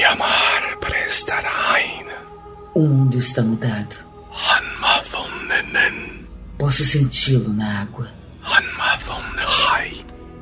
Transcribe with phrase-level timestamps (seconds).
[0.00, 2.06] Yamar prestarain.
[2.74, 3.94] O mundo está mudado.
[6.58, 8.10] Posso senti-lo na água.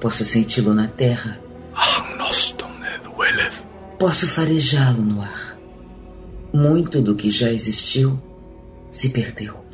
[0.00, 1.40] Posso senti-lo na terra.
[3.98, 5.58] Posso farejá-lo no ar.
[6.52, 8.22] Muito do que já existiu
[8.88, 9.64] se perdeu,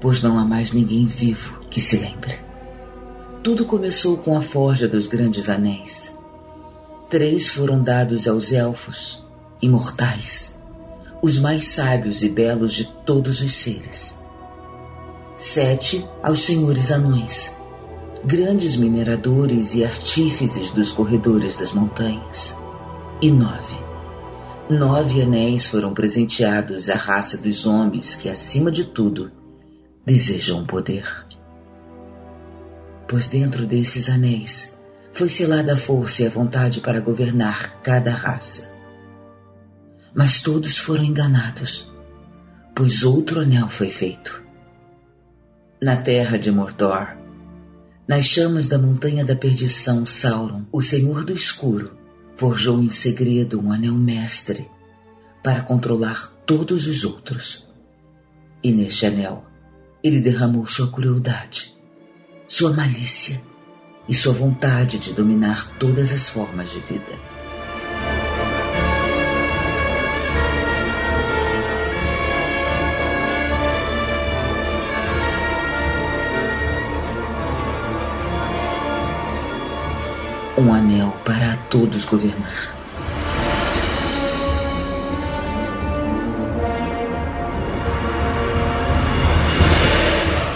[0.00, 2.38] pois não há mais ninguém vivo que se lembre.
[3.42, 6.16] Tudo começou com a forja dos grandes anéis.
[7.12, 9.22] Três foram dados aos elfos,
[9.60, 10.58] imortais,
[11.20, 14.18] os mais sábios e belos de todos os seres.
[15.36, 17.54] Sete aos senhores anões,
[18.24, 22.56] grandes mineradores e artífices dos corredores das montanhas.
[23.20, 23.78] E nove.
[24.70, 29.30] Nove anéis foram presenteados à raça dos homens que, acima de tudo,
[30.06, 31.04] desejam poder.
[33.06, 34.80] Pois dentro desses anéis
[35.12, 38.72] foi selada a força e a vontade para governar cada raça.
[40.14, 41.92] Mas todos foram enganados,
[42.74, 44.42] pois outro anel foi feito.
[45.80, 47.16] Na terra de Mordor,
[48.08, 51.98] nas chamas da montanha da perdição, Sauron, o senhor do escuro,
[52.34, 54.68] forjou em segredo um anel mestre
[55.42, 57.68] para controlar todos os outros.
[58.62, 59.44] E neste anel,
[60.02, 61.76] ele derramou sua crueldade,
[62.48, 63.51] sua malícia
[64.08, 67.18] e sua vontade de dominar todas as formas de vida.
[80.58, 82.76] Um anel para a todos governar.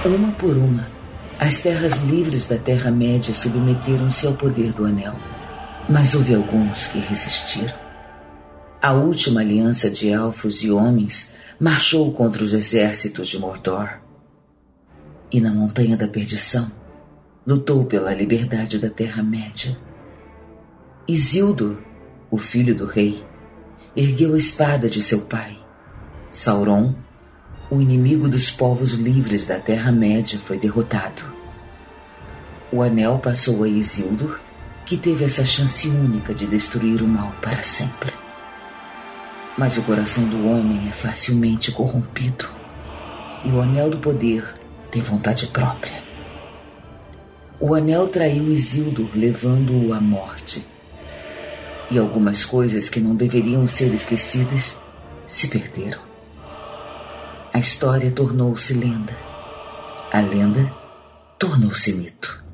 [0.05, 0.86] Uma por uma,
[1.39, 5.15] as terras livres da Terra-média submeteram-se ao poder do Anel.
[5.89, 7.75] Mas houve alguns que resistiram.
[8.83, 14.01] A última aliança de elfos e homens marchou contra os exércitos de Mordor.
[15.30, 16.70] E na Montanha da Perdição,
[17.46, 19.77] lutou pela liberdade da Terra-média.
[21.07, 21.79] Isildur,
[22.30, 23.25] o filho do rei,
[23.95, 25.58] ergueu a espada de seu pai.
[26.30, 26.95] Sauron
[27.68, 31.24] o inimigo dos povos livres da Terra-média foi derrotado.
[32.72, 34.38] O anel passou a Isildur,
[34.84, 38.12] que teve essa chance única de destruir o mal para sempre.
[39.58, 42.48] Mas o coração do homem é facilmente corrompido,
[43.44, 44.44] e o anel do poder
[44.90, 46.04] tem vontade própria.
[47.58, 50.64] O anel traiu Isildur, levando-o à morte.
[51.90, 54.78] E algumas coisas que não deveriam ser esquecidas
[55.27, 56.05] se perderam.
[57.56, 59.17] A história tornou-se lenda.
[60.12, 60.70] A lenda
[61.39, 62.44] tornou-se mito.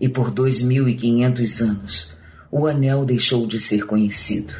[0.00, 2.16] E por dois mil e quinhentos anos,
[2.50, 4.54] o anel deixou de ser conhecido.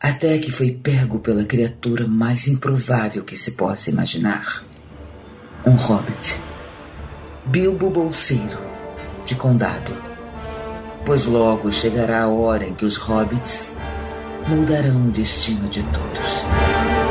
[0.00, 4.64] Até que foi pego pela criatura mais improvável que se possa imaginar.
[5.64, 6.34] Um hobbit.
[7.46, 8.58] Bilbo Bolseiro,
[9.24, 9.92] de Condado.
[11.06, 13.76] Pois logo chegará a hora em que os hobbits
[14.48, 17.03] moldarão o destino de todos.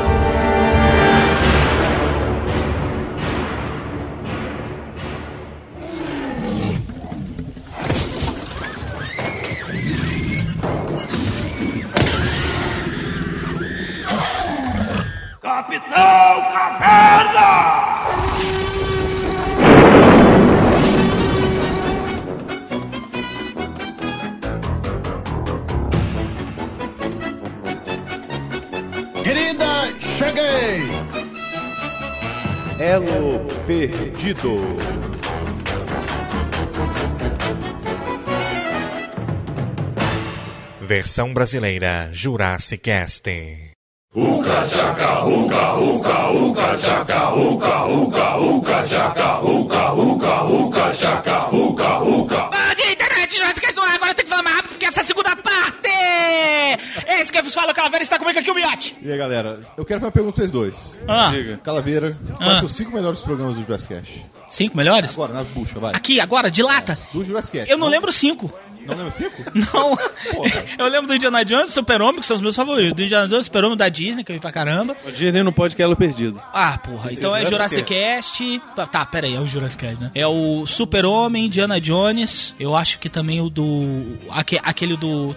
[33.66, 34.56] Perdido.
[40.82, 43.22] Versão brasileira Jurassic Cast.
[44.14, 51.98] Uca chaca, uca, uca, uca chaca, uca, uca, uca chaca, uca, uca, uca chaca, uca,
[52.00, 52.50] uca.
[52.50, 53.94] Bom dia, internet, Jurassic no ar.
[53.94, 55.83] Agora tem que falar mais rápido porque essa é a segunda parte.
[57.08, 58.96] Esse que vos fala, Calaveira, está comigo aqui o Miote.
[59.02, 61.00] E aí, galera, eu quero fazer uma pergunta pra vocês dois.
[61.08, 61.30] Ah.
[61.32, 61.56] Diga.
[61.58, 62.36] Calaveira, Ah.
[62.36, 64.26] quais são os cinco melhores programas do Jurassic Cast?
[64.48, 65.12] Cinco melhores?
[65.12, 65.94] Agora, na bucha, vai.
[65.94, 66.98] Aqui, agora, de lata.
[67.12, 67.70] Do Jurassic Cast.
[67.70, 68.52] Eu não lembro cinco.
[68.86, 69.42] Não lembra cinco?
[69.54, 69.96] Não.
[70.78, 72.94] Eu lembro do Indiana Jones, Super-Homem, que são os meus favoritos.
[72.94, 74.96] Do Indiana Jones, Super-Homem da Disney, que eu vi pra caramba.
[75.04, 76.40] O Disney não pode que ela perdido.
[76.52, 77.12] Ah, porra.
[77.12, 78.62] Então é Jurassic Cast.
[78.90, 80.10] Tá, pera aí, é o Jurassic Cast, né?
[80.14, 82.54] É o Super-Homem, Indiana Jones.
[82.58, 84.16] Eu acho que também o do.
[84.30, 85.34] aque- Aquele do.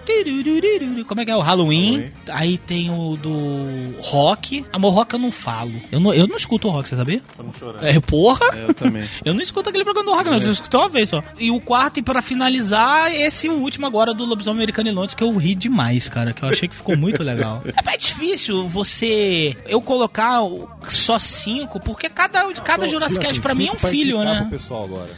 [1.07, 1.35] Como é que é?
[1.35, 2.11] O Halloween.
[2.29, 4.65] Aí tem o do Rock.
[4.71, 5.73] Amor, Rock eu não falo.
[5.91, 7.21] Eu não, eu não escuto o Rock, você sabia?
[7.37, 7.83] Não chorar.
[7.83, 8.45] É, porra!
[8.53, 9.07] É, eu também.
[9.25, 10.37] Eu não escuto aquele programa do rock, não.
[10.37, 11.21] Eu escuto uma vez só.
[11.37, 15.13] E o quarto, e pra finalizar, esse Esse último agora do Lobisomem Americano em Londres,
[15.13, 16.33] que eu ri demais, cara.
[16.33, 17.61] Que eu achei que ficou muito legal.
[17.87, 19.55] É, é difícil você.
[19.67, 24.23] Eu colocar o- só cinco, porque cada, cada Jurassic Cast pra mim é um filho,
[24.23, 24.47] né?
[24.49, 25.09] pessoal agora.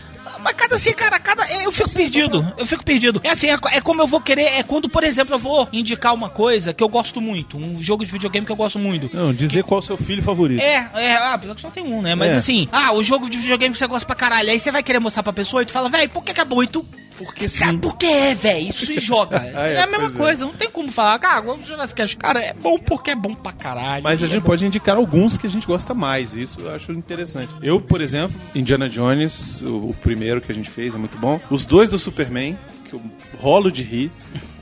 [0.42, 1.44] Mas cada assim, cara, cada.
[1.64, 2.54] Eu fico perdido.
[2.58, 3.20] Eu fico perdido.
[3.24, 4.44] É assim, é, é como eu vou querer.
[4.44, 7.58] É quando, por exemplo, eu vou indicar uma coisa que eu gosto muito.
[7.58, 9.10] Um jogo de videogame que eu gosto muito.
[9.16, 10.62] Não, dizer qual é o seu filho favorito.
[10.62, 12.16] É, é, ah, apesar que só tem um, né?
[12.16, 12.38] Mas É.
[12.38, 14.50] assim, ah, o jogo de videogame que você gosta pra caralho.
[14.50, 16.46] Aí você vai querer mostrar pra pessoa e tu fala, velho, por que que é?
[16.64, 16.86] E tu.
[17.20, 18.70] Porque Cara, por que é, velho?
[18.70, 19.40] Isso se joga.
[19.60, 20.12] Ah, é, é, a mesma é.
[20.12, 22.18] coisa, não tem como falar, cara, vamos Jurassic Cast.
[22.18, 24.04] Cara, é bom porque é bom pra caralho.
[24.04, 26.36] Mas a é gente pode indicar alguns que a gente gosta mais.
[26.36, 27.54] Isso eu acho interessante.
[27.62, 31.42] Eu, por exemplo, Indiana Jones, o, o primeiro que a gente fez é muito bom.
[31.50, 33.02] Os dois do Superman, que eu
[33.42, 34.12] rolo de rir.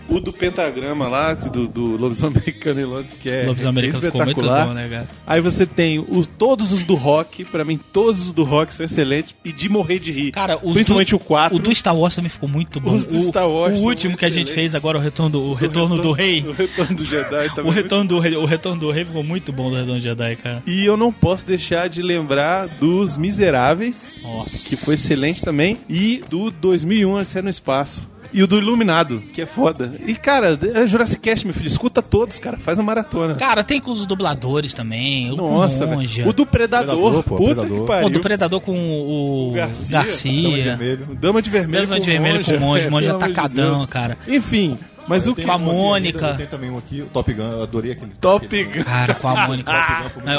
[0.10, 3.46] O do pentagrama lá, do, do Lobisomem Americano em Londres, que é
[3.90, 4.68] espetacular.
[4.68, 5.08] bom, né?
[5.26, 8.86] Aí você tem os, todos os do rock, pra mim todos os do rock são
[8.86, 10.32] excelentes, e de morrer de rir.
[10.32, 11.56] Cara, Principalmente do, o 4.
[11.58, 12.94] O do Star Wars também ficou muito bom.
[12.96, 15.32] Os do o, Star Wars o são último que a gente fez agora, o retorno
[15.32, 16.42] do, o retorno do rei.
[16.48, 17.68] O retorno do Jedi também.
[17.68, 20.36] O retorno do, rei- o retorno do rei ficou muito bom do retorno do Jedi,
[20.38, 20.64] cara.
[20.66, 24.68] E eu não posso deixar de lembrar dos Miseráveis, Nossa.
[24.68, 28.08] que foi excelente também, e do 2001 Odisseia no Espaço.
[28.38, 29.92] E o do Iluminado, que é foda.
[30.06, 33.34] E, cara, é Jurassic Cast, meu filho, escuta todos, cara, faz a maratona.
[33.34, 35.32] Cara, tem com os dubladores também.
[35.32, 35.96] O Nossa, com.
[35.96, 36.28] Monja.
[36.28, 37.80] O do Predador, Predador, pô, puta Predador.
[37.82, 38.04] que pariu.
[38.04, 40.44] Pô, do Predador com o, O Garcia, Garcia.
[40.44, 41.16] Dama de Vermelho.
[41.20, 42.86] Dama de Vermelho Dama de com Vermelho com o Monja.
[42.86, 43.90] É, Monja pelo amor de tacadão, Deus.
[43.90, 44.18] cara.
[44.28, 45.42] Enfim, mas Eu o que...
[45.42, 46.34] tenho a Mônica.
[46.36, 48.12] tenho também um aqui, o Top Gun, eu adorei aquele.
[48.22, 48.84] Top Gun.
[48.84, 49.72] Cara, com a Mônica.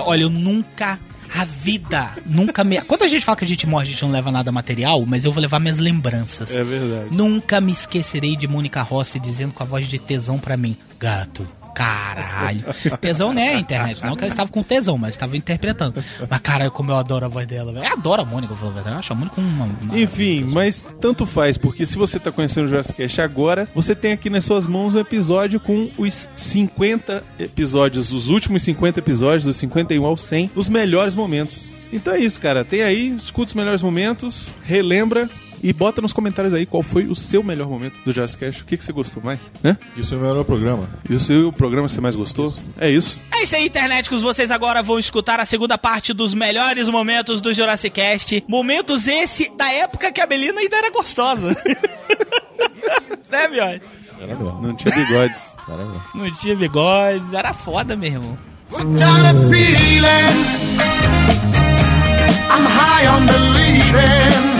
[0.04, 1.00] Olha, eu nunca.
[1.34, 2.80] A vida nunca me.
[2.82, 5.24] Quando a gente fala que a gente morre, a gente não leva nada material, mas
[5.24, 6.54] eu vou levar minhas lembranças.
[6.54, 7.08] É verdade.
[7.10, 11.46] Nunca me esquecerei de Mônica Rossi dizendo com a voz de tesão pra mim: Gato,
[11.78, 12.64] caralho.
[13.00, 16.02] Tesão é a internet, não que ela estava com tesão, mas estava interpretando.
[16.28, 17.72] Mas, cara, como eu adoro a voz dela.
[17.72, 18.88] Eu adoro a Mônica, eu verdade.
[18.88, 19.66] eu acho a Mônica uma.
[19.80, 23.94] uma Enfim, mas tanto faz, porque se você tá conhecendo o Jurassic Cast agora, você
[23.94, 29.44] tem aqui nas suas mãos um episódio com os 50 episódios, os últimos 50 episódios,
[29.44, 31.68] dos 51 ao 100, os melhores momentos.
[31.92, 32.64] Então é isso, cara.
[32.64, 35.30] Tem aí, escuta os melhores momentos, relembra
[35.62, 38.62] e bota nos comentários aí qual foi o seu melhor momento do Jurassic Cast.
[38.62, 39.76] O que, que você gostou mais, né?
[39.96, 40.88] Isso é o melhor programa.
[41.08, 42.54] E o seu programa que você mais gostou?
[42.78, 43.18] É isso.
[43.32, 44.22] É isso aí, internéticos.
[44.22, 48.44] Vocês agora vão escutar a segunda parte dos melhores momentos do Jurassic Cast.
[48.48, 51.56] Momentos esse da época que a Belina ainda era gostosa.
[53.30, 53.82] né, Biote?
[54.20, 54.62] Era mesmo.
[54.62, 55.56] Não tinha bigodes.
[55.68, 56.02] Era mesmo.
[56.14, 58.38] Não tinha bigodes, era foda, meu irmão.
[58.70, 60.78] What kind of feeling?
[62.50, 64.57] I'm high on believing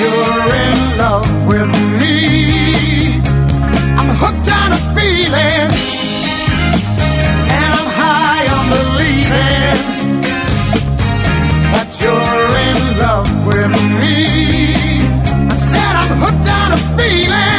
[0.00, 1.68] you're in love with
[2.00, 3.20] me.
[3.98, 5.68] I'm hooked on a feeling,
[7.56, 9.78] and I'm high on believing
[11.74, 14.16] that you're in love with me.
[15.52, 17.49] I said I'm hooked on a feeling,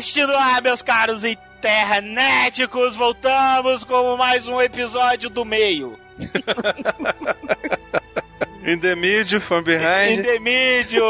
[0.00, 2.96] Cast no ar, meus caros internéticos!
[2.96, 5.98] Voltamos com mais um episódio do meio.
[8.66, 10.20] In the mid, from behind.
[10.20, 11.04] Indemídio!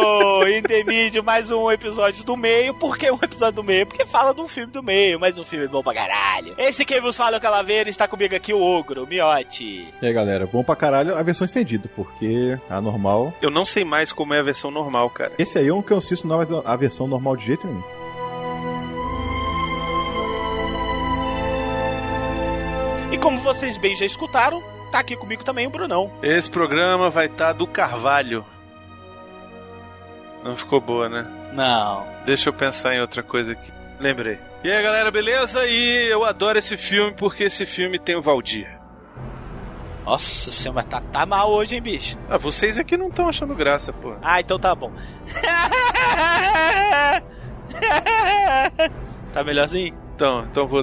[0.48, 2.74] Indemídio, mais um episódio do meio.
[2.74, 3.86] Por que um episódio do meio?
[3.86, 6.56] Porque fala de um filme do meio, mas um filme bom pra caralho.
[6.58, 9.86] Esse quem vos fala é o Calaveira, está comigo aqui o Ogro, o Miote.
[10.02, 13.32] E aí, galera, bom pra caralho a versão estendida, porque a normal.
[13.40, 15.30] Eu não sei mais como é a versão normal, cara.
[15.38, 17.99] Esse aí é um que eu assisto, não, mas a versão normal de jeito nenhum.
[23.20, 26.10] Como vocês bem já escutaram, tá aqui comigo também o Brunão.
[26.22, 28.44] Esse programa vai estar do Carvalho.
[30.42, 31.26] Não ficou boa, né?
[31.52, 32.06] Não.
[32.24, 33.70] Deixa eu pensar em outra coisa aqui.
[34.00, 34.38] Lembrei.
[34.64, 35.66] E aí, galera, beleza?
[35.66, 38.68] E eu adoro esse filme porque esse filme tem o Valdir.
[40.04, 42.16] Nossa senhora, tá, tá mal hoje, hein, bicho?
[42.28, 44.14] Ah, vocês aqui não estão achando graça, pô.
[44.22, 44.90] Ah, então tá bom.
[49.32, 49.94] tá melhorzinho?
[50.14, 50.82] Então, então vou.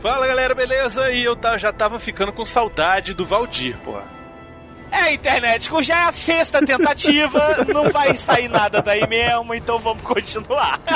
[0.00, 1.10] Fala, galera, beleza?
[1.10, 3.98] E eu tá, já tava ficando com saudade do Valdir, pô.
[4.90, 10.02] É, internet, já é a sexta tentativa, não vai sair nada daí mesmo, então vamos
[10.02, 10.80] continuar.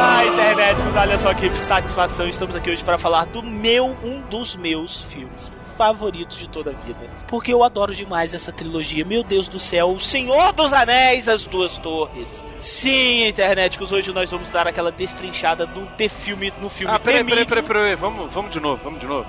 [0.00, 4.54] Ah, internet, olha só que satisfação, estamos aqui hoje para falar do meu, um dos
[4.56, 6.98] meus filmes favoritos de toda a vida.
[7.28, 9.04] Porque eu adoro demais essa trilogia.
[9.04, 12.44] Meu Deus do céu, O Senhor dos Anéis, As Duas Torres.
[12.58, 16.98] Sim, internet, que hoje nós vamos dar aquela destrinchada no The filme, no filme Ah,
[16.98, 19.24] peraí, peraí, peraí, peraí, vamos, vamos de novo, vamos de novo.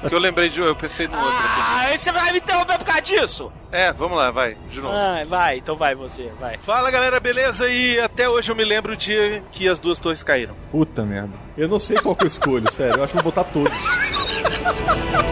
[0.00, 0.60] Porque eu lembrei de.
[0.60, 1.60] Eu pensei no outro aqui.
[1.92, 3.52] Ah, você vai me interromper por causa disso?
[3.72, 4.94] É, vamos lá, vai, de novo.
[4.96, 6.58] Ah, vai, então vai você, vai.
[6.58, 7.68] Fala galera, beleza?
[7.68, 10.54] E até hoje eu me lembro o dia que as duas torres caíram.
[10.70, 11.32] Puta merda.
[11.58, 12.98] Eu não sei qual que eu escolho, sério.
[12.98, 13.72] Eu acho que vou botar todos.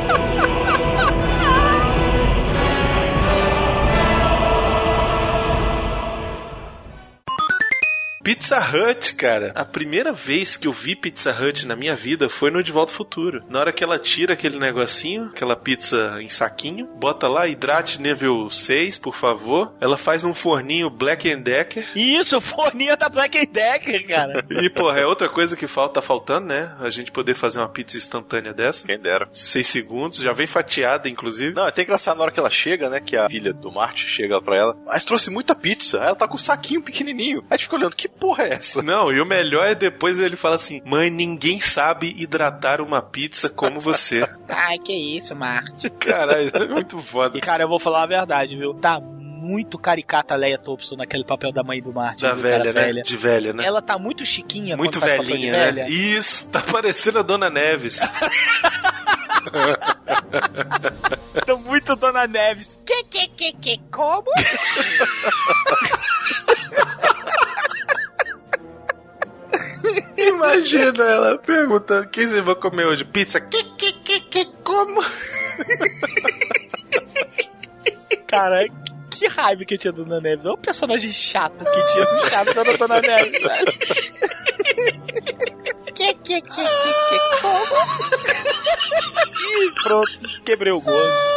[0.08, 0.79] 哈哈哈哈。
[8.22, 9.50] Pizza Hut, cara.
[9.54, 12.92] A primeira vez que eu vi Pizza Hut na minha vida foi no De Volta
[12.92, 13.42] ao Futuro.
[13.48, 18.50] Na hora que ela tira aquele negocinho, aquela pizza em saquinho, bota lá hidrate nível
[18.50, 19.72] 6, por favor.
[19.80, 21.90] Ela faz um forninho Black and Decker.
[21.96, 24.44] Isso, forninha da Black Decker, cara.
[24.50, 26.76] E, porra, é outra coisa que falta, tá faltando, né?
[26.78, 28.86] A gente poder fazer uma pizza instantânea dessa.
[28.86, 29.30] Quem dera.
[29.32, 31.54] Seis segundos, já vem fatiada, inclusive.
[31.54, 33.00] Não, é até engraçado na hora que ela chega, né?
[33.00, 34.76] Que a filha do Marte chega pra ela.
[34.84, 35.96] Mas trouxe muita pizza.
[35.96, 37.40] Ela tá com um saquinho pequenininho.
[37.42, 38.82] Aí a gente fica olhando, que porra é essa?
[38.82, 43.48] Não, e o melhor é depois ele fala assim: Mãe, ninguém sabe hidratar uma pizza
[43.48, 44.28] como você.
[44.48, 45.88] Ai, que isso, Marte.
[45.90, 47.38] Caralho, é muito foda.
[47.38, 48.74] E, cara, eu vou falar a verdade, viu?
[48.74, 52.22] Tá muito caricata a Leia Thompson naquele papel da mãe do Marte.
[52.22, 52.92] Da viu, velha, né?
[53.02, 53.64] De velha, né?
[53.64, 55.72] Ela tá muito chiquinha Muito velhinha, né?
[55.72, 55.88] velha.
[55.88, 58.00] Isso, tá parecendo a Dona Neves.
[61.46, 62.78] Tô muito Dona Neves.
[62.84, 64.26] Que, que, que, que, como?
[70.16, 73.04] Imagina ela perguntando: o que você vai comer hoje?
[73.04, 73.40] Pizza?
[73.40, 75.02] Que, que, que, que, como?
[78.26, 78.66] Cara,
[79.10, 80.46] que raiva que eu tinha da Dona Neves.
[80.46, 83.72] Olha o personagem chato que tinha no Chaves da Dona Neves, velho.
[85.94, 87.76] Que, que, que, que, que, como?
[89.62, 91.30] Ih, pronto, quebrei o gozo.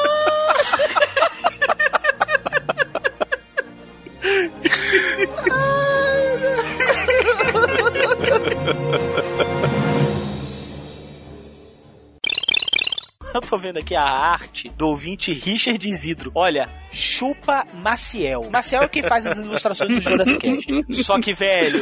[13.34, 16.32] Eu tô vendo aqui a arte do ouvinte Richard Isidro.
[16.36, 18.48] Olha, chupa Maciel.
[18.52, 21.04] Maciel é quem faz as ilustrações do Jurassic Cast.
[21.04, 21.82] Só que, velho,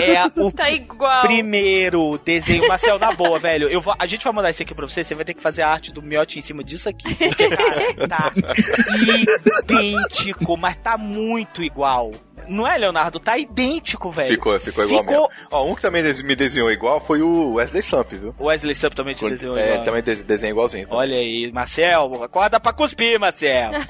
[0.00, 2.68] é o Tá primeiro desenho.
[2.68, 3.68] Maciel, na boa, velho.
[3.68, 5.02] Eu vou, a gente vai mandar isso aqui pra você.
[5.02, 7.12] Você vai ter que fazer a arte do miote em cima disso aqui.
[7.16, 8.32] Porque, cara, tá
[9.64, 12.12] idêntico, mas tá muito igual.
[12.52, 13.18] Não é, Leonardo?
[13.18, 14.28] Tá idêntico, velho.
[14.28, 15.48] Ficou, ficou igual Ficou- mesmo.
[15.50, 18.34] Ó, um que também me desenhou igual foi o Wesley Samp, viu?
[18.38, 19.84] O Wesley Samp também te desenhou é, igual.
[19.84, 20.82] também des- desenha igualzinho.
[20.84, 20.98] então.
[20.98, 23.70] Olha aí, Marcel, acorda pra cuspir, Marcel.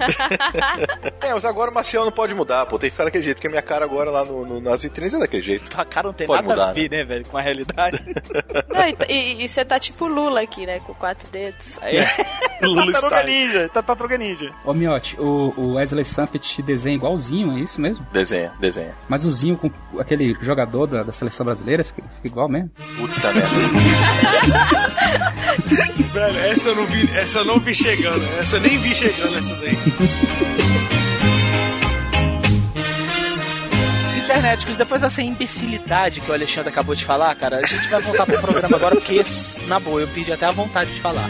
[1.20, 2.78] É, mas agora o Marcial não pode mudar, pô.
[2.78, 5.14] Tem que ficar daquele jeito, porque a minha cara agora lá no, no- nas vitrines
[5.14, 5.70] é daquele jeito.
[5.70, 8.02] Tua cara não tem Pode nada a mudar, ver, né, velho, com a realidade.
[8.68, 10.80] Não, e- você tá tipo Lula aqui, né?
[10.80, 11.78] Com quatro dedos.
[12.62, 14.50] Lula Tartaruga Ninja, tá Tartaruga Ninja.
[14.64, 18.04] Ô Miotti, o, o Wesley Sampet desenha igualzinho, é isso mesmo?
[18.12, 18.94] Desenha, desenha.
[19.08, 22.70] Mas o Zinho com aquele jogador da, da seleção brasileira fica, fica igual mesmo?
[22.96, 23.48] Puta merda.
[26.12, 28.24] Velho, essa eu não vi, essa eu não vi chegando.
[28.38, 29.78] Essa eu nem vi chegando essa daí.
[34.24, 38.24] Internet, depois dessa imbecilidade que o Alexandre acabou de falar, cara, a gente vai voltar
[38.24, 39.22] pro programa agora, porque,
[39.66, 41.28] na boa, eu pedi até a vontade de falar.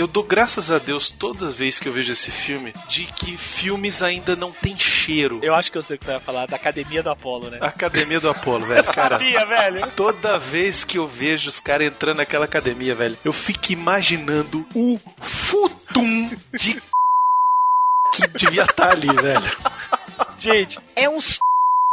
[0.00, 4.02] Eu dou graças a Deus toda vez que eu vejo esse filme de que filmes
[4.02, 5.40] ainda não têm cheiro.
[5.42, 7.58] Eu acho que eu sei o que você vai falar, da Academia do Apolo, né?
[7.60, 8.82] Academia do Apolo, velho.
[8.94, 9.86] Cara, Sabia, velho?
[9.88, 14.98] toda vez que eu vejo os caras entrando naquela academia, velho, eu fico imaginando o
[15.20, 16.80] futum de
[18.14, 19.58] que devia estar ali, velho.
[20.38, 21.38] Gente, é uns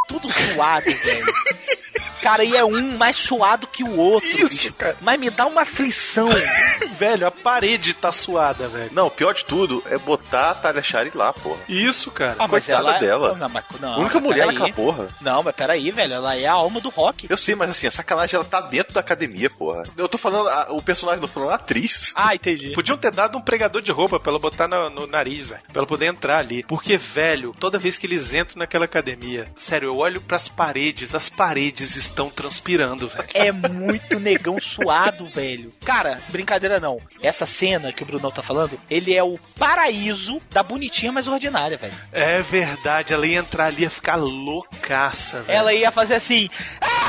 [0.08, 1.34] tudo suado, velho.
[2.28, 4.28] Cara, e é um mais suado que o outro.
[4.30, 4.74] Isso, bicho.
[4.74, 4.98] cara.
[5.02, 6.28] Mas me dá uma aflição.
[6.98, 8.90] Velho, a parede tá suada, velho.
[8.92, 11.60] Não, o pior de tudo é botar a Talia Shari lá, porra.
[11.70, 12.36] Isso, cara.
[12.40, 13.00] Ah, mas Coitada ela...
[13.00, 13.36] dela.
[13.36, 15.08] Não, mas, não, a única mas mulher naquela porra.
[15.22, 16.16] Não, mas peraí, velho.
[16.16, 17.28] Ela é a alma do rock.
[17.30, 19.84] Eu sei, mas assim, a sacanagem ela tá dentro da academia, porra.
[19.96, 22.14] Eu tô falando, a- o personagem não tô falando a atriz.
[22.16, 22.72] Ah, entendi.
[22.74, 25.62] Podiam ter dado um pregador de roupa pra ela botar no, no nariz, velho.
[25.72, 26.64] Pra ela poder entrar ali.
[26.64, 31.30] Porque, velho, toda vez que eles entram naquela academia, sério, eu olho pras paredes, as
[31.30, 33.28] paredes estão transpirando, velho.
[33.34, 35.72] É muito negão suado, velho.
[35.86, 37.00] Cara, brincadeira não.
[37.22, 41.78] Essa cena que o Brunão tá falando, ele é o paraíso da bonitinha mais ordinária,
[41.78, 41.94] velho.
[42.12, 45.58] É verdade, ela ia entrar ali e ia ficar loucaça, velho.
[45.58, 46.50] Ela ia fazer assim.
[46.82, 47.07] Ah!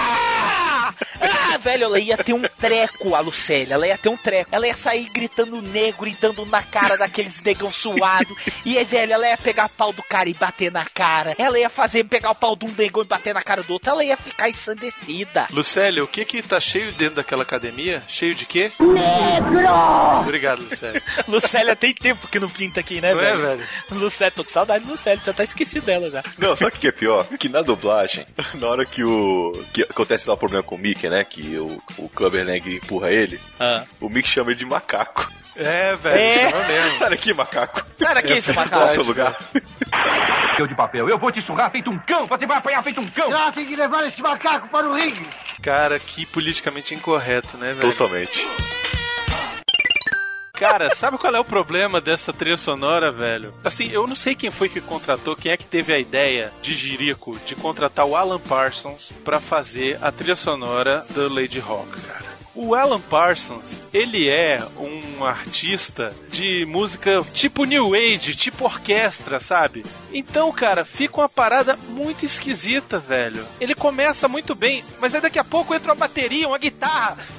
[1.21, 3.75] Ah, velho, ela ia ter um treco, a Lucélia.
[3.75, 4.51] Ela ia ter um treco.
[4.53, 8.35] Ela ia sair gritando negro, gritando na cara daqueles negão suado.
[8.65, 11.35] E aí, velho, ela ia pegar pau do cara e bater na cara.
[11.39, 13.91] Ela ia fazer pegar o pau de um negão e bater na cara do outro.
[13.91, 15.47] Ela ia ficar ensandecida.
[15.51, 18.03] Lucélio, o que que tá cheio dentro daquela academia?
[18.09, 18.71] Cheio de quê?
[18.79, 20.21] Negro!
[20.21, 21.03] Obrigado, Lucélio.
[21.29, 23.41] Lucélia tem tempo que não pinta aqui, né, Não é, velho?
[23.59, 23.67] velho?
[23.93, 26.23] Lucélia, tô com saudade do Lucélia, já tá esquecido dela já.
[26.39, 27.27] Não, sabe o que é pior?
[27.39, 29.53] Que na dublagem, na hora que o.
[29.73, 31.25] que acontece lá o problema com o Mickey, né?
[31.25, 33.83] Que o, o Clubberlang empurra ele, Ah.
[34.01, 35.31] o Mickey chama ele de macaco.
[35.57, 36.51] É, velho, É.
[36.51, 36.97] chama mesmo.
[36.99, 37.85] Sai daqui, macaco.
[37.99, 38.95] Sai daqui, esse Qual o macaco.
[38.95, 39.37] seu lugar?
[40.59, 43.07] Eu de papel, eu vou te surrar feito um cão, você vai apanhar feito um
[43.09, 43.33] cão.
[43.33, 45.27] Ah, tem que levar esse macaco para o ringue.
[45.63, 47.93] Cara, que politicamente incorreto, né, velho?
[47.93, 48.47] Totalmente.
[50.59, 53.55] Cara, sabe qual é o problema dessa trilha sonora, velho?
[53.63, 56.75] Assim, eu não sei quem foi que contratou, quem é que teve a ideia de
[56.75, 62.28] Jirico de contratar o Alan Parsons pra fazer a trilha sonora do Lady Rock, cara.
[62.61, 69.87] O Alan Parsons, ele é um artista de música tipo New Age, tipo orquestra, sabe?
[70.13, 73.47] Então, cara, fica uma parada muito esquisita, velho.
[73.61, 77.17] Ele começa muito bem, mas aí daqui a pouco entra uma bateria, uma guitarra.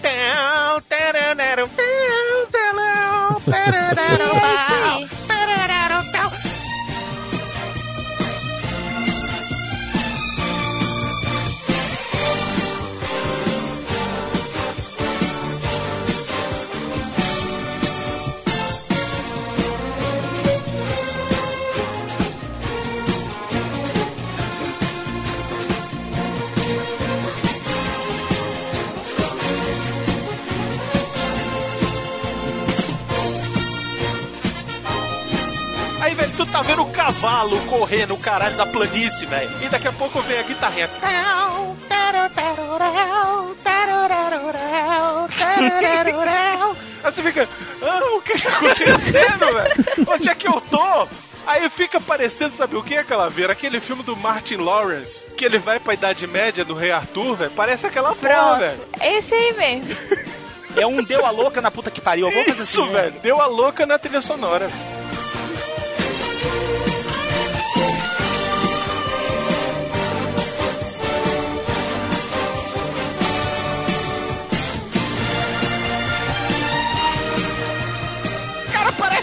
[36.39, 39.50] tu tá vendo o cavalo correr no caralho da planície, velho.
[39.62, 40.89] E daqui a pouco vem a guitarrinha.
[47.03, 47.50] Aí você fica,
[48.15, 50.08] o que tá acontecendo, velho?
[50.08, 51.08] Onde é que eu tô?
[51.46, 53.51] Aí fica parecendo, sabe o que, aquela ver?
[53.51, 57.51] Aquele filme do Martin Lawrence, que ele vai pra Idade Média do Rei Arthur, velho.
[57.51, 58.81] Parece aquela porra, velho.
[59.01, 59.93] Esse aí mesmo.
[60.77, 62.29] É um deu a louca na puta que pariu.
[62.29, 63.11] Isso, velho.
[63.22, 64.70] Deu a louca na trilha sonora.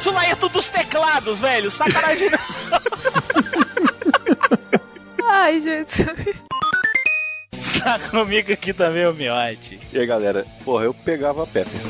[0.07, 1.71] Cara, parece o Laerto dos teclados, velho.
[1.71, 2.29] Sacanagem.
[5.29, 6.07] Ai, Jesus.
[7.83, 9.81] tá comigo aqui também o Miote.
[9.93, 10.47] E aí, galera?
[10.65, 11.81] Porra, eu pegava a Pepper.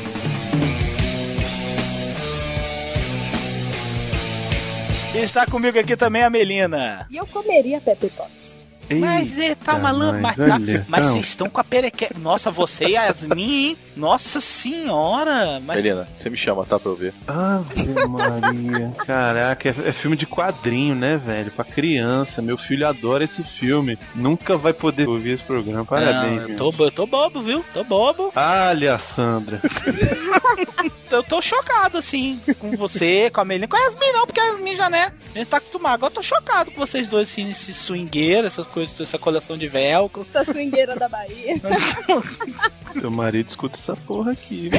[5.13, 7.07] E está comigo aqui também a Melina.
[7.09, 8.47] E eu comeria Pepper Potts.
[8.89, 12.09] Mas é, tá uma lã, mas, mas olha, mas vocês estão com a perequê.
[12.17, 13.77] Nossa, você e a Yasmin, hein?
[13.97, 15.59] Nossa senhora.
[15.59, 16.79] Mas Melina, você me chama, tá?
[16.79, 17.13] Pra eu ver.
[17.27, 18.93] Ave Maria.
[19.05, 21.51] Caraca, é, é filme de quadrinho, né, velho?
[21.51, 22.41] Pra criança.
[22.41, 23.97] Meu filho adora esse filme.
[24.15, 25.85] Nunca vai poder ouvir esse programa.
[25.85, 27.65] Parabéns, Não, eu tô, eu tô bobo, viu?
[27.73, 28.31] Tô bobo.
[28.35, 29.61] Olha, Sandra.
[31.09, 33.67] Eu tô chocado, assim, com você, com a Melina.
[33.67, 35.13] Com a Yasmin não, porque a Yasmin já, né?
[35.33, 35.93] A gente tá acostumado.
[35.95, 39.67] Agora eu tô chocado com vocês dois, assim, esse swingueiro, essas coisas, essa coleção de
[39.67, 40.27] velcro.
[40.33, 41.55] Essa swingueira da Bahia.
[42.99, 44.69] Teu marido escuta essa porra aqui.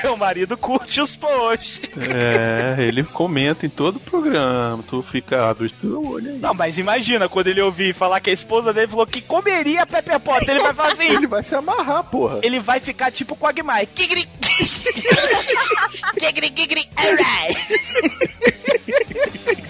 [0.00, 1.90] Teu marido curte os posts.
[1.98, 4.82] É, ele comenta em todo o programa.
[4.88, 6.38] Tu fica abre teu olho aí.
[6.38, 10.20] Não, mas imagina quando ele ouvir falar que a esposa dele falou que comeria Pepper
[10.20, 11.16] Potts, ele vai fazer assim.
[11.16, 12.38] Ele vai se amarrar, porra.
[12.42, 13.86] Ele vai ficar tipo com a Agmai.
[13.86, 14.26] Kigri.
[16.18, 17.58] Kigri, kigri, alright.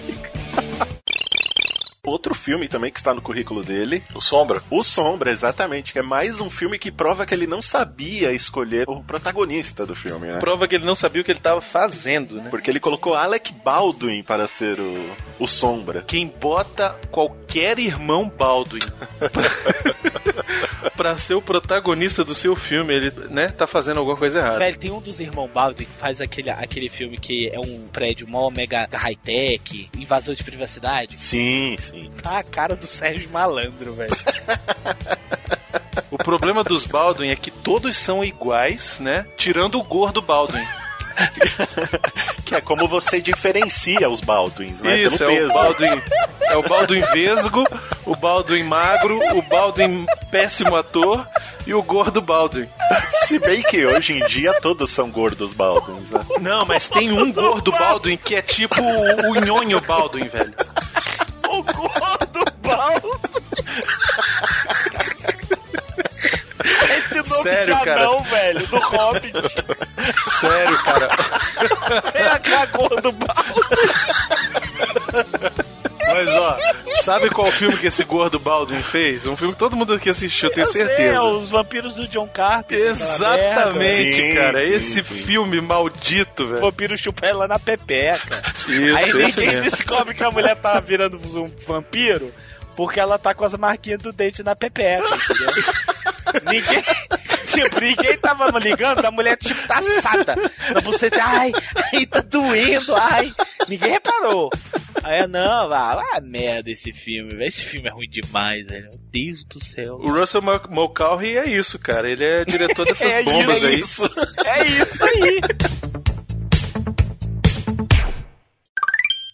[2.09, 4.03] Outro filme também que está no currículo dele.
[4.15, 4.61] O Sombra?
[4.69, 5.93] O Sombra, exatamente.
[5.93, 9.95] Que é mais um filme que prova que ele não sabia escolher o protagonista do
[9.95, 10.39] filme, né?
[10.39, 12.49] Prova que ele não sabia o que ele tava fazendo, né?
[12.49, 16.03] Porque ele colocou Alec Baldwin para ser o, o Sombra.
[16.07, 18.79] Quem bota qualquer irmão Baldwin
[19.19, 24.59] pra, pra ser o protagonista do seu filme, ele, né, tá fazendo alguma coisa errada.
[24.59, 28.27] Velho, tem um dos irmãos Baldwin que faz aquele, aquele filme que é um prédio
[28.27, 31.17] mó mega high-tech, invasão de privacidade.
[31.17, 31.98] Sim, sim.
[32.21, 34.13] Tá a cara do Sérgio Malandro, velho.
[36.11, 39.25] O problema dos Baldwin é que todos são iguais, né?
[39.37, 40.65] Tirando o gordo Baldwin.
[42.45, 44.97] que é como você diferencia os Baldwins, né?
[44.97, 45.49] Isso, Pelo é peso.
[45.49, 46.01] o Baldwin.
[46.41, 47.63] É o Baldwin vesgo,
[48.05, 51.27] o Baldwin magro, o Baldwin péssimo ator
[51.67, 52.67] e o gordo Baldwin.
[53.11, 56.21] Se bem que hoje em dia todos são gordos Baldwins, né?
[56.41, 60.53] Não, mas tem um gordo Baldwin que é tipo o, o nhonho Baldwin, velho.
[61.59, 63.19] O gordo Baldwin.
[67.43, 68.01] Sério, de cara?
[68.01, 69.55] anão, velho, do Hobbit.
[70.39, 71.09] Sério, cara.
[72.13, 73.39] É a cagou do balde.
[76.13, 76.57] Mas ó,
[77.03, 79.25] sabe qual filme que esse gordo Baldwin fez?
[79.27, 81.15] Um filme que todo mundo aqui assistiu, eu tenho Eu sei, certeza.
[81.15, 82.79] é os vampiros do John Carpenter.
[82.89, 84.63] Exatamente, Sim, cara.
[84.65, 85.13] sim, esse sim.
[85.13, 86.61] filme maldito, O velho.
[86.61, 88.41] vampiro chupa ela na pepeca.
[88.67, 89.61] Isso, Aí ninguém mesmo.
[89.69, 92.31] descobre que a mulher tá virando um vampiro
[92.79, 95.51] porque ela tá com as marquinhas do dente na pepeca, entendeu?
[96.49, 96.83] ninguém.
[97.45, 100.35] Tipo, ninguém tava ligando, a mulher, tipo, tá assada.
[100.83, 101.51] Você ai,
[101.93, 103.33] ai, tá doendo, ai.
[103.67, 104.49] Ninguém reparou.
[105.03, 107.49] Aí, não, ah, ah, merda esse filme, velho.
[107.49, 108.83] Esse filme é ruim demais, velho.
[108.83, 109.95] Meu Deus do céu.
[109.95, 112.09] O Russell Mulcahy é isso, cara.
[112.09, 114.09] Ele é diretor dessas É bombas isso,
[114.47, 114.61] aí.
[114.61, 115.39] É isso aí.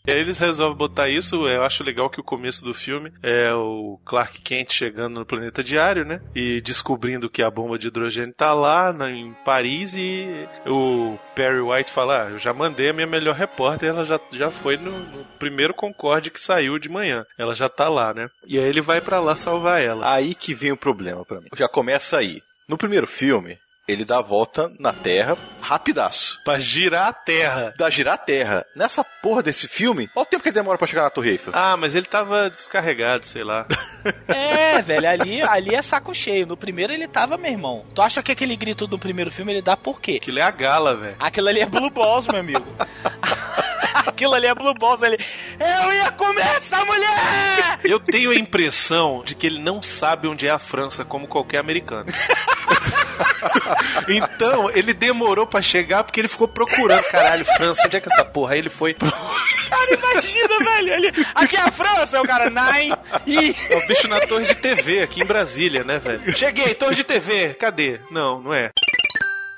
[0.08, 1.48] E aí eles resolvem botar isso.
[1.48, 5.64] Eu acho legal que o começo do filme é o Clark Kent chegando no planeta
[5.64, 6.22] diário, né?
[6.36, 11.60] E descobrindo que a bomba de hidrogênio tá lá na- em Paris e o Perry
[11.62, 14.92] White fala: Ah, eu já mandei a minha melhor repórter, ela já, já foi no,
[14.92, 17.26] no primeiro Concorde que saiu de manhã.
[17.38, 18.30] Ela já tá lá, né?
[18.48, 20.14] E aí ele vai pra lá salvar ela.
[20.14, 21.48] Aí que vem o problema pra mim.
[21.56, 22.42] Já começa aí.
[22.68, 26.40] No primeiro filme, ele dá a volta na Terra rapidaço.
[26.44, 27.74] Pra girar a Terra.
[27.78, 28.66] Dá girar a Terra.
[28.76, 31.54] Nessa porra desse filme, olha o tempo que ele demora pra chegar na Torre Eiffel.
[31.56, 33.66] Ah, mas ele tava descarregado, sei lá.
[34.28, 36.46] É, velho, ali, ali é saco cheio.
[36.46, 37.86] No primeiro ele tava, meu irmão.
[37.96, 40.20] Tu acha que aquele grito do primeiro filme ele dá por quê?
[40.22, 41.16] Aquilo é a gala, velho.
[41.18, 42.66] Aquilo ali é Blue Balls, meu amigo.
[44.16, 45.02] Aquilo ali é Blue Balls.
[45.02, 45.20] Ele,
[45.60, 47.80] eu ia comer essa mulher!
[47.84, 51.60] Eu tenho a impressão de que ele não sabe onde é a França, como qualquer
[51.60, 52.06] americano.
[54.08, 58.14] então, ele demorou pra chegar porque ele ficou procurando, caralho, França, onde é que é
[58.14, 58.54] essa porra?
[58.54, 58.94] Aí ele foi.
[58.94, 60.94] Cara, imagina, velho.
[60.94, 62.96] Ele, aqui é a França, o cara, nine.
[63.28, 66.36] E É o bicho na torre de TV, aqui em Brasília, né, velho?
[66.36, 68.00] Cheguei, torre de TV, cadê?
[68.10, 68.72] Não, não é.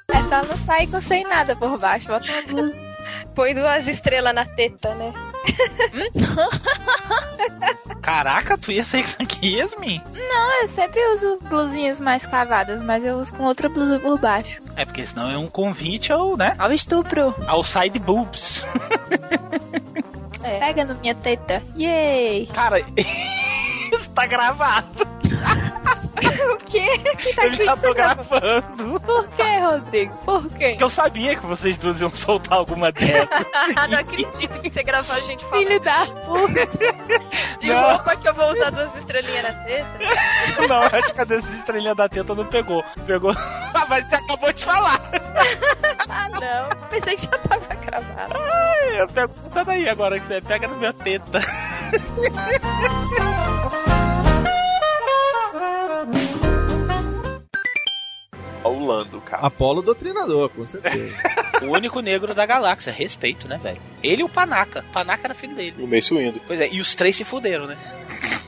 [0.09, 2.07] É só não sair com sem nada por baixo.
[2.07, 2.86] Bota uma blusa.
[3.37, 5.13] Põe duas estrelas na teta, né?
[8.01, 10.01] Caraca, tu ia sair com isso aqui, Yasmin?
[10.11, 14.59] Não, eu sempre uso blusinhas mais cavadas, mas eu uso com outra blusa por baixo.
[14.75, 16.55] É porque senão é um convite ao, né?
[16.57, 17.35] Ao estupro.
[17.45, 18.65] Ao side boobs.
[20.43, 20.57] É.
[20.57, 21.61] Pega na minha teta.
[21.77, 22.47] Yay!
[22.47, 22.79] Cara,
[23.93, 25.07] isso tá gravado.
[26.53, 26.97] o quê?
[27.17, 28.99] Que tá Eu já tô gravando.
[28.99, 30.15] Por que, Rodrigo?
[30.17, 30.69] Por quê?
[30.69, 33.27] Porque eu sabia que vocês dois iam soltar alguma dessas.
[33.89, 37.57] não acredito que você gravou a gente falando Filho da puta.
[37.59, 37.89] de Não.
[37.89, 39.87] roupa que eu vou usar duas estrelinhas na teta.
[40.67, 42.83] Não, acho que a dessas estrelinhas da teta não pegou.
[43.05, 43.31] Pegou.
[43.31, 44.99] Ah, mas você acabou de falar.
[46.09, 46.87] ah, não.
[46.89, 48.33] Pensei que já tava gravado.
[48.33, 51.39] Ai, eu pego essa daí agora que você pega na minha teta.
[58.67, 59.45] O Lando, cara.
[59.45, 61.13] Apolo doutrinador, com certeza.
[61.59, 63.81] O único negro da galáxia, respeito, né, velho?
[64.03, 64.85] Ele e o Panaca.
[64.93, 65.73] Panaca era filho dele.
[65.79, 66.39] O Mace Windu.
[66.45, 67.75] Pois é, e os três se fuderam, né?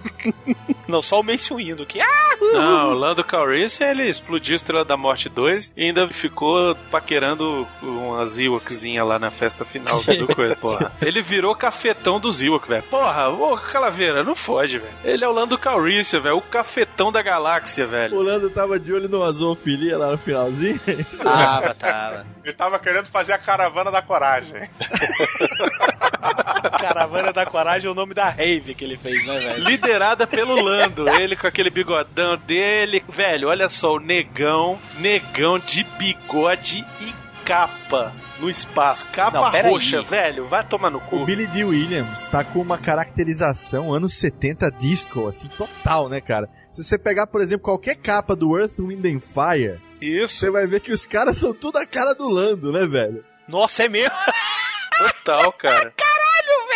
[0.87, 2.01] Não, só o Mace Windu, que...
[2.01, 6.07] Ah, uh, Não, o Lando Calrissian, ele explodiu a Estrela da Morte 2 e ainda
[6.09, 10.91] ficou paquerando umas Ewokzinhas lá na festa final do coisa, porra.
[11.01, 12.83] Ele virou cafetão dos Ewok, velho.
[12.83, 14.93] Porra, ô Calaveira, não fode, velho.
[15.03, 18.15] Ele é o Lando Calrissian, velho, o cafetão da galáxia, velho.
[18.15, 20.79] O Lando tava de olho no zoofilia lá no finalzinho.
[21.21, 22.25] Tava, tava.
[22.43, 24.67] Ele tava querendo fazer a caravana da coragem.
[26.79, 29.63] Caravana da Coragem é o nome da rave que ele fez, né, velho?
[29.63, 33.03] Liderada pelo Lando, ele com aquele bigodão dele.
[33.09, 37.13] Velho, olha só, o negão, negão de bigode e
[37.45, 39.05] capa no espaço.
[39.11, 40.05] Capa Não, roxa, aí.
[40.05, 41.17] velho, vai tomar no cu.
[41.17, 41.63] O Billy D.
[41.63, 46.47] Williams tá com uma caracterização anos 70 disco, assim, total, né, cara?
[46.71, 50.37] Se você pegar, por exemplo, qualquer capa do Earth, Wind and Fire, Isso.
[50.37, 53.23] você vai ver que os caras são tudo a cara do Lando, né, velho?
[53.47, 54.15] Nossa, é mesmo?
[55.25, 55.93] Total, cara.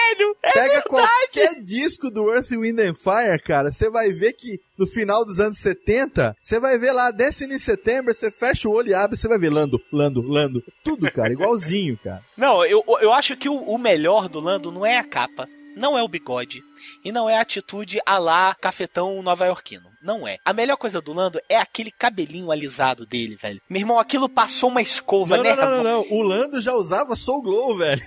[0.09, 0.35] Velho!
[0.43, 0.89] É Pega verdade.
[0.89, 5.39] qualquer disco do Earth, Wind and Fire, cara, você vai ver que no final dos
[5.39, 9.27] anos 70, você vai ver lá, Destiny September, você fecha o olho e abre, você
[9.27, 10.63] vai ver Lando, Lando, Lando.
[10.83, 12.21] Tudo, cara, igualzinho, cara.
[12.37, 15.97] Não, eu, eu acho que o, o melhor do Lando não é a capa, não
[15.97, 16.61] é o bigode
[17.03, 19.92] e não é a atitude a lá cafetão nova-iorquino.
[20.03, 20.37] Não é.
[20.43, 23.61] A melhor coisa do Lando é aquele cabelinho alisado dele, velho.
[23.69, 25.55] Meu irmão, aquilo passou uma escova, Não, né?
[25.55, 26.05] não, não, não, não.
[26.11, 28.01] O Lando já usava Soul Glow, velho.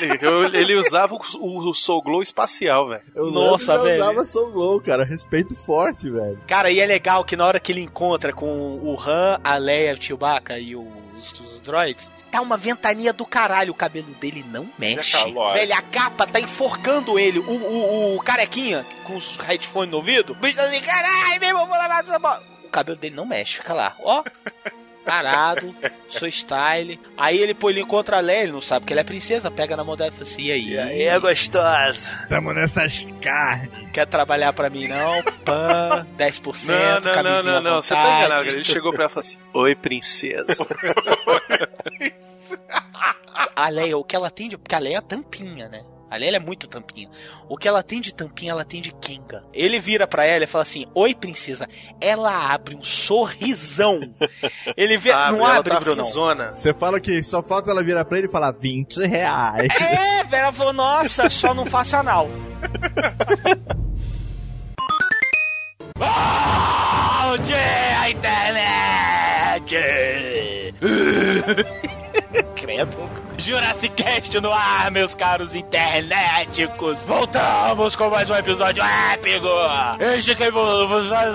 [0.00, 3.02] Ele, ele usava o, o Soul Glow espacial, velho.
[3.16, 4.02] O Nossa, Lando já velho.
[4.02, 5.04] usava Soul Glow, cara.
[5.04, 6.40] Respeito forte, velho.
[6.46, 8.46] Cara, e é legal que na hora que ele encontra com
[8.82, 10.74] o Han, a Leia, o Chewbacca e
[11.16, 13.72] os, os droids, tá uma ventania do caralho.
[13.72, 15.16] O cabelo dele não mexe.
[15.16, 15.52] É.
[15.52, 17.38] Velho, a capa tá enforcando ele.
[17.38, 20.32] O, o, o carequinha com os headphones no ouvido.
[20.32, 22.42] O bicho tá assim, caralho, meu irmão, vou lavar dessa bola.
[22.64, 24.24] O cabelo dele não mexe, fica lá, ó.
[25.04, 25.74] Parado,
[26.08, 26.98] sou style.
[27.16, 29.76] Aí ele, pô, ele encontra a Leia, ele não sabe que ela é princesa, pega
[29.76, 30.68] na mão dela e fala assim: e aí?
[30.70, 32.26] E aí, é gostosa?
[32.28, 33.90] Tamo nessas carnes.
[33.92, 35.22] Quer trabalhar pra mim, não?
[35.44, 36.66] Pan, 10%.
[36.66, 37.82] Não, não, não, não, não.
[37.82, 38.48] Você tá enganado.
[38.48, 40.66] Ele chegou pra ela e falou assim: Oi, princesa.
[43.56, 44.56] A Leia, o que ela tem de.
[44.56, 45.84] Porque a Leia é tampinha, né?
[46.10, 47.08] A Leia ela é muito tampinha.
[47.48, 49.42] O que ela tem de tampinha, ela tem de Kenga.
[49.52, 51.68] Ele vira pra ela e fala assim: Oi, princesa.
[52.00, 54.00] Ela abre um sorrisão.
[54.76, 55.12] Ele vê.
[55.12, 56.04] Abre, não abre, tá Bruno.
[56.04, 59.68] Você fala que só falta ela virar pra ele e falar 20 reais.
[59.80, 60.42] É, velho.
[60.42, 62.28] Ela falou: Nossa, só não faça anal.
[65.96, 69.74] Bom dia, internet!
[72.54, 73.23] Credo.
[73.44, 77.02] Jurassic Cast no ar, meus caros internéticos.
[77.02, 79.46] Voltamos com mais um episódio épico.
[80.00, 81.34] Este que vos faz...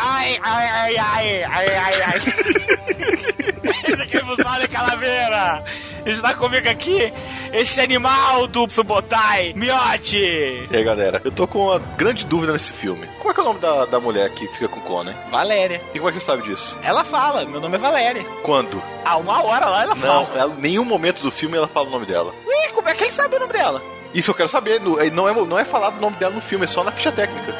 [0.00, 2.22] Ai, ai, ai, ai, ai, ai, ai.
[3.92, 5.64] Esse que vos fala é Calaveira.
[6.06, 7.12] Está comigo aqui
[7.52, 10.16] esse animal do Subotai, Miote.
[10.18, 13.08] E aí, galera, eu tô com uma grande dúvida nesse filme.
[13.20, 15.14] Qual é, que é o nome da, da mulher que fica com o Conan?
[15.30, 15.80] Valéria.
[15.94, 16.76] E como é que você sabe disso?
[16.82, 18.24] Ela fala, meu nome é Valéria.
[18.42, 18.80] Quando?
[19.04, 20.38] Há uma hora lá ela Não, fala.
[20.38, 22.34] ela, em nenhum momento do filme ela fala o nome dela.
[22.46, 23.82] Ih, como é que ele sabe o nome dela?
[24.12, 26.64] Isso eu quero saber, no- não é, não é falado o nome dela no filme,
[26.64, 27.54] é só na ficha técnica.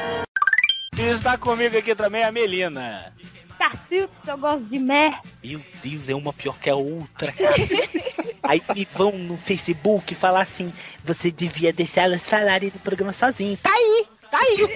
[0.99, 3.13] E está comigo aqui também a Melina.
[3.59, 5.19] Cacildo, eu gosto de mer.
[5.43, 7.55] Meu Deus, é uma pior que a outra, cara.
[8.43, 13.57] Aí me vão no Facebook falar assim: você devia deixar elas falarem do programa sozinho.
[13.57, 14.69] Tá aí, tá aí.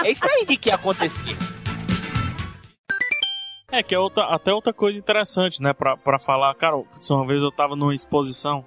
[0.06, 1.36] É isso aí que ia acontecer.
[3.78, 5.72] É, que é outra, até outra coisa interessante, né?
[5.72, 8.64] Pra, pra falar, cara, uma vez eu tava numa exposição.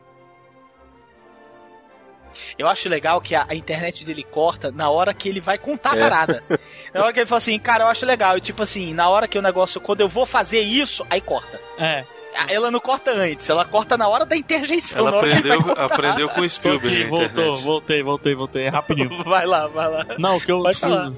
[2.58, 5.94] Eu acho legal que a, a internet dele corta na hora que ele vai contar
[5.94, 6.02] a É.
[6.02, 6.44] parada.
[6.94, 8.38] Na hora que ele fala assim, cara, eu acho legal.
[8.38, 11.60] E tipo assim, na hora que o negócio, quando eu vou fazer isso, aí corta.
[11.80, 12.04] É.
[12.50, 15.00] Ela não corta antes, ela corta na hora da interjeição.
[15.00, 17.06] Ela vai aprendeu, aprendeu com o Spielberg.
[17.08, 19.10] Voltou, voltei, voltei, voltei, é rapidinho.
[19.26, 20.06] Vai lá, vai lá.
[20.20, 20.62] Não, o que eu.
[20.62, 21.12] Pode falar.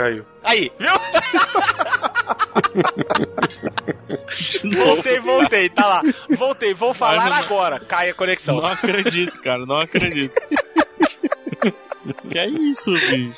[0.00, 0.24] Caiu.
[0.42, 0.88] Aí, viu?
[4.86, 6.02] voltei, voltei, tá lá.
[6.30, 7.78] Voltei, vou falar não- agora.
[7.80, 8.56] Cai a conexão.
[8.56, 10.32] Não acredito, cara, não acredito.
[12.30, 13.36] que é isso, bicho?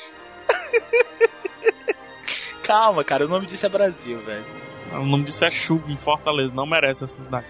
[2.63, 4.45] Calma, cara, o nome disso é Brasil, velho.
[4.93, 7.47] O nome disso é chuva em Fortaleza, não merece essa cidade.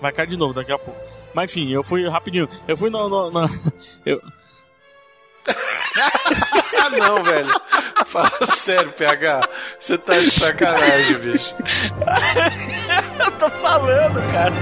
[0.00, 0.98] Vai cair de novo daqui a pouco.
[1.34, 2.48] Mas enfim, eu fui rapidinho.
[2.66, 3.06] Eu fui no.
[3.06, 3.48] no, no-
[4.06, 4.18] eu,
[5.48, 7.48] Ah, não, velho.
[8.06, 9.40] Fala sério, PH.
[9.78, 11.54] Você tá de sacanagem, bicho.
[13.24, 14.52] Eu tô falando, cara.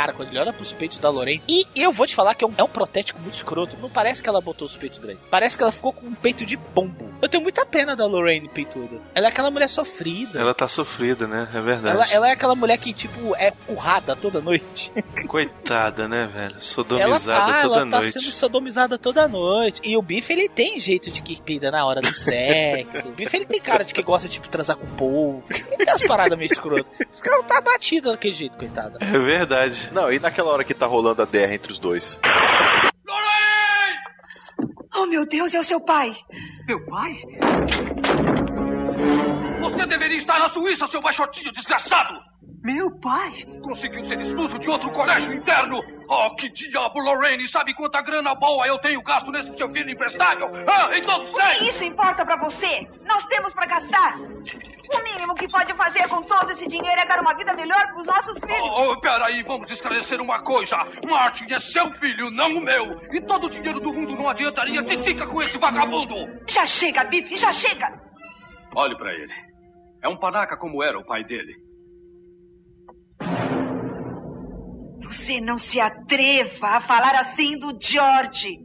[0.00, 1.42] Cara, quando ele olha pros peitos da Lorraine.
[1.46, 3.76] E eu vou te falar que é um, é um protético muito escroto.
[3.82, 5.26] Não parece que ela botou os peitos grandes.
[5.26, 7.10] Parece que ela ficou com um peito de pombo.
[7.20, 8.96] Eu tenho muita pena da Lorraine peituda.
[9.14, 10.40] Ela é aquela mulher sofrida.
[10.40, 11.46] Ela tá sofrida, né?
[11.52, 11.94] É verdade.
[11.94, 14.90] Ela, ela é aquela mulher que, tipo, é currada toda noite.
[15.28, 16.52] Coitada, né, velho?
[16.52, 18.12] ela Sodomizada tá, toda ela tá noite.
[18.12, 19.82] sendo sodomizada toda noite.
[19.84, 23.06] E o Biff, ele tem jeito de que peida na hora do sexo.
[23.06, 25.44] o Biff, ele tem cara de que gosta tipo, transar com o povo.
[25.50, 26.86] Ele tem umas paradas meio escrotas.
[27.14, 28.96] Os caras não tá batido daquele jeito, coitada.
[28.98, 29.89] É verdade.
[29.92, 32.20] Não, e naquela hora que tá rolando a guerra entre os dois?
[34.94, 36.14] Oh, meu Deus, é o seu pai.
[36.66, 37.14] Meu pai?
[39.62, 42.29] Você deveria estar na Suíça, seu baixotinho desgraçado!
[42.62, 43.32] Meu pai?
[43.62, 45.80] Conseguiu ser expulso de outro colégio interno!
[46.08, 47.48] Oh, que diabo, Lorraine!
[47.48, 50.50] Sabe quanta grana boa eu tenho gasto nesse seu filho imprestável?
[50.68, 51.54] Ah, então O sei!
[51.58, 52.86] que isso importa pra você?
[53.06, 54.14] Nós temos pra gastar.
[54.18, 58.06] O mínimo que pode fazer com todo esse dinheiro é dar uma vida melhor pros
[58.06, 58.60] nossos filhos.
[58.76, 60.76] Oh, oh, peraí, vamos esclarecer uma coisa.
[61.08, 63.00] Martin é seu filho, não o meu.
[63.10, 66.14] E todo o dinheiro do mundo não adiantaria titica com esse vagabundo.
[66.46, 67.88] Já chega, Biff, já chega.
[68.76, 69.32] Olhe pra ele.
[70.02, 71.54] É um panaca como era o pai dele.
[75.10, 78.60] Você não se atreva a falar assim do George.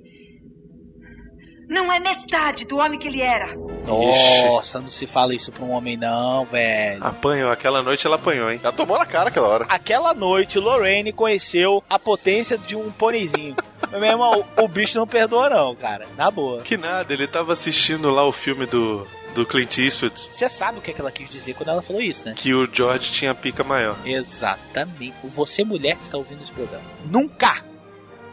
[1.67, 3.55] Não é metade do homem que ele era.
[3.87, 7.03] Nossa, não se fala isso pra um homem não, velho.
[7.03, 8.59] Apanhou, aquela noite ela apanhou, hein?
[8.63, 9.65] Ela tomou na cara aquela hora.
[9.67, 13.55] Aquela noite, Lorraine conheceu a potência de um pôneizinho.
[13.91, 16.05] Meu irmão, o, o bicho não perdoa não, cara.
[16.15, 16.61] Na boa.
[16.61, 20.81] Que nada, ele tava assistindo lá o filme do, do Clint Eastwood, Você sabe o
[20.81, 22.33] que, é que ela quis dizer quando ela falou isso, né?
[22.35, 23.97] que o George tinha pica maior.
[24.05, 25.13] Exatamente.
[25.25, 26.83] Você, mulher que está ouvindo esse programa.
[27.05, 27.63] Nunca,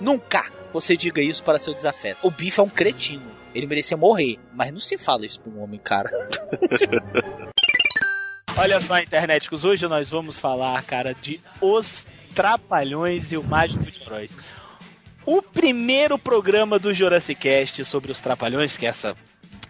[0.00, 2.26] nunca você diga isso para seu desafeto.
[2.26, 3.30] O Biff é um cretino.
[3.54, 4.38] Ele merecia morrer.
[4.54, 6.10] Mas não se fala isso pra um homem, cara.
[8.56, 14.00] Olha só, internéticos, hoje nós vamos falar, cara, de Os Trapalhões e o Mágico de
[14.10, 14.30] Oz.
[15.26, 19.16] O primeiro programa do Jurassic Cast sobre os Trapalhões, que é essa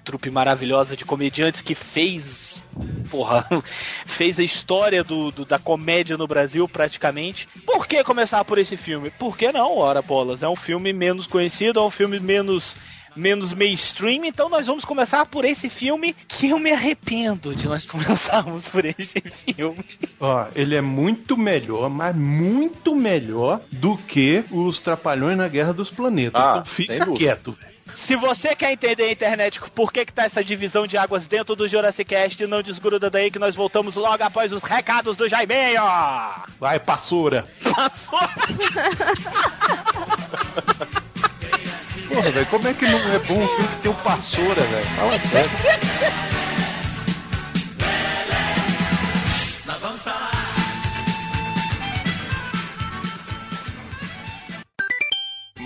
[0.04, 2.62] trupe maravilhosa de comediantes que fez.
[3.10, 3.46] Porra,
[4.06, 7.48] fez a história do, do- da comédia no Brasil praticamente.
[7.66, 9.10] Por que começar por esse filme?
[9.10, 10.42] Por que não, ora bolas?
[10.42, 12.74] É um filme menos conhecido, é um filme menos.
[13.14, 17.84] Menos mainstream, então nós vamos começar por esse filme que eu me arrependo de nós
[17.84, 19.20] começarmos por esse
[19.54, 19.84] filme.
[20.18, 25.90] Ó, ele é muito melhor, mas muito melhor do que os Trapalhões na Guerra dos
[25.90, 26.40] Planetas.
[26.42, 27.71] Ah, então fica quieto, velho.
[27.94, 31.54] Se você quer entender a internet por que, que tá essa divisão de águas dentro
[31.54, 35.82] do Jurassic Cast, não desgruda daí que nós voltamos logo após os recados do Jaimeio!
[36.58, 37.46] Vai, passura.
[42.08, 44.86] Porra, velho, como é que não é bom um filme que tem o Passoura, velho?
[44.86, 46.22] Fala sério.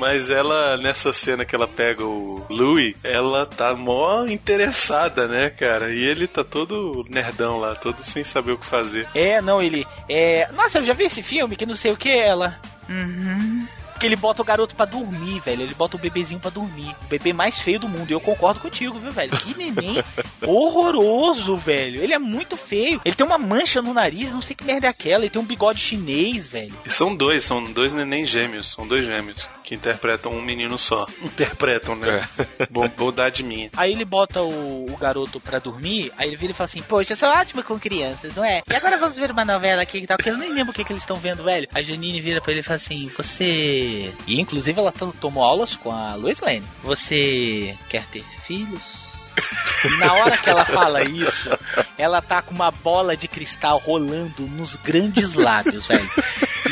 [0.06, 5.92] Mas ela, nessa cena que ela pega o Louis, ela tá mó interessada, né, cara?
[5.92, 9.08] E ele tá todo nerdão lá, todo sem saber o que fazer.
[9.12, 9.84] É, não, ele.
[10.08, 10.48] É.
[10.52, 12.56] Nossa, eu já vi esse filme que não sei o que ela.
[12.88, 13.66] Uhum.
[13.96, 15.62] Porque ele bota o garoto pra dormir, velho.
[15.62, 16.94] Ele bota o bebezinho pra dormir.
[17.04, 18.10] O bebê mais feio do mundo.
[18.10, 19.34] E eu concordo contigo, viu, velho?
[19.38, 20.02] Que neném
[20.46, 22.02] horroroso, velho.
[22.02, 23.00] Ele é muito feio.
[23.04, 25.24] Ele tem uma mancha no nariz, não sei que merda é aquela.
[25.24, 26.74] Ele tem um bigode chinês, velho.
[26.84, 31.06] E são dois, são dois neném gêmeos, são dois gêmeos que interpretam um menino só.
[31.22, 32.28] Interpretam, né?
[32.70, 33.70] Bo- Bondade minha.
[33.76, 37.12] Aí ele bota o, o garoto pra dormir, aí ele vira e fala assim, poxa,
[37.14, 38.62] eu sou ótima com crianças, não é?
[38.70, 40.84] E agora vamos ver uma novela aqui que tal, que eu nem lembro o que,
[40.84, 41.68] que eles estão vendo, velho.
[41.74, 43.85] A Janine vira pra ele e fala assim, você...
[44.26, 46.66] E inclusive ela to- tomou aulas com a Lois Lane.
[46.82, 49.06] Você quer ter filhos?
[49.98, 51.50] Na hora que ela fala isso,
[51.98, 56.08] ela tá com uma bola de cristal rolando nos grandes lábios, velho.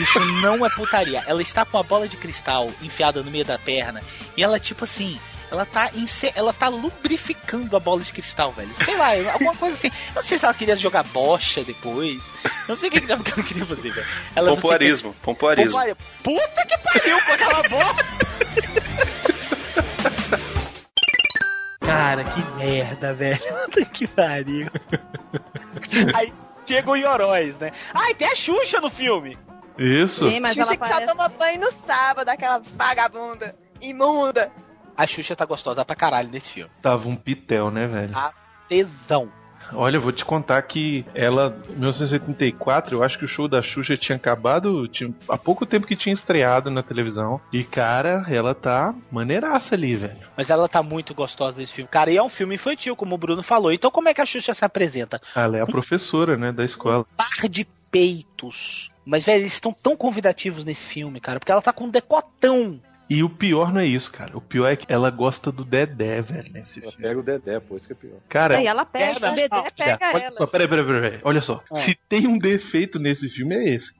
[0.00, 1.22] Isso não é putaria.
[1.27, 4.03] Ela está com uma bola de cristal enfiada no meio da perna
[4.37, 5.18] e ela, tipo assim,
[5.55, 8.71] ela tá, inse- ela tá lubrificando a bola de cristal, velho.
[8.85, 9.88] Sei lá, alguma coisa assim.
[10.09, 12.23] Eu não sei se ela queria jogar bocha depois.
[12.45, 14.07] Eu não sei o que que ela que queria fazer, velho.
[14.35, 15.71] Ela Pompoarismo, pompoarismo.
[15.73, 15.99] Pompoarismo.
[16.23, 17.95] Puta que pariu com aquela bola!
[21.81, 23.38] Cara, que merda, velho.
[23.64, 24.67] Puta que pariu.
[26.14, 26.33] Aí
[26.67, 27.73] chega o Ioróis, né?
[27.93, 29.38] Ai, tem a Xuxa no filme.
[29.79, 30.19] Isso.
[30.31, 33.55] Sim, mas Xuxa que só toma banho no sábado, aquela vagabunda.
[33.81, 34.51] Imunda.
[34.96, 36.70] A Xuxa tá gostosa pra caralho nesse filme.
[36.83, 38.16] Tava um pitel, né, velho?
[38.16, 38.33] A
[38.68, 39.30] tesão.
[39.72, 43.62] Olha, eu vou te contar que ela, em 1984, eu acho que o show da
[43.62, 47.40] Xuxa tinha acabado, tinha, há pouco tempo que tinha estreado na televisão.
[47.52, 50.18] E, cara, ela tá maneiraça ali, velho.
[50.37, 51.88] Mas ela tá muito gostosa nesse filme.
[51.88, 53.72] Cara, e é um filme infantil, como o Bruno falou.
[53.72, 55.20] Então como é que a Xuxa se apresenta?
[55.35, 57.07] Ela é a professora, né, da escola.
[57.16, 58.90] Par de peitos.
[59.04, 61.38] Mas, velho, eles estão tão convidativos nesse filme, cara.
[61.38, 62.80] Porque ela tá com um decotão.
[63.09, 64.37] E o pior não é isso, cara.
[64.37, 66.97] O pior é que ela gosta do Dedé, velho, nesse filme.
[66.97, 68.19] Pega o Dedé, pô, isso que é pior.
[68.29, 70.33] Cara, Aí ela pega, o Dedé pega olha ela.
[70.33, 71.21] só, peraí, peraí, peraí.
[71.23, 71.62] Olha só.
[71.71, 71.85] Ah.
[71.85, 73.93] Se tem um defeito nesse filme, é esse.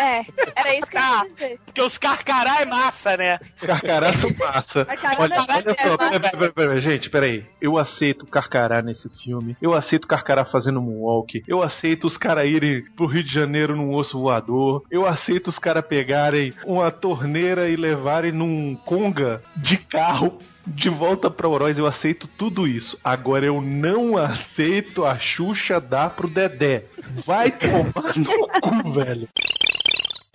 [0.00, 0.24] É,
[0.56, 1.60] era isso que eu ia dizer.
[1.66, 3.38] Porque os carcará é massa, né?
[3.60, 4.84] Carcará são massa.
[4.86, 7.44] Carcará Olha, é olha só, peraí, peraí, peraí, peraí, gente, peraí.
[7.60, 9.56] Eu aceito Carcará nesse filme.
[9.60, 11.42] Eu aceito Carcará fazendo moonwalk.
[11.46, 14.84] Eu aceito os caras irem pro Rio de Janeiro num osso voador.
[14.90, 20.38] Eu aceito os caras pegarem uma torneira e levarem num conga de carro.
[20.66, 22.96] De volta pra Oroz, eu aceito tudo isso.
[23.02, 26.84] Agora eu não aceito a Xuxa dar pro Dedé.
[27.26, 29.28] Vai tomar no cu, velho.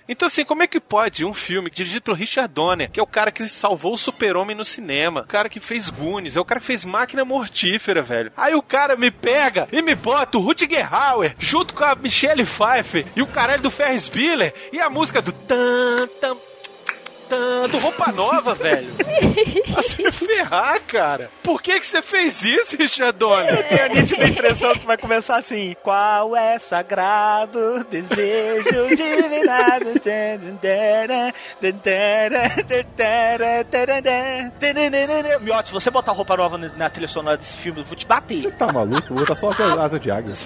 [0.08, 3.08] Então, assim, como é que pode um filme dirigido pelo Richard Donner, que é o
[3.08, 6.60] cara que salvou o Super-Homem no cinema, o cara que fez Goonies, é o cara
[6.60, 8.32] que fez Máquina Mortífera, velho.
[8.38, 12.46] Aí o cara me pega e me bota o Rutger Hauer junto com a Michelle
[12.46, 16.38] Pfeiffer e o caralho do Ferris Bueller e a música do tan, tan,
[17.30, 18.88] tan, do Roupa Nova, velho.
[19.74, 21.30] Pra se ferrar, cara.
[21.44, 23.56] Por que que você fez isso, Richard Donner?
[23.56, 29.86] Eu tenho a nítida impressão que vai começar assim: Qual é sagrado desejo divinado?
[35.42, 38.42] Miotti, se você botar roupa nova na trilha sonora desse filme, eu vou te bater.
[38.42, 39.08] Você tá maluco?
[39.10, 40.34] Vou botar só asa, asa de águia.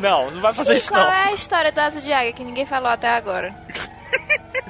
[0.00, 1.10] Não, não vai fazer Sim, isso qual não.
[1.10, 3.54] é a história do Asa de Águia que ninguém falou até agora?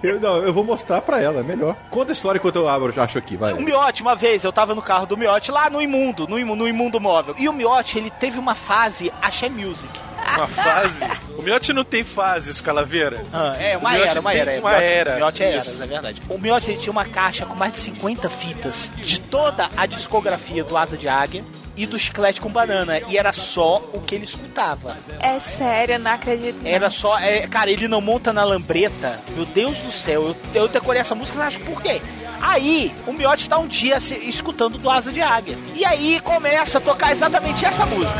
[0.02, 1.74] Eu, não, eu vou mostrar pra ela, é melhor.
[1.90, 3.52] Conta a história enquanto eu abro, acho aqui, vai.
[3.52, 6.62] O Miotti, uma vez, eu tava no carro do Miotti lá no Imundo, no Imundo,
[6.62, 7.34] no imundo Móvel.
[7.36, 9.88] E o Miotti, ele teve uma fase Axé Music.
[10.36, 11.04] Uma fase?
[11.36, 13.24] O Miotti não tem fases, Calaveira.
[13.32, 14.52] Ah, é, uma O era, uma era.
[14.52, 14.58] é.
[14.60, 15.16] Uma Miotti- era.
[15.16, 16.22] Miotti é eras, é verdade.
[16.28, 20.62] O Miotti ele tinha uma caixa com mais de 50 fitas de toda a discografia
[20.62, 21.44] do Asa de Águia.
[21.78, 23.00] E do chiclete com banana.
[23.08, 24.96] E era só o que ele escutava.
[25.20, 26.62] É sério, eu não acredito.
[26.62, 26.70] não.
[26.70, 27.18] Era só.
[27.18, 29.18] é, cara, ele não monta na lambreta.
[29.34, 32.00] Meu Deus do céu, eu, eu decorei essa música, mas acho por quê?
[32.40, 35.56] Aí, o Miotti tá um dia se- escutando do Asa de Águia.
[35.74, 38.18] E aí começa a tocar exatamente essa música.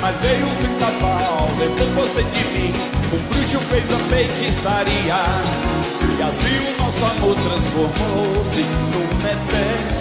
[0.00, 2.72] Mas veio o pica-pau, levou você de mim.
[3.12, 5.14] O bruxo fez a feitiçaria.
[6.18, 9.97] E assim o nosso amor transformou-se numa eterna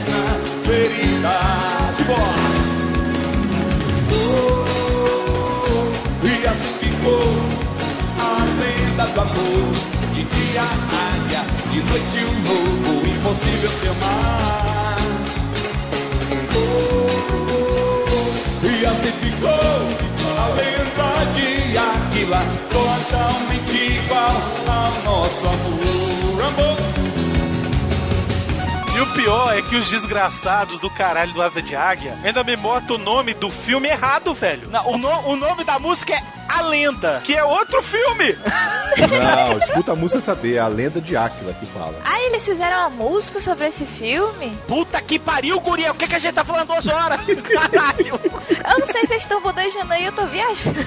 [0.67, 1.35] ferida.
[1.95, 2.35] Simbora!
[4.11, 4.65] Oh,
[6.25, 7.27] e assim ficou
[8.19, 9.71] a lenda do amor.
[10.13, 11.41] De dia águia,
[11.71, 14.97] de noite um novo, impossível se amar.
[18.63, 19.49] E assim ficou
[20.37, 24.35] a lenda de Aquila, totalmente igual
[24.67, 26.43] ao nosso amor.
[26.47, 26.87] Amor.
[29.17, 32.97] O pior é que os desgraçados do caralho do Asa de Águia ainda me botam
[32.97, 34.69] o nome do filme errado, velho.
[34.69, 37.19] Não, o, no- o nome da música é A Lenda.
[37.25, 38.37] Que é outro filme.
[38.95, 41.99] Não, escuta a música saber, é a lenda de Áquila que fala.
[42.05, 44.55] Ah, eles fizeram uma música sobre esse filme?
[44.67, 45.91] Puta que pariu, guria.
[45.91, 47.19] O que, que a gente tá falando duas horas?
[47.25, 48.19] Caralho.
[48.23, 50.79] Eu não sei se vocês estão bodejando aí, eu tô viajando.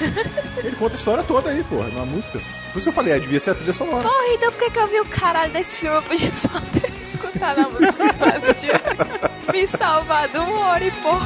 [0.57, 2.39] Ele conta a história toda aí, porra, numa música.
[2.73, 4.03] Por isso que eu falei, é, devia ser a trilha sonora.
[4.09, 5.97] Porra, então por que, que eu vi o caralho desse filme?
[5.97, 10.91] Eu podia só ter escutado a música que faz me salvar de uma hora e
[10.91, 11.25] pouco.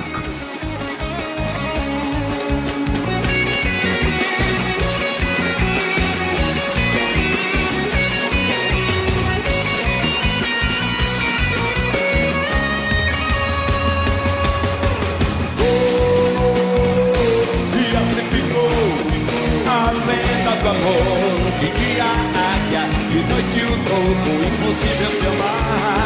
[19.84, 21.34] Assim a do amor.
[21.59, 26.03] De dia águia, de noite o novo, impossível se amar.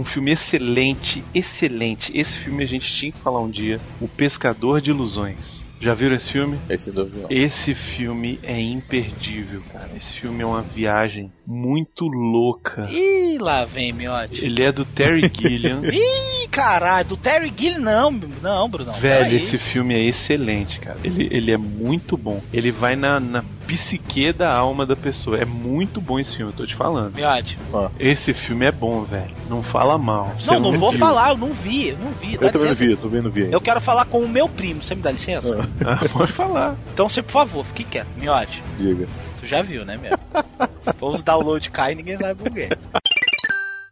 [0.00, 2.10] Um filme excelente, excelente.
[2.18, 3.78] Esse filme a gente tinha que falar um dia.
[4.00, 5.60] O Pescador de Ilusões.
[5.78, 6.58] Já viram esse filme?
[6.70, 7.26] Esse não viu.
[7.28, 9.90] Esse filme é imperdível, cara.
[9.94, 12.86] Esse filme é uma viagem muito louca.
[12.90, 14.42] Ih, lá vem, Miotti.
[14.42, 15.82] Ele é do Terry Gilliam.
[15.84, 18.10] Ih, caralho, do Terry Gilliam não,
[18.42, 18.92] não, Bruno.
[18.94, 20.98] Velho, esse filme é excelente, cara.
[21.04, 22.42] Ele, ele é muito bom.
[22.52, 25.36] Ele vai na, na psique da alma da pessoa.
[25.38, 27.14] É muito bom esse filme, eu tô te falando.
[27.14, 27.58] Miotti.
[27.98, 29.30] Esse filme é bom, velho.
[29.48, 30.32] Não fala mal.
[30.38, 30.98] Você Não, não vou viu.
[30.98, 32.36] falar, eu não vi, eu não vi.
[32.36, 33.52] dá Eu também não vi, eu tô vendo vi.
[33.52, 35.68] Eu quero falar com o meu primo, você me dá licença?
[35.86, 36.74] Ah, pode falar.
[36.92, 38.08] Então você, por favor, fique quieto.
[38.16, 39.06] Miotti, Diga.
[39.38, 40.20] tu já viu, né, Miotti?
[41.00, 42.68] Os download caem e ninguém sabe por quê.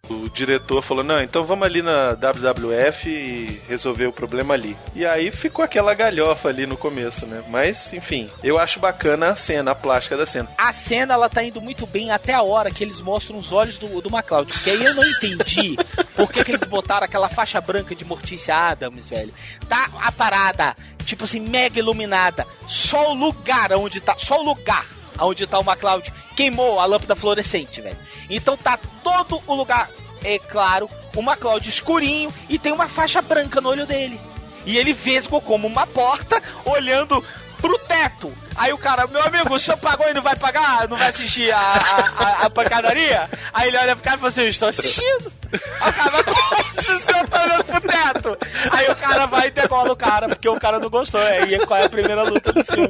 [0.09, 4.77] O diretor falou: Não, então vamos ali na WWF e resolver o problema ali.
[4.95, 7.43] E aí ficou aquela galhofa ali no começo, né?
[7.49, 10.49] Mas, enfim, eu acho bacana a cena, a plástica da cena.
[10.57, 13.77] A cena, ela tá indo muito bem até a hora que eles mostram os olhos
[13.77, 14.53] do, do MacLeod.
[14.53, 15.77] Que aí eu não entendi
[16.17, 19.33] por que, que eles botaram aquela faixa branca de Mortícia Adams, velho.
[19.69, 22.47] Tá a parada, tipo assim, mega iluminada.
[22.67, 27.17] Só o lugar onde tá, só o lugar onde tá o MacLeod queimou a lâmpada
[27.17, 27.97] fluorescente, velho.
[28.31, 29.91] Então tá todo o lugar,
[30.25, 34.21] é claro, o MacLeod escurinho e tem uma faixa branca no olho dele.
[34.67, 37.25] E ele vesgo como uma porta, olhando
[37.59, 38.33] pro teto.
[38.57, 40.87] Aí o cara, meu amigo, o senhor pagou e não vai pagar?
[40.89, 43.29] Não vai assistir a, a, a- a pancadaria?
[43.53, 45.33] Aí ele olha pro cara e fala assim, eu estou assistindo.
[45.81, 48.39] Aí o cara, mas como se o senhor tá olhando pro teto?
[48.73, 51.21] Aí o cara vai e degola o cara, porque o cara não gostou.
[51.21, 52.89] Aí qual é a primeira luta do filme?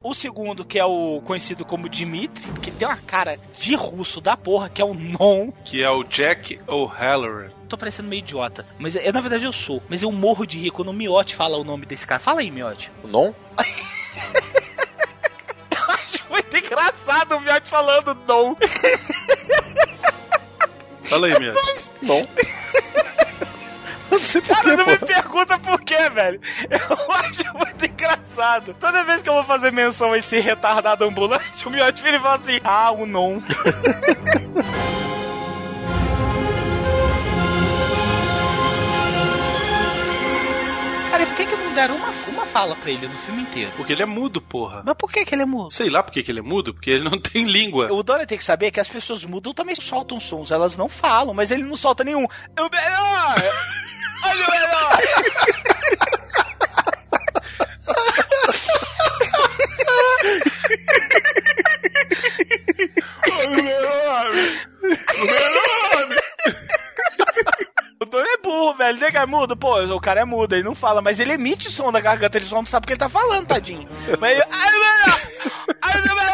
[0.00, 4.36] O segundo, que é o conhecido como Dimitri, que tem uma cara de russo da
[4.36, 5.50] porra, que é o Non.
[5.64, 7.50] Que é o Jack O'Halloran.
[7.68, 9.82] Tô parecendo meio idiota, mas eu, na verdade eu sou.
[9.88, 12.20] Mas eu morro de rir quando o Miotti fala o nome desse cara.
[12.20, 12.90] Fala aí, Miotti.
[13.02, 13.34] O Non?
[15.70, 18.56] Eu acho muito engraçado o Miotti falando Non.
[21.04, 21.52] Fala aí, minha.
[22.02, 22.22] Non.
[24.10, 26.40] Não sei por Cara, não me pergunta por quê, velho.
[26.70, 28.74] Eu acho muito engraçado.
[28.80, 32.20] Toda vez que eu vou fazer menção a esse retardado ambulante, o Miotti vira e
[32.20, 33.40] fala assim: Ah, o non.
[41.10, 43.70] Cara, e por que, que não deram uma, uma fala pra ele no filme inteiro?
[43.76, 44.82] Porque ele é mudo, porra.
[44.84, 45.70] Mas por que, que ele é mudo?
[45.70, 47.92] Sei lá por que que ele é mudo, porque ele não tem língua.
[47.92, 51.32] O Dória tem que saber que as pessoas mudam também soltam sons, elas não falam,
[51.32, 52.26] mas ele não solta nenhum.
[52.56, 53.36] Eu melhor!
[54.26, 54.98] Olha o melhor!
[63.28, 64.58] O meu homem!
[65.14, 66.27] O meu homem!
[68.00, 68.98] O Tony é burro, velho.
[68.98, 69.56] Nega é mudo.
[69.56, 72.46] Pô, o cara é mudo, ele não fala, mas ele emite som da garganta, ele
[72.46, 73.88] só não sabe o que ele tá falando, tadinho.
[74.20, 74.42] Mas ele.
[74.50, 74.82] Ai, meu
[75.82, 76.28] Ai, meu velho!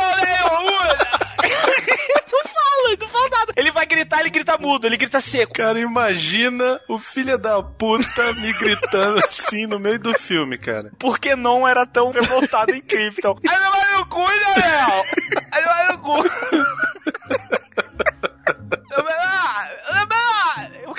[2.34, 3.52] Não fala, ele não fala nada.
[3.56, 5.52] Ele vai gritar, ele grita mudo, ele grita seco.
[5.52, 10.90] Cara, imagina o filho da puta me gritando assim no meio do filme, cara.
[10.98, 13.38] Porque não era tão revoltado em Krypton.
[13.48, 15.04] Ai, meu vai no cu, Daniel!
[15.52, 16.24] Ai, meu vai no cu!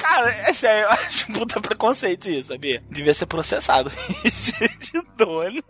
[0.07, 2.83] Cara, é sério, eu acho puta preconceito isso, sabia?
[2.89, 3.91] Devia ser processado.
[4.23, 5.63] de dono.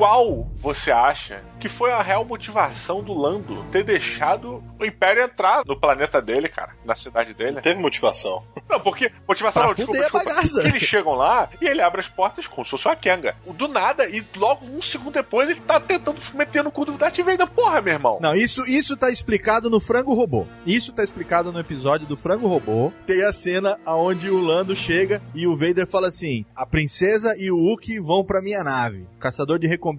[0.00, 5.62] Qual você acha que foi a real motivação do Lando ter deixado o Império entrar
[5.66, 6.74] no planeta dele, cara?
[6.86, 7.60] Na cidade dele?
[7.60, 8.42] Teve motivação.
[8.66, 9.12] Não, porque.
[9.28, 10.24] Motivação Pra não, desculpa, desculpa.
[10.24, 10.66] bagaça.
[10.66, 13.36] Eles chegam lá e ele abre as portas como se fosse uma Kenga.
[13.46, 17.18] Do nada, e logo um segundo depois ele tá tentando meter no cu do Darth
[17.18, 17.46] Vader.
[17.48, 18.18] Porra, meu irmão.
[18.22, 20.46] Não, isso, isso tá explicado no Frango Robô.
[20.64, 22.90] Isso tá explicado no episódio do Frango Robô.
[23.04, 27.50] Tem a cena onde o Lando chega e o Vader fala assim: A princesa e
[27.50, 29.06] o Wookie vão pra minha nave.
[29.18, 29.89] Caçador de recompensa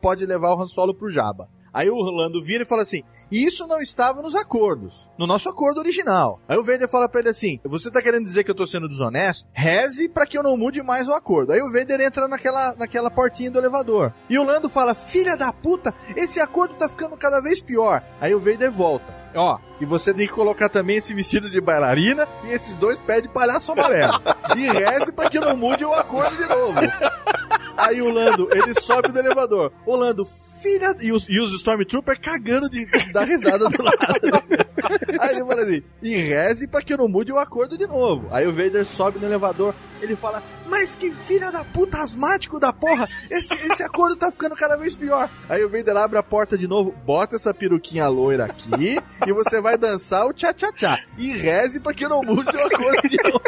[0.00, 1.48] pode levar o Han Solo pro Jabba.
[1.72, 5.78] Aí o Lando vira e fala assim: Isso não estava nos acordos, no nosso acordo
[5.78, 6.40] original.
[6.48, 8.88] Aí o Vader fala pra ele assim: Você tá querendo dizer que eu tô sendo
[8.88, 9.48] desonesto?
[9.52, 11.52] Reze pra que eu não mude mais o acordo.
[11.52, 14.12] Aí o Vader entra naquela, naquela portinha do elevador.
[14.28, 18.02] E o Lando fala: Filha da puta, esse acordo tá ficando cada vez pior.
[18.20, 19.20] Aí o Vader volta.
[19.32, 23.22] Ó, e você tem que colocar também esse vestido de bailarina e esses dois pés
[23.22, 24.20] de palhaço amarelo.
[24.56, 26.74] e reze pra que não mude o acordo de novo.
[27.80, 29.72] Aí o Lando, ele sobe do elevador.
[29.86, 30.26] O Lando,
[30.60, 30.94] filha.
[31.00, 33.96] E os, e os Stormtroopers cagando de, de dar risada do lado.
[35.20, 38.28] Aí ele fala assim: e reze pra que eu não mude o acordo de novo.
[38.30, 39.74] Aí o Vader sobe no elevador.
[40.00, 43.08] Ele fala: Mas que filha da puta asmático da porra!
[43.30, 45.28] Esse, esse acordo tá ficando cada vez pior.
[45.48, 49.60] Aí o Vader abre a porta de novo, bota essa peruquinha loira aqui e você
[49.60, 50.98] vai dançar o tchá-tchá-tchá.
[51.18, 53.40] E reze pra que eu não mude o acordo de novo.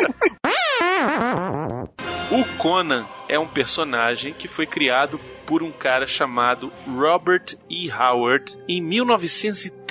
[2.31, 7.91] O Conan é um personagem que foi criado por um cara chamado Robert E.
[7.91, 8.81] Howard em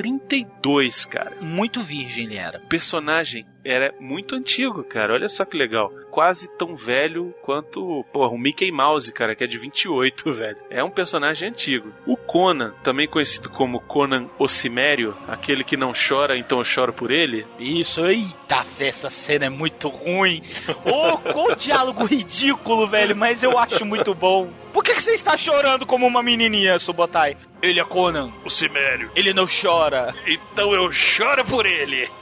[0.10, 1.32] 1932, cara.
[1.41, 2.60] Muito virgem ele era.
[2.60, 5.14] O personagem era muito antigo, cara.
[5.14, 5.91] Olha só que legal.
[6.10, 10.58] Quase tão velho quanto, porra, o Mickey Mouse, cara, que é de 28, velho.
[10.70, 11.93] É um personagem antigo.
[12.06, 16.93] O Conan, também conhecido como Conan o Cimério, aquele que não chora, então eu choro
[16.93, 17.45] por ele.
[17.60, 20.41] Isso, eita, essa cena é muito ruim.
[20.86, 24.49] Ô, qual diálogo ridículo, velho, mas eu acho muito bom.
[24.74, 27.36] Por que, que você está chorando como uma menininha, Subotai?
[27.62, 28.32] Ele é Conan.
[28.43, 29.12] O Cimério.
[29.16, 30.16] Ele não chora.
[30.26, 32.09] Então eu choro por ele.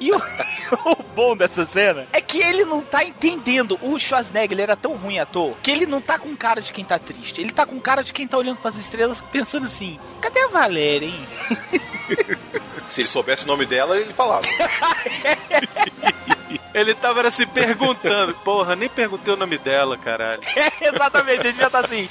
[0.00, 0.16] E o,
[0.86, 3.78] o bom dessa cena é que ele não tá entendendo.
[3.82, 6.98] O Schwarzenegger era tão ruim ator que ele não tá com cara de quem tá
[6.98, 7.40] triste.
[7.40, 11.06] Ele tá com cara de quem tá olhando pras estrelas pensando assim: cadê a Valéria,
[11.06, 11.28] hein?
[12.90, 14.46] Se ele soubesse o nome dela, ele falava.
[16.72, 18.34] Ele tava era se perguntando.
[18.34, 20.42] Porra, nem perguntei o nome dela, caralho.
[20.44, 22.08] É, exatamente, a gente já tá assim.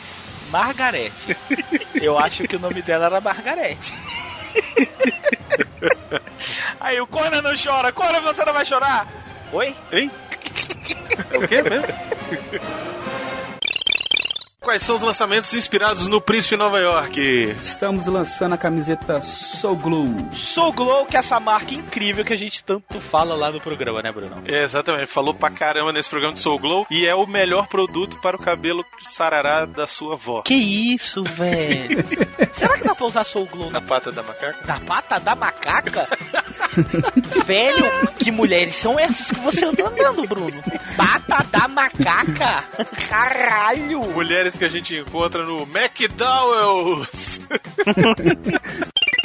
[0.53, 1.35] Margarete.
[1.99, 3.91] Eu acho que o nome dela era Margarete.
[6.79, 7.91] Aí o Conan não chora.
[7.91, 9.07] Conan, você não vai chorar?
[9.51, 9.75] Oi?
[9.91, 10.11] Hein?
[11.31, 11.87] É o quê mesmo?
[14.63, 17.19] Quais são os lançamentos inspirados no Príncipe Nova York?
[17.61, 20.15] Estamos lançando a camiseta Soul Glue.
[20.33, 24.01] Soul Glow, que é essa marca incrível que a gente tanto fala lá no programa,
[24.01, 24.41] né, Bruno?
[24.45, 28.17] É, exatamente, falou pra caramba nesse programa de Soul Glow e é o melhor produto
[28.21, 30.41] para o cabelo sarará da sua avó.
[30.43, 31.97] Que isso, velho?
[32.53, 34.57] Será que dá pra usar Soul Glow Na pata da macaca?
[34.65, 36.07] na pata da macaca?
[37.45, 37.85] velho,
[38.17, 40.63] que mulheres são essas que você anda andando, Bruno?
[40.95, 42.63] Pata da macaca?
[43.09, 44.01] Caralho!
[44.13, 47.39] Mulheres que a gente encontra no McDowell's.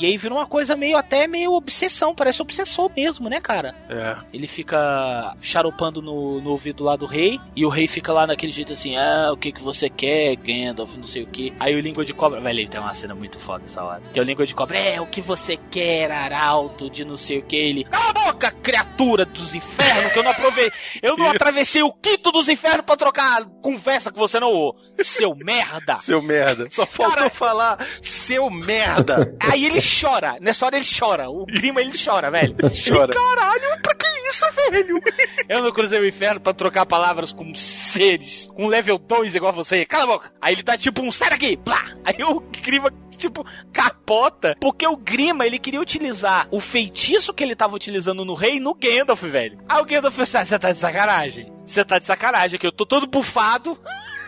[0.00, 3.74] E aí vira uma coisa meio até meio obsessão, parece obsessor mesmo, né, cara?
[3.86, 4.16] É.
[4.32, 8.50] Ele fica charopando no, no ouvido lá do rei, e o rei fica lá naquele
[8.50, 11.52] jeito assim, ah, o que que você quer, Gandalf, não sei o que.
[11.60, 14.00] Aí o língua de cobra, velho, ele tem uma cena muito foda essa hora.
[14.10, 17.40] Que é o língua de cobra, é, o que você quer, arauto, de não sei
[17.40, 17.56] o que.
[17.56, 20.72] Ele, cala a boca, criatura dos infernos, que eu não aprovei,
[21.02, 25.34] eu não atravessei o quinto dos infernos pra trocar conversa com você, não, ô, seu
[25.36, 25.98] merda.
[25.98, 26.68] Seu merda.
[26.70, 29.36] Só faltou falar seu merda.
[29.40, 30.36] Aí ele chora.
[30.40, 31.30] Nessa hora ele chora.
[31.30, 32.54] O Grima ele chora, velho.
[32.86, 33.12] Chora.
[33.12, 35.00] Caralho, pra que isso, velho?
[35.48, 39.84] Eu não cruzei o inferno pra trocar palavras com seres com level 2 igual você.
[39.84, 40.32] Cala a boca!
[40.40, 41.56] Aí ele tá tipo um, sai daqui!
[41.56, 41.82] Blá!
[42.04, 47.56] Aí o Grima, tipo, capota, porque o Grima, ele queria utilizar o feitiço que ele
[47.56, 49.58] tava utilizando no rei no Gandalf, velho.
[49.68, 51.52] Aí o Gandalf falou assim, você tá de sacanagem?
[51.66, 53.78] Você tá de sacanagem aqui, eu tô todo bufado.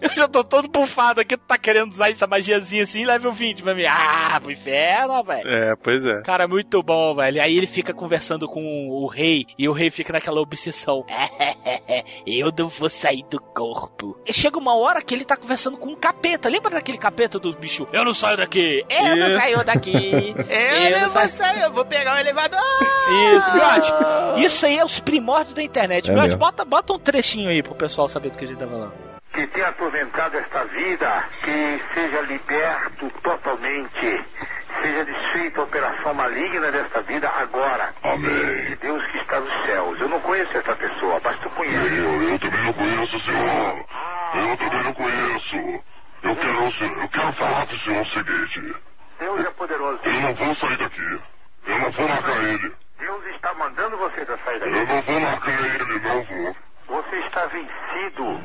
[0.00, 3.62] eu já tô todo bufado aqui, tu tá querendo usar essa magiazinha assim, level 20
[3.62, 3.84] pra mim.
[3.88, 5.48] Ah, pro inferno, velho.
[5.48, 6.22] É, pois é.
[6.22, 7.42] Cara, muito bom, velho.
[7.42, 11.04] Aí ele fica conversando com o rei e o rei fica naquela obsessão.
[12.26, 14.18] Eu não vou sair do corpo.
[14.26, 16.48] E chega uma hora que ele tá conversando com um capeta.
[16.48, 17.86] Lembra daquele capeta dos bichos?
[17.92, 18.84] Eu não saio daqui.
[18.88, 19.40] Eu não Isso.
[19.40, 20.34] saio daqui.
[20.48, 22.60] Eu não vou sair, eu vou pegar o elevador.
[23.36, 24.44] Isso, Miote.
[24.44, 26.10] Isso aí é os primórdios da internet.
[26.10, 26.38] É mesmo.
[26.38, 28.92] bota, bota um trechinho aí pro pessoal saber do que a gente tá falando.
[29.32, 34.26] Que tenha atormentado esta vida, que seja liberto totalmente,
[34.82, 37.94] seja desfeita a operação maligna desta vida agora.
[38.02, 38.76] Amém.
[38.80, 40.00] Deus que está nos céus.
[40.00, 41.98] Eu não conheço essa pessoa, mas tu conheces.
[41.98, 43.86] Eu, eu também não conheço, Senhor.
[44.34, 45.56] Eu também não conheço.
[46.22, 48.76] Eu quero, eu quero falar para o Senhor o seguinte.
[49.18, 50.00] Deus é poderoso.
[50.04, 51.20] Eu não vou sair daqui.
[51.66, 52.76] Eu não vou largar ele.
[52.98, 54.76] Deus está mandando você sair daqui.
[54.76, 56.56] Eu não vou largar ele, não vou.
[56.88, 58.40] Você está vencido.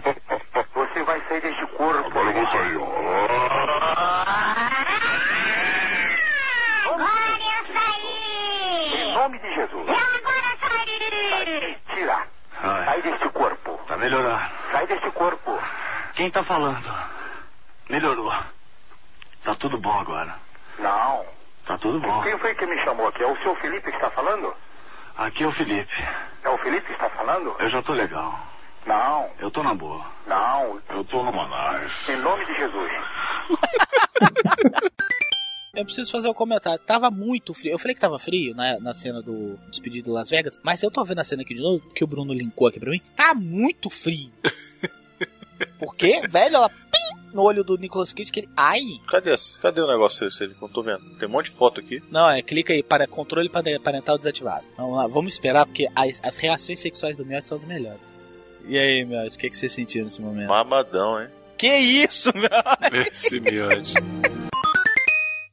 [0.73, 2.07] Você vai sair deste corpo.
[2.07, 2.77] Agora eu vou sair.
[8.95, 9.87] Em nome de Jesus.
[11.93, 12.27] Tira.
[12.61, 13.79] Sai deste corpo.
[13.87, 14.51] Tá melhorando.
[14.71, 15.59] Sai deste corpo.
[16.15, 16.93] Quem tá falando?
[17.89, 18.33] Melhorou.
[19.43, 20.35] Tá tudo bom agora.
[20.79, 21.25] Não.
[21.65, 22.21] Tá tudo bom.
[22.23, 23.23] Quem foi que me chamou aqui?
[23.23, 24.53] É o seu Felipe que está falando?
[25.17, 25.93] Aqui é o Felipe.
[26.53, 27.55] O Felipe que está falando?
[27.59, 28.39] Eu já tô legal.
[28.85, 29.27] Não.
[29.39, 30.05] Eu tô na boa.
[30.27, 30.79] Não.
[30.89, 32.11] Eu tô numa nice.
[32.11, 32.91] Em nome de Jesus.
[35.75, 36.79] Eu preciso fazer um comentário.
[36.85, 37.71] Tava muito frio.
[37.71, 40.91] Eu falei que tava frio na, na cena do despedido de Las Vegas, mas eu
[40.91, 43.01] tô vendo a cena aqui de novo, que o Bruno linkou aqui pra mim.
[43.15, 44.29] Tá muito frio.
[45.79, 47.02] Porque, velho, ela pim,
[47.33, 48.49] no olho do Nicolas Cage que ele.
[48.55, 48.81] Ai!
[49.07, 50.49] Cadê, esse- cadê o negócio desse?
[50.61, 51.01] Não tô vendo.
[51.19, 52.01] Tem um monte de foto aqui.
[52.11, 54.63] Não, é, clica aí, para controle pare- parental desativado.
[54.77, 58.15] Vamos lá, vamos esperar, porque as, as reações sexuais do Miotti são as melhores.
[58.65, 60.47] E aí, Miotti, o que, que você sentiu nesse momento?
[60.49, 61.27] Mamadão, hein?
[61.57, 63.09] Que isso, Miotti?
[63.11, 63.93] Esse miote.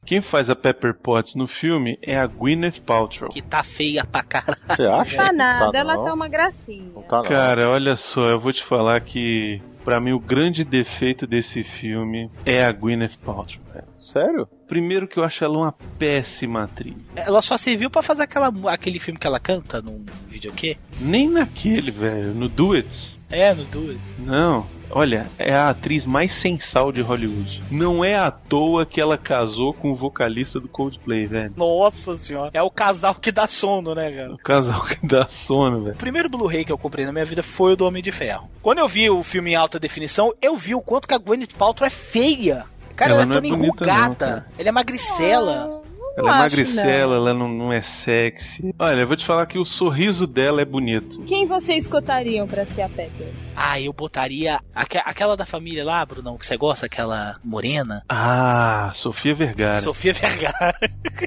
[0.05, 3.29] Quem faz a Pepper Potts no filme é a Gwyneth Paltrow.
[3.29, 4.59] Que tá feia pra caralho.
[4.67, 5.15] Você acha?
[5.15, 6.03] Tá nada, Tá ela não.
[6.03, 6.91] tá uma gracinha.
[7.29, 12.29] Cara, olha só, eu vou te falar que pra mim o grande defeito desse filme
[12.45, 13.61] é a Gwyneth Paltrow.
[13.73, 13.87] velho.
[13.99, 14.47] Sério?
[14.67, 16.95] Primeiro que eu acho ela uma péssima atriz.
[17.15, 20.77] Ela só serviu pra fazer aquela, aquele filme que ela canta num vídeo quê?
[20.99, 23.19] Nem naquele, velho, no Duets.
[23.31, 23.99] É, no Duet.
[24.19, 27.61] Não, olha, é a atriz mais sensal de Hollywood.
[27.71, 31.53] Não é à toa que ela casou com o vocalista do Coldplay, velho.
[31.55, 32.51] Nossa senhora.
[32.53, 34.33] É o casal que dá sono, né, cara?
[34.33, 35.95] O casal que dá sono, velho.
[35.95, 38.49] O primeiro Blu-ray que eu comprei na minha vida foi o do Homem de Ferro.
[38.61, 41.55] Quando eu vi o filme em alta definição, eu vi o quanto que a Gwyneth
[41.57, 42.65] Paltrow é feia.
[42.95, 44.35] Cara, ela, Ela é é toda bonita, enrugada.
[44.35, 45.80] não, ela é magricela.
[46.17, 47.15] Ela é magricela, não.
[47.15, 48.75] ela não, não é sexy.
[48.77, 51.21] Olha, eu vou te falar que o sorriso dela é bonito.
[51.23, 53.27] Quem vocês escutariam pra ser a Pepper?
[53.55, 58.03] Ah, eu botaria aque- aquela da família lá, Brunão, que você gosta, aquela morena.
[58.09, 59.75] Ah, Sofia Vergara.
[59.75, 60.77] Sofia Vergara.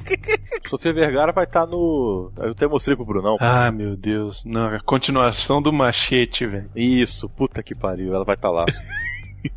[0.69, 2.31] Sofia Vergara vai estar no.
[2.37, 3.37] Eu até mostrei pro Brunão.
[3.41, 4.43] Ah, meu Deus.
[4.45, 6.71] Não, a continuação do machete, velho.
[6.75, 8.65] Isso, puta que pariu, ela vai estar lá.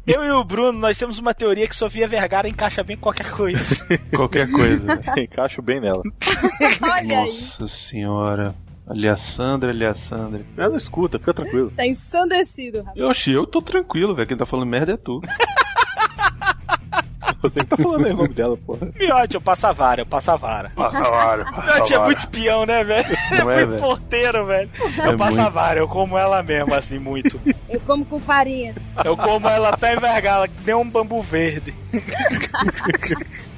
[0.05, 3.29] Eu e o Bruno, nós temos uma teoria que Sofia Vergara encaixa bem em qualquer
[3.31, 3.85] coisa.
[4.15, 4.99] Qualquer coisa.
[5.17, 6.01] Encaixo bem nela.
[6.81, 7.41] Olha aí.
[7.41, 8.55] Nossa senhora.
[8.89, 10.45] Ali a Sandra, ali a Sandra.
[10.57, 11.71] Ela escuta, fica tranquilo.
[11.75, 12.97] Tá ensandecido, rapaz.
[12.97, 14.27] Eu achei, eu tô tranquilo, velho.
[14.27, 15.19] Quem tá falando merda é tu.
[17.41, 18.89] Você que tá falando aí o nome dela, porra.
[18.97, 20.71] Miote, eu passo a vara, eu passo a vara.
[20.75, 23.05] Passa a vara, a Miote é muito peão, né, velho?
[23.39, 24.69] Não é, muito porteiro, velho.
[24.97, 25.53] É Eu passo a muito.
[25.53, 27.39] vara, eu como ela mesmo, assim, muito.
[27.69, 28.73] Eu como com farinha.
[29.05, 31.73] Eu como ela até envergada, que nem um bambu verde.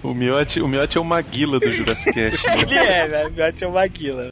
[0.03, 2.37] O Miote, o Miote é o Maguila do Jurassic Cast.
[2.59, 3.31] Ele é, velho.
[3.31, 4.29] Miote é uma guila.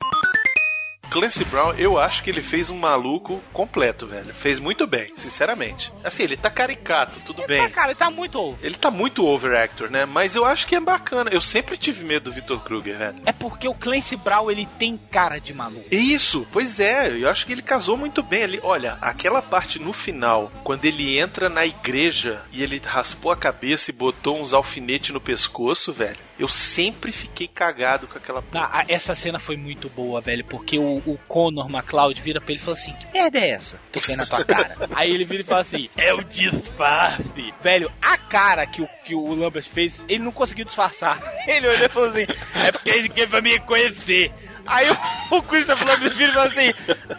[1.09, 4.33] Clancy Brown, eu acho que ele fez um maluco completo, velho.
[4.33, 5.91] Fez muito bem, sinceramente.
[6.03, 7.61] Assim, ele tá caricato, tudo bem.
[7.63, 8.65] Tá, cara, ele tá muito over.
[8.65, 10.05] Ele tá muito overactor, né?
[10.05, 11.31] Mas eu acho que é bacana.
[11.31, 13.21] Eu sempre tive medo do Victor Kruger, velho.
[13.25, 15.87] É porque o Clancy Brown, ele tem cara de maluco.
[15.89, 18.59] Isso, pois é, eu acho que ele casou muito bem ali.
[18.61, 23.91] Olha, aquela parte no final, quando ele entra na igreja e ele raspou a cabeça
[23.91, 26.26] e botou uns alfinetes no pescoço, velho.
[26.39, 30.77] Eu sempre fiquei cagado com aquela Ah, ah, essa cena foi muito boa, velho, porque
[30.77, 33.79] o, o Conor McLeod vira pra ele e fala assim: Que merda é essa?
[33.91, 34.75] Tu vê na tua cara.
[34.93, 37.53] Aí ele vira e fala assim: É o disfarce.
[37.61, 41.19] Velho, a cara que o, que o Lambert fez, ele não conseguiu disfarçar.
[41.47, 44.31] Ele olhou e falou assim: É porque ele quer pra me conhecer.
[44.65, 44.97] Aí o,
[45.37, 46.73] o Christopher Columbus vira e fala assim: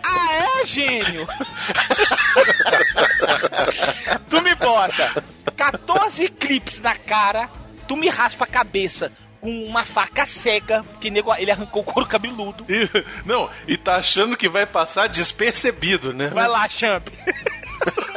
[0.05, 1.27] Ah, é, gênio?
[4.29, 5.25] tu me bota
[5.57, 7.49] 14 clipes na cara,
[7.89, 9.11] tu me raspa a cabeça
[9.41, 12.65] com uma faca cega, que nego, ele arrancou o couro cabeludo.
[12.69, 12.89] E-
[13.25, 16.29] não, e tá achando que vai passar despercebido, né?
[16.29, 17.09] Vai lá, Champ.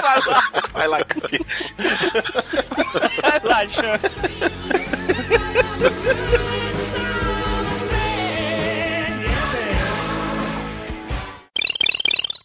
[0.02, 0.50] Vai lá.
[0.74, 0.98] Vai lá.
[3.22, 4.02] Vai lá, Champ.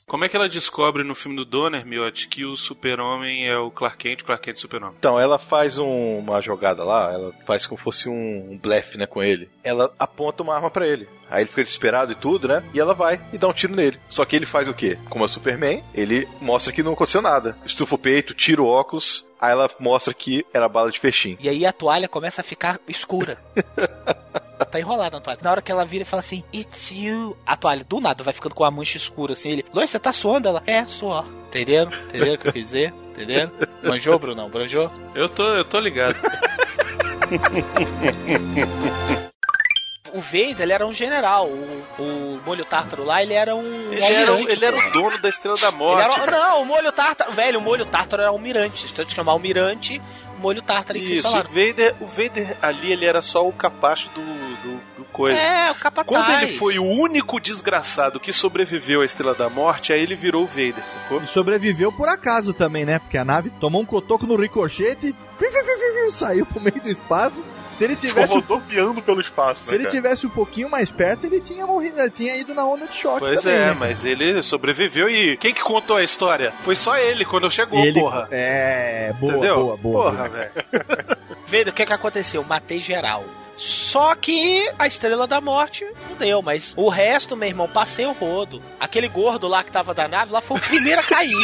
[0.09, 3.73] Como é que ela descobre no filme do Donner, Miotti, que o super-homem é o
[3.73, 4.95] Clark Kent, o Clark Kent é super-homem?
[4.97, 9.05] Então, ela faz um- uma jogada lá, ela faz como fosse um, um blefe, né,
[9.05, 9.51] com ele.
[9.65, 11.09] Ela aponta uma arma pra ele.
[11.29, 12.63] Aí ele fica desesperado e tudo, né?
[12.73, 13.99] E ela vai e dá um tiro nele.
[14.09, 14.97] Só que ele faz o quê?
[15.11, 17.59] Como é Superman, ele mostra que não aconteceu nada.
[17.67, 21.37] Estufa o peito, tira o óculos, aí ela mostra que era bala de fechim.
[21.41, 23.39] E aí a toalha começa a ficar escura.
[24.65, 25.39] Tá enrolada a toalha.
[25.43, 27.37] Na hora que ela vira e fala assim, It's you.
[27.47, 29.51] A toalha do nada vai ficando com a mancha escura assim.
[29.51, 30.49] Ele, Lois, você tá suando?
[30.49, 31.25] Ela, é, suor.
[31.49, 31.91] Entenderam?
[32.09, 32.95] Entenderam o que eu quis dizer?
[33.13, 33.51] Entenderam?
[33.83, 34.49] Manjou, Brunão?
[34.53, 34.91] Manjou?
[35.15, 36.17] Eu tô, eu tô ligado.
[40.13, 41.47] O Vader, ele era um general.
[41.47, 43.93] O, o molho tártaro lá, ele era um.
[43.93, 46.05] Ele era, ele era o dono da Estrela da Morte.
[46.05, 46.31] era- cara.
[46.33, 47.33] não, o molho tártaro.
[47.33, 48.89] Velho, o molho tártaro era almirante.
[48.89, 50.01] Se eu te chamar almirante,
[50.37, 51.51] molho tártaro que vocês Isso, o falaram.
[51.51, 55.39] Vader, o Vader ali, ele era só o capacho do, do, do coisa.
[55.39, 56.07] É, o capataz.
[56.07, 60.45] Quando ele foi o único desgraçado que sobreviveu à Estrela da Morte, aí ele virou
[60.45, 61.23] o Vader, sacou?
[61.23, 62.99] E sobreviveu por acaso também, né?
[62.99, 67.43] Porque a nave tomou um cotoco no ricochete e saiu pro meio do espaço.
[67.77, 68.35] Se ele tivesse.
[68.35, 69.97] Ficou rodopiando pelo espaço, Se né, ele cara?
[69.97, 73.21] tivesse um pouquinho mais perto, ele tinha morrido, ele tinha ido na onda de choque
[73.21, 73.77] Pois também, é, né?
[73.79, 76.53] mas ele sobreviveu e quem que contou a história?
[76.65, 78.29] Foi só ele quando chegou, Ele- porra.
[78.31, 79.57] É, boa, Entendeu?
[79.57, 80.11] boa, boa.
[80.11, 80.51] Porra, velho.
[81.47, 82.43] Vader, o que que aconteceu?
[82.43, 83.25] Matei geral.
[83.57, 88.13] Só que a Estrela da Morte não deu, mas o resto, meu irmão, passei o
[88.13, 88.61] rodo.
[88.79, 91.33] Aquele gordo lá que tava da nave, lá foi o primeiro a cair.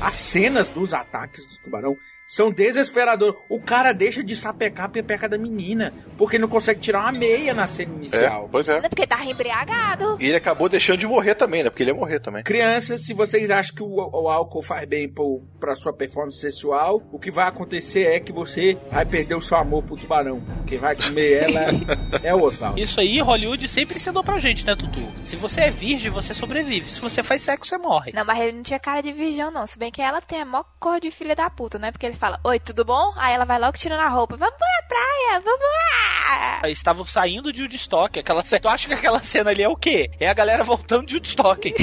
[0.00, 1.96] As cenas dos ataques do tubarão
[2.28, 3.34] são desesperadoras.
[3.48, 7.54] O cara deixa de sapecar a pepeca da menina, porque não consegue tirar uma meia
[7.54, 8.44] na cena inicial.
[8.44, 8.80] É, pois é.
[8.82, 10.18] Porque tava embriagado.
[10.20, 11.70] E ele acabou deixando de morrer também, né?
[11.70, 12.44] Porque ele ia morrer também.
[12.44, 17.02] Crianças, se vocês acham que o, o álcool faz bem pro, pra sua performance sexual,
[17.10, 20.42] o que vai acontecer é que você vai perder o seu amor pro tubarão.
[20.66, 21.60] Quem vai comer ela
[22.22, 22.78] é o Oswaldo.
[22.78, 25.00] Isso aí, Hollywood sempre ensinou pra gente, né, Tutu?
[25.24, 26.90] Se você é virgem, você sobrevive.
[26.90, 28.12] Se você faz sexo, você morre.
[28.14, 29.66] Não, mas ele não tinha cara de virgão, não.
[29.66, 31.90] Se bem que ela tem a maior cor de filha da puta, né?
[31.90, 33.12] Porque ele fala, oi, tudo bom?
[33.16, 34.36] Aí ela vai logo tirando a roupa.
[34.36, 36.60] Vamos pra praia, vamos lá.
[36.62, 38.18] Aí estavam saindo de Woodstock.
[38.18, 38.58] Aquela cena.
[38.68, 40.10] Tu acha que aquela cena ali é o quê?
[40.18, 41.74] É a galera voltando de Woodstock.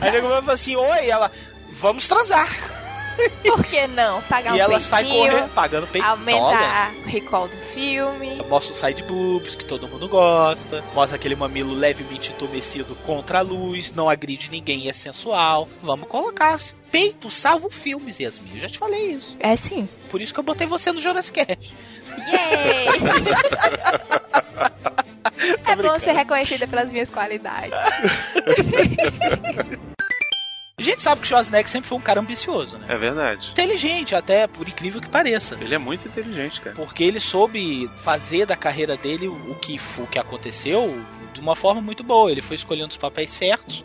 [0.00, 1.30] Aí o nego vai assim: Oi, ela,
[1.72, 2.48] vamos transar.
[3.44, 4.22] Por que não?
[4.22, 6.12] Pagar e um ela sai peitinho, correndo, pagando peitola.
[6.12, 8.36] Aumentar o recall do filme.
[8.48, 10.82] Mostra o side boobs, que todo mundo gosta.
[10.94, 13.92] Mostra aquele mamilo levemente entumecido contra a luz.
[13.92, 15.68] Não agride ninguém, é sensual.
[15.82, 16.58] Vamos colocar.
[16.90, 18.54] Peito salva o filme, Yasmin.
[18.54, 19.36] Eu já te falei isso.
[19.40, 19.88] É sim.
[20.10, 21.74] Por isso que eu botei você no Jurassic Cast.
[22.28, 22.86] Yay!
[25.66, 27.74] é bom ser reconhecida pelas minhas qualidades.
[30.76, 32.86] A gente sabe que o Schwarzenegger sempre foi um cara ambicioso, né?
[32.88, 33.52] É verdade.
[33.52, 35.56] Inteligente, até, por incrível que pareça.
[35.60, 36.74] Ele é muito inteligente, cara.
[36.74, 41.00] Porque ele soube fazer da carreira dele o que, o que aconteceu
[41.32, 42.28] de uma forma muito boa.
[42.28, 43.84] Ele foi escolhendo os papéis certos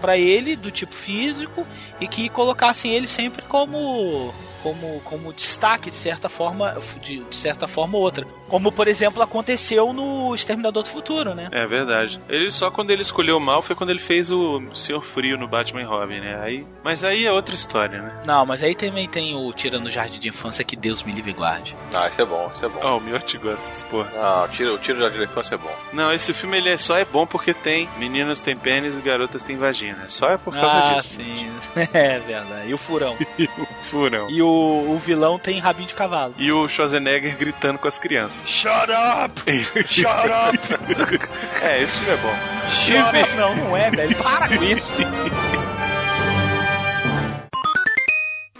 [0.00, 1.66] para ele, do tipo físico,
[2.00, 4.32] e que colocassem ele sempre como
[4.62, 9.22] como, como destaque de certa forma de, de certa forma ou outra como por exemplo
[9.22, 12.20] aconteceu no Exterminador do Futuro né É verdade.
[12.28, 15.82] Ele só quando ele escolheu mal foi quando ele fez o Senhor Frio no Batman
[15.82, 16.40] e Robin, né?
[16.42, 18.22] Aí, mas aí é outra história, né?
[18.26, 21.30] não mas aí também tem o Tirando no Jardim de Infância que Deus me livre
[21.30, 22.80] e guarde Ah, isso é bom, isso é bom.
[22.82, 24.10] Ó, o meu te gosta desse porra.
[24.10, 25.74] Não, tiro, o tiro da infância é bom.
[25.92, 29.44] Não, esse filme ele é só é bom porque tem meninos têm pênis e garotas
[29.44, 30.08] têm vagina.
[30.08, 31.14] Só é por causa ah, disso.
[31.14, 31.50] sim.
[31.92, 32.68] É verdade.
[32.68, 33.16] E o furão.
[33.38, 34.30] o furão.
[34.30, 36.34] E o, o vilão tem rabinho de cavalo.
[36.38, 38.48] E o Schwarzenegger gritando com as crianças.
[38.48, 39.42] Shut up!
[39.86, 40.58] Shut up!
[41.62, 42.34] é, esse filme é bom.
[42.70, 43.36] Shut up!
[43.36, 44.16] Não, não é, velho.
[44.16, 44.92] Para com isso.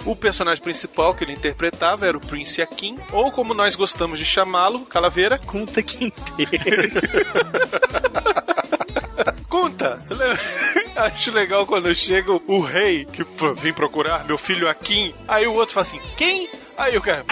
[0.04, 4.24] O personagem principal que ele interpretava era o Prince Akin, ou como nós gostamos de
[4.24, 5.38] chamá-lo, Calaveira.
[5.38, 6.90] Kunta Quinteiro.
[9.48, 10.02] Kunta!
[11.06, 13.24] Acho legal quando chega o rei que
[13.54, 15.14] vem procurar meu filho Akin.
[15.26, 16.48] Aí o outro fala assim: quem?
[16.76, 17.24] Aí o cara.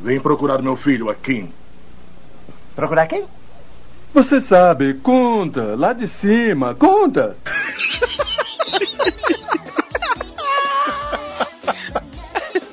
[0.00, 1.48] Vem procurar meu filho aqui.
[2.74, 3.24] Procurar quem?
[4.12, 7.36] Você sabe, conta, lá de cima, conta.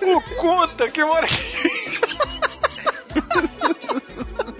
[0.01, 1.48] O Kunta que mora aqui.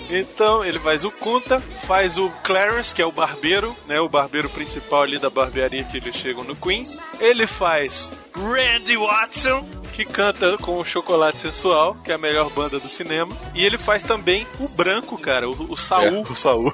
[0.09, 3.99] Então ele faz o Kunta, faz o Clarence, que é o barbeiro, né?
[3.99, 6.99] O barbeiro principal ali da barbearia que eles chegam no Queens.
[7.19, 9.67] Ele faz Randy Watson,
[9.99, 13.35] que canta com o Chocolate Sensual, que é a melhor banda do cinema.
[13.53, 16.25] E ele faz também o branco, cara, o, o Saul.
[16.25, 16.73] É, o Saul.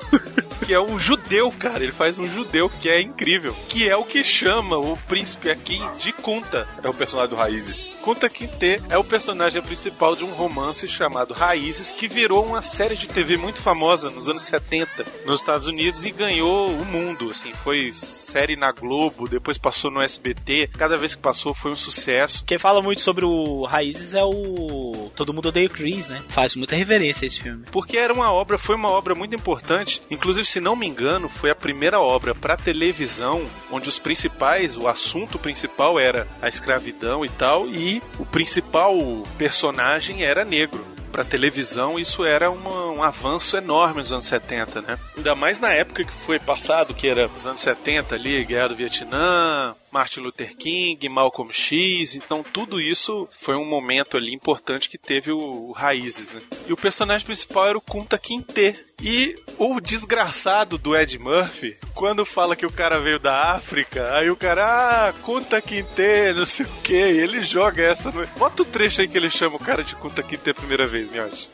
[0.63, 1.83] que é um judeu, cara.
[1.83, 3.55] Ele faz um judeu que é incrível.
[3.67, 6.67] Que é o que chama o príncipe aqui de Kunta.
[6.83, 7.95] É o personagem do Raízes.
[8.03, 12.95] Kunta Kinte é o personagem principal de um romance chamado Raízes, que virou uma série
[12.95, 17.31] de TV muito famosa nos anos 70 nos Estados Unidos e ganhou o mundo.
[17.31, 17.91] Assim, foi
[18.25, 20.69] série na Globo, depois passou no SBT.
[20.77, 22.43] Cada vez que passou foi um sucesso.
[22.45, 26.21] Quem fala muito sobre o Raízes é o Todo Mundo Odeia o Chris, né?
[26.29, 27.63] Faz muita reverência a esse filme.
[27.71, 30.01] Porque era uma obra, foi uma obra muito importante.
[30.09, 34.87] Inclusive, se não me engano, foi a primeira obra para televisão onde os principais, o
[34.87, 38.95] assunto principal era a escravidão e tal, e o principal
[39.37, 44.99] personagem era negro para televisão, isso era uma, um avanço enorme nos anos 70, né?
[45.15, 48.75] Ainda mais na época que foi passado, que era os anos 70 ali, Guerra do
[48.75, 54.97] Vietnã, Martin Luther King, Malcolm X, então tudo isso foi um momento ali importante que
[54.97, 56.41] teve o, o Raízes, né?
[56.67, 58.75] E o personagem principal era o Kunta Kinte.
[59.01, 64.29] E o desgraçado do Ed Murphy, quando fala que o cara veio da África, aí
[64.29, 64.65] o cara,
[65.07, 68.11] ah, Kunta Kinte, não sei o que, ele joga essa.
[68.11, 68.27] No...
[68.37, 71.09] Bota o trecho aí que ele chama o cara de Kunta Kinte a primeira vez,
[71.09, 71.49] Miotti.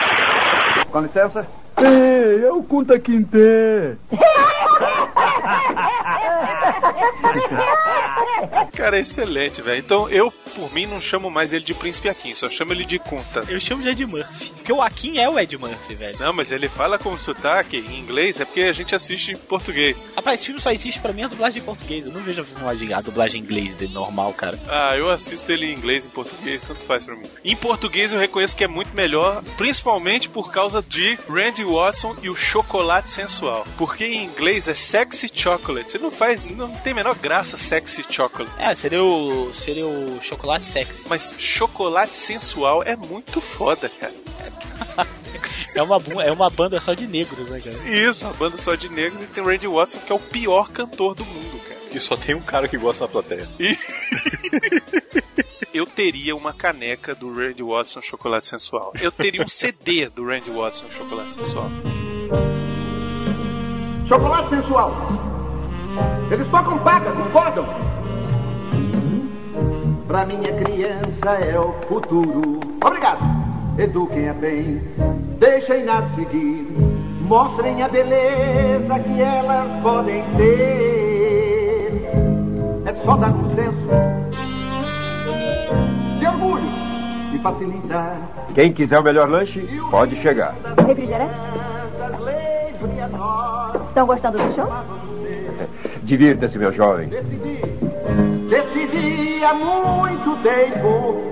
[0.89, 1.47] Com licença.
[1.77, 3.37] Ei, é o Kunta Kinte.
[8.73, 9.79] Cara, é excelente, velho.
[9.79, 12.99] Então eu, por mim, não chamo mais ele de Príncipe Akin, só chamo ele de
[12.99, 13.43] Kunta.
[13.47, 14.51] Eu chamo de Ed Murphy.
[14.55, 16.17] Porque o Akin é o Ed Murphy, velho.
[16.19, 20.05] Não, mas ele fala com sotaque em inglês, é porque a gente assiste em português.
[20.15, 22.05] Rapaz, esse filme só existe pra mim a dublagem em português.
[22.05, 24.59] Eu não vejo a dublagem, a dublagem em inglês dele normal, cara.
[24.67, 27.25] Ah, eu assisto ele em inglês e em português, tanto faz pra mim.
[27.43, 32.29] Em português eu reconheço que é muito melhor, principalmente por causa de Randy Watson e
[32.29, 33.65] o chocolate sensual.
[33.77, 35.91] Porque em inglês é sexy chocolate.
[35.91, 38.51] Você não faz, não tem a menor graça sexy chocolate.
[38.57, 41.05] É, seria o, seria o chocolate sexy.
[41.07, 44.13] Mas chocolate sensual é muito foda, cara.
[45.73, 47.77] É uma, é uma banda só de negros, né, cara?
[47.89, 50.69] Isso, uma banda só de negros e tem o Randy Watson, que é o pior
[50.69, 51.79] cantor do mundo, cara.
[51.93, 53.47] E só tem um cara que gosta na plateia.
[53.57, 53.77] E...
[55.73, 58.91] Eu teria uma caneca do Randy Watson Chocolate Sensual.
[59.01, 61.71] Eu teria um CD do Randy Watson Chocolate Sensual.
[64.05, 64.91] Chocolate sensual.
[66.29, 67.65] Eles tocam paca, concordam?
[70.07, 72.59] Pra minha criança é o futuro.
[72.83, 73.19] Obrigado.
[73.77, 74.81] Eduquem-a bem,
[75.39, 76.67] deixem-na seguir.
[77.21, 82.09] Mostrem a beleza que elas podem ter.
[82.85, 83.87] É só dar um senso
[86.19, 86.69] de orgulho
[87.33, 88.17] e facilitar.
[88.53, 90.53] Quem quiser o melhor lanche, pode chegar.
[90.85, 91.39] Refrigerante?
[93.87, 94.67] Estão gostando do show?
[96.03, 97.09] Divirta-se, meu jovem.
[98.49, 101.31] Decidi há muito tempo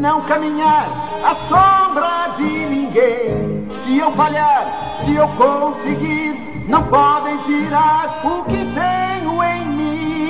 [0.00, 0.88] não caminhar
[1.24, 3.68] à sombra de ninguém.
[3.84, 10.20] Se eu falhar, se eu conseguir, não podem tirar o que tenho em mim.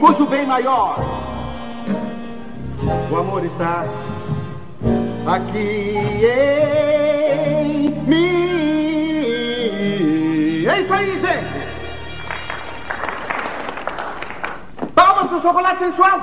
[0.00, 0.98] Pois o bem maior,
[3.10, 3.84] o amor está
[5.26, 7.25] aqui em
[10.68, 11.66] É isso aí, gente.
[14.94, 16.20] Palmas pro chocolate sensual.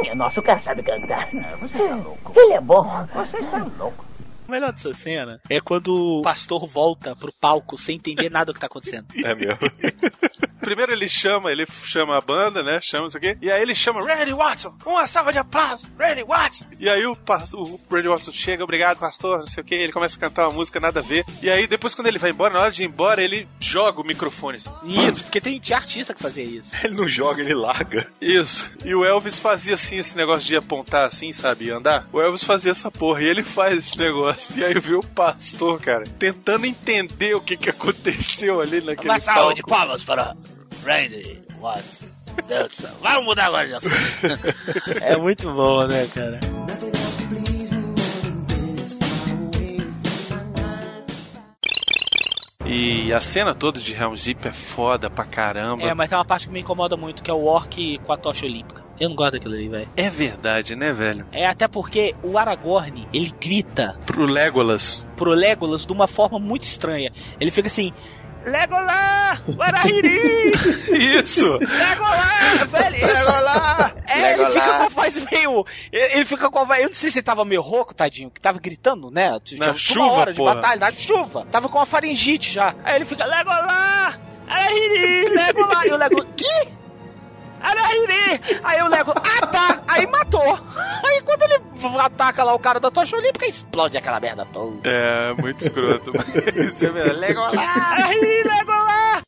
[0.00, 1.28] Minha nossa, o cara sabe cantar.
[1.60, 2.32] Você tá louco.
[2.34, 3.06] Ele é bom.
[3.14, 4.09] Você está louco.
[4.50, 8.54] O melhor dessa cena é quando o pastor volta pro palco sem entender nada do
[8.54, 9.06] que tá acontecendo.
[9.22, 9.58] É mesmo.
[10.60, 12.80] Primeiro ele chama, ele chama a banda, né?
[12.82, 13.36] Chama isso aqui.
[13.40, 14.76] E aí ele chama Randy Watson.
[14.84, 16.66] Uma salva de aplausos, Randy Watson.
[16.78, 19.74] E aí o, pastor, o Randy Watson chega, obrigado, pastor, não sei o que.
[19.74, 21.24] Ele começa a cantar uma música nada a ver.
[21.42, 24.06] E aí depois quando ele vai embora, na hora de ir embora, ele joga o
[24.06, 24.58] microfone.
[24.58, 24.70] Assim.
[24.84, 26.76] Isso, porque tem artista que fazia isso.
[26.84, 28.06] Ele não joga, ele larga.
[28.20, 28.70] Isso.
[28.84, 31.66] E o Elvis fazia assim, esse negócio de apontar assim, sabe?
[31.66, 32.06] E andar.
[32.12, 33.22] O Elvis fazia essa porra.
[33.22, 34.39] E ele faz esse negócio.
[34.56, 39.20] E aí viu o pastor, cara, tentando entender o que que aconteceu ali naquele Uma
[39.20, 40.36] salva de palmas para
[40.84, 41.42] Randy
[42.72, 42.90] céu.
[43.02, 43.94] Vamos mudar agora de assunto.
[45.02, 46.40] É muito bom, né, cara?
[52.64, 55.82] E a cena toda de Helm's Deep é foda pra caramba.
[55.82, 58.16] É, mas tem uma parte que me incomoda muito, que é o orc com a
[58.16, 58.89] tocha olímpica.
[59.00, 59.88] Eu não gosto daquilo ali, velho.
[59.96, 61.26] É verdade, né, velho?
[61.32, 65.04] É até porque o Aragorn, ele grita Pro Legolas.
[65.16, 67.10] pro Legolas de uma forma muito estranha.
[67.40, 67.92] Ele fica assim:
[68.44, 69.40] Legolas!
[69.48, 70.52] Guarahiri!
[71.16, 71.46] Isso!
[71.46, 72.70] Legolas!
[72.70, 72.96] Velho.
[73.06, 73.92] Legolas!
[74.06, 74.52] É, ele Legolas!
[74.54, 75.66] fica com a voz meio.
[75.92, 76.80] Ele ele fica com a voz.
[76.80, 79.38] Eu não sei se ele tava meio rouco, tadinho, que tava gritando, né?
[79.42, 80.54] Tinha uma chuva, hora de porra.
[80.56, 81.46] batalha, na chuva.
[81.50, 82.74] Tava com uma faringite já.
[82.84, 84.18] Aí ele fica, Legolas!
[84.48, 85.28] Arahiri!
[85.30, 85.84] Legolas!
[85.86, 86.79] E o Lego, que?
[87.60, 88.40] Arahiri!
[88.62, 89.82] Aí o Lego, ah tá!
[89.86, 90.58] Aí matou.
[91.04, 91.60] Aí quando ele
[91.98, 94.76] ataca lá o cara da tocha olímpica, explode aquela merda toda.
[94.88, 96.12] É, muito escroto.
[96.72, 97.56] Você vê, Legolas!
[97.58, 99.22] Arahiri, Legolas!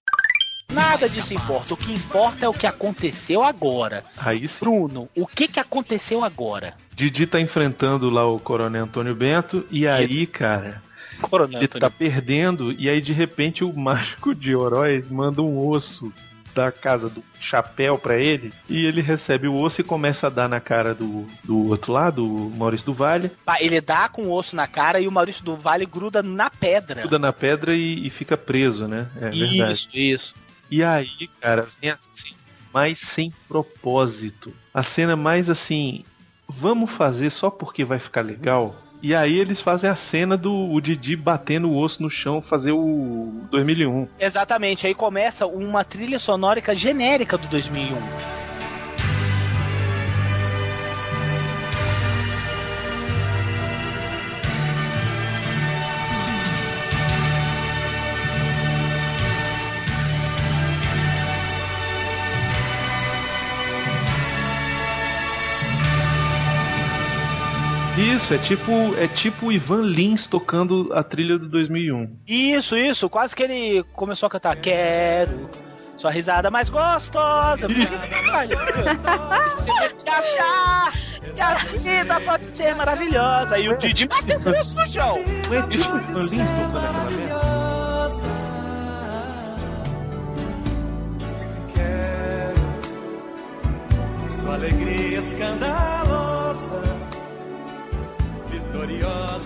[0.71, 1.75] Nada disso importa.
[1.75, 4.03] O que importa é o que aconteceu agora.
[4.17, 4.55] Aí sim.
[4.59, 6.75] Bruno, o que que aconteceu agora?
[6.97, 10.83] Didi tá enfrentando lá o Coronel Antônio Bento e aí, cara,
[11.21, 11.81] Coronel ele Antônio.
[11.81, 16.13] tá perdendo e aí de repente o mágico de Oroz manda um osso
[16.55, 20.49] da casa do chapéu pra ele e ele recebe o osso e começa a dar
[20.49, 23.31] na cara do, do outro lado, o Maurício do Vale,
[23.61, 27.03] Ele dá com o osso na cara e o Maurício do Vale gruda na pedra.
[27.03, 29.09] gruda na pedra e, e fica preso, né?
[29.17, 29.73] É verdade.
[29.73, 30.35] Isso, isso.
[30.71, 32.35] E aí, cara, vem assim,
[32.73, 34.53] mais sem propósito.
[34.73, 36.05] A cena mais assim,
[36.49, 38.75] vamos fazer só porque vai ficar legal.
[39.03, 42.71] E aí eles fazem a cena do o Didi batendo o osso no chão, fazer
[42.71, 44.07] o 2001.
[44.21, 44.87] Exatamente.
[44.87, 47.97] Aí começa uma trilha sonórica genérica do 2001.
[68.03, 72.19] Isso, é tipo, é tipo o Ivan Lins tocando a trilha do 2001.
[72.27, 73.09] Isso, isso.
[73.09, 75.49] Quase que ele começou a cantar Quero
[75.97, 77.69] sua risada mais gostosa.
[77.69, 77.87] Gente
[80.09, 80.93] achar
[81.33, 83.57] que a vida pode ser maravilhosa.
[83.57, 85.17] E o Didi bateu o osso no chão.
[85.49, 87.53] Não é tipo o Ivan Lins tocando aquela merda?
[94.41, 96.02] Sua alegria escandalosa,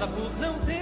[0.05, 0.77] por não ter.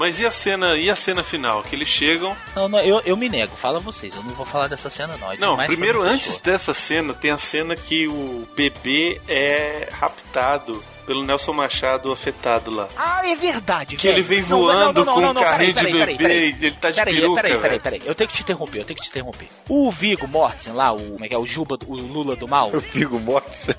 [0.00, 1.62] Mas e a cena, e a cena final?
[1.62, 2.34] Que eles chegam.
[2.56, 3.54] Não, não, eu, eu me nego.
[3.54, 4.16] Fala vocês.
[4.16, 5.30] Eu não vou falar dessa cena, não.
[5.30, 11.24] É Não, primeiro, antes dessa cena, tem a cena que o bebê é raptado pelo
[11.24, 12.88] Nelson Machado afetado lá.
[12.96, 13.96] Ah, é verdade.
[13.96, 14.18] Que velho.
[14.18, 16.76] ele vem voando não, não, com um carrinho peraí, de peraí, bebê peraí, e ele
[16.76, 18.00] tá de peraí, peruca, Peraí, peraí, peraí.
[18.04, 19.48] Eu tenho que te interromper, eu tenho que te interromper.
[19.68, 22.70] O Vigo Mortensen lá, o, como é que é, o Juba, o Lula do Mal.
[22.72, 23.74] O Vigo Mortensen.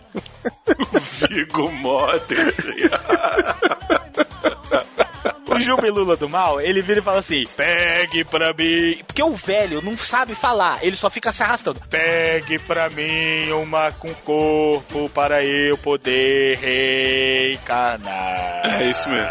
[1.30, 2.76] Vigo Mortensen.
[5.52, 8.98] O Juba Lula do Mal, ele vira e fala assim: pegue pra mim.
[9.06, 11.80] Porque o velho não sabe falar, ele só fica se arrastando.
[11.90, 18.12] Pegue pra mim uma com corpo para eu poder reencarnar.
[18.82, 19.28] É isso mesmo.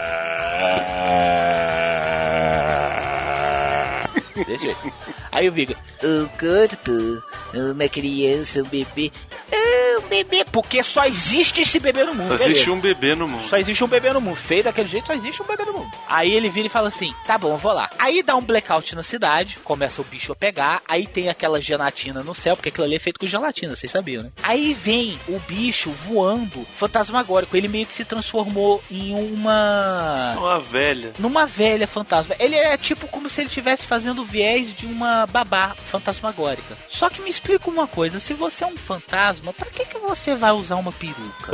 [4.47, 4.93] Deixa eu ver.
[5.33, 7.23] Aí o Vigo, o corpo,
[7.55, 9.11] uma criança, um bebê.
[9.53, 10.45] Ah, um bebê.
[10.45, 12.29] Porque só existe esse bebê no mundo.
[12.29, 12.73] Só existe beleza.
[12.73, 13.49] um bebê no mundo.
[13.49, 14.37] Só existe um bebê no mundo.
[14.37, 15.91] Feio daquele jeito, só existe um bebê no mundo.
[16.09, 17.89] Aí ele vira e fala assim: tá bom, eu vou lá.
[17.99, 20.83] Aí dá um blackout na cidade, começa o bicho a pegar.
[20.87, 24.23] Aí tem aquela gelatina no céu, porque aquilo ali é feito com gelatina, vocês sabiam,
[24.23, 24.31] né?
[24.43, 27.57] Aí vem o bicho voando fantasmagórico.
[27.57, 30.35] Ele meio que se transformou em uma.
[30.37, 31.13] Uma velha.
[31.19, 32.35] Numa velha fantasma.
[32.39, 36.77] Ele é tipo como se ele estivesse fazendo o viés de uma babá fantasmagórica.
[36.89, 40.35] Só que me explica uma coisa: se você é um fantasma, pra que, que você
[40.35, 41.53] vai usar uma peruca?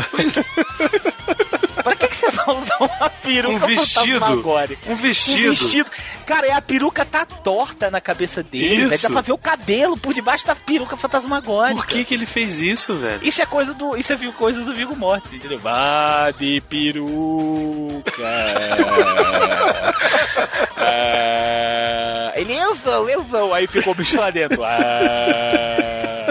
[1.87, 4.25] pra que, que você vai usar uma peruca Um vestido.
[4.89, 5.47] Um vestido.
[5.47, 5.91] Um vestido.
[6.27, 8.89] Cara, a peruca tá torta na cabeça dele, Isso.
[8.89, 9.03] velho.
[9.03, 11.77] Dá pra ver o cabelo por debaixo da peruca fantasmagórica.
[11.77, 13.21] Por que que ele fez isso, velho?
[13.23, 13.97] Isso é coisa do.
[13.97, 15.59] Isso é coisa do Vigo Mortis, entendeu?
[15.59, 18.13] Vá de peruca.
[20.79, 23.55] Ah, ele, eu vou, eu vou.
[23.55, 24.63] Aí ficou o bicho lá dentro.
[24.63, 26.26] Ah.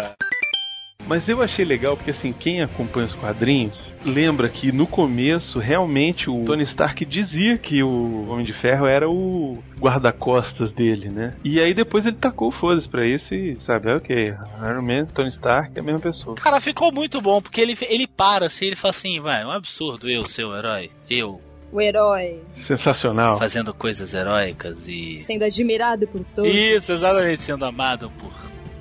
[1.07, 6.29] Mas eu achei legal porque assim, quem acompanha os quadrinhos lembra que no começo realmente
[6.29, 11.33] o Tony Stark dizia que o Homem de Ferro era o guarda-costas dele, né?
[11.43, 14.15] E aí depois ele tacou o foda-se pra isso e sabe, é ok,
[14.63, 16.35] Iron Man, Tony Stark é a mesma pessoa.
[16.35, 19.51] Cara, ficou muito bom, porque ele, ele para assim, ele fala assim, vai, é um
[19.51, 20.91] absurdo eu, seu herói.
[21.09, 21.41] Eu,
[21.71, 23.37] O herói Sensacional.
[23.37, 25.17] fazendo coisas heróicas e.
[25.19, 26.53] sendo admirado por todos.
[26.53, 28.31] Isso, exatamente, sendo amado por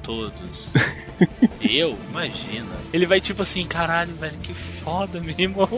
[0.04, 0.70] todos.
[1.60, 1.96] eu?
[2.10, 2.68] Imagina.
[2.92, 5.68] Ele vai tipo assim, caralho, velho, que foda, meu irmão.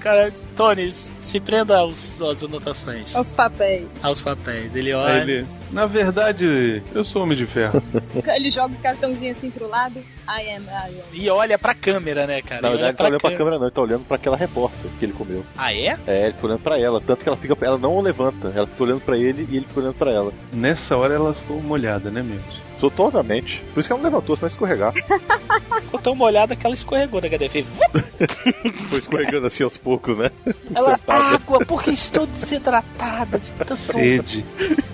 [0.00, 3.14] Cara, Tony, se prenda aos, às anotações.
[3.14, 3.86] Aos papéis.
[4.02, 4.74] Aos papéis.
[4.74, 5.22] Ele olha.
[5.22, 7.82] ele, na verdade, eu sou homem de ferro.
[8.26, 9.98] Ele joga o cartãozinho assim pro lado.
[10.28, 11.02] I am Iron.
[11.12, 12.62] E olha pra câmera, né, cara?
[12.62, 13.38] Na verdade, ele tá olhando pra câmera.
[13.38, 15.44] câmera, não, ele tá olhando pra aquela repórter que ele comeu.
[15.56, 15.98] Ah, é?
[16.06, 17.56] É, ele fica olhando pra ela, tanto que ela fica.
[17.60, 20.32] Ela não o levanta, ela fica olhando pra ele e ele fica olhando pra ela.
[20.52, 22.67] Nessa hora ela ficou molhada, né, mesmo?
[22.80, 23.62] Totalmente.
[23.74, 24.92] Por isso que ela não levantou, senão escorregar.
[25.82, 27.64] Ficou tão molhada que ela escorregou da HDF.
[28.88, 30.30] Foi escorregando assim aos poucos, né?
[30.74, 31.34] Ela, Sentada.
[31.34, 34.44] água, porque estou desidratada de tanto, Sede.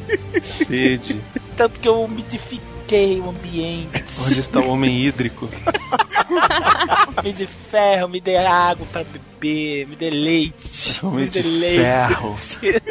[0.67, 1.21] Sede.
[1.57, 4.05] tanto que eu umidifiquei o ambiente.
[4.25, 5.49] Onde está o homem hídrico?
[7.23, 11.05] me dê ferro, me dê água pra beber, me dê leite.
[11.05, 11.81] Homem me de leite.
[11.83, 12.37] ferro.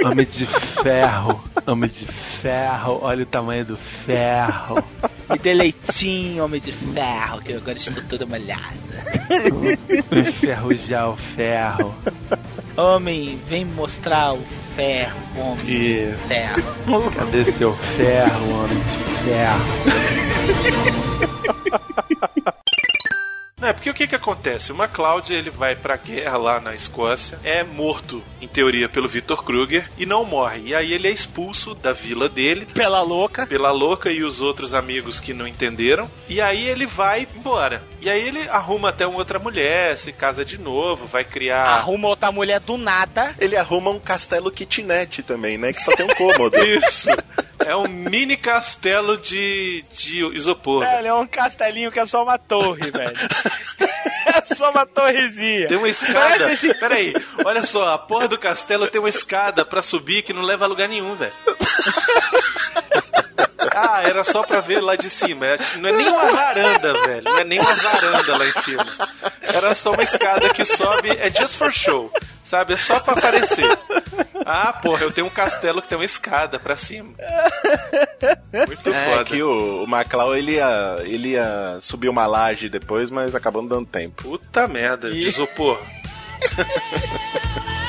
[0.05, 0.45] Homem de
[0.83, 1.43] ferro.
[1.65, 2.05] Homem de
[2.41, 2.99] ferro.
[3.01, 4.83] Olha o tamanho do ferro.
[5.29, 8.63] Me dê leitinho, homem de ferro, que eu agora estou toda molhada.
[10.11, 11.95] Enferrujar o ferro.
[12.75, 14.41] Homem, vem mostrar o
[14.75, 16.63] ferro, homem de ferro.
[17.15, 19.61] cadê seu ferro, homem de ferro?
[23.63, 24.73] Não, é porque o que que acontece?
[24.73, 29.41] O MacLeod, ele vai pra guerra lá na Escócia, é morto, em teoria, pelo Victor
[29.41, 30.63] Kruger, e não morre.
[30.65, 32.65] E aí ele é expulso da vila dele.
[32.73, 33.47] Pela louca.
[33.47, 36.11] Pela louca e os outros amigos que não entenderam.
[36.27, 37.81] E aí ele vai embora.
[38.01, 41.63] E aí ele arruma até uma outra mulher, se casa de novo, vai criar...
[41.63, 43.33] Arruma outra mulher do nada.
[43.39, 45.71] Ele arruma um castelo kitnet também, né?
[45.71, 46.57] Que só tem um cômodo.
[46.67, 47.07] Isso.
[47.65, 50.81] É um mini castelo de, de isopor.
[50.81, 53.15] Velho, é um castelinho que é só uma torre, velho.
[54.49, 55.67] é só uma torrezinha.
[55.67, 56.51] Tem uma escada.
[56.51, 57.13] Esse- Peraí,
[57.45, 60.67] olha só, a porra do castelo tem uma escada pra subir que não leva a
[60.67, 61.33] lugar nenhum, velho.
[63.75, 65.45] Ah, era só pra ver lá de cima.
[65.47, 67.23] É- Não é nem uma varanda, velho.
[67.23, 68.85] Não é nem uma varanda lá em cima.
[69.41, 72.11] Era só uma escada que sobe, é just for show.
[72.43, 72.73] Sabe?
[72.73, 73.65] É só pra aparecer.
[74.45, 77.13] Ah, porra, eu tenho um castelo que tem uma escada pra cima.
[78.67, 79.23] Muito É foda.
[79.23, 83.69] que o, o Maclau ele ia, ele ia subir uma laje depois, mas acabou não
[83.69, 84.21] dando tempo.
[84.23, 85.79] Puta merda, de isopor.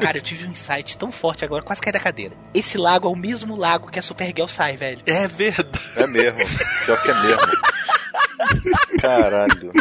[0.00, 2.34] Cara, eu tive um insight tão forte agora, quase caí da cadeira.
[2.52, 5.00] Esse lago é o mesmo lago que a Supergirl sai, velho.
[5.06, 5.80] É verdade.
[5.96, 6.38] É mesmo.
[6.84, 7.52] Pior que é mesmo.
[9.00, 9.72] Caralho.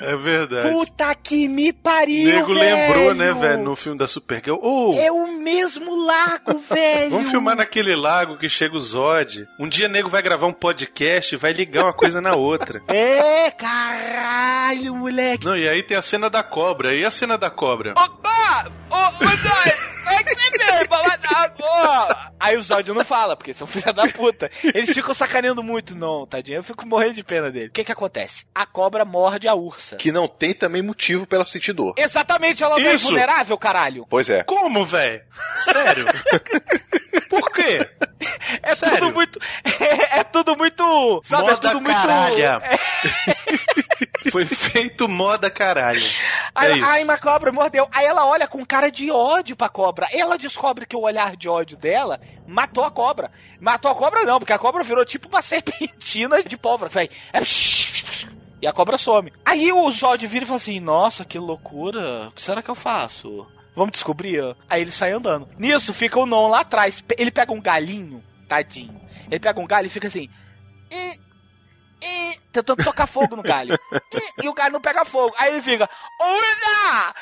[0.00, 0.70] É verdade.
[0.70, 2.60] Puta que me pariu, O nego velho.
[2.60, 4.56] lembrou, né, velho, no filme da Supergirl.
[4.62, 7.10] Ô, É o mesmo lago, velho.
[7.10, 9.46] Vamos filmar naquele lago que chega o Zod.
[9.58, 12.80] Um dia o nego vai gravar um podcast e vai ligar uma coisa na outra.
[12.88, 15.44] É, caralho, moleque.
[15.44, 16.94] Não, e aí tem a cena da cobra.
[16.94, 17.92] E a cena da cobra?
[17.96, 18.70] Opa!
[18.90, 22.32] Ô, ô, Zóio, vai que você veio pra matar agora.
[22.40, 24.50] Aí o Zódio não fala, porque são filha da puta.
[24.62, 25.94] Eles ficam sacaneando muito.
[25.94, 27.66] Não, tadinho, eu fico morrendo de pena dele.
[27.68, 28.44] O que que acontece?
[28.54, 29.96] A cobra morde a ursa.
[29.96, 31.94] Que não tem também motivo pra ela sentir dor.
[31.96, 33.06] Exatamente, ela não é Isso.
[33.06, 34.06] vulnerável, caralho.
[34.08, 34.42] Pois é.
[34.44, 35.22] Como, velho?
[35.64, 36.06] Sério?
[37.28, 37.88] Por quê?
[38.62, 38.98] É Sério?
[38.98, 39.38] tudo muito.
[39.64, 41.20] É, é tudo muito.
[41.24, 41.96] Sabe, é Moda tudo muito.
[41.96, 42.62] caralha.
[44.30, 46.00] Foi feito moda caralho.
[46.54, 47.88] Aí, É ai, uma cobra mordeu.
[47.90, 50.06] Aí ela olha com cara de ódio pra cobra.
[50.12, 53.30] Ela descobre que o olhar de ódio dela matou a cobra.
[53.60, 56.90] Matou a cobra não, porque a cobra virou tipo uma serpentina de pólvora.
[56.90, 57.08] Vai.
[57.32, 57.40] é
[58.60, 59.32] E a cobra some.
[59.44, 62.28] Aí o Zod vira e fala assim: Nossa, que loucura.
[62.28, 63.46] O que será que eu faço?
[63.78, 64.42] Vamos descobrir?
[64.68, 65.48] Aí ele sai andando.
[65.56, 67.02] Nisso fica o Non lá atrás.
[67.16, 69.00] Ele pega um galinho, tadinho.
[69.30, 70.28] Ele pega um galho e fica assim.
[70.90, 71.12] "Ih,
[72.02, 73.78] ih", Tentando tocar fogo no galho.
[74.12, 75.32] E, e o galho não pega fogo.
[75.38, 75.88] Aí ele fica.
[76.20, 77.14] Uida!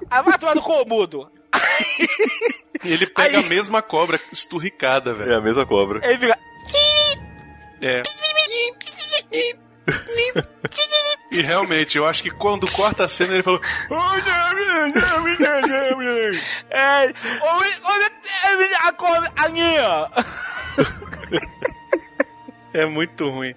[0.10, 1.30] Aí vai tomar no cômodo.
[2.84, 5.32] Ele pega a mesma cobra esturricada, velho.
[5.32, 6.00] É a mesma cobra.
[6.02, 6.38] Ele fica.
[7.80, 8.02] É.
[11.32, 13.60] E realmente, eu acho que quando corta a cena, ele falou.
[16.70, 17.70] É, onde
[18.82, 19.32] a cobra.
[19.36, 20.10] A minha.
[22.72, 23.52] É muito ruim.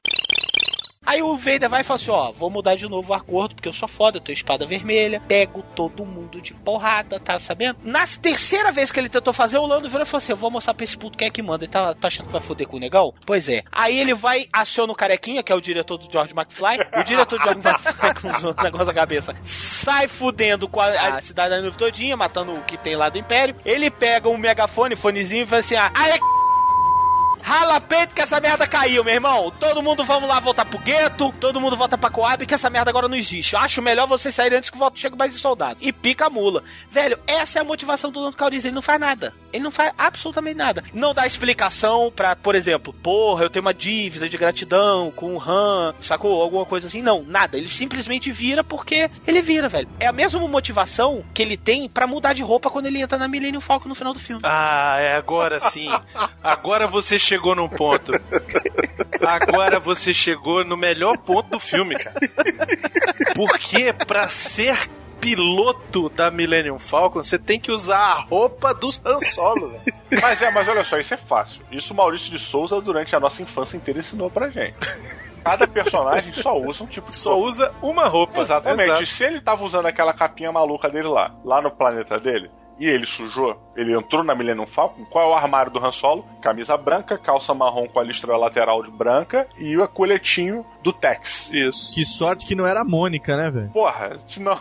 [1.05, 3.67] Aí o Vader vai e fala assim: ó, vou mudar de novo o acordo, porque
[3.67, 7.79] eu sou foda, eu tenho espada vermelha, pego todo mundo de porrada, tá sabendo?
[7.83, 10.51] Na terceira vez que ele tentou fazer, o Lando virou e falou assim: eu vou
[10.51, 11.65] mostrar pra esse puto quem é que manda.
[11.65, 13.13] Ele tá, tá achando que vai foder com o negão?
[13.25, 13.63] Pois é.
[13.71, 16.79] Aí ele vai, aciona o carequinha, que é o diretor do George McFly.
[16.99, 21.21] O diretor do George McFly, com os negócios na cabeça, sai fudendo com a, a
[21.21, 23.55] cidade da nuvem todinha, matando o que tem lá do Império.
[23.65, 26.19] Ele pega um megafone, fonezinho, e fala assim: ah, aí
[27.43, 29.51] Rala peito que essa merda caiu, meu irmão.
[29.59, 32.89] Todo mundo vamos lá voltar pro gueto, todo mundo volta pra Coab, que essa merda
[32.89, 33.53] agora não existe.
[33.53, 35.77] Eu acho melhor vocês saírem antes que volta- chegue mais soldado.
[35.81, 36.63] E pica a mula.
[36.89, 38.69] Velho, essa é a motivação do Lando Calrissian.
[38.69, 39.33] Ele não faz nada.
[39.51, 40.83] Ele não faz absolutamente nada.
[40.93, 45.41] Não dá explicação pra, por exemplo, porra, eu tenho uma dívida de gratidão com o
[45.41, 46.41] Han, sacou?
[46.41, 47.01] Alguma coisa assim.
[47.01, 47.57] Não, nada.
[47.57, 49.87] Ele simplesmente vira porque ele vira, velho.
[49.99, 53.27] É a mesma motivação que ele tem pra mudar de roupa quando ele entra na
[53.27, 54.41] Millennium Falcon no final do filme.
[54.45, 55.87] Ah, é agora sim.
[56.43, 58.11] Agora você chegou num ponto.
[59.25, 62.15] Agora você chegou no melhor ponto do filme, cara.
[63.35, 64.89] Porque pra ser
[65.19, 69.83] piloto da Millennium Falcon, você tem que usar a roupa do Han Solo, velho.
[70.21, 71.61] Mas é, mas olha só, isso é fácil.
[71.71, 74.75] Isso o Maurício de Souza, durante a nossa infância inteira, ensinou pra gente.
[75.43, 78.41] Cada personagem só usa um tipo de Só usa uma roupa.
[78.41, 78.89] Exatamente.
[78.89, 79.05] Exato.
[79.05, 82.49] Se ele tava usando aquela capinha maluca dele lá, lá no planeta dele,
[82.79, 86.25] e ele sujou, ele entrou na Millennium Falcon, qual é o armário do Han Solo?
[86.41, 91.49] Camisa branca, calça marrom com a listra lateral de branca e o coletinho do Tex.
[91.51, 91.93] Isso.
[91.93, 93.69] Que sorte que não era a Mônica, né, velho?
[93.69, 94.59] Porra, senão.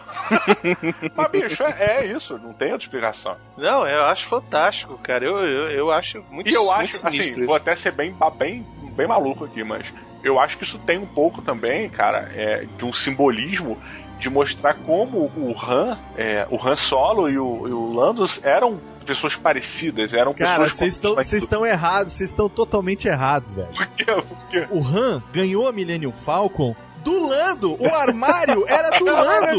[1.16, 3.36] Mas, bicho, é, é isso, não tem outra explicação.
[3.56, 5.24] Não, eu acho fantástico, cara.
[5.24, 7.54] Eu, eu, eu acho muito E eu muito acho, assim, vou isso.
[7.54, 11.42] até ser bem, bem, bem maluco aqui, mas eu acho que isso tem um pouco
[11.42, 13.76] também, cara, é, de um simbolismo
[14.22, 18.78] de mostrar como o Han, é, o Han Solo e o, e o Landos eram
[19.04, 23.52] pessoas parecidas, eram Cara, pessoas vocês estão com- vocês estão errados, vocês estão totalmente errados,
[23.52, 23.68] velho.
[23.74, 24.04] Por quê?
[24.04, 24.66] Por quê?
[24.70, 27.76] O Han ganhou a Millennium Falcon do Lando.
[27.80, 29.58] O armário era do Lando.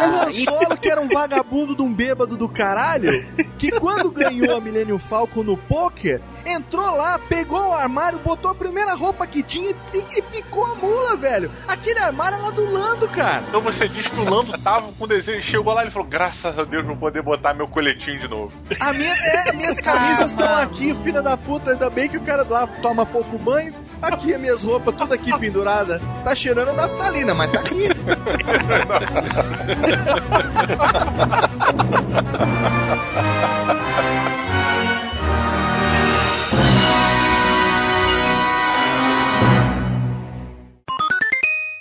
[0.00, 3.10] O Han Solo, que era um vagabundo de um bêbado do caralho,
[3.58, 8.54] que quando ganhou a Millennium Falcon no poker, entrou lá, pegou o armário, botou a
[8.54, 11.50] primeira roupa que tinha e, e picou a mula, velho.
[11.66, 13.44] Aquele armário era do Lando, cara.
[13.48, 16.64] Então você diz que o Lando tava com desejo, chegou lá e falou: graças a
[16.64, 18.52] Deus vou poder botar meu coletinho de novo.
[18.78, 21.72] A minha, é, minhas camisas estão aqui, filha da puta.
[21.72, 23.74] Ainda bem que o cara lá toma pouco banho.
[24.00, 26.00] Aqui as minhas roupas, tudo aqui pendurada.
[26.24, 27.88] Tá cheirando naftalina, mas tá aqui.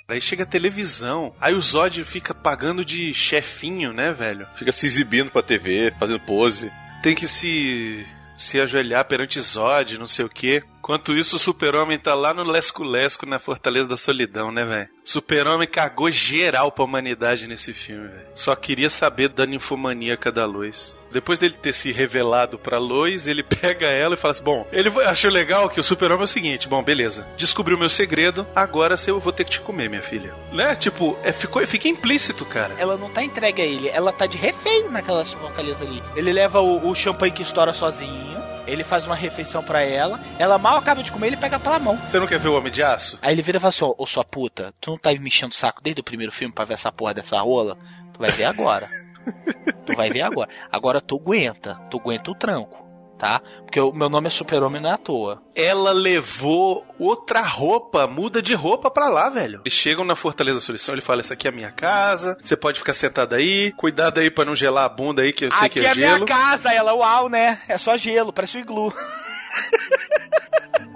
[0.07, 4.47] Aí chega a televisão, aí o Zod fica pagando de chefinho, né, velho?
[4.55, 6.71] Fica se exibindo pra TV, fazendo pose.
[7.03, 10.63] Tem que se se ajoelhar perante Zod, não sei o quê.
[10.79, 14.89] Enquanto isso, o Super-Homem tá lá no Lesco-Lesco, na Fortaleza da Solidão, né, velho?
[15.03, 18.27] Super-Homem cagou geral pra humanidade nesse filme, velho.
[18.33, 20.97] Só queria saber da ninfomaníaca da Lois.
[21.11, 24.89] Depois dele ter se revelado pra Lois, ele pega ela e fala assim: Bom, ele
[25.03, 29.19] achou legal que o Super-Homem é o seguinte: Bom, beleza, descobriu meu segredo, agora eu
[29.19, 30.33] vou ter que te comer, minha filha.
[30.51, 30.75] Né?
[30.75, 32.75] Tipo, é, ficou, fica implícito, cara.
[32.77, 36.01] Ela não tá entregue a ele, ela tá de refém naquela fortaleza ali.
[36.15, 38.39] Ele leva o, o champanhe que estoura sozinho,
[38.71, 41.95] ele faz uma refeição pra ela, ela mal acaba de comer, ele pega pela mão.
[41.97, 43.17] Você não quer ver o Homem de Aço?
[43.21, 45.53] Aí ele vira e fala assim: Ô ô, sua puta, tu não tá me enchendo
[45.53, 47.77] o saco desde o primeiro filme pra ver essa porra dessa rola?
[48.13, 48.89] Tu vai ver agora.
[49.85, 50.49] tu vai ver agora.
[50.71, 52.78] Agora tu aguenta, tu aguenta o tranco,
[53.19, 53.41] tá?
[53.63, 55.43] Porque o meu nome é Super-Homem não é à toa.
[55.53, 59.61] Ela levou outra roupa, muda de roupa pra lá, velho.
[59.65, 62.79] Eles chegam na Fortaleza Solução, ele fala: Essa aqui é a minha casa, você pode
[62.79, 65.81] ficar sentado aí, cuidado aí pra não gelar a bunda aí, que eu sei Aqui
[65.81, 66.15] que é, é gelo.
[66.23, 67.59] minha casa, ela, uau, né?
[67.67, 68.93] É só gelo, parece um iglu.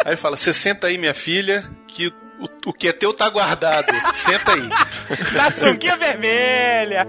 [0.05, 3.87] Aí fala: Você senta aí, minha filha, que o, o que é teu tá guardado.
[4.13, 4.69] senta aí.
[5.33, 7.07] da sunguinha vermelha.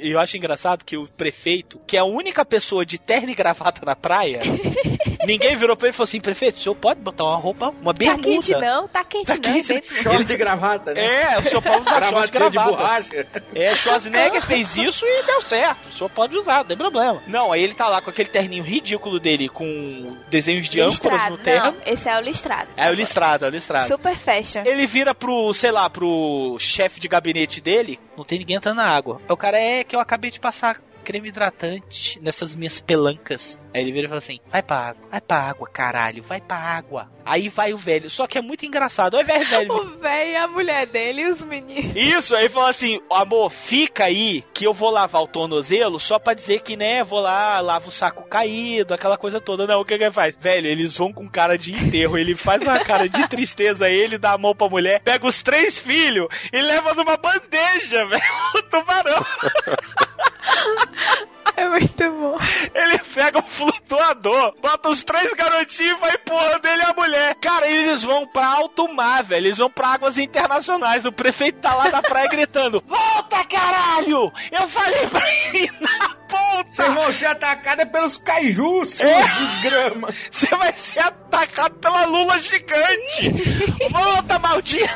[0.00, 3.34] E eu acho engraçado que o prefeito, que é a única pessoa de terno e
[3.34, 4.40] gravata na praia,
[5.26, 7.92] ninguém virou pra ele e falou assim: prefeito, o senhor pode botar uma roupa, uma
[7.92, 8.22] Tá bermuda?
[8.22, 9.38] quente não, tá quente não.
[9.38, 9.68] quente.
[9.74, 9.96] dentro.
[9.96, 11.04] Short de gravata, né?
[11.34, 12.70] É, o senhor pode usar short de de gravata.
[12.76, 13.26] borracha.
[13.54, 15.86] É, Schwarzenegger fez isso e deu certo.
[15.88, 17.22] O senhor pode usar, não tem problema.
[17.26, 21.38] Não, aí ele tá lá com aquele terninho ridículo dele, com desenhos de âncoras no
[21.38, 21.72] terno.
[21.72, 22.68] Não, esse é o listrado.
[22.76, 23.88] É o listrado, é o listrado.
[23.88, 24.62] Super fashion.
[24.64, 28.86] Ele vira pro, sei lá, pro chefe de gabinete dele, não tem ninguém entrando na
[28.86, 29.20] água.
[29.28, 30.80] O cara é que eu acabei de passar
[31.10, 33.58] creme hidratante nessas minhas pelancas.
[33.74, 36.56] Aí ele vira e fala assim: vai pra água, vai pra água, caralho, vai pra
[36.56, 37.10] água.
[37.24, 38.08] Aí vai o velho.
[38.08, 39.16] Só que é muito engraçado.
[39.16, 39.70] Olha, velho, velho.
[39.80, 41.94] O velho e a mulher dele e os meninos.
[41.94, 46.32] Isso, aí fala assim, amor, fica aí que eu vou lavar o tornozelo só pra
[46.32, 49.66] dizer que, né, vou lá, lavo o saco caído, aquela coisa toda.
[49.66, 50.36] Não, o que que ele faz?
[50.36, 54.32] Velho, eles vão com cara de enterro, ele faz uma cara de tristeza, ele dá
[54.32, 58.22] a mão pra mulher, pega os três filhos e leva numa bandeja, velho,
[58.56, 59.24] o tubarão.
[61.56, 62.38] É muito bom.
[62.72, 67.34] Ele pega o flutuador, bota os três garotinhos e vai empurrando ele e a mulher.
[67.34, 69.46] Cara, eles vão pra alto mar, velho.
[69.46, 71.04] Eles vão pra águas internacionais.
[71.04, 74.32] O prefeito tá lá na praia gritando: Volta, caralho!
[74.50, 76.70] Eu falei pra ir na ponta!
[76.70, 79.22] Vocês vão ser atacadas pelos kaijus, seus É.
[79.26, 80.08] desgrama.
[80.30, 83.28] Você vai ser atacado pela lula gigante!
[83.90, 84.88] Volta, maldito!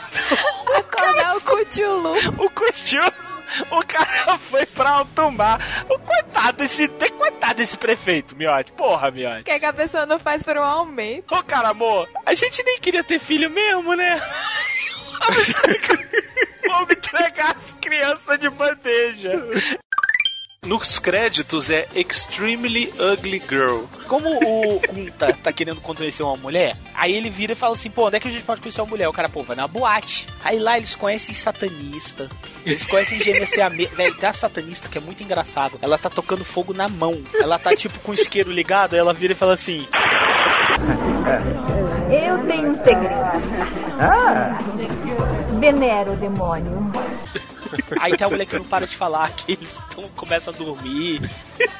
[0.79, 2.15] Acordar o Cthulhu.
[2.39, 3.34] O Cthulhu!
[3.71, 5.61] O cara foi pra alto mar.
[5.89, 8.73] O coitado desse, coitado desse prefeito, Miote.
[8.73, 9.45] Porra, O Miote.
[9.45, 11.35] que, é que a pessoa não faz por um aumento?
[11.35, 14.21] Ô, cara, amor, a gente nem queria ter filho mesmo, né?
[16.69, 19.31] Vamos entregar as crianças de bandeja.
[20.65, 23.83] Nos créditos é Extremely Ugly Girl.
[24.09, 28.07] Como o Kun tá, querendo conhecer uma mulher, aí ele vira e fala assim, pô,
[28.07, 29.07] onde é que a gente pode conhecer uma mulher?
[29.09, 30.27] O cara, pô, vai na boate.
[30.43, 32.29] Aí lá eles conhecem satanista,
[32.65, 33.95] eles conhecem gerenciamento.
[33.97, 35.79] Velho, tem a satanista que é muito engraçado.
[35.83, 37.23] Ela tá tocando fogo na mão.
[37.35, 39.87] Ela tá tipo com o isqueiro ligado, aí ela vira e fala assim...
[42.11, 43.15] Eu tenho um segredo.
[43.99, 44.59] Ah!
[45.61, 46.93] Venero o demônio.
[48.01, 51.21] Aí tem a mulher que não para de falar, que eles tão, começam a dormir.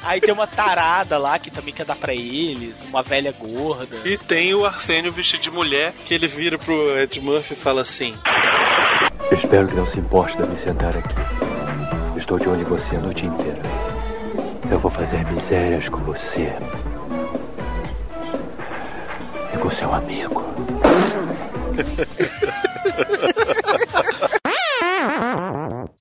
[0.03, 3.97] Aí tem uma tarada lá que também quer dar pra eles, uma velha gorda.
[4.05, 7.81] E tem o Arsênio vestido de mulher, que ele vira pro Ed Murphy e fala
[7.81, 8.15] assim:
[9.31, 11.15] Espero que não se importe de me sentar aqui.
[12.17, 13.61] Estou de olho em você a noite inteira.
[14.69, 16.51] Eu vou fazer misérias com você.
[19.53, 20.43] E com seu amigo.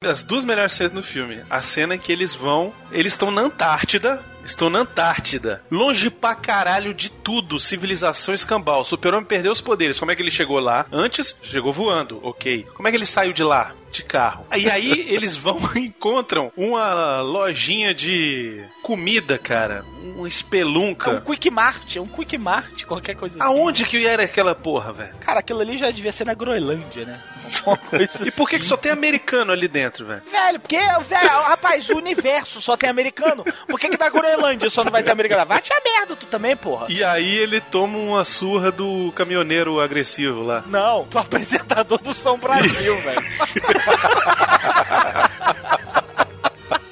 [0.03, 1.43] As duas melhores cenas no filme.
[1.49, 4.23] A cena em que eles vão, eles estão na Antártida.
[4.45, 5.63] Estão na Antártida.
[5.71, 7.59] Longe pra caralho de tudo.
[7.59, 8.81] Civilização escambau.
[8.81, 9.99] O super-homem perdeu os poderes.
[9.99, 10.87] Como é que ele chegou lá?
[10.93, 12.21] Antes, chegou voando.
[12.23, 12.67] Ok.
[12.75, 13.73] Como é que ele saiu de lá?
[13.91, 14.45] De carro.
[14.57, 19.85] E aí eles vão e encontram uma lojinha de comida, cara.
[20.03, 21.21] Uma É um espelunca.
[21.21, 23.47] Quick Mart, é um Quick Mart, qualquer coisa assim.
[23.47, 25.15] Aonde que era aquela porra, velho?
[25.21, 27.21] Cara, aquilo ali já devia ser na Groenlândia, né?
[28.25, 30.23] E por que, que só tem americano ali dentro, velho?
[30.31, 33.45] Velho, porque, velho, rapaz, o universo só tem americano.
[33.69, 34.34] Por que, que da Groenlândia
[34.71, 35.45] só não vai ter americano?
[35.47, 36.87] Vai te a merda, tu também, porra.
[36.89, 40.63] E aí ele toma uma surra do caminhoneiro agressivo lá.
[40.67, 43.23] Não, é apresentador do Som Brasil, velho.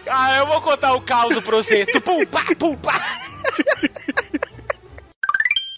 [0.09, 1.86] ah, eu vou contar o caos pra você.
[1.86, 3.20] Tu pum, pá, pum, pá.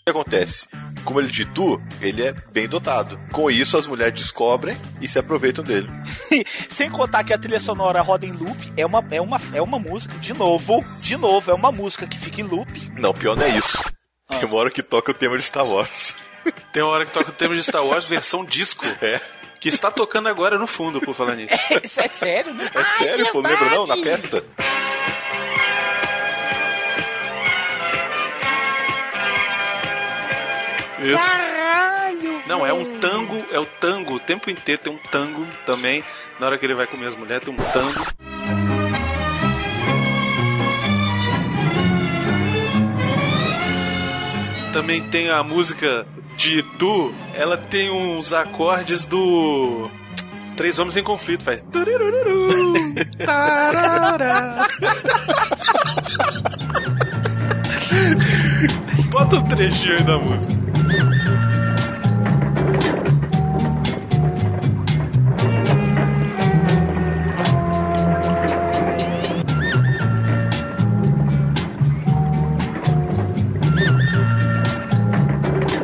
[0.06, 0.68] O que acontece?
[1.02, 3.18] Como ele de tu, ele é bem dotado.
[3.32, 5.88] Com isso, as mulheres descobrem e se aproveitam dele.
[6.68, 9.78] Sem contar que a trilha sonora roda em loop, é uma, é uma, é uma
[9.78, 12.70] música, de novo, de novo, é uma música que fica em loop.
[12.98, 13.82] Não, pior não é isso.
[14.28, 16.14] Tem uma hora que toca o tema de Star Wars.
[16.70, 18.84] Tem uma hora que toca o tema de Star Wars versão disco.
[19.00, 19.18] É.
[19.58, 21.56] Que está tocando agora no fundo, por falar nisso.
[21.82, 22.70] Isso é sério, né?
[22.74, 23.86] É sério, pô, lembra não?
[23.86, 24.44] Na festa?
[31.04, 31.30] Isso.
[31.30, 36.02] Caralho, Não, é um tango, é o tango, o tempo inteiro tem um tango também.
[36.40, 38.04] Na hora que ele vai comer as mulheres, tem um tango.
[44.72, 46.06] Também tem a música
[46.36, 49.88] de Tu, ela tem uns acordes do
[50.56, 51.64] Três Homens em Conflito, faz.
[59.10, 60.73] Bota um trechinho aí da música.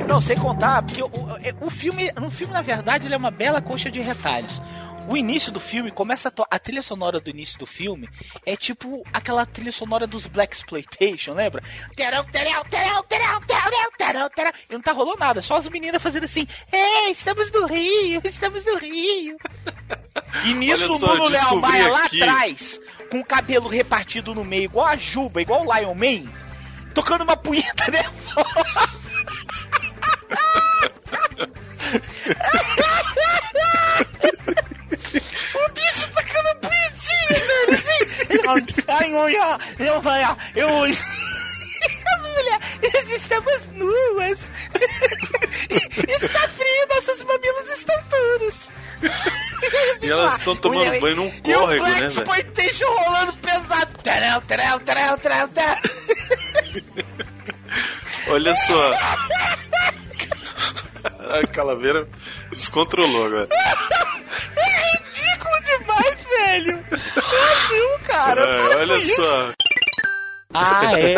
[0.07, 3.31] Não, sem contar, porque o, o- o filme, no filme, na verdade, ele é uma
[3.31, 4.61] bela coxa de retalhos.
[5.11, 8.09] O início do filme começa a, to- a trilha sonora do início do filme
[8.47, 11.63] é tipo aquela trilha sonora dos Black Exploitation, lembra?
[14.71, 18.65] E não tá rolando nada, só as meninas fazendo assim: Ei, estamos no Rio, estamos
[18.65, 19.37] no Rio.
[20.45, 22.81] E nisso Olha o só, Nuno Léo Maia lá atrás,
[23.11, 26.31] com o cabelo repartido no meio, igual a Juba, igual o Lion Man,
[26.95, 29.01] tocando uma punheta nervosa.
[35.55, 37.20] O bicho tacando punhetinha, velho, assim.
[38.89, 40.23] Ai, olha, eu vai,
[40.55, 40.69] eu...
[42.13, 44.39] As mulheres, estamos nuas.
[45.71, 48.55] Está frio, nossos mamilos estão duros.
[50.03, 52.07] E elas estão tomando Mulher- banho num E o córrego, né, velho?
[52.09, 53.99] Exploitation rolando pesado.
[54.03, 55.77] Terel, terel, terel, terel, terel.
[58.29, 58.93] Olha só.
[61.41, 62.07] A calaveira
[62.51, 63.49] descontrolou agora.
[66.51, 66.85] Velho.
[67.71, 68.43] Não, cara.
[68.43, 69.53] É, olha só.
[70.53, 71.15] Ah, é?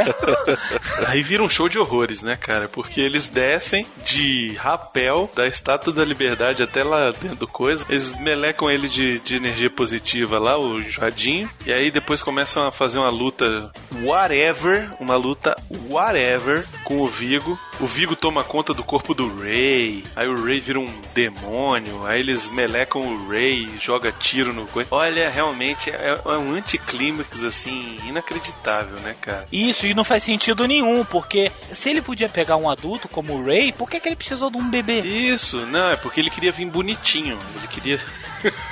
[1.08, 2.68] Aí vira um show de horrores, né, cara?
[2.68, 7.84] Porque eles descem de rapel da Estátua da Liberdade até lá dentro do coisa.
[7.88, 11.48] Eles melecam ele de, de energia positiva lá, o enjoadinho.
[11.64, 13.72] E aí depois começam a fazer uma luta
[14.02, 15.56] whatever, uma luta
[15.88, 17.58] whatever com o Vigo.
[17.80, 20.04] O Vigo toma conta do corpo do Ray.
[20.14, 22.06] Aí o Ray vira um demônio.
[22.06, 24.88] Aí eles melecam o Ray, joga tiro no coisa.
[24.92, 29.46] Olha, realmente é, é um anticlímax assim inacreditável, né, cara?
[29.52, 33.44] Isso, e não faz sentido nenhum, porque se ele podia pegar um adulto como o
[33.44, 35.00] Ray, por que, que ele precisou de um bebê?
[35.00, 37.38] Isso, não, é porque ele queria vir bonitinho.
[37.56, 38.00] Ele queria.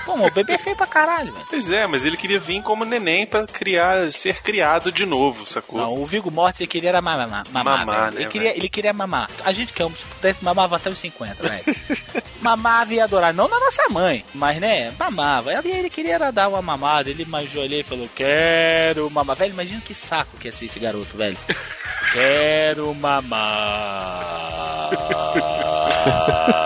[0.04, 1.46] Pô, o bebê é feio pra caralho, velho.
[1.48, 5.80] Pois é, mas ele queria vir como neném pra criar, ser criado de novo, sacou?
[5.80, 7.28] Não, o Vigo Mortis ele queria era mamar.
[7.28, 8.14] mamar, Mamar, velho.
[8.14, 9.30] né, ele, queria, ele queria mamar.
[9.44, 11.64] A gente que ama, se pudesse, mamava até os 50, velho.
[12.40, 13.32] mamava e adorar.
[13.34, 15.52] Não na nossa mãe, mas né, mamava.
[15.52, 17.08] E ele queria era dar uma mamada.
[17.10, 19.36] Ele manjou ali e falou: Quero mamar.
[19.36, 21.36] Velho, imagina que saco que ia ser esse garoto, velho.
[22.12, 24.90] Quero mamar.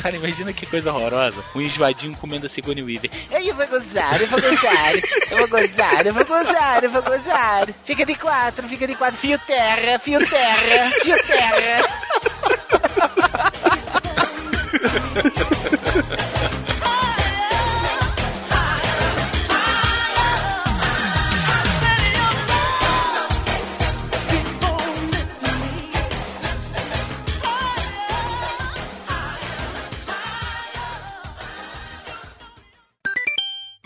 [0.00, 1.44] Cara, imagina que coisa horrorosa.
[1.54, 3.10] Um enjoadinho comendo a Sigourney Weaver.
[3.30, 4.94] Eu vou gozar, eu vou gozar,
[5.30, 7.68] eu vou gozar, eu vou gozar, eu vou gozar.
[7.84, 9.18] Fica de quatro, fica de quatro.
[9.18, 11.82] Fio terra, fio terra, fio terra.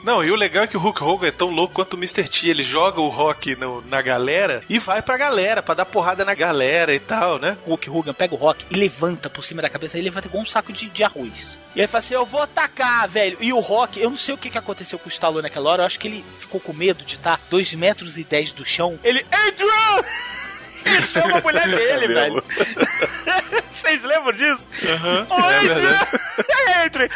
[0.05, 2.29] Não, e o legal é que o Hulk Hogan é tão louco quanto o Mr.
[2.29, 2.49] T.
[2.51, 6.35] Ele joga o rock no- na galera e vai pra galera, pra dar porrada na
[6.35, 7.57] galera e tal, né?
[7.65, 10.43] O Hulk Hogan pega o Rock e levanta por cima da cabeça, ele levanta igual
[10.43, 11.57] um saco de, de arroz.
[11.75, 13.39] E aí fala assim, eu vou atacar, velho.
[13.41, 15.83] E o Rock, eu não sei o que, que aconteceu com o Stallone naquela hora,
[15.83, 18.99] eu acho que ele ficou com medo de estar 2 metros e 10 do chão.
[19.03, 20.05] Ele, Adrian!
[20.85, 22.45] Ele chama a mulher dele, velho.
[23.75, 24.63] Vocês lembram disso?
[25.31, 25.99] Ô, é Adrian!
[26.85, 27.09] Adrian!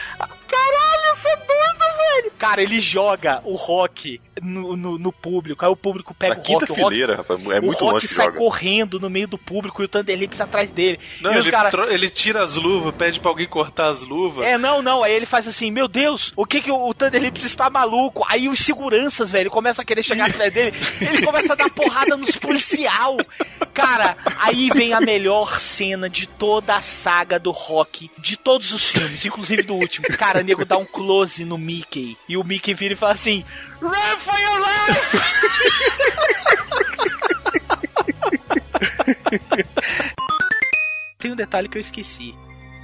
[0.49, 2.33] Caralho, eu sou doido, velho!
[2.39, 6.45] Cara, ele joga o Rock no, no, no público, aí o público pega Na o
[6.45, 6.73] quinta Rock.
[6.73, 8.39] o Rock fileira, rapaz, é o muito Rock longe que sai joga.
[8.39, 10.99] correndo no meio do público e o Thunder Lips atrás dele.
[11.21, 11.71] Não, e os ele, caras.
[11.71, 14.45] tro- ele tira as luvas, pede pra alguém cortar as luvas.
[14.45, 15.03] É, não, não.
[15.03, 18.25] Aí ele faz assim, meu Deus, o que que o, o Thunder Lips está maluco?
[18.29, 20.75] Aí os seguranças, velho, começam a querer chegar atrás dele.
[21.01, 23.17] Ele começa a dar porrada nos policial.
[23.75, 28.85] Cara, aí vem a melhor cena de toda a saga do rock, de todos os
[28.89, 30.07] filmes, inclusive do último.
[30.17, 32.17] Cara, o nego dá um close no Mickey.
[32.29, 33.45] E o Mickey vira e fala assim:
[33.81, 35.13] Run for your life!
[41.19, 42.35] Tem um detalhe que eu esqueci.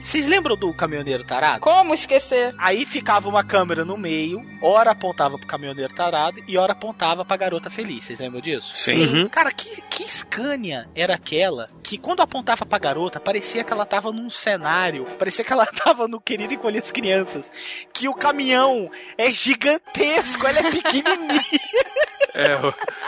[0.05, 1.61] Vocês lembram do caminhoneiro tarado?
[1.61, 2.55] Como esquecer?
[2.59, 7.37] Aí ficava uma câmera no meio, ora apontava pro caminhoneiro tarado e ora apontava pra
[7.39, 8.05] garota feliz.
[8.05, 8.71] Vocês lembram disso?
[8.77, 9.07] Sim.
[9.07, 9.29] Uhum.
[9.31, 14.13] Cara, que, que Scania era aquela que quando apontava pra garota, parecia que ela tava
[14.13, 17.51] num cenário, parecia que ela tava no Querido Encolher as Crianças.
[17.93, 21.45] Que o caminhão é gigantesco, ela é pequenininha.
[22.37, 22.59] É,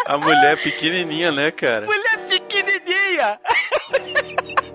[0.06, 1.84] a mulher pequenininha, né, cara?
[1.84, 3.40] mulher pequenininha.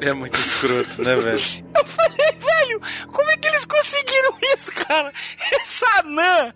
[0.00, 1.64] É muito escroto, né, velho?
[1.76, 2.80] Eu falei, velho,
[3.12, 5.12] como é que eles conseguiram isso, cara?
[5.52, 6.52] Essa anã,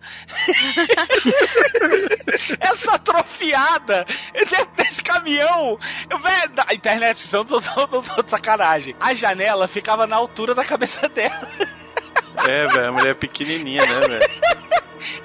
[2.61, 4.05] essa atrofiada
[4.35, 5.79] dentro desse caminhão.
[6.11, 8.97] Eu, velho, na internet, não tô, não tô de sacanagem.
[8.99, 11.47] A janela ficava na altura da cabeça dela.
[12.49, 14.27] É, velho, a mulher pequenininha, né, velho?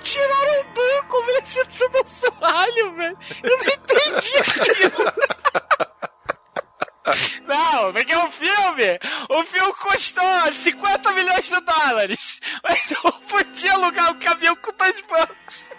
[0.03, 3.17] Tiraram o banco, oferecendo tudo assoalho, velho.
[3.43, 5.11] Eu não entendi aquilo.
[7.47, 8.99] Não, porque o filme,
[9.29, 12.39] o filme custou 50 milhões de dólares.
[12.63, 15.69] Mas eu podia alugar um caminhão com dois bancos.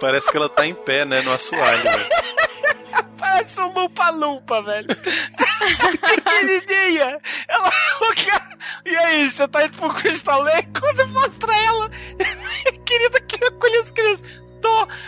[0.00, 2.08] Parece que ela tá em pé, né, no assoalho, velho.
[3.18, 4.88] Parece um lupa-lupa, velho.
[6.00, 7.18] Pequenininha.
[7.48, 7.68] Ela,
[8.00, 8.14] o.
[8.86, 10.68] E aí, você tá indo pro Crystal Lake?
[10.78, 11.90] Quando eu mostro ela,
[12.84, 14.43] querida, que acolhe as crianças.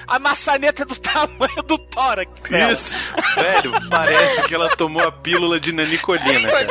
[0.06, 2.72] A maçaneta é do tamanho do tórax dela.
[2.72, 2.94] Isso,
[3.36, 6.66] velho, parece que ela tomou a pílula de nanicolina, cara.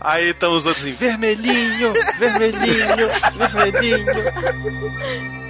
[0.00, 3.08] Aí estão os outros assim, vermelhinho, vermelhinho,
[3.38, 5.43] vermelhinho.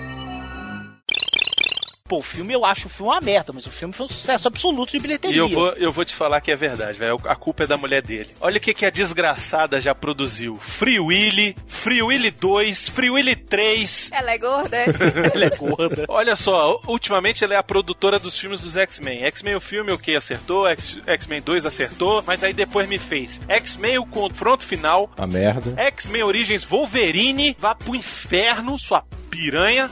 [2.07, 4.47] Pô, o filme eu acho o filme uma merda, mas o filme foi um sucesso
[4.47, 5.39] absoluto de E bilheteria.
[5.39, 7.19] eu vou, eu vou te falar que é verdade, velho.
[7.25, 8.29] A culpa é da mulher dele.
[8.43, 13.35] Olha o que, que a desgraçada já produziu: Free Willy, Free Willy 2, Free Willy
[13.35, 14.11] 3.
[14.13, 14.77] Ela é gorda?
[14.77, 14.85] é?
[15.35, 16.05] Ela é gorda.
[16.07, 19.25] Olha só, ultimamente ela é a produtora dos filmes dos X-Men.
[19.25, 24.01] X-Men o filme, o que acertou, X-Men 2 acertou, mas aí depois me fez X-Men
[24.01, 25.73] o confronto final, A merda.
[25.81, 29.91] X-Men Origins Wolverine, vá pro inferno, sua piranha.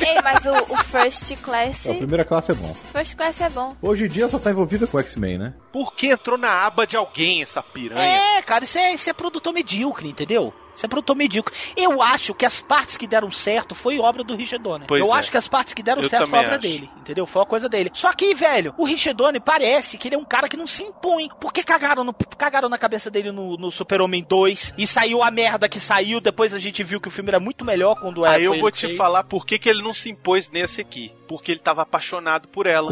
[0.00, 1.88] Ei, mas o, o First Class.
[1.88, 2.74] A primeira classe é bom.
[2.74, 3.76] First Class é bom.
[3.80, 5.54] Hoje em dia só tá envolvida com X-Men, né?
[5.72, 8.02] Por que entrou na aba de alguém essa piranha?
[8.38, 10.52] É, cara, isso é, isso é produtor medíocre, entendeu?
[10.74, 11.54] Isso é produtor medíocre.
[11.76, 14.86] Eu acho que as partes que deram certo foi obra do Richard Donner.
[14.86, 15.18] Pois eu é.
[15.18, 16.60] acho que as partes que deram Eu certo foi obra acho.
[16.60, 17.26] dele, entendeu?
[17.26, 17.90] Foi uma coisa dele.
[17.94, 20.82] Só que, velho, o Richard Donner parece que ele é um cara que não se
[20.82, 21.28] impõe.
[21.40, 25.68] Porque cagaram, no, cagaram na cabeça dele no, no Super-Homem 2 e saiu a merda
[25.68, 26.20] que saiu.
[26.20, 28.60] Depois a gente viu que o filme era muito melhor quando era Aí eu foi
[28.60, 28.96] vou te fez.
[28.96, 31.12] falar por que, que ele não se impôs nesse aqui.
[31.30, 32.90] Porque ele tava apaixonado por ela.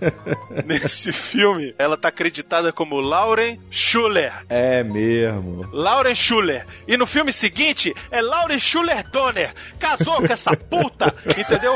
[0.64, 4.32] nesse filme, ela tá acreditada como Lauren Schuller.
[4.48, 5.68] É mesmo.
[5.74, 6.64] Lauren Schuller.
[6.88, 9.52] E no filme seguinte é Lauren Schuller Donner.
[9.78, 11.74] Casou com essa puta, entendeu?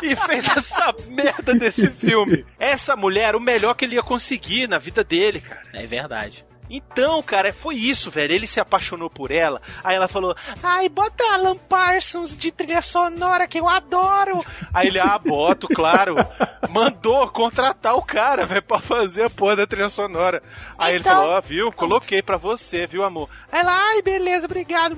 [0.00, 2.46] E, e fez essa merda desse filme.
[2.56, 5.62] Essa mulher, o melhor que ele ia conseguir na vida dele, cara.
[5.72, 6.44] É verdade.
[6.70, 8.32] Então, cara, foi isso, velho.
[8.32, 9.60] Ele se apaixonou por ela.
[9.82, 14.44] Aí ela falou: Ai, bota Alan Parsons de trilha sonora que eu adoro.
[14.72, 16.14] Aí ele, ah, boto, claro.
[16.70, 20.40] Mandou contratar o cara, velho, pra fazer a porra da trilha sonora.
[20.78, 21.72] Aí ele Então- falou: Ó, viu?
[21.72, 23.28] Coloquei pra você, viu, amor?
[23.50, 24.96] Aí ela, ai, beleza, obrigado.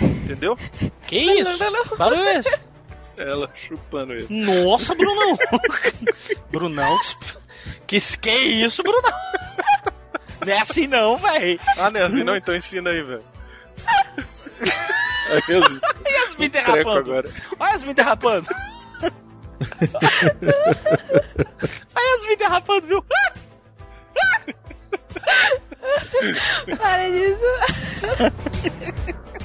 [0.00, 0.56] Entendeu?
[1.06, 1.58] Que isso?
[1.96, 2.58] Para isso.
[3.16, 4.26] Ela chupando ele.
[4.30, 5.38] Nossa, Brunão.
[6.50, 6.98] Brunão,
[7.86, 9.12] que, que isso, Brunão?
[10.46, 11.60] Não é assim não, velho.
[11.76, 12.36] Ah, não é assim não?
[12.36, 13.24] Então ensina aí, velho.
[15.30, 15.80] Aí eu Olha
[16.28, 16.98] as me treco derrapando.
[17.00, 17.28] agora.
[17.58, 18.48] Olha as me derrapando.
[21.96, 23.04] Olha as me derrapando, viu?
[26.78, 27.40] Para disso.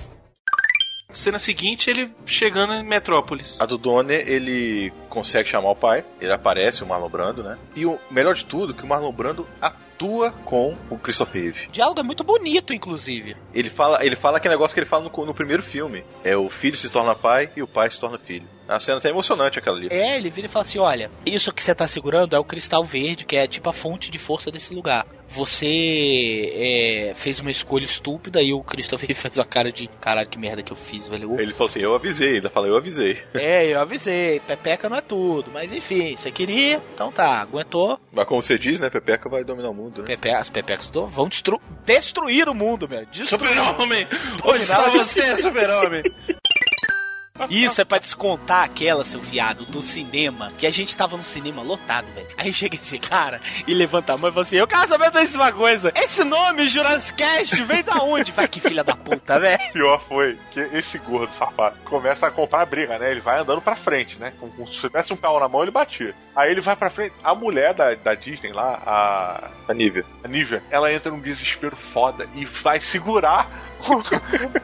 [1.14, 3.62] Cena seguinte, ele chegando em Metrópolis.
[3.62, 7.58] A do Donner, ele consegue chamar o pai, ele aparece, o Marlon Brando, né?
[7.76, 11.68] E o melhor de tudo, que o Marlon Brando atua com o Christopher Reeve.
[11.68, 13.38] O diálogo é muito bonito, inclusive.
[13.54, 16.04] Ele fala, ele fala aquele negócio que ele fala no, no primeiro filme.
[16.24, 18.48] É o filho se torna pai e o pai se torna filho.
[18.68, 19.88] A cena até emocionante aquela ali.
[19.92, 22.84] É, ele vira e fala assim: olha, isso que você tá segurando é o cristal
[22.84, 25.06] verde, que é tipo a fonte de força desse lugar.
[25.28, 30.38] Você é, fez uma escolha estúpida e o Christopher fez uma cara de caralho, que
[30.38, 31.40] merda que eu fiz, velho.
[31.40, 33.18] Ele falou assim, eu avisei, ele fala, eu avisei.
[33.34, 38.00] É, eu avisei, pepeca não é tudo, mas enfim, você queria, então tá, aguentou.
[38.12, 40.08] Mas como você diz, né, Pepeca vai dominar o mundo, né?
[40.08, 43.06] Pepe, as pepecas do- vão destru destruir o mundo, meu.
[43.08, 43.50] Destruir.
[43.50, 44.08] Super-Homem!
[44.46, 46.04] Onde está você, Super-Homem?
[47.50, 50.50] Isso é pra descontar aquela, seu viado, do cinema.
[50.58, 52.28] Que a gente tava no cinema lotado, velho.
[52.38, 55.52] Aí chega esse cara e levanta a mão e fala assim: Eu quero saber dessa
[55.52, 55.92] coisa.
[55.96, 58.32] Esse nome, Jurassic Cast, vem da onde?
[58.32, 59.72] Vai que filha da puta, velho.
[59.72, 63.12] Pior foi que esse gordo safado começa a comprar a briga, né?
[63.12, 64.34] Ele vai andando pra frente, né?
[64.40, 66.14] Com, com, se tivesse um pau na mão, ele batia.
[66.36, 67.14] Aí ele vai pra frente.
[67.24, 69.50] A mulher da, da Disney lá, a.
[69.68, 70.06] A Nívia.
[70.24, 73.50] A Nívia, ela entra num desespero foda e vai segurar.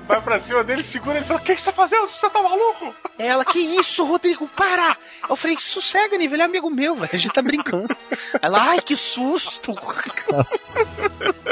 [0.07, 2.07] Vai pra cima dele, segura ele e fala: O que você tá fazendo?
[2.07, 2.93] Você tá maluco?
[3.17, 4.95] Ela, que isso, Rodrigo, para!
[5.29, 7.09] Eu falei, sossega, nível, ele é amigo meu, velho.
[7.11, 7.95] A gente tá brincando.
[8.41, 9.75] Ela, ai, que susto!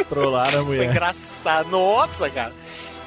[0.10, 0.90] Trollaram a Foi mulher.
[0.92, 1.70] engraçado.
[1.70, 2.54] Nossa, cara.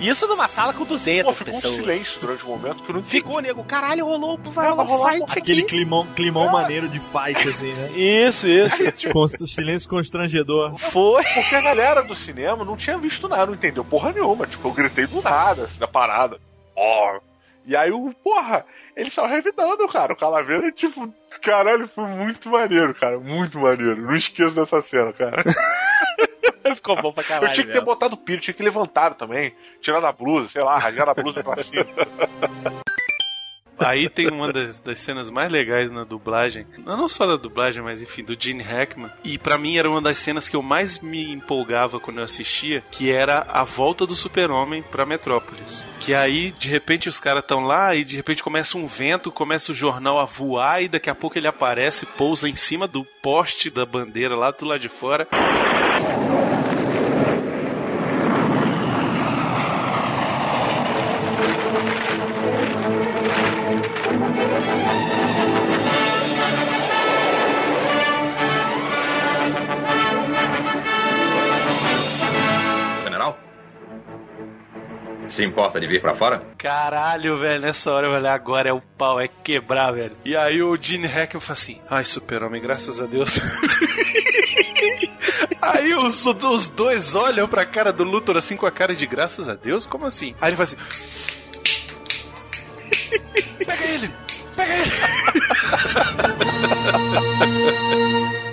[0.01, 1.75] Isso numa sala com 200 Pô, ficou pessoas.
[1.75, 3.63] um silêncio durante o momento que eu não Ficou, nego.
[3.65, 5.69] Caralho, rolou, vai rolar vai rolar fight Aquele aqui.
[5.71, 7.91] climão, climão maneiro de fight, assim, né?
[7.97, 8.79] Isso, isso.
[9.13, 10.77] Const- silêncio constrangedor.
[10.79, 11.23] Foi.
[11.35, 14.47] Porque a galera do cinema não tinha visto nada, não entendeu porra nenhuma.
[14.47, 16.39] Tipo, eu gritei do nada, assim, na parada.
[16.75, 17.19] Ó.
[17.67, 18.65] E aí o, porra,
[18.97, 20.15] eles saiu revidando, cara.
[20.15, 21.13] O Calaveira, tipo,
[21.43, 23.21] caralho, foi muito maneiro, cara.
[23.21, 24.01] Muito maneiro.
[24.01, 25.45] Não esqueço dessa cena, cara.
[26.75, 27.49] Ficou bom pra caralho.
[27.49, 27.87] eu tinha que ter mesmo.
[27.87, 29.55] botado o piro, tinha que levantar também.
[29.81, 31.85] Tirado a blusa, sei lá, rasgar a blusa pra cima.
[33.81, 38.03] Aí tem uma das, das cenas mais legais na dublagem, não só da dublagem, mas
[38.03, 39.11] enfim, do Gene Hackman.
[39.25, 42.83] E pra mim era uma das cenas que eu mais me empolgava quando eu assistia,
[42.91, 45.87] que era a volta do Super-Homem pra Metrópolis.
[45.99, 49.73] Que aí, de repente, os caras estão lá e de repente começa um vento, começa
[49.73, 53.71] o jornal a voar e daqui a pouco ele aparece, pousa em cima do poste
[53.71, 55.27] da bandeira lá do lado de fora.
[75.31, 76.43] Se importa de vir pra fora?
[76.59, 80.17] Caralho, velho, nessa hora eu falei, agora é o pau, é quebrar, velho.
[80.25, 83.39] E aí o Gene Hackman fala assim, ai, super-homem, graças a Deus.
[85.63, 89.49] Aí os, os dois olham pra cara do Luthor assim com a cara de graças
[89.49, 89.85] a Deus?
[89.85, 90.35] Como assim?
[90.41, 90.77] Aí ele fala assim.
[93.65, 94.11] Pega ele!
[94.57, 94.91] Pega ele!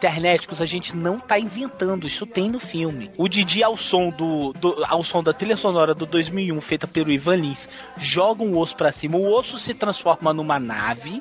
[0.00, 3.10] internéticos a gente não tá inventando, isso tem no filme.
[3.18, 7.12] O Didi ao som do, do ao som da trilha sonora do 2001 feita pelo
[7.12, 7.68] Ivan Lins,
[7.98, 11.20] joga um osso para cima, o osso se transforma numa nave.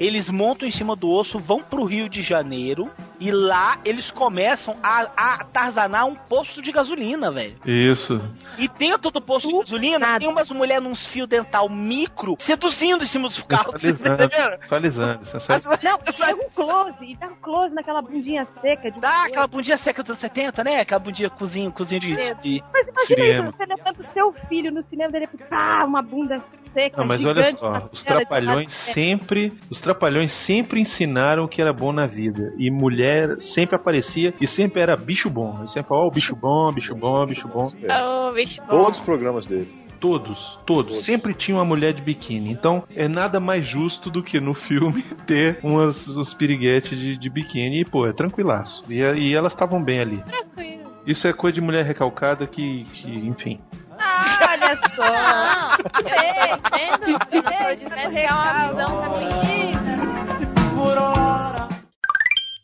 [0.00, 2.90] Eles montam em cima do osso, vão pro Rio de Janeiro
[3.20, 7.56] e lá eles começam a, a tarzanar um posto de gasolina, velho.
[7.64, 8.20] Isso.
[8.58, 13.06] E dentro do posto de gasolina tem umas mulheres nos fio dental micro seduzindo em
[13.06, 13.80] cima dos carros.
[13.80, 14.28] Vocês Sensualizando.
[14.30, 14.58] perceberam?
[14.66, 15.26] Sensualizando.
[15.26, 15.78] sensualizando.
[15.82, 18.90] Não, pega um close, e dá um close naquela bundinha seca.
[18.90, 20.80] De Dá aquela bundinha seca dos anos 70, né?
[20.80, 22.14] Aquela bundinha cozinho, cozinho de.
[22.42, 26.02] de Mas imagina isso, você levanta o seu filho no cinema dele e pá, uma
[26.02, 26.98] bunda seca.
[26.98, 31.92] Não, mas olha só, os trapalhões sempre, os trapalhões sempre ensinaram o que era bom
[31.92, 32.52] na vida.
[32.58, 35.62] E mulher sempre aparecia e sempre era bicho bom.
[35.64, 37.64] E sempre, ó, bicho bom, bicho bom, bicho bom.
[37.64, 38.68] Ô, bicho bom.
[38.68, 39.85] Todos os programas dele.
[40.00, 42.50] Todos, todos, Sempre tinha uma mulher de biquíni.
[42.50, 47.30] Então é nada mais justo do que no filme ter umas, uns piriguetes de, de
[47.30, 47.80] biquíni.
[47.80, 48.84] E, pô, é tranquilaço.
[48.88, 50.22] E, e elas estavam bem ali.
[50.22, 50.92] Tranquilo.
[51.06, 53.60] Isso é coisa de mulher recalcada que, que enfim.
[53.98, 55.04] Ah, olha só.
[55.04, 59.56] Não, eu tô dizendo, eu tô dizendo que é uma visão feminina.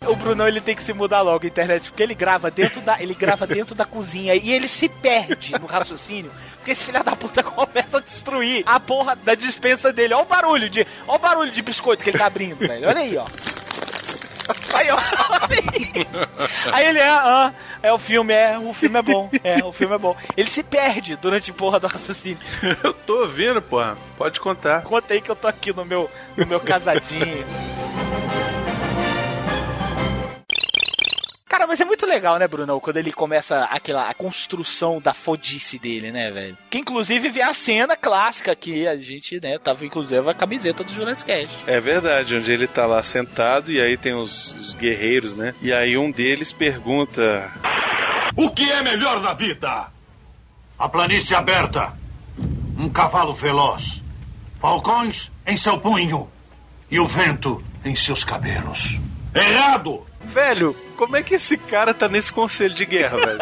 [0.07, 3.15] O Brunão ele tem que se mudar logo internet, porque ele grava dentro da, ele
[3.15, 7.43] grava dentro da cozinha e ele se perde no raciocínio, porque esse filho da puta
[7.45, 10.15] começa a destruir a porra da dispensa dele.
[10.15, 12.89] Olha o barulho de, olha o barulho de biscoito que ele tá abrindo, velho.
[12.89, 13.25] Olha aí, ó.
[14.75, 14.99] Aí, ó.
[16.73, 17.53] Aí ele é, ah,
[17.83, 20.17] é o filme, é, o filme é bom, é, o filme é bom.
[20.37, 22.39] Ele se perde durante a porra do raciocínio.
[22.83, 23.97] Eu tô ouvindo, porra.
[24.17, 24.83] Pode contar.
[24.83, 27.45] Conta aí que eu tô aqui no meu, no meu casadinho.
[31.53, 32.81] Cara, mas é muito legal, né, Bruno?
[32.81, 36.57] Quando ele começa aquela a construção da fodice dele, né, velho?
[36.71, 40.91] Que inclusive vê a cena clássica que a gente, né, tava inclusive a camiseta do
[40.91, 41.55] Jurassic Cast.
[41.67, 45.55] É verdade, onde ele tá lá sentado e aí tem os, os guerreiros, né?
[45.61, 47.53] E aí um deles pergunta:
[48.35, 49.89] O que é melhor na vida?
[50.79, 51.93] A planície aberta,
[52.79, 54.01] um cavalo veloz,
[54.59, 56.31] falcões em seu punho
[56.91, 58.97] e o vento em seus cabelos.
[59.35, 60.07] Errado!
[60.33, 63.41] Velho, como é que esse cara tá nesse conselho de guerra, velho?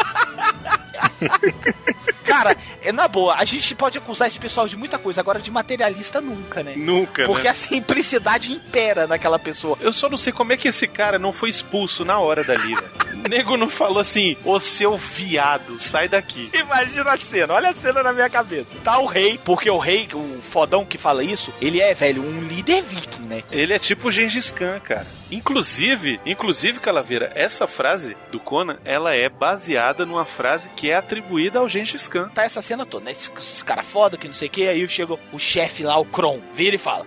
[2.31, 5.51] Cara, é na boa, a gente pode acusar esse pessoal de muita coisa, agora de
[5.51, 6.75] materialista nunca, né?
[6.77, 7.51] Nunca, Porque né?
[7.51, 9.77] a simplicidade impera naquela pessoa.
[9.81, 12.75] Eu só não sei como é que esse cara não foi expulso na hora dali,
[12.75, 12.91] né?
[13.25, 16.51] O nego não falou assim, ô seu viado, sai daqui.
[16.55, 18.77] Imagina a cena, olha a cena na minha cabeça.
[18.85, 22.41] Tá o rei, porque o rei, o fodão que fala isso, ele é, velho, um
[22.43, 23.43] líder viking, né?
[23.51, 25.07] Ele é tipo o Gengis Khan, cara.
[25.31, 31.61] Inclusive, inclusive, Calaveira, essa frase do Conan, ela é baseada numa frase que é atribuída
[31.61, 32.20] ao Gengis Khan.
[32.29, 33.13] Tá essa cena toda, né?
[33.13, 36.05] Esses, esses caras foda que não sei o que, aí chega o chefe lá, o
[36.05, 37.07] Kron, vira e fala: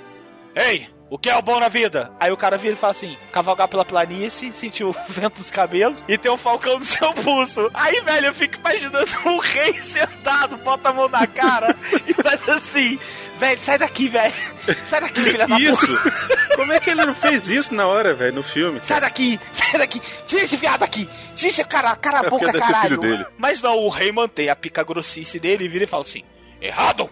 [0.55, 2.11] Ei, o que é o bom na vida?
[2.19, 6.03] Aí o cara vira e fala assim: cavalgar pela planície, sentir o vento dos cabelos
[6.07, 7.69] e ter um falcão no seu pulso.
[7.71, 11.75] Aí, velho, eu fico imaginando um rei sentado, bota a mão na cara
[12.07, 12.97] e faz assim:
[13.47, 14.33] velho, sai daqui, velho.
[14.89, 15.85] Sai daqui, filha da Isso!
[15.87, 16.55] puta.
[16.55, 18.79] Como é que ele não fez isso na hora, velho, no filme?
[18.83, 22.49] Sai daqui, sai daqui, tira esse viado aqui, tira esse cara, cara a É boca,
[22.51, 22.81] ser caralho.
[22.81, 23.25] filho dele.
[23.37, 26.23] Mas não, o rei mantém a pica grossice dele e vira e fala assim:
[26.61, 27.09] errado!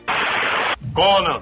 [0.93, 1.41] Conan,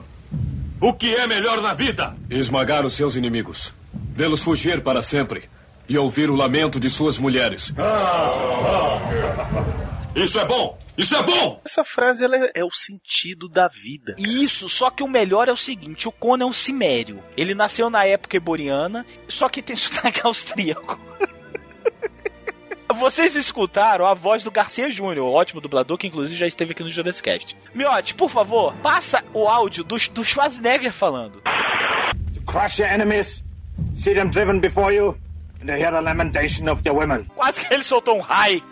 [0.82, 2.16] o que é melhor na vida?
[2.30, 3.74] Esmagar os seus inimigos.
[4.16, 5.44] Vê-los fugir para sempre.
[5.88, 7.74] E ouvir o lamento de suas mulheres.
[10.16, 10.78] Isso é bom!
[11.00, 11.62] Isso é bom!
[11.64, 14.16] Essa frase ela é, é o sentido da vida.
[14.18, 17.24] Isso, só que o melhor é o seguinte: o Conan é um cimério.
[17.38, 21.00] Ele nasceu na época eboriana, só que tem sotaque austríaco.
[23.00, 26.84] Vocês escutaram a voz do Garcia Júnior, o ótimo dublador que inclusive já esteve aqui
[26.84, 27.56] no Jurassic Cast.
[27.74, 31.42] Miotti, por favor, passa o áudio do, do Schwarzenegger falando.
[32.46, 33.42] Crush your enemies,
[33.94, 35.16] see them driven before you,
[35.62, 37.26] and hear the lamentation of the women.
[37.36, 38.64] Quase que ele soltou um raio.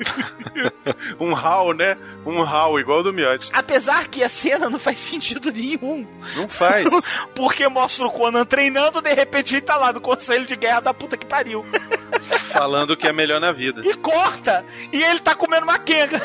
[1.20, 1.98] um hall, né?
[2.26, 3.50] Um hall igual do Miotti.
[3.54, 6.08] Apesar que a cena não faz sentido nenhum.
[6.36, 6.88] Não faz.
[7.36, 10.94] Porque mostra o Conan treinando, de repente ele tá lá no conselho de guerra da
[10.94, 11.66] puta que pariu.
[12.50, 13.82] Falando que é melhor na vida.
[13.86, 14.66] E corta!
[14.92, 16.22] E ele tá comendo uma quenga.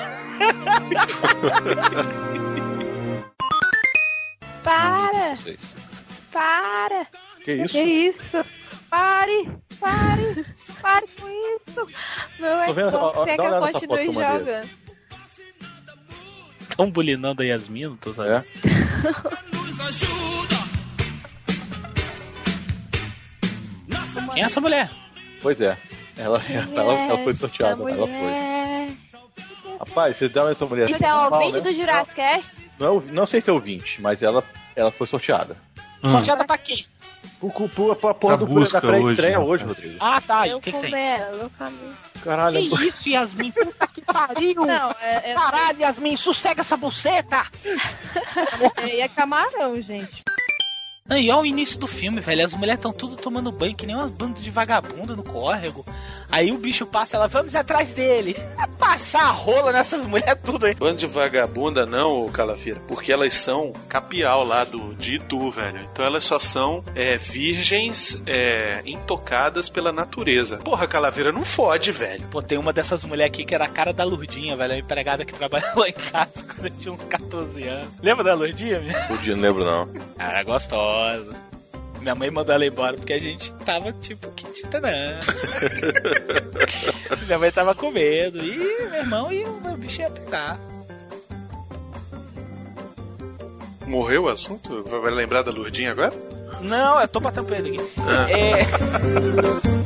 [4.62, 5.34] Para!
[6.32, 7.06] Para!
[7.44, 7.72] Que isso?
[7.72, 8.46] Que isso?
[8.88, 9.48] Pare!
[9.82, 10.46] Pare!
[10.80, 11.88] Pare com isso!
[12.38, 14.38] Meu Tô vendo, Xbox que eu mandei.
[14.38, 14.68] jogando.
[16.70, 18.44] Estão bulinando a Yasmin, não tô sabendo.
[24.32, 24.90] Quem é essa mulher?
[25.42, 25.76] Pois é.
[26.16, 26.40] Ela,
[26.74, 29.76] ela, ela foi sorteada, ela foi.
[29.78, 31.64] Rapaz, você dá essa mulher Isso assim, é o normal, ouvinte né?
[31.70, 32.56] do Jurassic Cast?
[32.78, 34.44] Não, é o- não sei se é ouvinte, mas ela,
[34.76, 35.56] ela foi sorteada.
[36.10, 36.58] Sorteada pra
[37.68, 39.68] por, por, porra do, busca da pré-estreia hoje, hoje, né?
[39.68, 39.96] Rodrigo.
[39.98, 40.46] Ah, tá.
[40.46, 40.92] Eu o que, que tem?
[41.58, 41.96] caminho.
[42.22, 43.50] Caralho, Que isso, Yasmin?
[43.50, 44.64] Puta que pariu!
[44.64, 47.44] Não, é, é, Caralho, Yasmin, sossega essa buceta!
[48.76, 50.22] é, é camarão, gente.
[51.04, 52.44] Não, e olha o início do filme, velho.
[52.44, 55.84] As mulheres estão tudo tomando banho, que nem umas bandas de vagabunda no córrego.
[56.32, 58.34] Aí o bicho passa, ela, vamos atrás dele.
[58.58, 60.74] É Passar a rola nessas mulheres tudo aí.
[60.74, 65.80] Bando de vagabunda não, ô Calafira, porque elas são capial lá do, de Itu, velho.
[65.92, 70.56] Então elas só são é, virgens é, intocadas pela natureza.
[70.58, 72.26] Porra, Calaveira, não fode, velho.
[72.28, 74.74] Pô, tem uma dessas mulheres aqui que era a cara da Lurdinha, velho.
[74.74, 77.88] A empregada que trabalhava lá em casa quando eu tinha uns 14 anos.
[78.02, 78.80] Lembra da Lurdinha,
[79.22, 79.88] dia não lembro, não.
[80.18, 81.51] Era gostosa.
[82.02, 84.90] Minha mãe mandou ela embora porque a gente tava tipo, que tita não.
[87.26, 88.44] Minha mãe tava com medo.
[88.44, 90.58] E meu irmão e o meu bicho ia pegar.
[93.86, 94.82] Morreu o assunto?
[94.84, 96.12] Vai vai lembrar da Lurdinha agora?
[96.60, 97.90] Não, eu tô batendo pra ele aqui.
[97.98, 98.30] Ah.
[98.30, 99.81] É.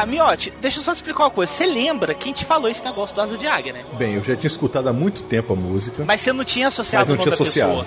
[0.00, 1.52] Tá, Miote, deixa eu só te explicar uma coisa.
[1.52, 3.82] Você lembra quem te falou esse negócio do Asa de Águia, né?
[3.94, 6.04] Bem, eu já tinha escutado há muito tempo a música.
[6.06, 7.70] Mas você não tinha associado Mas não o tinha associado.
[7.70, 7.86] pessoa.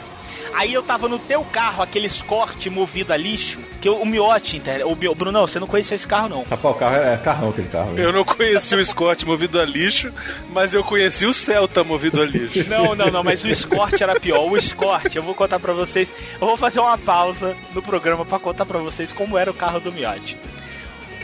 [0.53, 4.57] Aí eu tava no teu carro, aquele escorte movido a lixo, que o, o Miote,
[4.57, 4.83] entende?
[4.83, 6.43] o Bio- Brunão, você não conhecia esse carro, não.
[6.43, 7.91] Rapaz, o carro é, é carrão aquele carro.
[7.91, 8.03] né?
[8.03, 10.11] Eu não conheci o Scott movido a lixo,
[10.49, 12.65] mas eu conheci o Celta movido a lixo.
[12.67, 14.43] Não, não, não, mas o escorte era pior.
[14.43, 16.11] O escorte, eu vou contar pra vocês.
[16.33, 19.79] Eu vou fazer uma pausa no programa pra contar pra vocês como era o carro
[19.79, 20.35] do Miotti.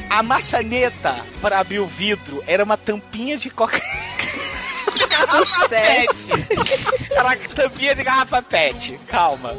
[0.10, 3.82] A maçaneta para abrir o vidro era uma tampinha de coca.
[5.10, 6.10] garrafa pet.
[7.12, 9.00] Era uma tampinha de garrafa pet.
[9.08, 9.56] Calma.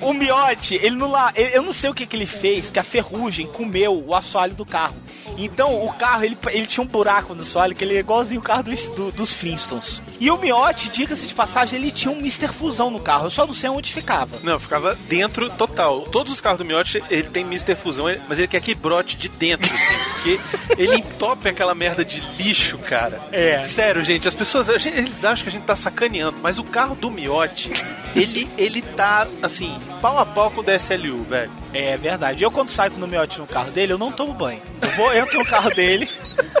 [0.00, 2.82] O Miotti, ele não lá, eu não sei o que que ele fez, que a
[2.82, 4.96] ferrugem comeu o assoalho do carro.
[5.44, 8.44] Então o carro ele, ele tinha um buraco no assoalho que ele é igualzinho o
[8.44, 10.00] carro dos, do- dos Flintstones.
[10.20, 12.48] E o Miotti, diga-se de passagem, ele tinha um Mr.
[12.48, 13.26] Fusão no carro.
[13.26, 14.38] Eu só não sei onde ficava.
[14.42, 16.02] Não, ficava dentro total.
[16.02, 17.74] Todos os carros do Miotti, ele tem Mr.
[17.74, 20.40] Fusão, mas ele quer que brote de dentro, assim, porque
[20.82, 23.20] ele entope aquela merda de lixo, cara.
[23.32, 23.62] É.
[23.62, 26.64] Sério, gente, as pessoas, a gente- eles acham que a gente tá sacaneando, mas o
[26.64, 27.72] carro do Miotti,
[28.14, 31.50] ele, ele tá, assim, pau a pau com o DSLU, velho.
[31.72, 32.42] É verdade.
[32.44, 34.60] Eu quando saio com o Miotti no carro dele, eu não tomo banho.
[34.82, 36.10] Eu vou, entro no carro dele,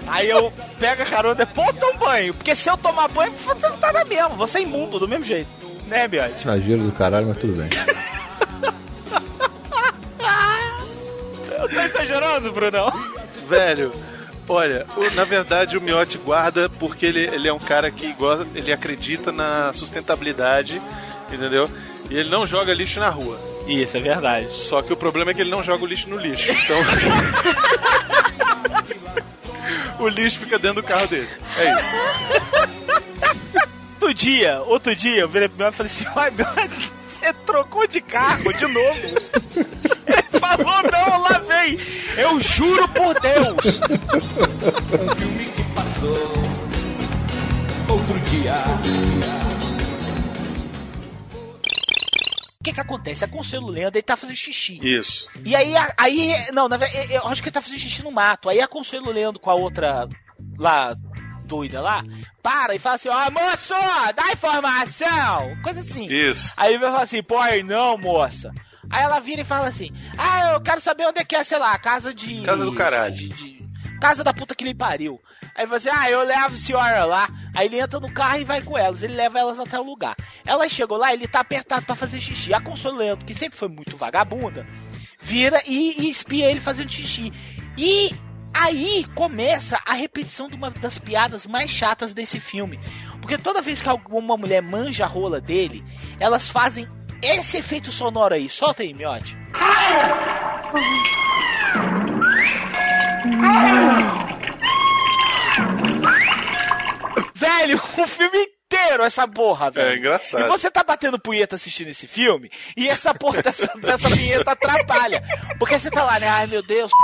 [0.06, 2.34] aí eu pego a carona e pô, eu tomo banho.
[2.34, 5.48] Porque se eu tomar banho, você tá na mesma, você é imundo do mesmo jeito.
[5.86, 6.46] Né, Miotti?
[6.46, 7.68] Exagero do caralho, mas tudo bem.
[11.58, 12.92] Eu tô exagerando, Brunão.
[13.48, 13.92] Velho,
[14.48, 18.46] olha, o- na verdade o Miotti guarda porque ele, ele é um cara que gosta,
[18.54, 20.80] ele acredita na sustentabilidade,
[21.30, 21.68] entendeu?
[22.08, 23.36] E ele não joga lixo na rua.
[23.66, 24.52] Isso, é verdade.
[24.52, 26.50] Só que o problema é que ele não joga o lixo no lixo.
[26.50, 26.76] Então.
[30.04, 31.28] o lixo fica dentro do carro dele.
[31.56, 32.90] É isso.
[34.00, 37.86] Outro dia, outro dia, eu virei pro Miotti e falei assim, ai, Miotti, você trocou
[37.86, 39.00] de carro de novo.
[40.06, 41.78] Ele falou, não, lá vem.
[42.16, 43.80] Eu juro por Deus.
[45.00, 46.32] Um filme que passou
[47.88, 49.49] outro dia.
[52.60, 53.24] O que que acontece?
[53.24, 54.78] A Conselho Lenda, ele tá fazendo xixi.
[54.82, 55.26] Isso.
[55.42, 58.50] E aí, aí, não, na verdade, eu acho que ele tá fazendo xixi no mato.
[58.50, 60.06] Aí a Conselho Lendo com a outra
[60.58, 60.94] lá,
[61.46, 62.04] doida lá,
[62.42, 63.72] para e fala assim, ó, moço,
[64.14, 65.56] dá informação!
[65.62, 66.04] Coisa assim.
[66.04, 66.52] Isso.
[66.54, 68.52] Aí ele vai falar assim, pô, aí não, moça.
[68.90, 69.88] Aí ela vira e fala assim,
[70.18, 72.42] ah, eu quero saber onde é que é, sei lá, a casa de...
[72.42, 73.14] Casa do caralho.
[73.14, 73.60] de- de-
[74.02, 75.18] casa da puta que lhe pariu.
[75.60, 77.28] Aí fala assim, ah, eu levo a senhora lá.
[77.54, 79.02] Aí ele entra no carro e vai com elas.
[79.02, 80.16] Ele leva elas até o lugar.
[80.46, 82.54] Ela chegou lá, ele tá apertado pra fazer xixi.
[82.54, 84.66] A Consuelo Leandro, que sempre foi muito vagabunda,
[85.20, 87.30] vira e, e espia ele fazendo xixi.
[87.76, 88.10] E
[88.54, 92.80] aí começa a repetição de uma das piadas mais chatas desse filme.
[93.20, 95.84] Porque toda vez que alguma mulher manja a rola dele,
[96.18, 96.88] elas fazem
[97.22, 98.48] esse efeito sonoro aí.
[98.48, 99.36] Solta aí, miote.
[107.34, 109.90] Velho, o filme inteiro essa porra, velho.
[109.90, 110.44] É engraçado.
[110.44, 115.22] E você tá batendo punheta assistindo esse filme, e essa porra dessa, dessa vinheta atrapalha.
[115.58, 116.28] Porque você tá lá, né?
[116.28, 116.90] Ai, meu Deus.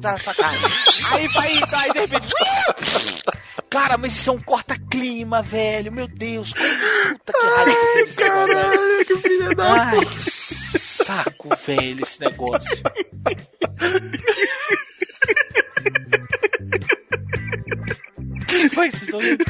[0.00, 0.70] Tá sacanagem.
[1.10, 2.28] Aí vai, aí de repente.
[3.68, 5.90] Cara, mas isso é um corta-clima, velho.
[5.90, 6.52] Meu Deus.
[6.52, 7.70] Puta que raiva
[8.06, 9.04] esse negócio, velho.
[9.06, 10.20] que filha da Ai, que
[10.78, 12.82] saco, velho, esse negócio.
[18.70, 18.88] foi?
[18.88, 19.44] Estão vendo?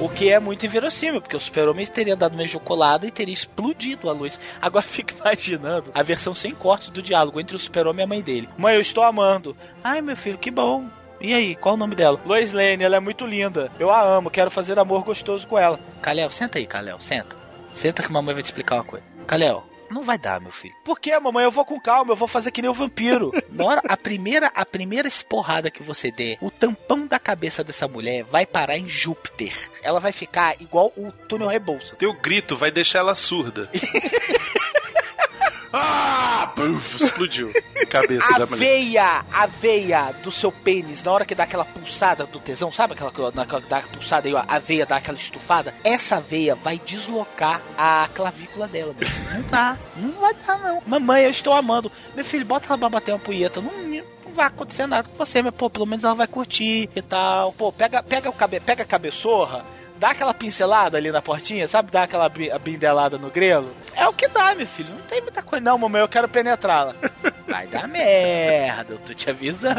[0.00, 4.08] O que é muito inverossímil, porque o super-homem teria dado uma ejaculada e teria explodido
[4.08, 4.40] a luz.
[4.60, 8.22] Agora fica imaginando a versão sem cortes do diálogo entre o super-homem e a mãe
[8.22, 8.48] dele.
[8.56, 9.56] Mãe, eu estou amando.
[9.84, 10.86] Ai, meu filho, que bom.
[11.20, 12.18] E aí, qual o nome dela?
[12.24, 13.70] Lois Lane, ela é muito linda.
[13.78, 15.78] Eu a amo, quero fazer amor gostoso com ela.
[16.00, 17.36] Kalel, senta aí, Kalel, senta.
[17.74, 19.04] Senta que a mamãe vai te explicar uma coisa.
[19.26, 20.74] Kalel, não vai dar, meu filho.
[20.84, 21.44] Por que, mamãe?
[21.44, 23.32] Eu vou com calma, eu vou fazer que nem o vampiro.
[23.50, 27.88] Na hora, a primeira, a primeira esporrada que você der, o tampão da cabeça dessa
[27.88, 29.54] mulher vai parar em Júpiter.
[29.82, 31.96] Ela vai ficar igual o túnel Rebouça.
[31.96, 33.70] Teu grito vai deixar ela surda.
[35.72, 36.52] ah!
[36.54, 37.52] Puf, explodiu
[37.88, 38.58] cabeça A da mulher.
[38.58, 42.94] veia, a veia do seu pênis, na hora que dá aquela pulsada do tesão, sabe
[42.94, 45.74] aquela que dá a pulsada e a veia dá aquela estufada?
[45.82, 48.94] Essa veia vai deslocar a clavícula dela.
[49.32, 50.82] Não dá, não vai dar não.
[50.86, 51.90] Mamãe, eu estou amando.
[52.14, 53.60] Meu filho, bota ela pra bater uma punheta.
[53.60, 57.02] Não, não vai acontecer nada com você, mas pô, pelo menos ela vai curtir e
[57.02, 57.52] tal.
[57.52, 59.64] Pô, pega, pega, o cabe, pega a cabeçorra.
[60.00, 61.90] Dá aquela pincelada ali na portinha, sabe?
[61.90, 62.26] Dá aquela
[62.58, 63.70] bindelada no grelo.
[63.94, 64.88] É o que dá, meu filho.
[64.94, 65.62] Não tem muita coisa.
[65.62, 66.94] Não, mamãe, eu quero penetrá-la.
[67.46, 69.76] Vai dar merda, eu tô te avisando.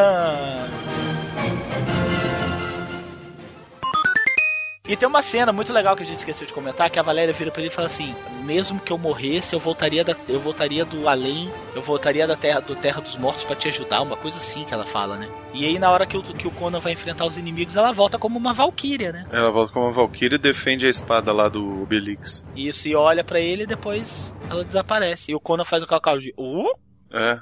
[4.91, 7.33] E tem uma cena muito legal que a gente esqueceu de comentar, que a Valéria
[7.33, 8.13] vira pra ele e fala assim:
[8.43, 12.59] mesmo que eu morresse, eu voltaria da, eu voltaria do além, eu voltaria da terra
[12.59, 15.29] do terra dos mortos pra te ajudar, uma coisa assim que ela fala, né?
[15.53, 18.19] E aí na hora que o, que o Conan vai enfrentar os inimigos, ela volta
[18.19, 19.25] como uma valquíria, né?
[19.31, 22.43] Ela volta como uma Valkyrie e defende a espada lá do Obelix.
[22.53, 25.31] Isso, e olha pra ele e depois ela desaparece.
[25.31, 26.77] E o Conan faz o calcal de, uh?
[27.13, 27.39] É.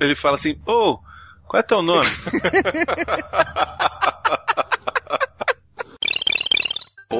[0.00, 0.98] Ele fala assim, ô,
[1.46, 2.08] qual é teu nome?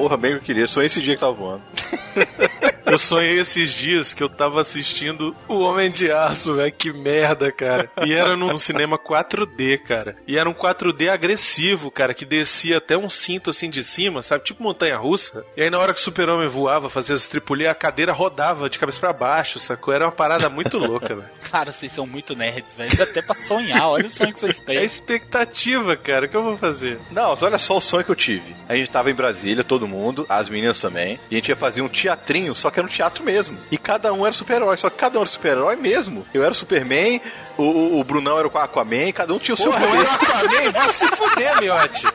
[0.01, 0.65] Porra, bem que eu queria.
[0.65, 1.61] Só esse dia que tava voando.
[2.91, 6.73] Eu sonhei esses dias que eu tava assistindo O Homem de Aço, velho.
[6.73, 7.89] Que merda, cara.
[8.05, 10.17] E era num cinema 4D, cara.
[10.27, 14.43] E era um 4D agressivo, cara, que descia até um cinto assim de cima, sabe?
[14.43, 15.45] Tipo montanha russa.
[15.55, 18.77] E aí na hora que o super-homem voava, fazia as tripulhas, a cadeira rodava de
[18.77, 19.93] cabeça pra baixo, sacou?
[19.93, 21.29] Era uma parada muito louca, velho.
[21.49, 22.93] Cara, vocês são muito nerds, velho.
[22.97, 24.75] Dá até pra sonhar, olha o sonho que vocês têm.
[24.75, 26.25] É expectativa, cara.
[26.25, 26.99] O que eu vou fazer?
[27.09, 28.53] Não, mas olha só o sonho que eu tive.
[28.67, 31.81] A gente tava em Brasília, todo mundo, as meninas também, e a gente ia fazer
[31.81, 33.57] um teatrinho, só que era um teatro mesmo.
[33.71, 36.25] E cada um era super-herói, só que cada um era super-herói mesmo.
[36.33, 37.21] Eu era o Superman,
[37.57, 39.89] o, o, o Brunão era o Aquaman, e cada um tinha o seu Porra, eu
[39.91, 40.01] poder.
[40.05, 42.07] era o Aquaman, vai se fuder, miote.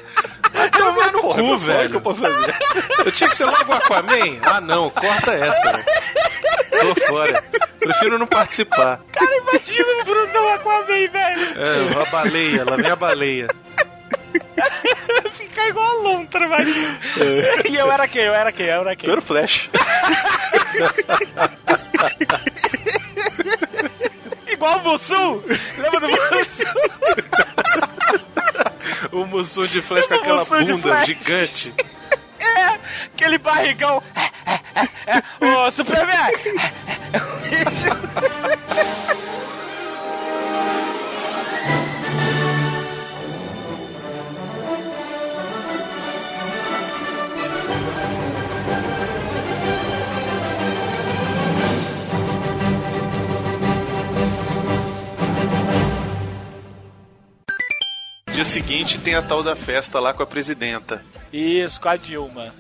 [0.52, 1.90] Vai tomar no Porra, cu, sonho velho.
[1.90, 2.54] que eu posso fazer.
[3.04, 4.38] Eu tinha que ser logo o Aquaman?
[4.42, 5.84] Ah, não, corta essa, velho.
[6.94, 7.44] Tô fora.
[7.80, 9.00] Prefiro não participar.
[9.12, 11.16] Cara, imagina o Brunão Aquaman, velho.
[11.56, 13.48] É, a baleia, lá vem a baleia.
[15.32, 16.98] Ficar igual a lontra, imagina.
[17.70, 18.22] E eu era quem?
[18.22, 18.66] Eu era quem?
[18.66, 19.08] Eu era quem?
[19.08, 19.68] Tu era o Flash.
[24.46, 25.42] Igual o Mussum.
[25.78, 26.72] Lembra do Mussum?
[29.12, 31.74] O Mussum de flash com aquela bunda gigante.
[32.38, 32.78] É,
[33.14, 34.02] aquele barrigão.
[34.14, 34.60] É, é,
[35.06, 35.22] é, é.
[35.44, 36.32] Ô, Superman.
[58.36, 61.02] Dia seguinte tem a tal da festa lá com a presidenta.
[61.32, 62.52] Isso, com a Dilma.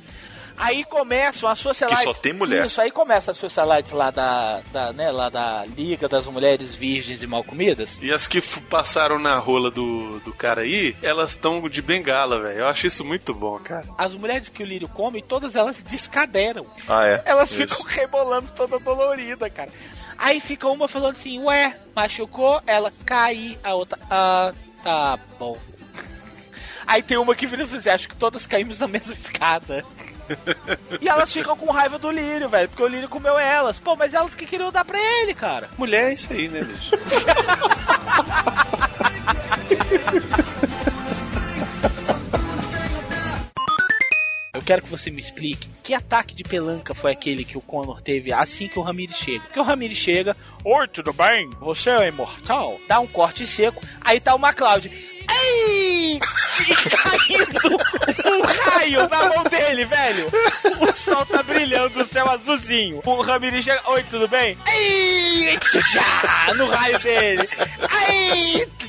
[0.56, 2.02] Aí começam as socialites.
[2.02, 2.64] Que só tem mulher.
[2.64, 7.22] Isso, aí começa as socialites lá da, da, né, lá da Liga das Mulheres Virgens
[7.22, 7.98] e Mal Comidas.
[8.00, 12.60] E as que passaram na rola do, do cara aí, elas estão de bengala, velho.
[12.60, 13.84] Eu acho isso muito bom, cara.
[13.98, 16.66] As mulheres que o Lírio come, todas elas descaderam.
[16.88, 17.22] Ah, é?
[17.26, 17.58] Elas Isso.
[17.58, 19.68] ficam rebolando toda dolorida, cara.
[20.16, 24.54] Aí fica uma falando assim, ué, machucou, ela cai, a outra, ah,
[24.86, 25.58] tá bom.
[26.86, 29.84] Aí tem uma que vira e assim, acho que todas caímos na mesma escada.
[31.02, 33.80] e elas ficam com raiva do Lírio, velho, porque o Lírio comeu elas.
[33.80, 35.68] Pô, mas elas que queriam dar pra ele, cara.
[35.76, 36.90] Mulher é isso aí, né, bicho?
[44.66, 48.32] quero que você me explique que ataque de pelanca foi aquele que o Connor teve
[48.32, 49.44] assim que o Ramirez chega.
[49.44, 51.48] Porque o Ramirez chega, oi, tudo bem?
[51.60, 52.80] Você é imortal?
[52.88, 54.90] Dá um corte seco, aí tá o McLeod.
[55.30, 56.18] Ei!
[56.90, 57.76] Caindo
[58.26, 60.26] um raio na mão dele, velho.
[60.80, 63.00] O sol tá brilhando, o céu azulzinho.
[63.04, 64.58] O Ramirez chega, oi, tudo bem?
[64.66, 65.56] Ei!
[66.56, 67.48] No raio dele.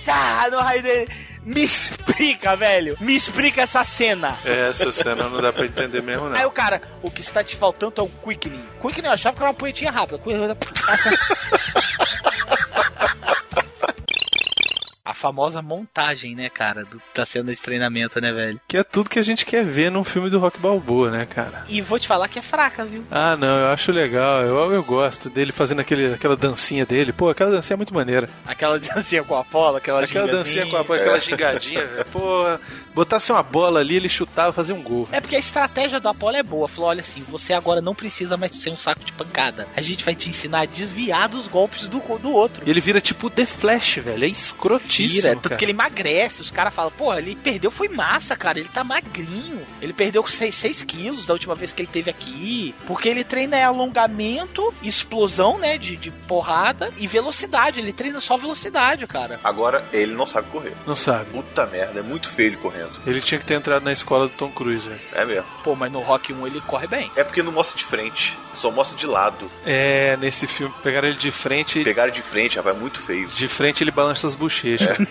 [0.04, 1.27] Tchá, no raio dele.
[1.48, 2.98] Me explica, velho.
[3.00, 4.38] Me explica essa cena.
[4.44, 6.50] É, Essa cena não dá pra entender mesmo, Aí não.
[6.50, 8.66] o cara, o que está te faltando é um quickening.
[8.82, 10.20] Quickening eu achava que era uma poetinha rápida.
[15.14, 18.60] Famosa montagem, né, cara, do, da cena de treinamento, né, velho?
[18.68, 21.64] Que é tudo que a gente quer ver num filme do Rock Balboa, né, cara?
[21.70, 23.04] E vou te falar que é fraca, viu?
[23.10, 24.42] Ah, não, eu acho legal.
[24.42, 27.14] Eu, eu gosto dele fazendo aquele, aquela dancinha dele.
[27.14, 28.30] Pô, aquela dancinha é muito maneira.
[28.46, 32.06] Aquela dancinha com a Apolo, aquela Aquela dancinha com a Apolo, aquela gingadinha, velho.
[32.06, 32.46] Pô,
[32.94, 35.08] botasse uma bola ali, ele chutava, fazia um gol.
[35.12, 36.68] É porque a estratégia do Apolo é boa.
[36.68, 39.68] Falou: olha assim, você agora não precisa mais ser um saco de pancada.
[39.76, 42.64] A gente vai te ensinar a desviar dos golpes do, do outro.
[42.66, 44.24] E ele vira tipo The Flash, velho.
[44.24, 44.97] É escrotíssimo.
[45.06, 45.56] Tira, tanto cara.
[45.56, 46.42] que ele emagrece.
[46.42, 48.60] Os caras falam, pô, ele perdeu foi massa, cara.
[48.60, 49.66] Ele tá magrinho.
[49.82, 52.74] Ele perdeu 6 quilos da última vez que ele teve aqui.
[52.86, 55.78] Porque ele treina é alongamento, explosão, né?
[55.78, 57.80] De, de porrada e velocidade.
[57.80, 59.40] Ele treina só velocidade, cara.
[59.44, 60.74] Agora, ele não sabe correr.
[60.86, 61.32] Não sabe.
[61.32, 62.92] Puta merda, é muito feio ele correndo.
[63.06, 64.90] Ele tinha que ter entrado na escola do Tom Cruise.
[65.14, 65.46] É mesmo.
[65.64, 67.12] Pô, mas no Rock 1 ele corre bem.
[67.16, 69.50] É porque não mostra de frente, só mostra de lado.
[69.66, 71.84] É, nesse filme, pegaram ele de frente.
[71.84, 73.28] Pegaram de frente, rapaz, é muito feio.
[73.28, 74.98] De frente ele balança as bochechas.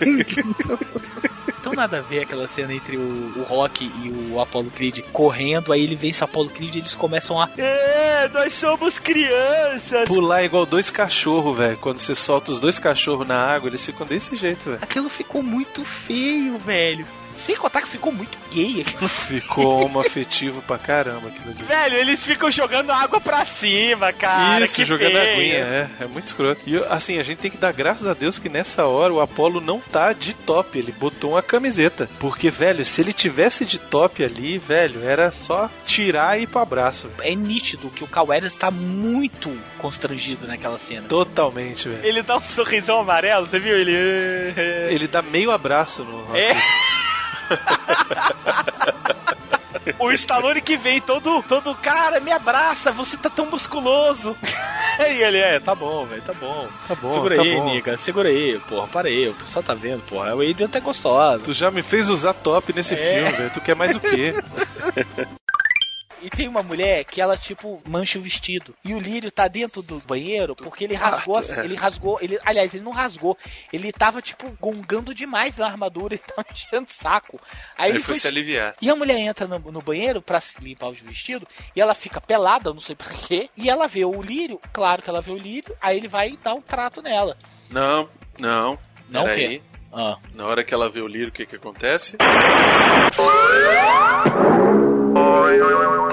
[1.67, 5.73] Então nada a ver aquela cena entre o, o Rock e o Apollo Creed correndo,
[5.73, 7.49] aí ele vence o Apollo Creed e eles começam a.
[7.57, 10.07] É, nós somos crianças!
[10.07, 11.77] Pular igual dois cachorros, velho.
[11.77, 14.79] Quando você solta os dois cachorros na água, eles ficam desse jeito, velho.
[14.81, 17.05] Aquilo ficou muito feio, velho.
[17.37, 19.07] Sem contar que ficou muito gay aquilo.
[19.07, 21.63] Ficou homoafetivo pra caramba aquilo ali.
[21.63, 24.65] Velho, eles ficam jogando água pra cima, cara.
[24.65, 25.33] Isso, que jogando feio.
[25.33, 26.61] aguinha, é, é muito escroto.
[26.65, 29.61] E assim, a gente tem que dar graças a Deus que nessa hora o Apollo
[29.61, 32.09] não tá de top, ele botou uma camiseta.
[32.19, 36.59] Porque, velho, se ele tivesse de top ali, velho, era só tirar e ir pro
[36.59, 37.09] abraço.
[37.19, 41.07] É nítido que o Caueras tá muito constrangido naquela cena.
[41.07, 42.05] Totalmente, velho.
[42.05, 43.75] Ele dá um sorrisão amarelo, você viu?
[43.75, 43.93] Ele.
[44.89, 46.35] Ele dá meio abraço no.
[46.35, 46.55] É.
[49.99, 54.35] O Stallone que vem todo, todo, cara, me abraça, você tá tão musculoso.
[54.99, 56.67] E ele, é, tá bom, velho, tá bom.
[56.87, 57.65] Tá bom, Segura tá aí, bom.
[57.71, 60.35] Nica, segura aí, porra, para aí, o pessoal tá vendo, porra.
[60.35, 61.43] O Adrian tá gostosa.
[61.43, 62.97] Tu já me fez usar top nesse É.
[62.97, 63.51] filme, velho.
[63.51, 64.33] Tu quer mais o quê?
[66.21, 68.73] E tem uma mulher que ela, tipo, mancha o vestido.
[68.83, 71.39] E o Lírio tá dentro do banheiro porque ele rasgou.
[71.39, 71.63] é.
[71.65, 72.17] Ele rasgou.
[72.21, 73.37] Ele, aliás, ele não rasgou.
[73.71, 77.39] Ele tava, tipo, gongando demais na armadura e tava enchendo o saco.
[77.77, 78.75] Aí Ele ele foi se aliviar.
[78.81, 82.19] E a mulher entra no, no banheiro pra se limpar os vestidos e ela fica
[82.19, 83.49] pelada, não sei porquê.
[83.55, 86.53] E ela vê o Lírio, claro que ela vê o Lírio, aí ele vai dar
[86.53, 87.37] um trato nela.
[87.69, 88.77] Não, não.
[89.09, 89.61] Não o quê?
[89.91, 90.17] Ah.
[90.33, 92.17] Na hora que ela vê o Lírio, o que que acontece?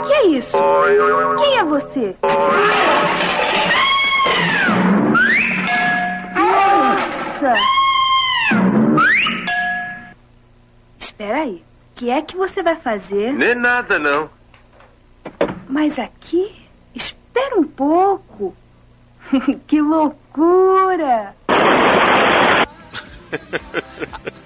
[0.07, 0.57] Que é isso?
[1.39, 2.17] Quem é você?
[6.35, 7.55] Nossa!
[10.99, 11.57] Espera aí.
[11.57, 11.63] O
[11.97, 13.33] que é que você vai fazer?
[13.33, 14.29] Nem nada, não.
[15.69, 16.55] Mas aqui?
[16.95, 18.55] Espera um pouco.
[19.67, 21.35] que loucura!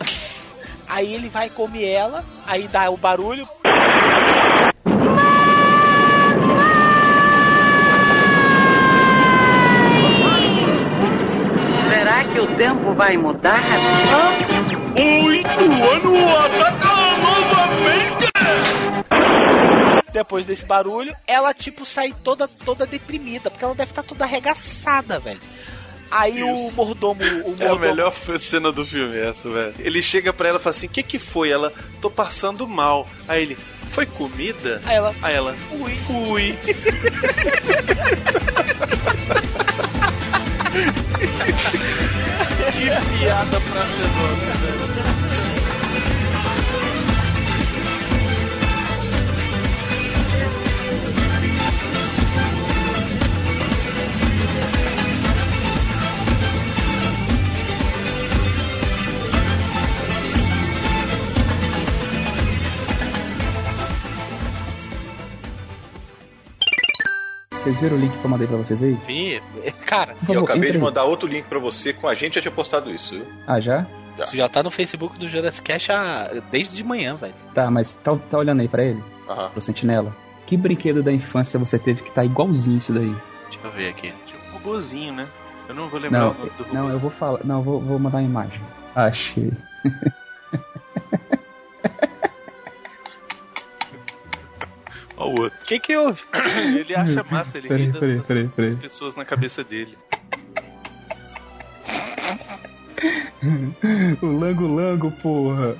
[0.99, 3.47] Aí ele vai comer ela, aí dá o barulho.
[11.89, 13.63] Será que o tempo vai mudar?
[14.97, 18.27] O Ituano ataca novamente!
[20.13, 25.21] Depois desse barulho, ela tipo sai toda toda deprimida, porque ela deve estar toda arregaçada,
[25.21, 25.39] velho.
[26.11, 26.77] Aí o Isso.
[26.77, 29.75] mordomo, o É a mordomo melhor cena do filme essa, velho.
[29.79, 31.51] Ele chega pra ela e fala assim: o que que foi?
[31.51, 33.07] Ela, tô passando mal.
[33.27, 33.57] Aí ele,
[33.91, 34.81] foi comida?
[34.87, 35.95] Aí ela, Aí ela, fui.
[36.07, 36.59] fui.
[42.73, 44.09] que piada pra ser
[44.59, 45.18] velho.
[67.69, 68.95] Vocês viram o link que eu mandei pra vocês aí?
[69.07, 69.43] Vi,
[69.85, 70.17] cara.
[70.27, 70.85] E eu acabei de Entra aí.
[70.85, 73.27] mandar outro link pra você com a gente já tinha postado isso, viu?
[73.47, 73.85] Ah, já?
[74.25, 75.89] Isso já tá no Facebook do Jurassic Cash
[76.51, 77.35] desde de manhã, velho.
[77.53, 79.05] Tá, mas tá, tá olhando aí pra ele?
[79.29, 79.51] Aham.
[79.51, 80.17] Pro Sentinela.
[80.47, 83.15] Que brinquedo da infância você teve que tá igualzinho isso daí?
[83.51, 84.15] Deixa eu ver aqui.
[84.49, 85.29] Um robozinho, né?
[85.69, 86.75] Eu não vou lembrar Não, o nome do robô.
[86.75, 87.41] não, eu vou falar.
[87.45, 88.61] Não, eu vou, vou mandar uma imagem.
[88.97, 89.53] Achei.
[95.19, 95.59] Ó o outro.
[95.63, 96.23] O que que houve?
[96.79, 98.71] Ele acha massa, ele Peraí, peraí, peraí, peraí.
[98.71, 99.99] das pessoas na cabeça dele.
[104.23, 105.77] o Lango Lango, porra.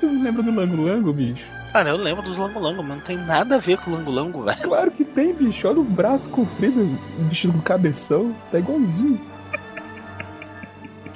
[0.00, 1.44] Você lembra do Lango Lango, bicho?
[1.72, 4.62] Cara, eu lembro dos Lango-Lango, mas não tem nada a ver com o Lango-Lango, velho.
[4.62, 5.66] Claro que tem, bicho.
[5.66, 6.82] Olha o braço comprido,
[7.18, 8.32] o bicho do cabeção.
[8.52, 9.20] Tá igualzinho.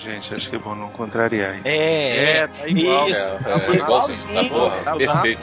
[0.08, 1.54] Gente, acho que é bom não contrariar.
[1.56, 1.60] hein?
[1.64, 3.10] É, É, tá igual.
[3.10, 3.28] Isso.
[3.28, 4.34] É, é igualzinho.
[4.34, 5.42] Tá porra, Tá perfeito.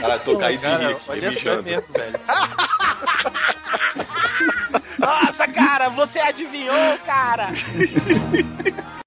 [0.00, 1.62] Cara, tô caído de rir, olha mijando.
[1.62, 2.20] mesmo, velho.
[4.98, 7.50] Nossa, cara, você adivinhou, cara!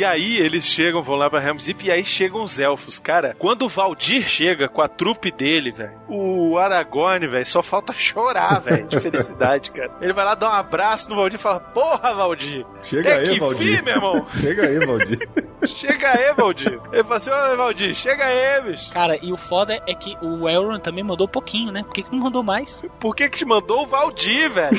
[0.00, 2.98] E aí eles chegam, vão lá pra Helm's Deep e aí chegam os elfos.
[2.98, 7.92] Cara, quando o Valdir chega com a trupe dele, velho, o Aragorn, velho, só falta
[7.92, 9.92] chorar, velho, de felicidade, cara.
[10.00, 12.64] Ele vai lá dar um abraço no Valdir e fala: Porra, Valdir!
[12.82, 13.74] Chega aí, que Valdir.
[13.74, 14.26] vir, meu irmão!
[14.40, 15.28] Chega aí, Valdir.
[15.68, 16.80] chega aí, Valdir!
[16.90, 18.90] Ele fala assim: Ô, Valdir, chega aí, bicho!
[18.92, 21.82] Cara, e o foda é que o Elrond também mandou pouquinho, né?
[21.82, 22.82] Por que, que não mandou mais?
[22.98, 24.78] Por que que te mandou o Valdir, velho?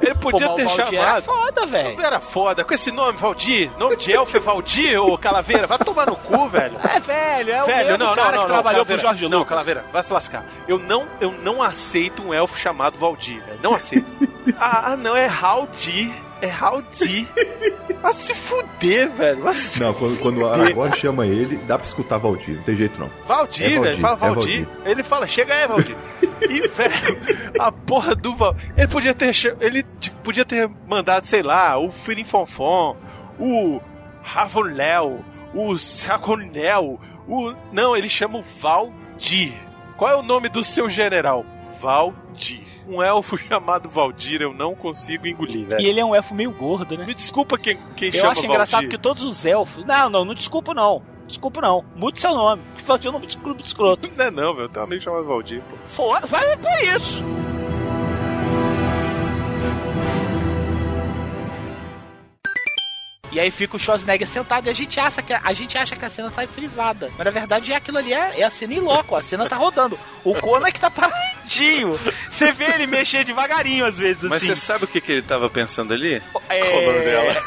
[0.00, 0.94] Ele podia Pô, ter o Valdir chamado.
[0.96, 2.00] Era foda, velho.
[2.00, 3.70] Era foda, com esse nome, Valdir.
[3.78, 5.66] Nome de elfo é Valdir, ô Calaveira.
[5.66, 6.76] Vai tomar no cu, velho.
[6.82, 8.84] É, velho, é o Velho, mesmo não, cara não, não, que trabalhou Calaveira.
[8.84, 9.48] pro Jorge Não, Lucas.
[9.50, 10.44] Calaveira, vai se lascar.
[10.66, 13.58] Eu não, eu não aceito um elfo chamado Valdir, velho.
[13.62, 14.06] Não aceito.
[14.58, 16.12] ah, ah, não, é Haldir.
[16.40, 17.28] É Haldir.
[18.00, 19.42] Vai se fuder, velho.
[19.42, 22.56] Vai se Não, quando, quando o Aragorn chama ele, dá pra escutar Valdir.
[22.56, 23.08] Não tem jeito não.
[23.26, 23.82] Valdir, É velho.
[23.82, 24.68] Valdir, Fala é Valdir.
[24.84, 25.96] Ele fala, chega aí, Valdir.
[26.50, 28.56] E, velho, a porra do Val...
[28.76, 29.30] Ele podia ter.
[29.60, 32.96] Ele tipo, podia ter mandado, sei lá, o Firim Fonfon,
[33.38, 33.80] o
[34.22, 35.24] Ravonel,
[35.54, 37.52] o Saconel, o.
[37.72, 39.52] Não, ele chama o Valdir.
[39.96, 41.44] Qual é o nome do seu general?
[41.80, 42.62] Valdir.
[42.88, 45.80] Um elfo chamado Valdir eu não consigo engolir, velho.
[45.80, 47.04] E ele é um elfo meio gordo, né?
[47.04, 48.90] Me desculpa quem, quem Eu chama acho engraçado Valdir.
[48.90, 49.84] que todos os elfos.
[49.84, 51.02] Não, não, não desculpa não.
[51.26, 51.84] Desculpa não.
[51.96, 52.62] Mude seu nome.
[52.84, 54.10] Valdir é um nome de clube escroto.
[54.16, 54.68] Não é não, velho.
[54.68, 55.76] Tem um amigo chamado Valdir, pô.
[55.86, 57.22] Foda, vai por isso.
[63.32, 66.04] E aí fica o Schwarzenegger sentado e a gente acha que a, gente acha que
[66.04, 67.10] a cena tá frisada.
[67.16, 69.56] Mas na verdade é aquilo ali, é, é a cena em loco, a cena tá
[69.56, 69.98] rodando.
[70.22, 71.98] O Conan que tá paradinho.
[72.30, 74.54] Você vê ele mexer devagarinho às vezes, Mas assim.
[74.54, 76.22] você sabe o que, que ele tava pensando ali?
[76.50, 76.60] É...
[76.60, 77.32] Qual o nome dela?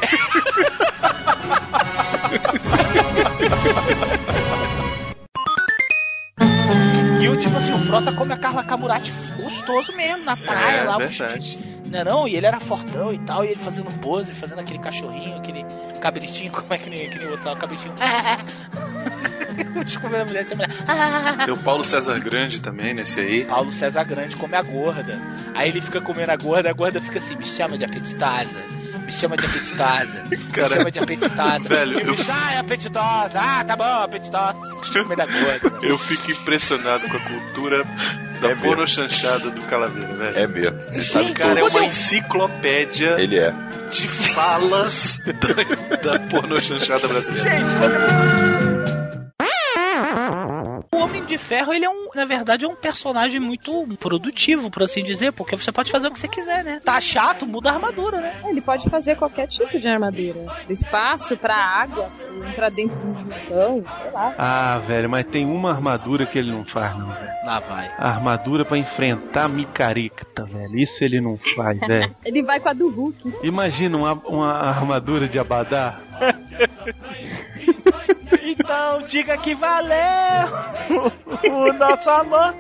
[7.22, 10.84] E o tipo assim, o Frota come a Carla Camurati gostoso mesmo, na praia É,
[10.84, 10.96] lá.
[10.98, 11.58] o verdade.
[11.86, 14.80] Não, é não, e ele era fortão e tal, e ele fazendo pose, fazendo aquele
[14.80, 15.66] cachorrinho, aquele
[16.02, 17.94] cabritinho, como é que nem, que nem outro lá, cabritinho.
[19.86, 20.70] Desculpa a mulher, essa mulher.
[21.46, 23.46] Tem o Paulo César Grande também nesse aí.
[23.46, 25.20] Paulo César Grande come a gorda.
[25.54, 28.66] Aí ele fica comendo a gorda, a gorda fica assim, me chama de apetitosa.
[29.06, 30.26] Me chama de apetitosa.
[30.30, 31.60] Me Cara, chama de apetitosa.
[31.60, 33.40] velho, me eu- chama, ah, é apetitosa.
[33.40, 34.56] Ah, tá bom, apetitosa.
[34.94, 35.86] Comendo a gorda.
[35.86, 37.84] Eu fico impressionado com a cultura
[38.42, 40.38] da porno chanchada do Calaveira, velho.
[40.38, 41.04] É mesmo.
[41.04, 43.54] Sabe, cara, é uma enciclopédia Ele é.
[43.90, 45.22] de falas
[46.02, 47.50] da, da porno chanchada brasileira.
[47.50, 48.55] O Homem
[51.36, 55.34] de Ferro, ele é um, na verdade, é um personagem muito produtivo, por assim dizer,
[55.34, 56.80] porque você pode fazer o que você quiser, né?
[56.84, 58.34] Tá chato, muda a armadura, né?
[58.46, 60.46] Ele pode fazer qualquer tipo de armadura.
[60.66, 62.10] Do espaço pra água,
[62.56, 64.36] pra dentro de um vulcão, sei lá.
[64.38, 67.36] Ah, velho, mas tem uma armadura que ele não faz, não, velho.
[67.46, 67.92] Lá vai.
[67.98, 70.80] A armadura pra enfrentar a micareta, velho.
[70.80, 72.16] Isso ele não faz, velho.
[72.26, 73.34] Ele vai com a do Hulk.
[73.44, 76.00] Imagina uma, uma armadura de Abadá.
[78.44, 80.48] Então diga que valeu
[81.52, 82.56] o nosso amor.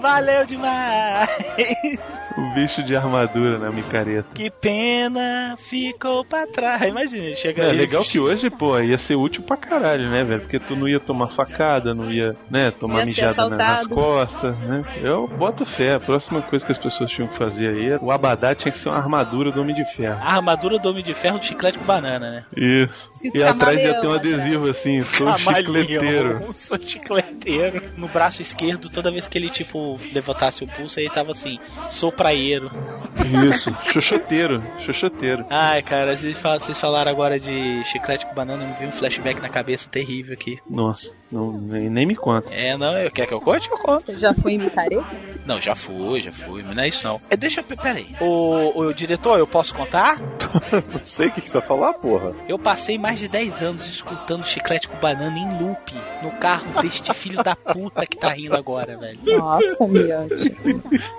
[0.00, 1.28] Valeu demais.
[2.36, 4.28] O bicho de armadura na micareta.
[4.34, 6.82] Que pena ficou pra trás.
[6.82, 10.40] Imagina, chega É ele legal que hoje, pô, ia ser útil pra caralho, né, velho?
[10.40, 14.56] Porque tu não ia tomar facada, não ia, né, tomar Ia mijada na- nas costas,
[14.60, 14.84] né?
[15.02, 15.94] Eu boto fé.
[15.94, 18.78] A próxima coisa que as pessoas tinham que fazer aí, era- o Abadá tinha que
[18.80, 20.18] ser uma armadura do Homem de Ferro.
[20.22, 22.44] A armadura do Homem de Ferro de chiclete com banana, né?
[22.56, 23.20] Isso.
[23.34, 24.34] E atrás ia ter um atrás.
[24.34, 26.40] adesivo assim, sou um Camaleão, chicleteiro.
[26.54, 27.82] Sou chicleteiro.
[27.96, 31.58] No braço esquerdo, toda vez que ele, tipo, levantasse o pulso, ele tava assim,
[31.88, 32.70] sou praieiro.
[33.48, 35.44] Isso, xoxoteiro, xoxoteiro.
[35.48, 39.40] Ai, cara, vocês fal- vocês falaram agora de chiclete com banana, me veio um flashback
[39.40, 40.58] na cabeça terrível aqui.
[40.68, 42.52] Nossa, não, nem, nem me conta.
[42.52, 43.70] É, não, eu quer que eu conte?
[43.70, 44.18] Eu conto.
[44.18, 45.04] Já foi em micareta?
[45.46, 47.20] Não, já fui, já fui, mas não é isso não.
[47.30, 47.76] É, deixa eu.
[47.76, 48.14] Peraí.
[48.20, 50.18] O, o diretor, eu posso contar?
[50.92, 52.32] Não sei o que, que você vai falar, porra.
[52.48, 57.12] Eu passei mais de 10 anos escutando chiclete com banana em loop no carro deste
[57.14, 59.18] filho da puta que tá rindo agora, velho.
[59.24, 60.56] Nossa, Miotti.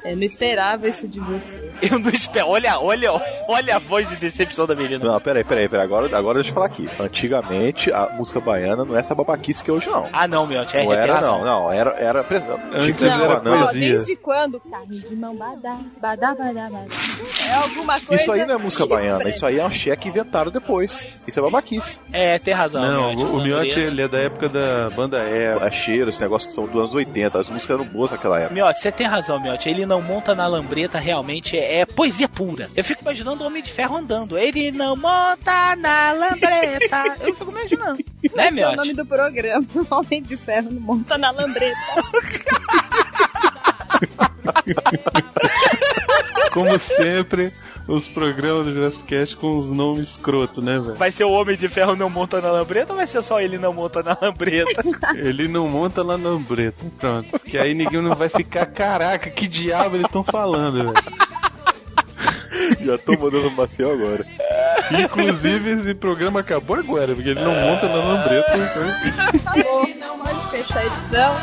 [0.06, 1.72] Eu não esperava isso de você.
[1.82, 2.48] Eu não espero.
[2.48, 3.12] Olha, olha,
[3.48, 5.04] olha a voz de decepção da menina.
[5.04, 5.86] Não, peraí, peraí, peraí.
[5.86, 6.88] Agora, agora deixa eu falar aqui.
[7.00, 10.01] Antigamente, a música baiana não é essa babaquice que é hoje, não.
[10.12, 11.40] Ah, não, Miotti, é, não era, razão.
[11.40, 11.72] não, não.
[11.72, 11.92] Era.
[11.98, 13.66] era Antes Chiclete era banana.
[13.66, 14.60] Ó, desde quando?
[14.60, 16.96] Carne de mão badá, badá, badá, badá.
[17.48, 18.22] É alguma coisa.
[18.22, 19.30] Isso aí não é música baiana.
[19.30, 21.08] isso aí é um cheque inventado depois.
[21.28, 22.00] Isso é babaquice.
[22.12, 22.84] É, tem razão.
[22.84, 25.42] Não, Miotti, o, o Miotti ele é da época da banda E.
[25.62, 27.40] É cheiro, esse negócio que são dos anos 80.
[27.40, 28.54] As músicas eram boas naquela época.
[28.54, 29.70] Miotti, você tem razão, Miotti.
[29.70, 32.70] Ele não monta na lambreta, realmente é, é poesia pura.
[32.76, 34.38] Eu fico imaginando o Homem de Ferro andando.
[34.38, 37.04] Ele não monta na lambreta.
[37.22, 38.00] Eu fico imaginando.
[38.36, 38.78] Né, Esse é o Miotti?
[38.78, 39.66] nome do programa.
[39.92, 41.78] Homem de Ferro não monta na lambreta.
[46.54, 47.52] Como sempre,
[47.88, 50.96] os programas do Jurassic Cast com os nomes escroto, né, velho?
[50.96, 53.58] Vai ser o Homem de Ferro não monta na lambreta ou vai ser só ele
[53.58, 54.82] não monta na lambreta?
[55.16, 56.84] Ele não monta lá na lambreta.
[56.98, 57.40] Pronto.
[57.40, 60.94] Que aí ninguém não vai ficar, caraca, que diabo eles estão falando, velho.
[62.86, 64.26] Já tô mandando o Maciel agora.
[64.92, 68.58] Inclusive, esse programa acabou agora, porque ele não monta na lambreta.
[68.58, 68.84] Então...
[69.46, 69.88] Acabou.
[70.22, 71.36] Pode fechar a edição.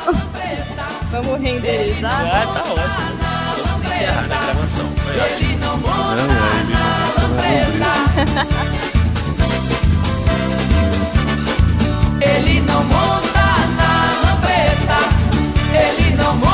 [1.11, 2.13] Vamos renderizar.
[2.13, 3.19] Ah, tá ótimo.
[3.67, 4.87] Vamos encerrar a gravação.
[4.87, 5.09] Ótimo.
[5.19, 6.25] Não, é, ele não monta
[6.69, 6.85] na
[7.23, 7.91] lambreta.
[12.21, 13.47] Ele não monta
[13.77, 13.91] na
[14.25, 14.99] lambreta.
[15.73, 16.48] Ele não monta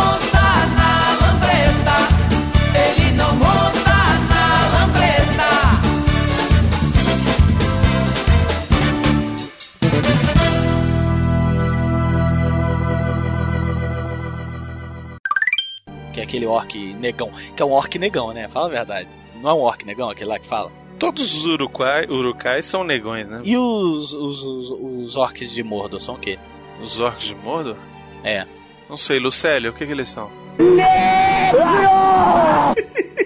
[16.15, 17.31] Que é aquele orc negão.
[17.55, 18.49] Que é um orc negão, né?
[18.49, 19.09] Fala a verdade.
[19.43, 20.71] Não é um orc negão aquele lá que fala?
[20.99, 23.43] Todos os urukai, urucais são negões, né?
[23.45, 26.39] E os, os, os, os orcs de Mordor são o quê?
[26.81, 27.77] Os orcs de Mordor?
[28.23, 28.47] É.
[28.89, 30.31] Não sei, Lucélio, o que, que eles são?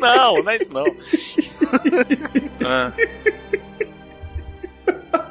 [0.00, 0.84] Não, não é isso não.
[2.64, 2.92] Ah.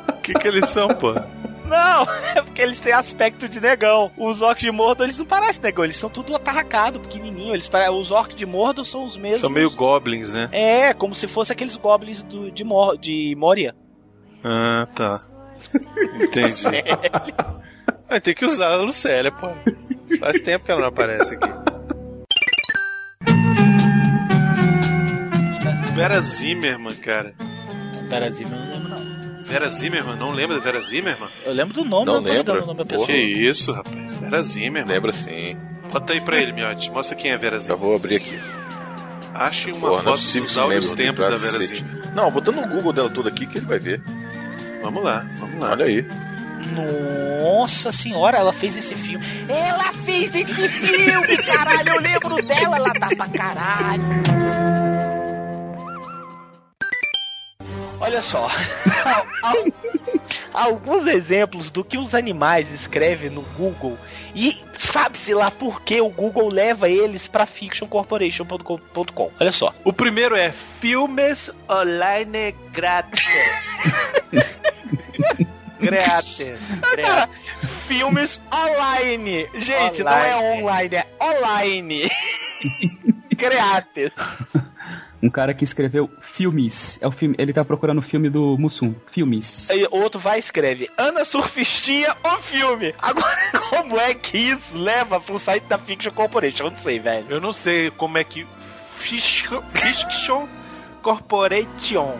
[0.10, 1.14] O que, que eles são, pô?
[1.68, 2.04] Não,
[2.36, 4.12] é porque eles têm aspecto de negão.
[4.18, 7.54] Os orcs de Mordor, eles não parecem negão, eles são tudo atarracado, pequenininho.
[7.54, 7.90] Eles pare...
[7.90, 9.42] Os orcs de Mordor são os mesmos.
[9.42, 10.50] São meio goblins, né?
[10.52, 12.98] É, como se fosse aqueles goblins do, de, Mor...
[12.98, 13.76] de Moria.
[14.44, 15.22] Ah, tá.
[16.22, 16.64] Entendi.
[18.10, 19.50] Ah, tem que usar a Lucélia, pô.
[20.18, 21.50] Faz tempo que ela não aparece aqui.
[25.94, 27.34] Vera Zimmerman, cara.
[28.08, 28.67] Vera Zimmerman.
[29.48, 31.30] Vera Zimmerman, não lembra da Vera Zimmerman?
[31.46, 32.66] Eu lembro do nome, Não eu tô lembro.
[32.66, 33.08] nome da pessoa.
[33.08, 34.16] Que isso, rapaz.
[34.18, 34.94] Vera Zimmerman.
[34.94, 35.58] Lembra sim.
[35.92, 36.92] Bota aí pra ele, Miotti.
[36.92, 37.88] Mostra quem é Vera Já Zimmerman.
[37.88, 38.38] vou abrir aqui.
[39.34, 41.66] Ache uma Porra, é foto dos áureos tempos da Vera cacete.
[41.78, 42.12] Zimmerman.
[42.14, 44.02] Não, botando no Google dela tudo aqui que ele vai ver.
[44.82, 45.72] Vamos lá, vamos lá.
[45.72, 46.06] Olha aí.
[47.44, 49.24] Nossa senhora, ela fez esse filme.
[49.48, 51.90] Ela fez esse filme, caralho.
[51.94, 54.04] Eu lembro dela, ela tá pra caralho.
[58.00, 58.48] Olha só.
[59.42, 59.66] Al-
[60.54, 63.98] Alguns exemplos do que os animais escrevem no Google
[64.36, 69.32] e sabe-se lá por que o Google leva eles pra fictioncorporation.com.
[69.40, 69.74] Olha só.
[69.84, 70.52] O primeiro é
[70.82, 73.24] Filmes Online Grátis.
[75.80, 76.60] Grátis.
[77.88, 79.48] Filmes online.
[79.56, 82.12] Gente, não é online, é online.
[83.36, 84.12] Grátis.
[85.22, 87.00] Um cara que escreveu filmes.
[87.02, 88.94] É o filme, ele tá procurando o filme do Mussum.
[89.12, 89.70] Filmes.
[89.72, 92.94] Aí outro vai e escreve Ana Surfistinha, o filme.
[93.00, 93.36] Agora,
[93.70, 96.66] como é que isso leva pro site da Fiction Corporation?
[96.66, 97.26] Eu não sei, velho.
[97.30, 98.46] Eu não sei como é que.
[99.00, 100.48] Fiction
[101.02, 102.16] Corporation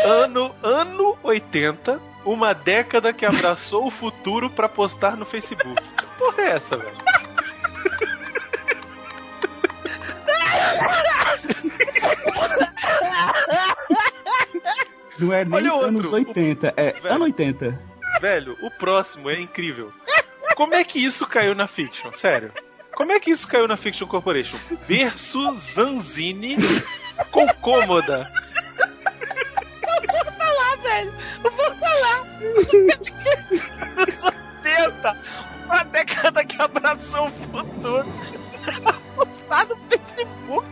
[0.06, 5.82] ano ano 80, uma década que abraçou o futuro para postar no Facebook.
[5.98, 6.94] Que porra é essa, velho?
[15.20, 16.74] Não é nem Olha outro, anos 80, o...
[16.76, 17.80] é velho, ano 80.
[18.22, 19.90] Velho, o próximo é incrível.
[20.56, 22.12] Como é que isso caiu na fiction?
[22.12, 22.52] Sério.
[22.96, 24.58] Como é que isso caiu na Fiction Corporation?
[24.88, 26.58] Versus Zanzini
[27.32, 28.32] com cômoda.
[30.54, 31.14] Eu vou falar, velho.
[31.44, 32.28] Eu vou falar.
[33.98, 35.18] Anos 80.
[35.66, 38.06] Uma década que abraçou o futuro.
[39.50, 40.66] Tá no Facebook.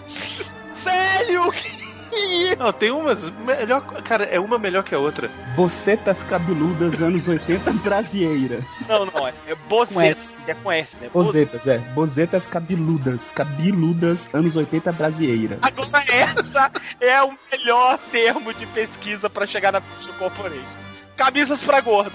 [0.83, 1.80] Velho, que
[2.57, 3.81] Não, tem umas melhor.
[4.03, 5.29] Cara, é uma melhor que a outra.
[5.55, 8.61] Bocetas cabeludas anos 80 brasieira.
[8.87, 10.05] Não, não, é, é Com Boceta.
[10.05, 10.37] S.
[10.47, 11.09] É com S, né?
[11.13, 11.77] Bozetas, é.
[11.77, 13.31] Bozetas cabeludas.
[13.31, 15.59] Cabeludas anos 80 brasieira.
[15.61, 20.77] Agora essa é o melhor termo de pesquisa pra chegar na Fiction Corporation.
[21.15, 22.13] Camisas pra gordo.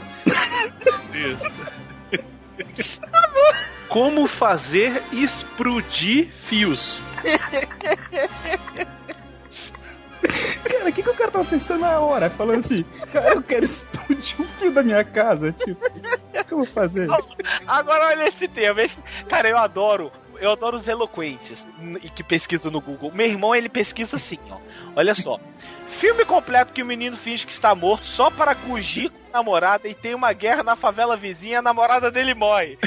[1.14, 1.47] Isso.
[3.89, 6.98] Como fazer explodir fios?
[10.64, 12.30] Cara, o que, que o cara tava pensando na hora?
[12.30, 15.52] Falando assim, cara, eu quero explodir o fio da minha casa.
[15.52, 17.09] Tipo, o que eu vou fazer?
[17.66, 18.80] Agora olha esse termo.
[18.80, 18.98] Esse...
[19.28, 20.10] Cara, eu adoro.
[20.38, 21.66] Eu adoro os eloquentes
[22.02, 23.10] e que pesquisam no Google.
[23.10, 24.59] Meu irmão, ele pesquisa assim, ó.
[24.94, 25.40] Olha só.
[25.86, 29.88] Filme completo que o menino finge que está morto só para fugir com a namorada
[29.88, 32.78] e tem uma guerra na favela vizinha e a namorada dele morre.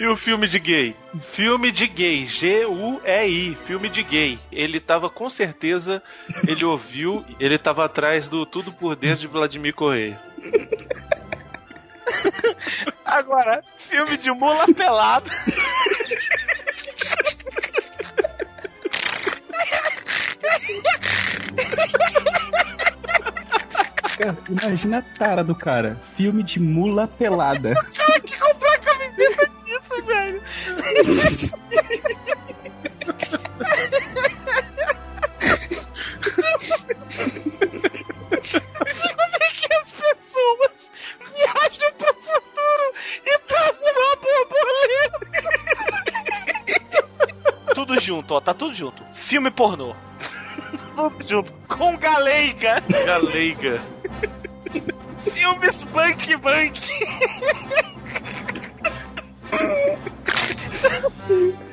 [0.00, 0.96] E o filme de gay?
[1.34, 4.38] Filme de gay, G-U-E-I, filme de gay.
[4.50, 6.02] Ele tava com certeza,
[6.48, 10.18] ele ouviu, ele tava atrás do Tudo por Dentro de Vladimir Correia.
[13.04, 15.30] Agora, filme de mula pelado.
[24.16, 26.00] Cara, imagina a tara do cara.
[26.16, 27.74] Filme de mula pelada.
[27.92, 29.59] Tinha que comprar camiseta
[30.00, 30.42] disso, velho.
[38.86, 40.70] Filme que as pessoas
[41.34, 42.94] viajam pro futuro
[43.26, 45.20] e trazem uma borboleta.
[47.74, 49.04] Tudo junto, ó, tá tudo junto.
[49.14, 49.94] Filme pornô.
[50.96, 51.52] Tudo junto.
[51.68, 52.82] Com galeiga.
[53.06, 53.80] Galeiga.
[55.32, 56.80] Filmes Bank Bank.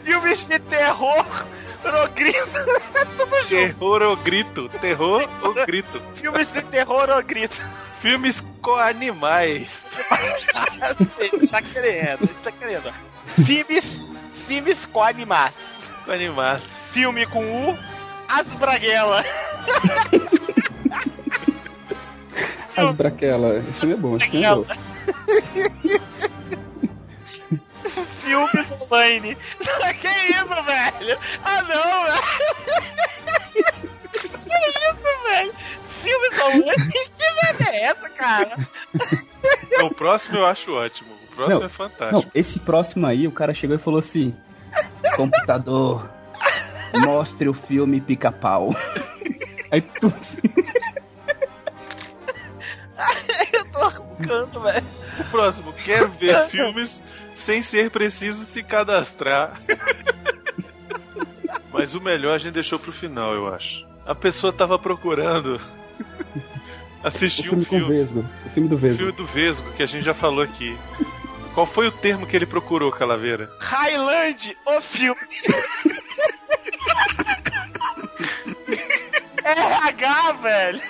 [0.04, 1.26] Filmes de terror.
[1.84, 2.38] Rogrito.
[3.18, 3.50] Tudo junto.
[3.50, 4.70] Terror ou grito?
[4.82, 6.02] Terror ou grito?
[6.16, 7.56] Filmes de terror ou grito.
[8.02, 9.70] Filmes com animais.
[11.18, 12.94] Ele tá querendo, ele tá querendo.
[13.46, 14.04] Filmes,
[14.48, 15.54] filmes com animais.
[16.06, 16.62] Com animais.
[16.92, 17.78] Filme com U,
[18.28, 19.24] As Braguela.
[22.78, 23.58] As braquela.
[23.58, 24.66] Esse filme é bom, filme é bom.
[28.06, 29.38] Filmes online.
[30.02, 31.20] Que isso, velho?
[31.44, 32.24] Ah, não, velho.
[34.12, 35.54] Que isso, velho?
[36.02, 36.92] Filmes online?
[36.92, 38.58] Que merda é essa, cara?
[39.84, 41.14] O próximo eu acho ótimo.
[41.14, 42.22] O próximo Não, é fantástico.
[42.22, 44.36] Não, esse próximo aí, o cara chegou e falou assim:
[45.16, 46.10] Computador,
[47.06, 48.76] mostre o filme pica-pau.
[49.72, 50.14] Aí tu.
[53.54, 54.86] Eu tô arrancando, velho.
[55.20, 57.02] O próximo, quero ver filmes
[57.34, 59.60] sem ser preciso se cadastrar.
[61.72, 63.86] Mas o melhor a gente deixou pro final, eu acho.
[64.06, 65.62] A pessoa tava procurando
[67.04, 68.26] O assistir filme um com filme, Vesgo.
[68.46, 68.98] O filme do o Vesgo.
[68.98, 70.78] filme do Vesgo, que a gente já falou aqui.
[71.54, 73.50] Qual foi o termo que ele procurou, Calaveira?
[73.60, 75.20] Highland, o filme.
[79.44, 80.82] RH, velho.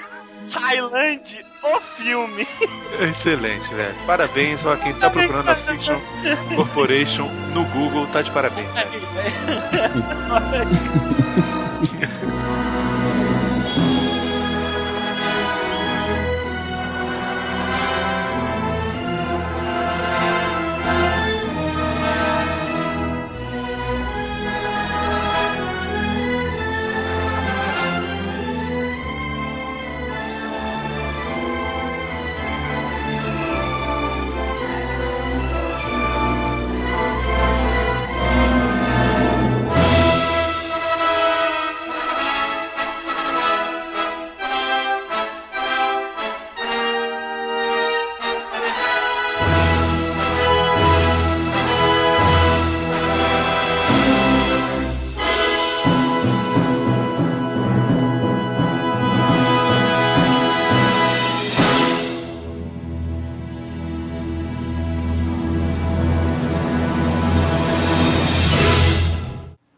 [0.51, 2.47] Highland, o filme.
[3.01, 3.95] Excelente, velho.
[4.05, 5.99] Parabéns a quem tá procurando a Fiction
[6.55, 8.67] Corporation no Google, tá de parabéns.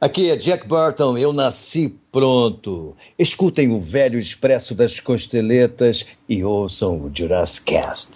[0.09, 2.97] Aqui é Jack Burton, eu nasci pronto.
[3.19, 8.09] Escutem o velho expresso das costeletas e ouçam o Jurassic Cast.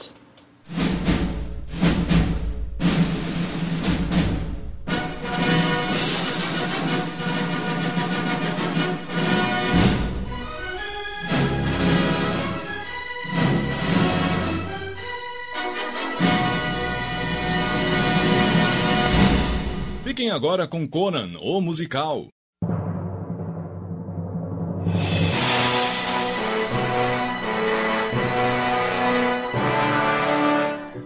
[20.24, 22.30] Fiquem agora com Conan, o musical.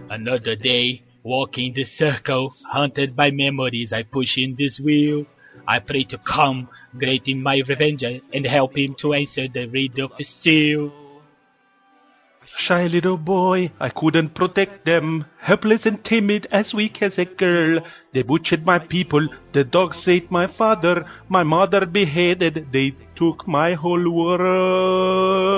[0.08, 3.92] Another day, walking the circle, haunted by memories.
[3.92, 5.26] I push in this wheel.
[5.66, 10.12] I pray to come, great in my revenge, and help him to answer the riddle
[10.16, 10.92] of steel.
[12.56, 15.26] Shy little boy, I couldn't protect them.
[15.38, 17.80] Helpless and timid, as weak as a girl.
[18.12, 23.74] They butchered my people, the dogs ate my father, my mother beheaded, they took my
[23.74, 25.48] whole world.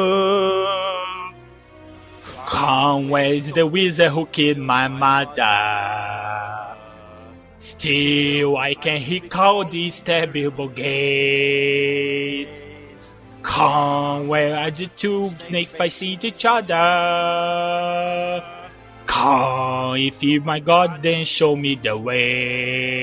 [3.10, 6.76] Where's the wizard who killed my mother?
[7.58, 12.66] Still, I can recall these terrible gaze.
[13.42, 16.76] Come, where are the two snake fighting each other?
[19.06, 23.00] Come, if you my God, then show me the way.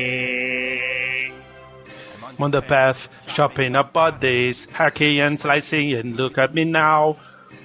[2.23, 2.97] I'm on the path,
[3.35, 7.17] chopping up bodies, hacking and slicing, and look at me now.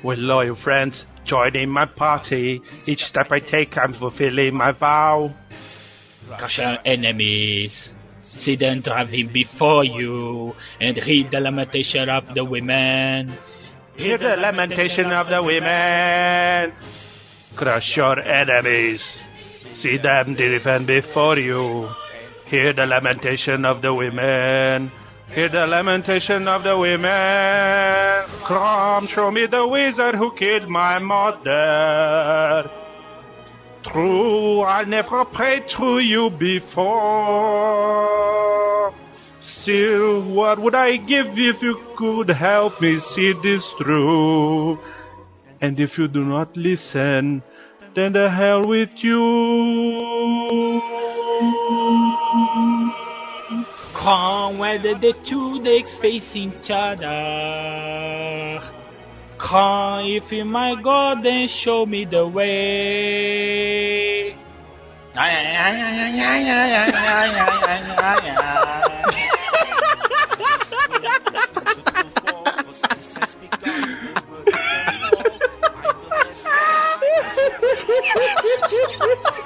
[0.02, 5.32] With loyal friends joining my party, each step I take, I'm fulfilling my vow.
[6.38, 7.92] Crush enemies.
[8.38, 13.32] See them driving before you, and read the lamentation of the women.
[13.96, 16.72] Hear the lamentation of the women.
[17.54, 19.04] Crush your enemies.
[19.50, 21.90] See them defend before you.
[22.46, 24.90] Hear the lamentation of the women.
[25.34, 28.24] Hear the lamentation of the women.
[28.44, 32.70] Come, show me the wizard who killed my mother.
[33.84, 36.92] True, I never prayed to you before.
[39.40, 44.78] Still, what would I give if you could help me see this through?
[45.60, 47.42] And if you do not listen,
[47.94, 50.82] then the hell with you.
[53.94, 58.60] Come, where the, two dicks face each other.
[59.43, 63.02] Come, if you my God, then show me the way.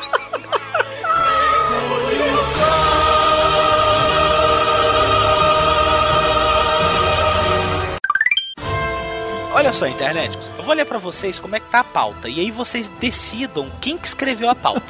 [9.59, 10.39] Olha só, internet.
[10.57, 12.29] Eu vou ler pra vocês como é que tá a pauta.
[12.29, 14.81] E aí vocês decidam quem que escreveu a pauta.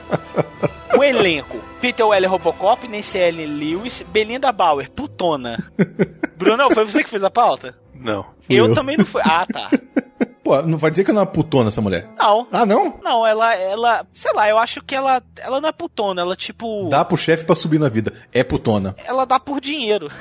[0.96, 5.58] o elenco: Peter Weller Robocop, Nancy Ellen Lewis, Belinda Bauer, putona.
[6.38, 7.76] Bruno, foi você que fez a pauta?
[7.96, 8.28] Não.
[8.48, 8.76] Eu, eu.
[8.76, 9.24] também não fui.
[9.26, 9.72] Ah, tá.
[10.50, 12.10] Pô, não vai dizer que não é uma putona essa mulher.
[12.18, 12.48] Não.
[12.52, 13.00] Ah, não?
[13.04, 16.90] Não, ela, ela, sei lá, eu acho que ela, ela não é putona, ela tipo,
[16.90, 18.12] Dá pro chefe pra subir na vida.
[18.34, 18.96] É putona.
[19.06, 20.10] ela dá por dinheiro.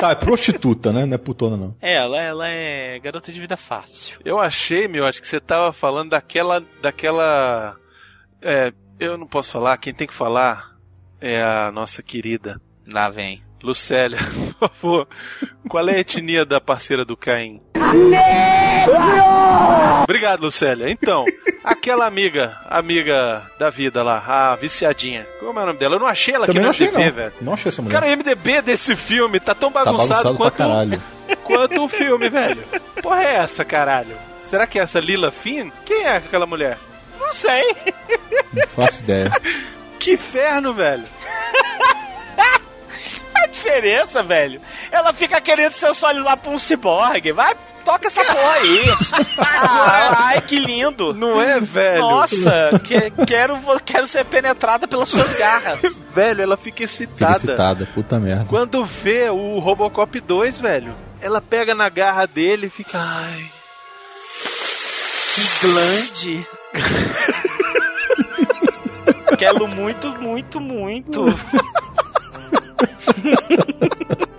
[0.00, 1.06] Tá, é prostituta, né?
[1.06, 1.74] Não é putona, não.
[1.80, 4.18] É, ela, ela é garota de vida fácil.
[4.24, 6.62] Eu achei, meu, acho que você tava falando daquela.
[6.82, 7.76] daquela.
[8.42, 10.76] É, eu não posso falar, quem tem que falar
[11.20, 12.60] é a nossa querida.
[12.86, 13.45] Lá vem.
[13.66, 14.18] Lucélia,
[14.58, 15.08] por favor.
[15.68, 17.60] Qual é a etnia da parceira do Caim?
[20.04, 20.88] Obrigado, Lucélia.
[20.90, 21.24] Então,
[21.64, 25.26] aquela amiga, amiga da vida lá, a viciadinha.
[25.40, 25.96] Como é o nome dela?
[25.96, 27.12] Eu não achei ela Também aqui no MDB, não.
[27.12, 27.32] velho.
[27.40, 28.00] Não achei essa mulher.
[28.00, 31.02] Cara, o MDB desse filme tá tão Tá bagunçado, bagunçado pra quanto, caralho.
[31.42, 32.62] quanto o filme, velho.
[33.02, 34.16] Porra é essa, caralho?
[34.38, 35.70] Será que é essa Lila Finn?
[35.84, 36.78] Quem é aquela mulher?
[37.18, 37.74] Não sei.
[38.52, 39.30] Não faço ideia.
[39.98, 41.02] Que inferno, velho.
[43.42, 44.60] A diferença, velho.
[44.90, 47.32] Ela fica querendo sensualizar pra um ciborgue.
[47.32, 47.54] Vai,
[47.84, 48.84] toca essa porra aí.
[50.18, 51.12] Ai, que lindo.
[51.12, 52.00] Não é, velho?
[52.02, 56.00] Nossa, que- quero, quero ser penetrada pelas suas garras.
[56.14, 57.36] Velho, ela fica Fica excitada.
[57.36, 58.46] excitada, puta merda.
[58.48, 62.98] Quando vê o Robocop 2, velho, ela pega na garra dele e fica.
[62.98, 63.50] Ai.
[65.34, 66.46] Que glande.
[69.38, 71.24] Quero muito, muito, muito.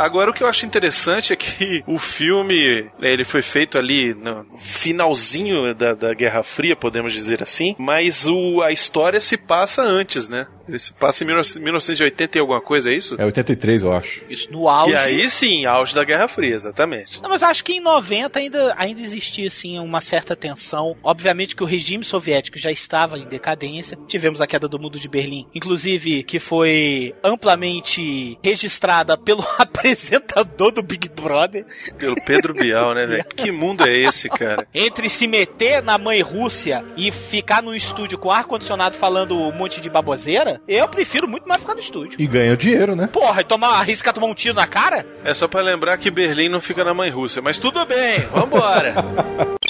[0.00, 4.14] Agora o que eu acho interessante é que o filme né, ele foi feito ali
[4.14, 9.82] no finalzinho da, da Guerra Fria, podemos dizer assim, mas o, a história se passa
[9.82, 10.46] antes, né?
[10.70, 13.20] Ele se passa em 19- 1980 e alguma coisa, é isso?
[13.20, 14.22] É 83, eu acho.
[14.28, 14.92] Isso no auge.
[14.92, 17.20] E aí sim, auge da Guerra Fria, exatamente.
[17.20, 20.96] Não, mas acho que em 90 ainda, ainda existia assim uma certa tensão.
[21.02, 23.98] Obviamente que o regime soviético já estava em decadência.
[24.06, 30.82] Tivemos a queda do mundo de Berlim, inclusive que foi amplamente registrada pelo apresentador do
[30.82, 31.66] Big Brother.
[31.98, 33.24] Pelo Pedro Bial, né, velho?
[33.40, 34.66] Que mundo é esse, cara?
[34.74, 39.52] Entre se meter na mãe Rússia e ficar no estúdio com ar condicionado falando um
[39.52, 42.20] monte de baboseira, eu prefiro muito mais ficar no estúdio.
[42.20, 43.06] E ganha dinheiro, né?
[43.06, 45.06] Porra, e tomar, arriscar tomar um tiro na cara?
[45.24, 48.94] É só pra lembrar que Berlim não fica na mãe Rússia, mas tudo bem, vambora.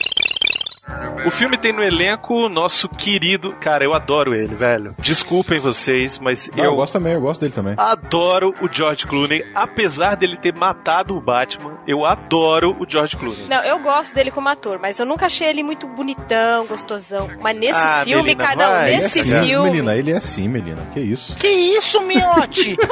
[1.26, 3.52] O filme tem no elenco nosso querido.
[3.60, 4.94] Cara, eu adoro ele, velho.
[4.98, 7.74] Desculpem vocês, mas Ah, eu eu gosto também, eu gosto dele também.
[7.76, 9.44] adoro o George Clooney.
[9.54, 13.46] Apesar dele ter matado o Batman, eu adoro o George Clooney.
[13.48, 17.28] Não, eu gosto dele como ator, mas eu nunca achei ele muito bonitão, gostosão.
[17.42, 18.88] Mas nesse Ah, filme, Melina, cara, não, vai.
[18.88, 19.70] Ele é nesse assim, filme.
[19.70, 20.82] Melina, ele é assim, Melina.
[20.94, 21.36] Que isso?
[21.36, 22.76] Que isso, miote?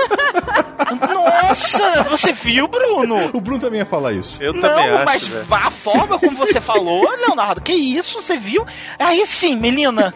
[1.14, 3.30] Nossa, você viu, Bruno?
[3.32, 4.42] O Bruno também ia falar isso.
[4.42, 8.66] Eu Não, mas a forma como você falou, Leonardo, que isso, você viu?
[8.98, 10.14] Aí sim, menina.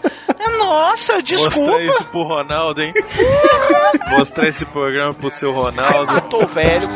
[0.58, 1.60] Nossa, desculpa.
[1.60, 2.92] Mostrar isso pro Ronaldo, hein?
[4.10, 6.20] Mostrar esse programa pro seu Ronaldo.
[6.22, 6.88] Tô velho.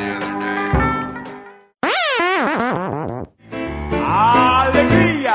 [4.05, 5.35] Alegria!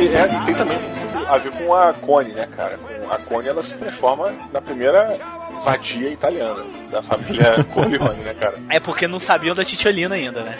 [0.00, 2.78] É, tem também tudo a ver com a Connie, né, cara?
[2.78, 5.16] Com a Connie, ela se transforma na primeira
[5.64, 8.54] vadia italiana da família Corleone, né, cara?
[8.70, 10.56] É porque não sabiam da Titiolina ainda, né?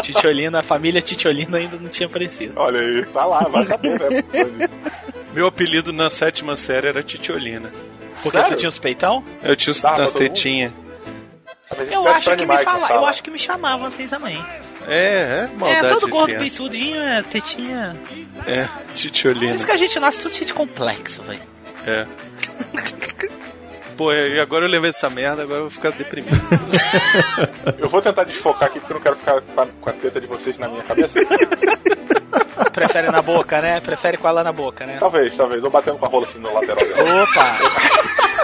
[0.00, 2.54] Titiolina, a família Titiolina ainda não tinha aparecido.
[2.56, 4.68] Olha aí, tá lá, vai saber, né?
[5.34, 7.70] Meu apelido na sétima série era Titiolina.
[8.22, 9.24] Porque tu tinha os peitão?
[9.42, 10.72] Eu tinha os nas tetinhas.
[11.90, 14.42] Eu acho que me fala, eu acho que me chamavam assim também.
[14.86, 17.96] É, é maldade é, todo gordo, peitudinho, é, tetinha.
[18.46, 19.54] É, Por Titiolina.
[19.54, 21.40] isso que a gente nasce tudo cheio de complexo, velho.
[21.86, 22.06] É.
[23.96, 26.36] Pô, e agora eu levei essa merda, agora eu vou ficar deprimido.
[27.78, 30.20] Eu vou tentar desfocar aqui porque eu não quero ficar com a, com a teta
[30.20, 31.18] de vocês na minha cabeça.
[32.72, 33.80] Prefere na boca, né?
[33.80, 34.96] Prefere com ela na boca, né?
[34.98, 35.62] Talvez, talvez.
[35.62, 37.22] Eu batendo com a rola assim no lateral dela.
[37.24, 37.58] Opa!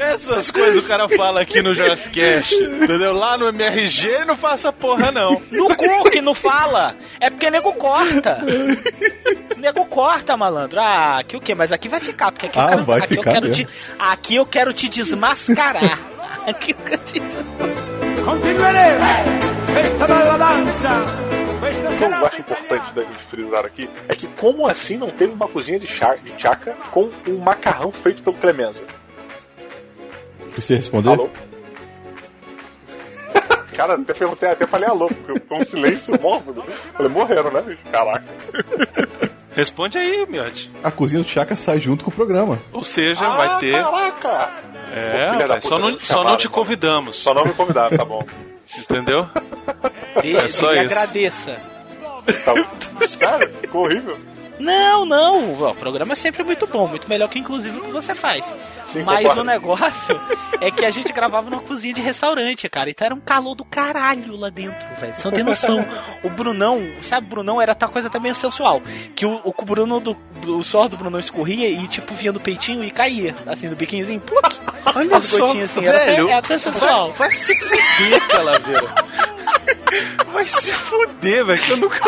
[0.00, 3.12] Essas coisas o cara fala aqui no Jazzcast, entendeu?
[3.12, 5.40] Lá no MRG ele não faz essa porra, não.
[5.50, 6.96] No cu que não fala.
[7.20, 8.38] É porque nego corta.
[9.58, 10.80] Nego corta, malandro.
[10.80, 11.54] Ah, aqui o quê?
[11.54, 13.64] Mas aqui vai ficar, porque aqui Ah, eu quero, vai aqui eu ficar quero mesmo.
[13.66, 15.98] te, aqui eu quero te desmascarar.
[16.46, 17.20] aqui eu quero te
[18.24, 19.04] Continueremo
[19.74, 20.88] questa bella danza.
[21.60, 25.10] Questa O que eu acho importante da gente frisar aqui é que como assim não
[25.10, 28.80] teve uma cozinha de, chá, de chaca com um macarrão feito pelo Clemenza?
[30.56, 31.10] Você responder?
[31.10, 31.28] Alô?
[33.76, 36.62] Cara, até perguntei, até falei alô, porque foi um silêncio mórbido.
[36.94, 37.78] Falei, morreram, né, bicho?
[37.90, 38.24] Caraca.
[39.58, 40.70] Responde aí, Miotti.
[40.84, 42.60] A cozinha do Chaka sai junto com o programa.
[42.72, 43.82] Ou seja, Ah, vai ter.
[43.82, 44.50] Caraca!
[44.94, 47.16] É, Pô, só, não, só não te convidamos.
[47.18, 48.24] Só não me convidaram, tá bom.
[48.78, 49.28] Entendeu?
[50.22, 50.84] Deixa, É só isso.
[50.84, 51.58] agradeça.
[52.44, 52.54] Tá...
[53.06, 53.50] Sério?
[53.60, 54.16] Ficou horrível.
[54.58, 55.54] Não, não.
[55.70, 58.52] O programa é sempre muito bom, muito melhor que inclusive o que você faz.
[58.84, 59.40] Sim, Mas concordo.
[59.40, 60.20] o negócio
[60.60, 62.90] é que a gente gravava numa cozinha de restaurante, cara.
[62.90, 65.14] Então era um calor do caralho lá dentro, velho.
[65.14, 65.84] Você não tem noção.
[66.22, 68.82] O Brunão, sabe, o Brunão era tal coisa também sensual.
[69.14, 70.16] Que o, o Bruno do.
[70.46, 73.34] O suor do Brunão escorria e, tipo, vinha do peitinho e caía.
[73.46, 74.20] Assim, do biquinhozinho.
[74.20, 74.58] Pluc,
[74.94, 75.86] Olha as só, gotinhas assim.
[75.86, 76.24] Era, velho.
[76.24, 77.08] até- é até sensual.
[77.10, 78.94] Vai, vai se fuder, Calaveira.
[80.32, 81.60] Vai se fuder, velho.
[81.60, 82.00] que Eu nunca,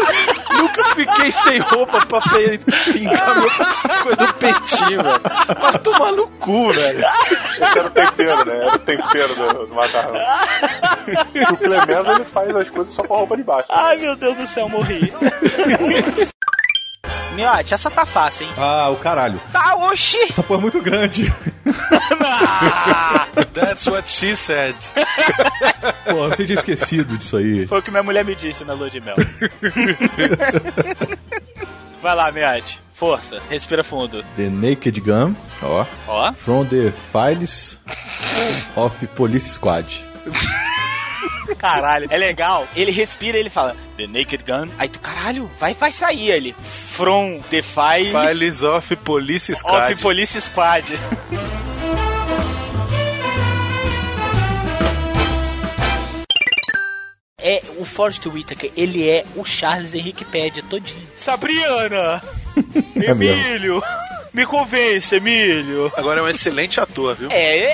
[0.50, 2.20] nunca fiquei sem roupa pra
[2.92, 3.50] pingar meu
[4.02, 5.20] coisa do peitinho, velho.
[5.60, 7.04] Vai tomar no cu, velho.
[7.60, 8.56] Esse era o tempero, né?
[8.66, 10.14] Era o tempero do, do macarrão.
[11.50, 13.68] o Clemenza, ele faz as coisas só com a roupa de baixo.
[13.70, 15.12] Ai, meu Deus do céu, morri.
[17.34, 18.52] Miote, essa tá fácil, hein?
[18.56, 19.40] Ah, o caralho.
[19.52, 20.18] Tá, oxi!
[20.28, 21.32] Essa porra é muito grande.
[23.54, 24.74] That's what she said.
[26.08, 27.66] Pô, você tinha esquecido disso aí.
[27.66, 29.14] Foi o que minha mulher me disse na lua de mel.
[32.02, 32.80] Vai lá, Miote.
[32.94, 34.22] Força, respira fundo.
[34.36, 35.86] The Naked Gun, ó.
[36.06, 36.32] Ó.
[36.34, 37.78] From the Files
[38.76, 39.86] of Police Squad.
[41.58, 42.66] Caralho, é legal.
[42.74, 44.68] Ele respira e ele fala The Naked Gun.
[44.78, 46.54] Aí tu, caralho, vai, vai sair ele.
[46.90, 49.92] From the File Files of Police Squad.
[49.92, 50.84] of Police Squad.
[57.42, 61.06] É, o Forrest Whitaker, ele é o Charles Henrique Pédia todinho.
[61.16, 62.20] Sabriana!
[62.96, 63.12] É.
[63.12, 63.80] Emílio!
[64.32, 65.92] Me convence, Emílio!
[65.96, 67.28] Agora é um excelente ator, viu?
[67.32, 67.72] É,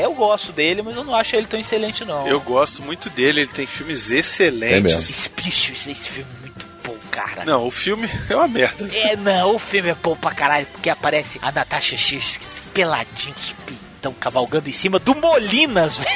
[0.00, 2.26] é, eu gosto dele, mas eu não acho ele tão excelente, não.
[2.26, 4.82] Eu gosto muito dele, ele tem filmes É excelentes.
[4.82, 5.00] mesmo.
[5.00, 6.96] Suspicious, esse filme é muito bom.
[7.10, 7.44] cara.
[7.44, 8.88] Não, o filme é uma merda.
[8.92, 12.18] É, não, o filme é bom pra caralho, porque aparece a Natasha assim,
[12.74, 16.10] peladinho, os peitão, cavalgando em cima do Molinas, velho.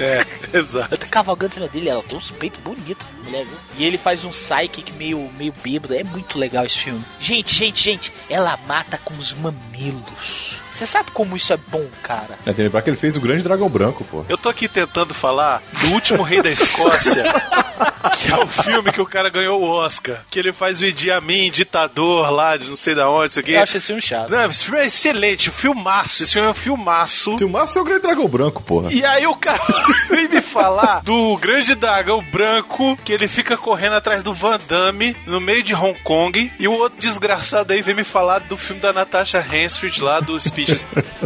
[0.00, 0.26] É,
[0.58, 1.10] exato.
[1.10, 3.56] Cavalgando em cima dele, ela tem uns peitos bonitos, mulher, viu?
[3.78, 7.02] E ele faz um psychic meio, meio bêbado, é muito legal esse filme.
[7.20, 10.61] Gente, gente, gente, ela mata com os mamilos.
[10.72, 12.38] Você sabe como isso é bom, cara?
[12.42, 14.24] É, tem que lembrar que ele fez o Grande Dragão Branco, pô.
[14.28, 17.24] Eu tô aqui tentando falar do último rei da Escócia,
[18.18, 20.24] que é o filme que o cara ganhou o Oscar.
[20.30, 23.52] Que ele faz o Idi Amin, ditador lá de não sei da onde, isso aqui.
[23.52, 24.30] Eu acho esse filme chato.
[24.30, 26.22] Não, esse filme é excelente, filmaço.
[26.22, 27.36] Esse filme é um filmaço.
[27.38, 28.92] Filmaço é o Grande Dragão Branco, porra.
[28.92, 29.62] E aí o cara
[30.08, 35.16] vem me falar do grande dragão branco que ele fica correndo atrás do Van Damme
[35.26, 38.80] no meio de Hong Kong e o outro desgraçado aí vem me falar do filme
[38.80, 40.36] da Natasha Hansford lá do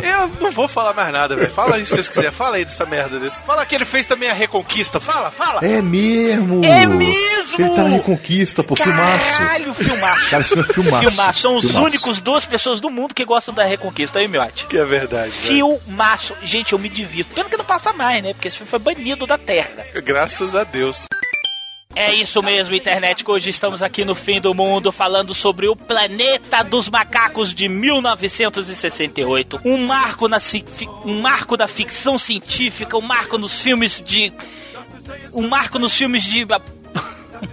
[0.03, 1.51] Eu não vou falar mais nada, velho.
[1.51, 2.31] Fala aí se vocês quiserem.
[2.31, 3.43] Fala aí dessa merda desse.
[3.43, 4.99] Fala que ele fez também a Reconquista.
[5.01, 5.61] Fala, fala.
[5.65, 6.65] É mesmo!
[6.65, 7.57] É mesmo!
[7.59, 9.39] Ele tá na Reconquista, pô, filmaço.
[9.39, 10.31] Caralho, filmaço.
[10.31, 11.07] Cara, filme é filmaço.
[11.09, 11.41] Filmaço.
[11.41, 11.85] São os Filmaço.
[11.87, 14.67] únicos duas pessoas do mundo que gostam da Reconquista, aí, Miotti.
[14.67, 15.31] Que é verdade.
[15.31, 15.33] velho.
[15.79, 16.35] Filmaço.
[16.43, 17.35] Gente, eu me divirto.
[17.35, 18.33] Pena que não passa mais, né?
[18.35, 19.71] Porque esse filme foi banido da Terra.
[20.05, 21.07] Graças a Deus.
[21.99, 25.75] É isso mesmo, internet, que hoje estamos aqui no fim do mundo falando sobre o
[25.75, 29.63] Planeta dos Macacos de 1968.
[29.65, 30.37] Um marco, na,
[31.07, 34.31] um marco da ficção científica, um marco nos filmes de...
[35.33, 36.45] Um marco nos filmes de...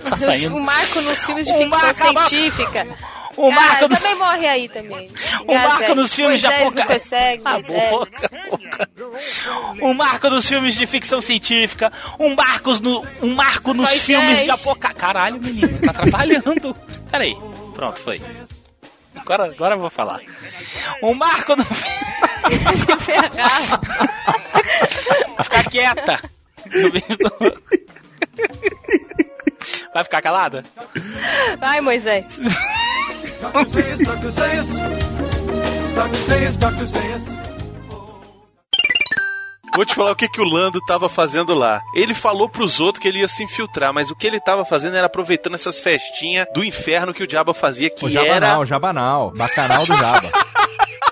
[0.03, 0.17] Tá.
[0.53, 1.67] O Marco nos filmes de ficção
[2.13, 2.87] Marco- científica.
[3.35, 5.09] O Marco ah, nos- também morre aí também.
[5.47, 7.89] O Marco nos filmes de Moisés apoca- não consegue, Ah, Moisés.
[7.89, 8.89] boca, boca.
[9.81, 14.03] Um marco nos filmes de ficção científica, um marco no, um marco nos Moisés.
[14.03, 15.01] filmes de apocalipse.
[15.01, 16.75] Caralho, menino, tá atrapalhando.
[17.11, 17.35] Peraí,
[17.73, 18.21] pronto, foi.
[19.15, 20.19] Agora, agora eu vou falar.
[21.01, 23.79] Um marco no Se ferrar.
[25.43, 26.19] Ficar quieta.
[29.93, 30.63] Vai ficar calada?
[31.59, 32.39] Vai, Moisés.
[39.75, 41.81] Vou te falar o que, que o Lando tava fazendo lá.
[41.95, 44.95] Ele falou pros outros que ele ia se infiltrar, mas o que ele tava fazendo
[44.95, 48.59] era aproveitando essas festinhas do inferno que o diabo fazia, que O Jabanal, era.
[48.59, 49.31] o Jabanal.
[49.35, 50.31] Bacanal do Jaba.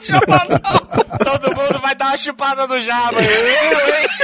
[0.00, 3.18] Todo mundo vai dar uma chupada no Java.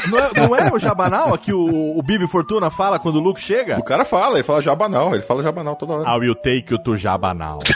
[0.09, 3.41] Não é, não é o Jabanal que o, o Bibi Fortuna fala quando o Luke
[3.41, 3.79] chega?
[3.79, 6.09] O cara fala, ele fala Jabanal, ele fala Jabanal toda hora.
[6.17, 7.61] I will take you to Jabanal.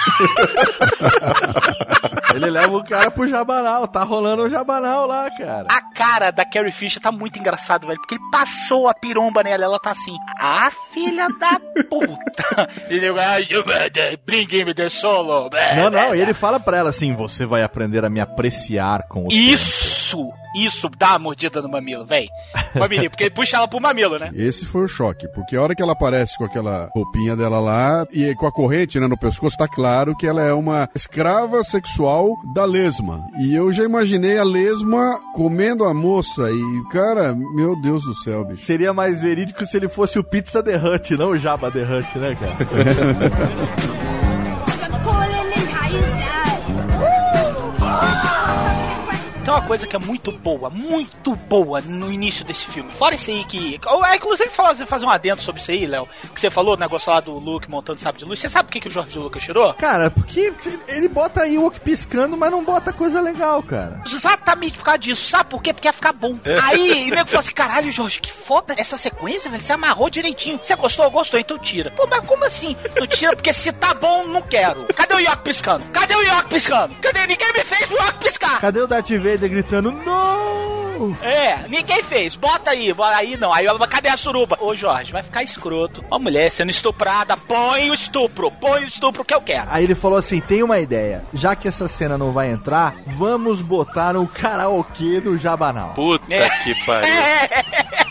[2.34, 5.66] Ele leva o cara pro Jabanal, tá rolando o Jabanal lá, cara.
[5.68, 9.64] A cara da Carrie Fisher tá muito engraçado, velho, porque ele passou a piromba nela,
[9.64, 11.58] ela tá assim, ah, filha da
[11.88, 12.68] puta.
[12.88, 15.50] Ele "Ah, better bring me the solo.
[15.76, 19.26] Não, não, e ele fala pra ela assim: você vai aprender a me apreciar com
[19.26, 22.28] o Isso, isso, dá uma mordida no mamilo, véi.
[22.74, 24.30] Mamilinho, porque ele puxa ela pro mamilo, né?
[24.34, 28.06] Esse foi o choque, porque a hora que ela aparece com aquela roupinha dela lá
[28.12, 32.28] e com a corrente né, no pescoço, tá claro que ela é uma escrava sexual
[32.54, 33.24] da lesma.
[33.40, 38.44] E eu já imaginei a lesma comendo a moça e, cara, meu Deus do céu,
[38.44, 38.64] bicho.
[38.64, 42.18] Seria mais verídico se ele fosse o Pizza The Hut, não o Jabba The Hut,
[42.18, 44.00] né, cara?
[49.50, 52.92] Tem uma coisa que é muito boa, muito boa no início desse filme.
[52.92, 53.80] Fora isso aí que.
[54.08, 56.08] é, Inclusive, fazer, fazer um adendo sobre isso aí, Léo.
[56.32, 58.38] Que você falou, o negócio lá do Luke montando sabre de luz.
[58.38, 59.74] Você sabe por que, que o Jorge Lucas tirou?
[59.74, 60.52] Cara, porque
[60.86, 64.00] ele bota aí o Wok piscando, mas não bota coisa legal, cara.
[64.06, 65.28] Exatamente por causa disso.
[65.28, 65.72] Sabe por quê?
[65.72, 66.38] Porque ia ficar bom.
[66.62, 69.60] Aí o nego falou assim: caralho, Jorge, que foda essa sequência, velho.
[69.60, 70.60] Você amarrou direitinho.
[70.62, 71.10] Você gostou?
[71.10, 71.90] Gostou, então tira.
[71.90, 72.76] Pô, mas como assim?
[72.94, 74.86] Não tira porque se tá bom, não quero.
[74.94, 75.84] Cadê o York piscando?
[75.92, 76.94] Cadê o York piscando?
[77.02, 77.26] Cadê?
[77.26, 78.60] Ninguém me fez o York piscar.
[78.60, 80.60] Cadê o Darth Vader gritando, não?
[81.22, 82.36] É, ninguém fez.
[82.36, 83.52] Bota aí, bora aí não.
[83.52, 84.58] Aí, cadê a suruba?
[84.60, 86.04] Ô, Jorge, vai ficar escroto.
[86.08, 89.66] Uma mulher sendo estuprada, põe o estupro, põe o estupro que eu quero.
[89.70, 91.24] Aí ele falou assim: tem uma ideia.
[91.32, 95.94] Já que essa cena não vai entrar, vamos botar um karaokê no Jabanal.
[95.94, 96.48] Puta É.
[96.62, 97.08] que pariu.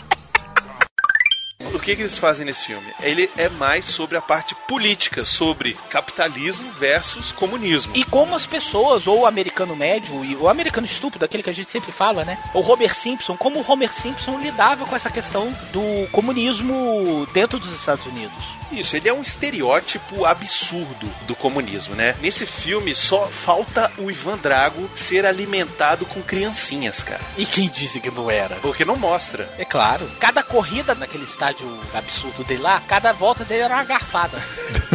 [1.72, 2.92] O que, que eles fazem nesse filme?
[3.00, 7.96] Ele é mais sobre a parte política, sobre capitalismo versus comunismo.
[7.96, 11.54] E como as pessoas, ou o americano médio, e o americano estúpido, aquele que a
[11.54, 12.38] gente sempre fala, né?
[12.52, 17.72] O Homer Simpson, como o Homer Simpson lidava com essa questão do comunismo dentro dos
[17.72, 18.59] Estados Unidos.
[18.72, 22.16] Isso, ele é um estereótipo absurdo do comunismo, né?
[22.20, 27.20] Nesse filme só falta o Ivan Drago ser alimentado com criancinhas, cara.
[27.36, 28.56] E quem disse que não era?
[28.56, 29.48] Porque não mostra.
[29.58, 30.08] É claro.
[30.20, 34.38] Cada corrida naquele estádio absurdo dele lá, cada volta dele era uma garfada.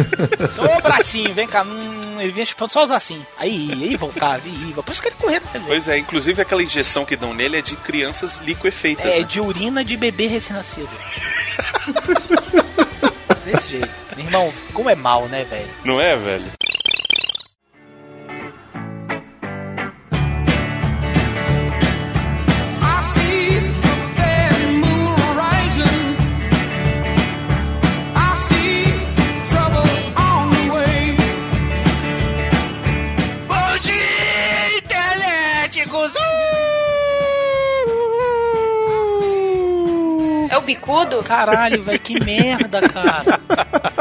[0.54, 1.62] Só o bracinho, vem cá.
[1.62, 3.24] Hum, ele vinha chupando só os assim.
[3.38, 4.82] Aí, aí voltava, aí ia.
[4.82, 5.42] Por isso que ele corria.
[5.66, 9.12] Pois é, inclusive aquela injeção que dão nele é de crianças liquefeitas.
[9.12, 9.24] É, né?
[9.24, 10.88] de urina de bebê recém-nascido.
[13.46, 13.88] Desse jeito.
[14.18, 15.68] Irmão, como é mal, né, velho?
[15.84, 16.55] Não é, velho?
[41.22, 43.40] Caralho, velho, que merda, cara.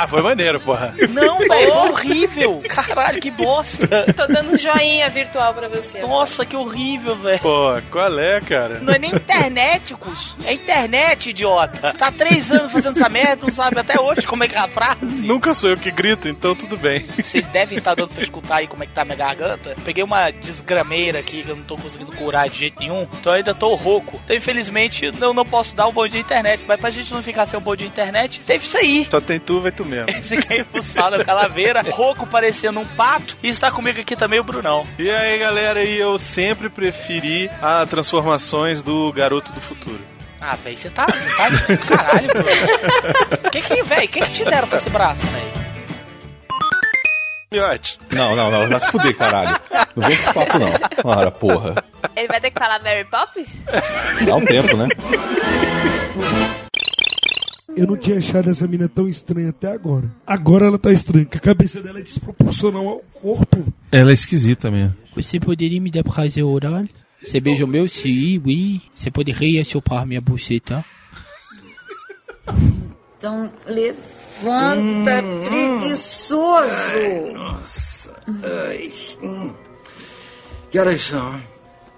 [0.00, 0.94] Ah, foi maneiro, porra.
[1.10, 2.62] Não, velho, é horrível.
[2.68, 4.12] Caralho, que bosta.
[4.14, 6.00] Tô dando um joinha virtual pra você.
[6.02, 7.40] Nossa, que horrível, velho.
[7.40, 8.78] Pô, qual é, cara?
[8.78, 11.92] Não é nem interneticos, é internet, idiota.
[11.94, 14.68] Tá três anos fazendo essa merda, não sabe até hoje como é que é a
[14.68, 15.26] frase.
[15.26, 17.08] Nunca sou eu que grito, então tudo bem.
[17.16, 19.74] Vocês devem estar dando pra escutar aí como é que tá a minha garganta.
[19.84, 23.38] Peguei uma desgrameira aqui que eu não tô conseguindo curar de jeito nenhum, então eu
[23.38, 24.20] ainda tô rouco.
[24.24, 26.62] Então, infelizmente, eu não posso dar um bom dia internet.
[26.68, 29.08] Mas pra gente não ficar sem um bom dia internet, teve isso aí.
[29.10, 30.10] Só tem tu, vai tu mesmo.
[30.10, 33.36] Esse quem vos fala é o Calaveira, rouco parecendo um pato.
[33.42, 34.86] E está comigo aqui também o Brunão.
[34.98, 40.00] E aí, galera, e eu sempre preferi as transformações do Garoto do Futuro.
[40.40, 43.50] Ah, velho, você tá, você tá de caralho, bro.
[43.50, 45.58] Que que, velho, que que te deram pra esse braço, velho?
[47.50, 47.98] Miote.
[48.10, 48.68] Não, não, não.
[48.68, 49.58] Vai se fuder, caralho.
[49.96, 50.70] Não vem com esse papo, não.
[51.02, 51.82] Ora, porra.
[52.14, 53.48] Ele vai ter que falar Mary Poppins?
[54.26, 54.86] Dá um tempo, né?
[57.76, 60.10] Eu não tinha achado essa mina tão estranha até agora.
[60.26, 63.72] Agora ela tá estranha, porque a cabeça dela é desproporcional ao corpo.
[63.92, 64.96] Ela é esquisita mesmo.
[65.14, 66.84] Você poderia me dar prazer oral?
[67.22, 67.88] Você beija o meu?
[67.88, 68.80] Sim, oui.
[68.94, 70.84] Você poderia chupar minha buceta?
[73.18, 77.32] Então, levanta, preguiçoso.
[77.34, 78.14] Nossa.
[78.68, 78.92] Ai.
[79.22, 79.52] Hum.
[80.70, 81.40] Que horas são?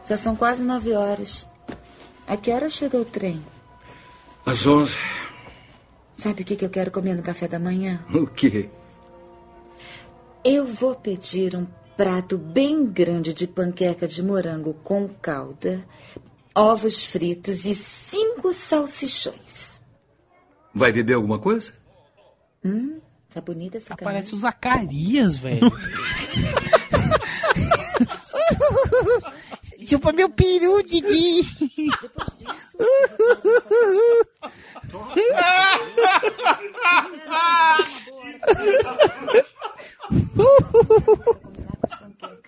[0.06, 1.46] Já são quase nove horas.
[2.26, 3.40] A que hora chega o trem?
[4.46, 4.96] Às onze.
[6.20, 8.04] Sabe o que que eu quero comer no café da manhã?
[8.12, 8.68] O quê?
[10.44, 11.66] Eu vou pedir um
[11.96, 15.82] prato bem grande de panqueca de morango com calda,
[16.54, 19.80] ovos fritos e cinco salsichões.
[20.74, 21.72] Vai beber alguma coisa?
[22.62, 23.00] Hum,
[23.30, 24.04] tá bonita essa camisa.
[24.04, 25.72] Parece o Zacarias, velho.
[29.90, 31.42] Chupa meu peru, Didi.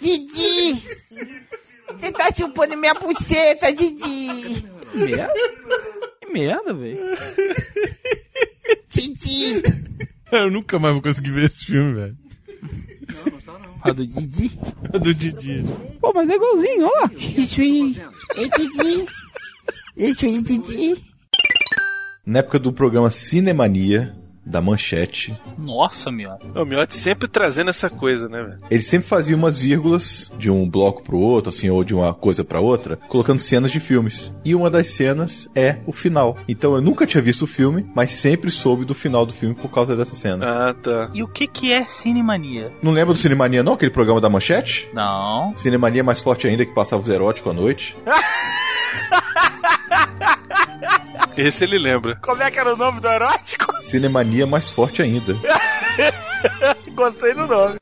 [0.01, 0.83] Didi!
[1.89, 4.65] Você tá chupando minha buceta, Didi!
[4.95, 5.33] Merda?
[6.21, 7.01] Que merda, velho.
[8.89, 9.65] Didi!
[10.31, 12.17] Eu nunca mais vou conseguir ver esse filme, velho.
[13.83, 14.59] A do Didi?
[14.93, 15.65] A do Didi.
[16.01, 17.09] Pô, mas é igualzinho, ó.
[17.17, 17.97] Isso aí.
[18.37, 19.07] É Didi.
[19.97, 21.05] Isso aí, Didi.
[22.25, 24.15] Na época do programa Cinemania,
[24.45, 26.33] da Manchete, Nossa, meu.
[26.55, 28.59] O Miotti sempre trazendo essa coisa, né, velho?
[28.71, 32.43] ele sempre fazia umas vírgulas de um bloco pro outro, assim, ou de uma coisa
[32.45, 34.33] pra outra, colocando cenas de filmes.
[34.45, 36.37] E uma das cenas é o final.
[36.49, 39.71] Então eu nunca tinha visto o filme, mas sempre soube do final do filme por
[39.71, 40.45] causa dessa cena.
[40.71, 41.11] Ah, tá.
[41.15, 42.73] E o que que é Cinemania?
[42.83, 43.75] Não lembra do Cinemania, não?
[43.75, 44.89] Aquele programa da Manchete?
[44.93, 45.53] Não.
[45.57, 47.97] Cinemania é mais forte ainda que passava os eróticos à noite.
[51.37, 52.17] Esse ele lembra.
[52.23, 53.73] Como é que era o nome do erótico?
[53.83, 55.35] Cinemania mais forte ainda.
[56.95, 57.77] Gostei do nome.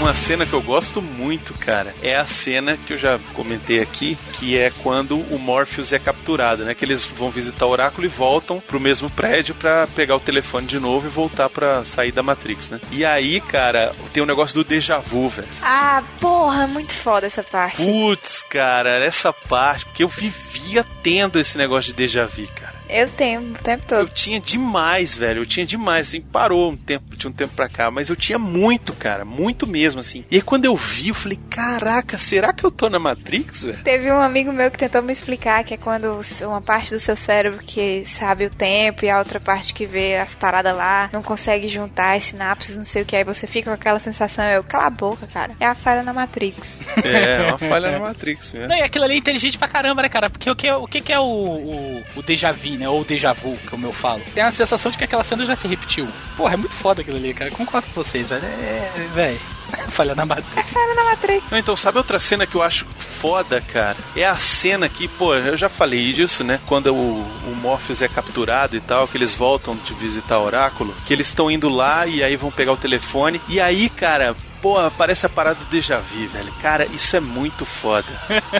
[0.00, 4.16] Uma cena que eu gosto muito, cara, é a cena que eu já comentei aqui,
[4.32, 6.74] que é quando o Morpheus é capturado, né?
[6.74, 10.66] Que eles vão visitar o oráculo e voltam pro mesmo prédio pra pegar o telefone
[10.66, 12.80] de novo e voltar pra sair da Matrix, né?
[12.90, 15.46] E aí, cara, tem o negócio do déjà vu, velho.
[15.62, 17.84] Ah, porra, muito foda essa parte.
[17.84, 22.59] Putz, cara, essa parte, porque eu vivia tendo esse negócio de déjà vu, cara.
[22.92, 24.00] Eu tenho o tempo todo.
[24.00, 25.42] Eu tinha demais, velho.
[25.42, 28.38] Eu tinha demais, assim, parou um tempo, tinha um tempo pra cá, mas eu tinha
[28.38, 30.24] muito, cara, muito mesmo, assim.
[30.30, 33.78] E aí quando eu vi, eu falei, caraca, será que eu tô na Matrix, velho?
[33.84, 37.16] Teve um amigo meu que tentou me explicar que é quando uma parte do seu
[37.16, 41.22] cérebro que sabe o tempo e a outra parte que vê as paradas lá não
[41.22, 44.64] consegue juntar as sinapses, não sei o que, aí você fica com aquela sensação, eu,
[44.64, 45.54] cala a boca, cara.
[45.60, 46.60] É a falha na Matrix.
[47.02, 48.68] É, uma falha na Matrix mesmo.
[48.68, 50.28] Não, e aquilo ali é inteligente pra caramba, né, cara?
[50.28, 52.88] Porque o que, é- o que, que é o, o, o déjà vu, né?
[52.88, 54.22] Ou o déjà vu, como eu falo.
[54.34, 56.08] Tem a sensação de que aquela cena já se repetiu.
[56.36, 57.50] Porra, é muito foda aquilo ali, cara.
[57.50, 58.42] Eu concordo com vocês, velho.
[58.44, 59.40] É, velho.
[59.90, 60.70] Falha na Matrix.
[60.70, 61.44] Falha na Matrix.
[61.50, 63.98] Não, então, sabe outra cena que eu acho foda, cara?
[64.16, 66.58] É a cena que, pô, eu já falei disso, né?
[66.66, 70.96] Quando o, o Morpheus é capturado e tal, que eles voltam de visitar o oráculo,
[71.04, 73.40] que eles estão indo lá e aí vão pegar o telefone.
[73.46, 76.52] E aí, cara, Porra, parece a parada do déjà vu, velho.
[76.60, 78.06] Cara, isso é muito foda.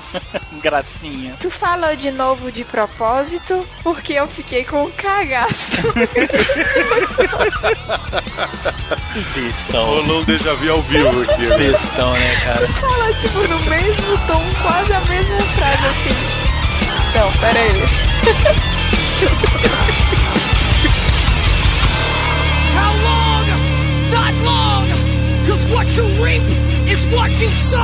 [0.62, 1.36] Gracinha.
[1.38, 5.82] Tu falou de novo de propósito, porque eu fiquei com um cagaço.
[9.34, 9.84] Bestão.
[9.84, 11.42] Rolou um déjà vu ao vivo aqui.
[11.42, 11.56] né?
[11.58, 12.66] Bestão, né, cara?
[12.66, 16.16] Tu falou, tipo, no mesmo tom, quase a mesma frase, assim.
[17.14, 18.90] Não, pera aí.
[22.76, 23.44] How long?
[24.10, 24.99] Not long!
[25.46, 26.42] Cause what you reap
[26.88, 27.78] is what you sow!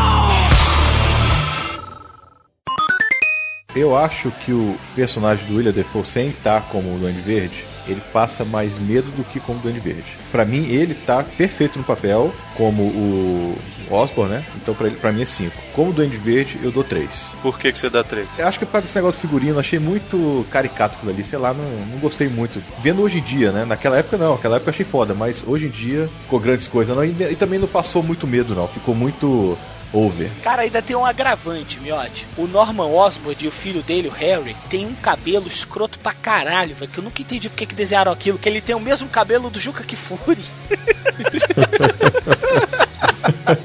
[3.74, 8.02] Eu acho que o personagem do William Defoe, sem estar como o Duende Verde, ele
[8.12, 10.04] passa mais medo do que como Duende Verde.
[10.30, 13.58] Pra mim, ele tá perfeito no papel, como o
[13.90, 14.44] Osborn, né?
[14.56, 15.52] Então pra, ele, pra mim é 5.
[15.72, 17.08] Como Duende Verde, eu dou 3.
[17.42, 18.26] Por que, que você dá 3?
[18.38, 21.38] Eu acho que por causa desse negócio do figurino, achei muito caricato aquilo ali, sei
[21.38, 22.60] lá, não, não gostei muito.
[22.82, 23.64] Vendo hoje em dia, né?
[23.64, 26.94] Naquela época não, naquela época eu achei foda, mas hoje em dia ficou grandes coisas.
[26.94, 28.66] Não, e, e também não passou muito medo, não.
[28.68, 29.56] Ficou muito
[29.92, 30.30] over.
[30.42, 32.26] Cara, ainda tem um agravante, miote.
[32.36, 36.74] O Norman Osborn e o filho dele, o Harry, tem um cabelo escroto pra caralho,
[36.74, 36.90] velho.
[36.90, 38.38] Que eu nunca entendi porque que desenharam aquilo.
[38.38, 40.44] Que ele tem o mesmo cabelo do Juca Kifuri.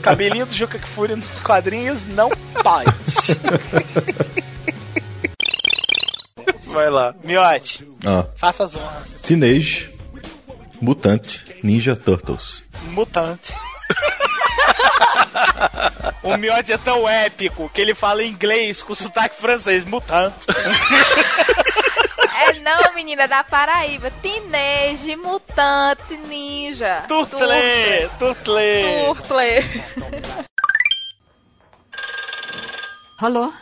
[0.01, 2.29] Cabelinho do Juca Kifuri nos quadrinhos não
[2.63, 2.91] pode.
[6.67, 7.13] Vai lá.
[7.23, 8.25] Miote, Ah.
[8.35, 9.11] faça as honras.
[9.23, 9.89] Teenage
[10.81, 11.25] Mutant
[11.63, 12.63] Ninja Turtles.
[12.91, 13.53] Mutante.
[16.23, 19.83] o Miote é tão épico que ele fala inglês com sotaque francês.
[19.83, 20.47] Mutante.
[22.33, 24.09] É não, menina, da Paraíba.
[24.21, 27.03] Teenage, mutante, ninja.
[27.07, 27.39] Turtle,
[28.17, 29.13] turtle.
[29.15, 29.39] Turtle.
[33.19, 33.53] Alô?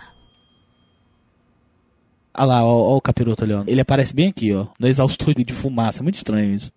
[2.38, 3.64] Olha lá, ó, ó o capiroto ali, ó.
[3.68, 4.68] Ele aparece bem aqui, ó.
[4.80, 6.02] No exaustor de fumaça.
[6.02, 6.72] Muito estranho isso.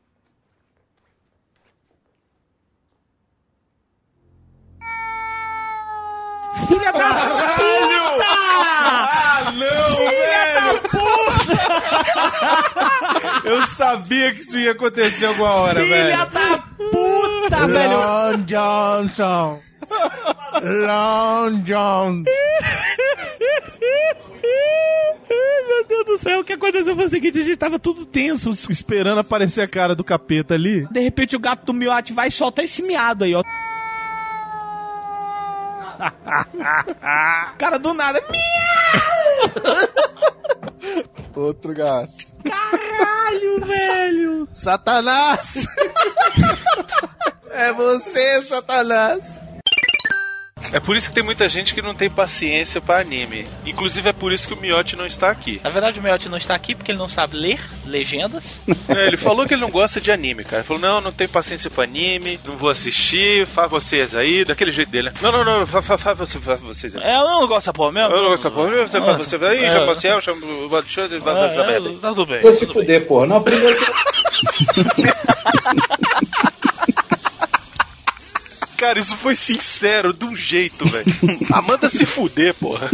[6.68, 7.14] Filha da
[7.56, 8.24] puta!
[8.74, 10.82] Ah, não, velho!
[13.44, 16.30] Eu sabia que isso ia acontecer alguma hora, Filha velho.
[16.30, 16.58] da
[16.90, 17.98] puta, velho!
[17.98, 19.60] Long Johnson.
[20.62, 22.22] Long John.
[25.68, 28.52] Meu Deus do céu, o que aconteceu foi o seguinte, a gente tava tudo tenso.
[28.70, 30.86] Esperando aparecer a cara do capeta ali.
[30.90, 33.42] De repente o gato do miote vai e solta esse miado aí, ó.
[37.58, 38.20] Cara, do nada.
[41.34, 42.26] Outro gato.
[42.44, 44.48] Caralho, velho!
[44.52, 45.66] Satanás!
[47.50, 49.40] é você, Satanás!
[50.72, 53.46] É por isso que tem muita gente que não tem paciência pra anime.
[53.66, 55.60] Inclusive é por isso que o Miotti não está aqui.
[55.64, 58.60] Na verdade, o Miotti não está aqui porque ele não sabe ler legendas.
[58.88, 60.58] É, ele falou que ele não gosta de anime, cara.
[60.58, 64.70] Ele falou: não, não tenho paciência pra anime, não vou assistir, faz vocês aí, daquele
[64.70, 65.08] jeito dele.
[65.10, 65.14] né?
[65.20, 67.02] Não, não, não, faz, faz, faz você- faz vocês aí.
[67.02, 68.10] É, eu não gosto dessa porra mesmo.
[68.14, 69.70] Eu não gosto dessa porra, você faz você aí, É.
[69.70, 71.90] chama o Maciel, chama o Alexandre, vai fazer essa merda.
[72.00, 72.42] Tá tudo bem.
[72.42, 73.26] Vai se fuder, porra.
[73.26, 73.92] Não, primeiro que...
[78.82, 81.06] Cara, isso foi sincero, de um jeito, velho.
[81.54, 82.90] Amanda se fuder, porra.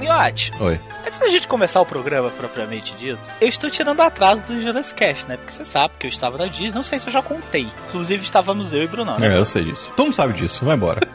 [0.00, 0.80] Miotti, Oi.
[1.06, 5.28] antes da gente começar o programa propriamente dito, eu estou tirando atraso do Jurassic Cast,
[5.28, 5.36] né?
[5.36, 7.68] Porque você sabe que eu estava na Disney, não sei se eu já contei.
[7.88, 9.32] Inclusive estávamos eu e Brunão, né?
[9.32, 9.92] É, eu sei disso.
[9.94, 11.06] Todo mundo sabe disso, vai embora.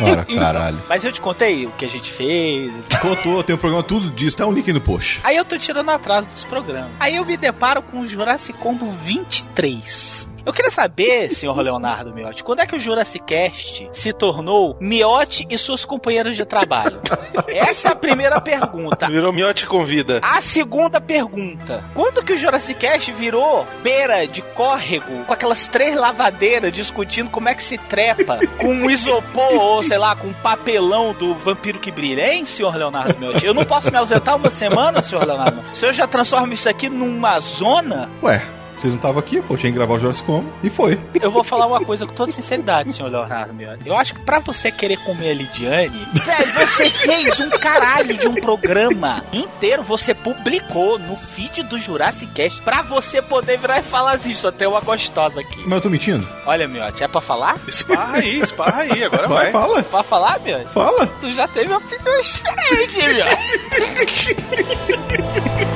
[0.00, 0.82] Ora, Então, caralho.
[0.88, 2.72] mas eu te contei o que a gente fez.
[3.00, 5.20] Contou, tem um programa tudo disso, tá um link aí no post.
[5.22, 6.90] Aí eu tô tirando atraso dos programas.
[6.98, 10.34] Aí eu me deparo com o Jurassic Combo 23.
[10.46, 15.44] Eu queria saber, senhor Leonardo Miotti, quando é que o Jurassic Cast se tornou Miotti
[15.50, 17.00] e suas companheiras de trabalho?
[17.48, 19.08] Essa é a primeira pergunta.
[19.08, 20.20] Virou Miotti convida.
[20.22, 25.96] A segunda pergunta: quando que o Jurassic Cast virou beira de córrego com aquelas três
[25.96, 30.32] lavadeiras discutindo como é que se trepa com um isopor ou sei lá, com um
[30.32, 33.44] papelão do vampiro que brilha, hein, senhor Leonardo Miotti?
[33.44, 35.60] Eu não posso me ausentar uma semana, senhor Leonardo?
[35.72, 38.08] O senhor já transforma isso aqui numa zona?
[38.22, 38.40] Ué,
[38.76, 40.98] vocês não estavam aqui, pô, tinha que gravar o Jurassic Combo e foi.
[41.20, 43.86] Eu vou falar uma coisa com toda sinceridade, senhor Leonardo Miotti.
[43.88, 48.28] Eu acho que pra você querer comer a Lidiane, velho, você fez um caralho de
[48.28, 49.82] um programa inteiro.
[49.82, 54.46] Você publicou no feed do Jurassic Cast pra você poder virar e falar isso.
[54.46, 55.62] Até uma gostosa aqui.
[55.64, 56.26] Mas eu tô mentindo?
[56.44, 57.56] Olha, Miotti, é pra falar?
[57.66, 59.44] Esparra aí, esparra aí, agora vai.
[59.44, 59.82] Vai, fala.
[59.82, 60.72] Pra falar, Miotti?
[60.72, 61.06] Fala.
[61.20, 64.36] Tu já teve opinião diferente, Miotti.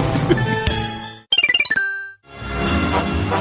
[3.30, 3.38] Dia,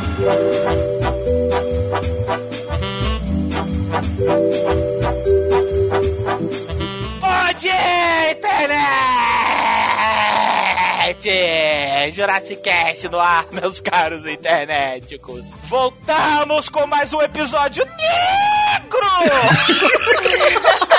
[8.32, 8.86] internet!
[11.10, 12.12] internet!
[12.12, 15.44] Jurassic Cast no ar, meus caros internéticos.
[15.64, 19.10] Voltamos com mais um episódio negro!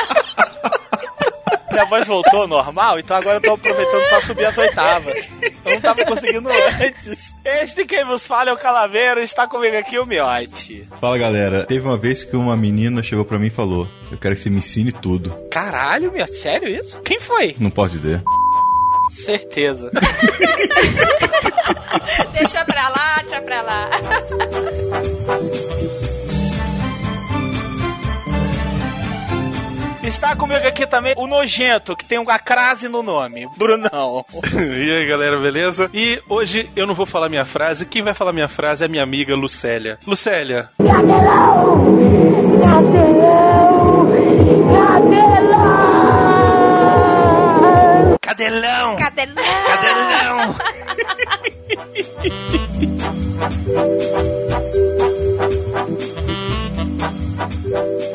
[1.81, 5.15] Minha voz voltou normal, então agora eu tô aproveitando pra subir as oitavas.
[5.65, 7.35] Eu não tava conseguindo antes.
[7.43, 10.87] Este quem vos fala é o Calaveiro, está comigo aqui o Miote.
[11.01, 14.35] Fala galera, teve uma vez que uma menina chegou pra mim e falou: Eu quero
[14.35, 15.35] que você me ensine tudo.
[15.51, 17.01] Caralho, Miote, sério isso?
[17.01, 17.57] Quem foi?
[17.59, 18.23] Não posso dizer.
[19.13, 19.91] Certeza.
[22.35, 23.91] Deixa pra lá, deixa pra lá.
[30.03, 33.47] Está comigo aqui também o Nojento, que tem uma crase no nome.
[33.57, 34.25] Brunão.
[34.55, 35.91] e aí, galera, beleza?
[35.93, 37.85] E hoje eu não vou falar minha frase.
[37.85, 39.99] Quem vai falar minha frase é minha amiga Lucélia.
[40.07, 40.71] Lucélia.
[48.21, 48.97] Cadelão!
[48.97, 48.97] Cadelão!
[48.97, 50.57] Cadelão!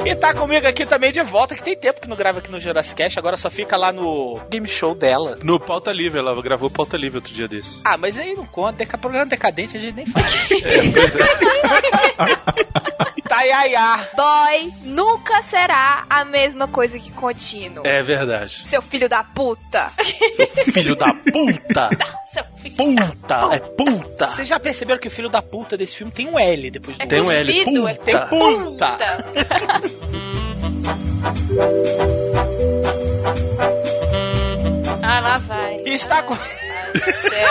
[0.05, 2.59] E tá comigo aqui também de volta, que tem tempo que não grava aqui no
[2.59, 5.35] Jurassic Cast, agora só fica lá no game show dela.
[5.41, 7.81] No Pauta Livre, ela gravou Pauta Livre outro dia desse.
[7.83, 10.25] Ah, mas aí não conta, deca, programa decadente a gente nem faz.
[10.65, 11.25] É, pois é.
[13.27, 14.07] Taiaiá.
[14.15, 17.85] Boy nunca será a mesma coisa que contínuo.
[17.85, 18.61] É verdade.
[18.65, 19.91] Seu filho da puta.
[20.71, 21.89] Filho da puta.
[22.43, 24.27] Puta, é puta.
[24.29, 27.03] Vocês já perceberam que o filho da puta desse filme tem um L depois do
[27.03, 27.91] É Tem um L, cuspido, puta.
[27.91, 28.97] é Tem puta.
[35.01, 35.81] Ah, lá vai.
[35.85, 36.33] E está com...
[36.35, 36.39] Do
[37.13, 37.49] céu.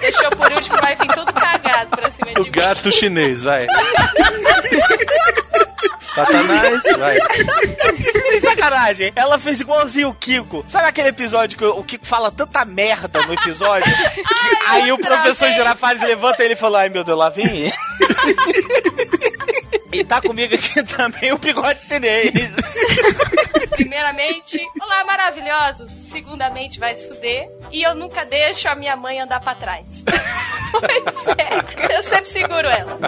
[0.00, 2.50] Deixou por último, vai vir tudo cagado pra cima de O mim.
[2.50, 3.66] gato chinês, vai.
[6.14, 7.16] Satanás, vai.
[8.30, 10.64] Sem sacanagem, ela fez igualzinho o Kiko.
[10.68, 13.92] Sabe aquele episódio que o Kiko fala tanta merda no episódio?
[13.92, 14.22] que
[14.68, 17.72] aí o professor Girafales levanta e ele fala: Ai meu Deus, lá vem.
[19.92, 22.32] E tá comigo aqui também o bigode chinês.
[23.70, 25.90] Primeiramente, olá maravilhosos.
[26.10, 27.48] Segundamente, vai se fuder.
[27.70, 29.86] E eu nunca deixo a minha mãe andar pra trás.
[30.72, 32.98] Pois é, eu sempre seguro ela.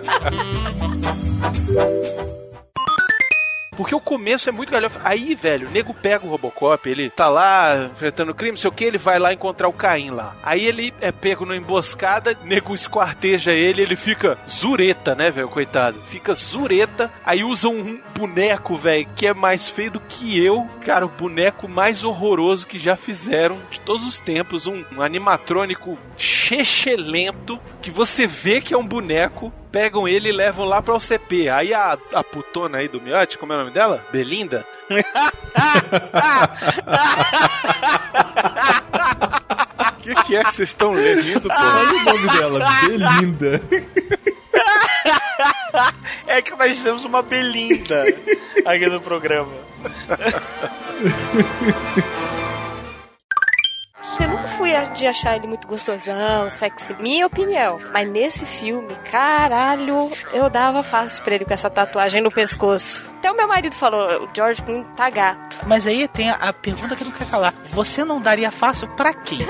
[3.77, 5.01] Porque o começo é muito galhofa.
[5.05, 8.73] Aí, velho, o nego pega o Robocop, ele tá lá enfrentando crime, não sei o
[8.73, 10.35] que, ele vai lá encontrar o Caim lá.
[10.43, 16.01] Aí ele é pego numa emboscada, nego esquarteja ele, ele fica zureta, né, velho, coitado.
[16.03, 20.69] Fica zureta, aí usa um boneco, velho, que é mais feio do que eu.
[20.85, 24.67] Cara, o boneco mais horroroso que já fizeram de todos os tempos.
[24.67, 30.65] Um, um animatrônico chechelento, que você vê que é um boneco, pegam ele e levam
[30.65, 31.49] lá pra OCP.
[31.49, 34.07] Aí a, a putona aí do Miote, como é o nome dela?
[34.12, 34.65] Belinda?
[34.89, 34.94] O
[40.01, 41.53] que, que é que vocês estão lendo, pô?
[41.53, 43.61] Olha o nome dela, Belinda.
[46.28, 48.05] É que nós temos uma Belinda
[48.65, 49.51] aqui no programa.
[54.20, 57.78] Eu nunca fui de achar ele muito gostosão, sexy, minha opinião.
[57.93, 63.05] Mas nesse filme, caralho, eu dava fácil pra ele com essa tatuagem no pescoço.
[63.18, 65.59] Até o meu marido falou, o George Clooney tá gato.
[65.67, 67.55] Mas aí tem a, a pergunta que não quer calar.
[67.70, 69.39] Você não daria fácil pra quem?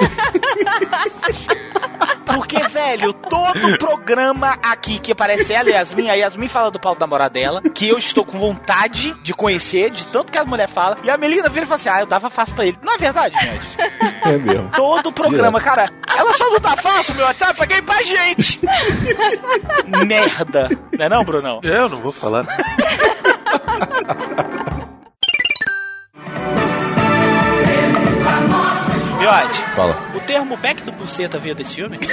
[2.25, 6.81] Porque, velho, todo programa aqui que aparece ela e a Yasmin, a Yasmin fala do
[6.81, 10.45] pau da namorada dela, que eu estou com vontade de conhecer, de tanto que a
[10.45, 12.79] mulher fala, e a Melina vira e fala assim: ah, eu dava fácil pra ele.
[12.83, 13.77] Não é verdade, Ned?
[14.25, 14.54] É mesmo.
[14.75, 15.91] Todo programa, cara.
[16.17, 18.61] Ela só não tá fácil, meu WhatsApp, pra quem pra gente.
[20.07, 20.71] Merda.
[20.99, 21.61] Não é não, Brunão?
[21.63, 22.45] Eu não vou falar.
[29.19, 30.13] Miote, Fala.
[30.15, 31.99] o termo back do buceta veio desse filme?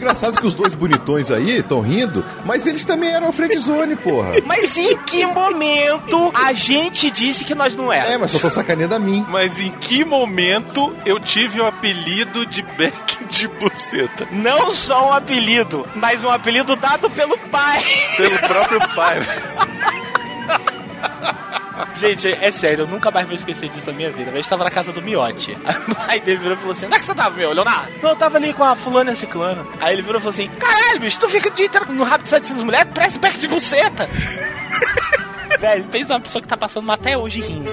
[0.00, 4.34] engraçado que os dois bonitões aí estão rindo, mas eles também eram friendzone, porra.
[4.46, 8.14] Mas em que momento a gente disse que nós não éramos?
[8.14, 9.24] É, mas só tô sacaneando a mim.
[9.28, 14.26] Mas em que momento eu tive o apelido de Beck de buceta?
[14.32, 17.84] Não só um apelido, mas um apelido dado pelo pai.
[18.16, 19.18] Pelo próprio pai.
[21.94, 24.30] Gente, é sério, eu nunca mais vou esquecer disso na minha vida.
[24.30, 25.56] A gente tava na casa do Miote.
[26.08, 27.92] Aí dele virou e falou assim: Onde é que você tava, meu, Leonardo?
[28.02, 29.66] Não, eu tava ali com a fulana e a ciclana.
[29.80, 32.24] Aí ele virou e falou assim: Caralho, bicho, tu fica o dia inteiro no rabo
[32.24, 34.08] dessas mulheres, parece back de buceta.
[35.60, 37.70] Velho, pensa uma pessoa que tá passando até hoje rindo.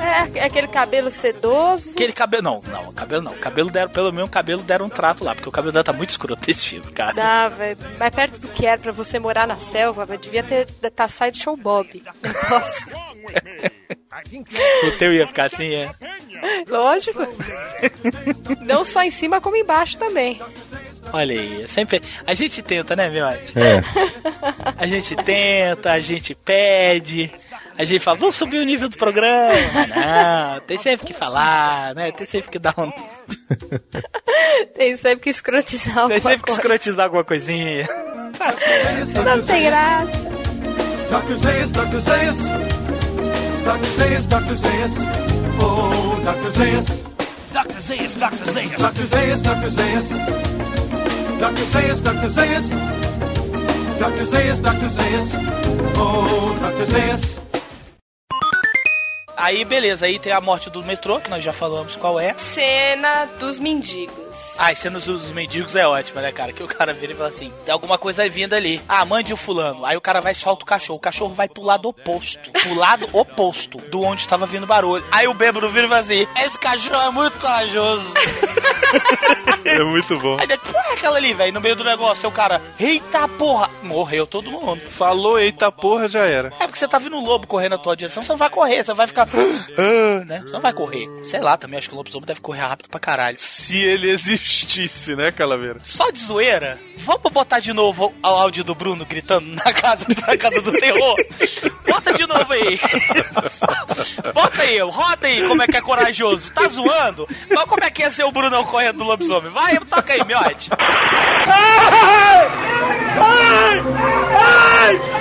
[0.00, 1.90] É, é aquele cabelo sedoso.
[1.90, 2.42] Aquele cabelo.
[2.42, 3.34] Não, não, cabelo não.
[3.34, 6.10] Cabelo deram, pelo menos, cabelo deram um trato lá, porque o cabelo dela tá muito
[6.10, 7.12] escroto nesse filme, cara.
[7.12, 7.78] Dá, velho.
[7.98, 11.38] Mais perto do que era pra você morar na selva, véio, devia ter tá side
[11.38, 12.02] show Bob.
[12.22, 12.90] Negócio.
[14.88, 15.90] o teu ia ficar assim, é?
[16.68, 17.20] Lógico.
[18.64, 20.40] Não só em cima, como embaixo também.
[21.12, 22.02] Olha aí, sempre.
[22.26, 23.26] A gente tenta, né, meu?
[23.26, 23.40] É.
[24.76, 27.30] A gente tenta, a gente pede,
[27.78, 29.54] a gente fala, vamos subir o nível do programa.
[29.88, 32.12] Não, tem sempre que falar, né?
[32.12, 32.92] Tem sempre que dar um.
[34.76, 36.60] tem sempre que escrotizar alguma Tem sempre que coisa.
[36.60, 37.88] escrotizar alguma coisinha.
[39.24, 40.30] Não tem graça.
[41.10, 41.34] Dr.
[41.36, 41.98] Zayas, Dr.
[41.98, 42.36] Zayas.
[43.64, 43.86] Dr.
[43.96, 44.54] Zayas, Dr.
[44.54, 44.94] Zayas.
[45.60, 46.50] Oh, Dr.
[46.50, 46.86] Zayas.
[47.52, 47.80] Dr.
[47.80, 48.44] Zayas, Dr.
[48.50, 48.80] Zayas.
[48.80, 49.06] Dr.
[49.06, 49.68] Zayas, Dr.
[49.68, 50.10] Zayas.
[51.40, 51.64] Dr.
[51.72, 52.28] Zayas, Dr.
[52.28, 52.70] Zayas.
[53.98, 54.24] Dr.
[54.26, 54.88] Zayas, Dr.
[54.90, 55.32] Zayas.
[55.98, 56.84] Oh, Dr.
[56.84, 57.38] Zayas.
[59.38, 62.34] Aí, beleza, aí tem a morte do metrô, que nós já falamos qual é.
[62.34, 64.19] Cena dos mendigos.
[64.58, 66.52] As cenas dos mendigos é ótima, né, cara?
[66.52, 68.80] Que o cara vira e fala assim: tem alguma coisa vindo ali.
[68.88, 69.84] Ah, mande o fulano.
[69.84, 70.98] Aí o cara vai e solta o cachorro.
[70.98, 72.50] O cachorro vai pro lado oposto.
[72.50, 75.04] Pro lado oposto do onde estava vindo barulho.
[75.10, 78.12] Aí o bêbado vira e fala assim: esse cachorro é muito corajoso.
[79.64, 80.36] É muito bom.
[80.40, 84.26] Aí depois, porra, aquela ali, velho, no meio do negócio, o cara, eita porra, morreu
[84.26, 84.80] todo mundo.
[84.80, 86.48] Falou eita porra, já era.
[86.58, 88.84] É porque você tá vendo um lobo correndo na tua direção, você não vai correr,
[88.84, 89.28] você vai ficar.
[89.78, 90.40] Ah, né?
[90.40, 91.06] Você não vai correr.
[91.24, 93.36] Sei lá, também acho que o lobisomem deve correr rápido pra caralho.
[93.38, 95.78] Se ele existisse, né, Calaveira?
[95.82, 100.36] Só de zoeira, vamos botar de novo o áudio do Bruno gritando na casa, na
[100.36, 101.16] casa do terror?
[101.88, 102.80] Bota de novo aí.
[104.34, 106.52] Bota aí, roda aí como é que é corajoso.
[106.52, 107.28] Tá zoando?
[107.48, 109.50] Mas como é que ia ser o Bruno correndo do lobisomem?
[109.50, 110.70] Vai, toca aí, miote.
[111.46, 112.48] Ai!
[113.18, 113.82] Ai!
[114.36, 115.19] Ai!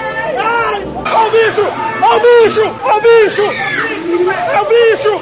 [1.06, 1.66] Ó o bicho!
[2.02, 2.76] Ó o bicho!
[2.84, 3.44] Ó o bicho!
[3.44, 5.22] É o bicho!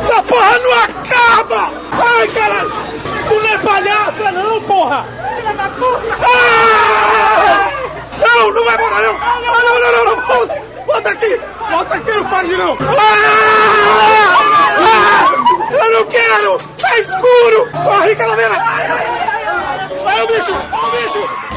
[0.00, 1.70] Essa porra não acaba!
[1.92, 2.70] Ai, caralho!
[3.28, 5.04] Tu não é palhaça não, porra!
[6.20, 7.70] Ah!
[8.20, 9.16] Não, não vai embora não!
[9.20, 10.26] Ah, não, não, não, não!
[10.26, 11.40] Volta, volta aqui!
[11.70, 12.78] Volta aqui, não faz não!
[12.80, 13.18] Ah!
[14.78, 15.24] Ah!
[15.72, 16.58] Eu não quero!
[16.80, 17.68] Tá escuro!
[17.84, 18.54] Corre, calaveira!
[20.04, 20.52] Vai o bicho!
[20.70, 21.48] Vai o bicho!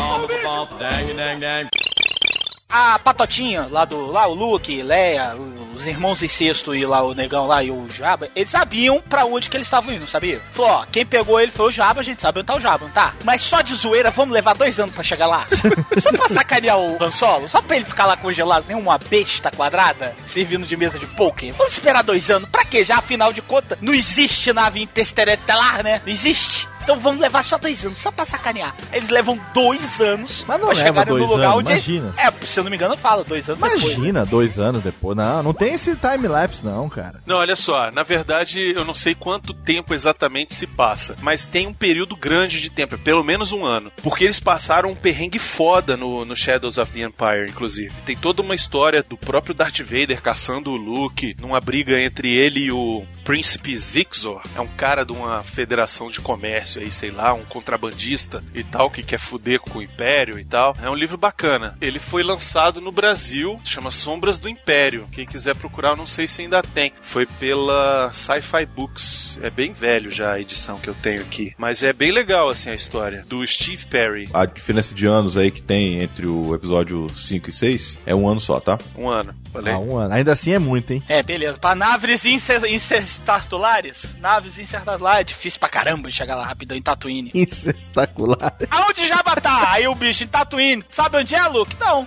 [2.72, 4.08] A Patotinha, lá do.
[4.08, 5.35] Lá o Luke, Leia,
[5.82, 9.50] os irmãos incesto e lá o negão lá e o Jabba, eles sabiam pra onde
[9.50, 10.40] que eles estavam indo, sabia?
[10.51, 12.85] Falou, ó, quem pegou ele foi o Jabba, a gente sabe onde tá o Jabba,
[12.85, 13.14] não tá?
[13.24, 15.45] Mas só de zoeira, vamos levar dois anos pra chegar lá?
[16.00, 17.50] só pra sacanear o Han Solo?
[17.50, 21.53] Só pra ele ficar lá congelado, nem uma besta quadrada, servindo de mesa de poker?
[21.53, 22.85] Vamos esperar dois anos, pra quê?
[22.85, 26.01] Já afinal de contas, não existe nave interestelar, né?
[26.06, 26.67] Não existe.
[26.83, 28.75] Então vamos levar só dois anos, só pra sacanear.
[28.91, 31.71] Eles levam dois anos Mas não pra chegarem no lugar anos, onde.
[31.71, 32.13] imagina.
[32.17, 33.83] É, se eu não me engano, fala dois anos depois.
[33.83, 35.15] Imagina, dois anos depois.
[35.15, 37.21] Não, não tem esse time-lapse, não, cara.
[37.25, 41.67] Não, olha só, na verdade eu não sei quanto tempo exatamente se passa, mas tem
[41.67, 43.91] um período grande de tempo, é pelo menos um ano.
[44.01, 47.93] Porque eles passaram um perrengue foda no, no Shadows of the Empire, inclusive.
[48.05, 52.61] Tem toda uma história do próprio Darth Vader caçando o Luke, numa briga entre ele
[52.65, 54.41] e o Príncipe Zixor.
[54.55, 58.90] É um cara de uma federação de comércio aí, sei lá, um contrabandista e tal,
[58.90, 60.75] que quer fuder com o Império e tal.
[60.82, 61.75] É um livro bacana.
[61.82, 65.08] Ele foi lançado no Brasil, chama Sombras do Império.
[65.11, 66.93] Quem quiser procurar, eu não sei se ainda tem.
[67.01, 69.40] Foi pela Sci-Fi Books.
[69.41, 71.53] É bem velho já a edição que eu tenho aqui.
[71.58, 73.25] Mas é bem legal, assim, a história.
[73.27, 74.30] Do Steve Perry.
[74.33, 78.27] A diferença de anos aí que tem entre o episódio 5 e 6 é um
[78.27, 78.77] ano só, tá?
[78.98, 79.35] Um ano.
[79.51, 79.74] Falei.
[79.74, 80.14] Ah, um ano.
[80.14, 81.03] Ainda assim é muito, hein?
[81.08, 81.58] É, beleza.
[81.58, 87.31] Pra naves incertaculares, naves incertaculares, é difícil pra caramba de chegar lá rapidão em Tatooine.
[87.35, 88.53] Espetacular.
[88.69, 89.72] Aonde Jabba tá?
[89.72, 90.83] Aí o bicho em Tatooine.
[90.91, 91.75] Sabe onde é, Luke?
[91.81, 92.06] Não.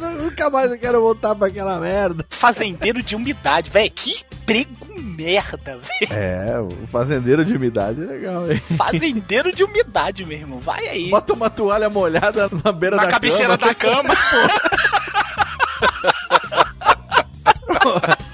[0.00, 2.24] não, nunca mais eu quero voltar pra aquela merda.
[2.30, 3.90] Fazendeiro de umidade, velho.
[3.90, 6.12] Que emprego merda, velho.
[6.12, 8.60] É, o fazendeiro de umidade é legal, hein?
[8.76, 10.60] Fazendeiro de umidade, meu irmão.
[10.60, 11.10] Vai aí.
[11.10, 13.68] Bota uma toalha molhada na beira Na da cabeceira cama.
[13.68, 14.14] da cama.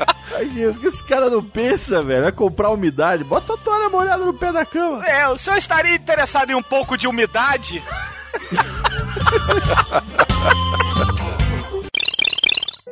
[0.44, 2.26] o que esse cara não pensa, velho?
[2.26, 3.24] É comprar umidade.
[3.24, 5.04] Bota a toalha molhada no pé da cama.
[5.06, 7.82] É, o senhor estaria interessado em um pouco de umidade?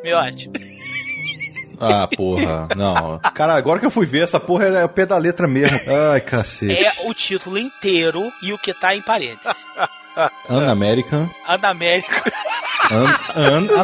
[0.02, 0.50] Miote.
[1.80, 2.68] Ah, porra.
[2.76, 3.18] Não.
[3.34, 5.80] Cara, agora que eu fui ver, essa porra é o pé da letra mesmo.
[6.12, 6.84] Ai, cacete.
[6.84, 9.56] É o título inteiro e o que tá em parênteses.
[10.48, 11.30] An American.
[11.46, 12.22] Anamérica.
[12.90, 13.80] An, An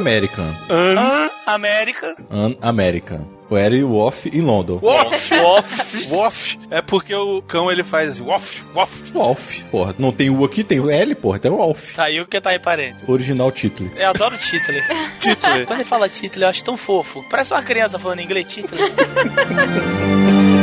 [3.48, 4.78] Where you off in London.
[4.82, 6.58] Woff, woff, woff.
[6.70, 9.12] É porque o cão ele faz woff, woff.
[9.12, 9.62] Wolf.
[9.70, 11.94] Porra, não tem U aqui, tem o L, porra, tem o Wolf.
[11.94, 13.04] Tá aí o que tá aí parente.
[13.06, 13.90] Original título.
[13.94, 14.78] Eu adoro o título.
[15.20, 15.66] Título.
[15.66, 17.24] Quando ele fala título, eu acho tão fofo.
[17.30, 18.80] Parece uma criança falando inglês título.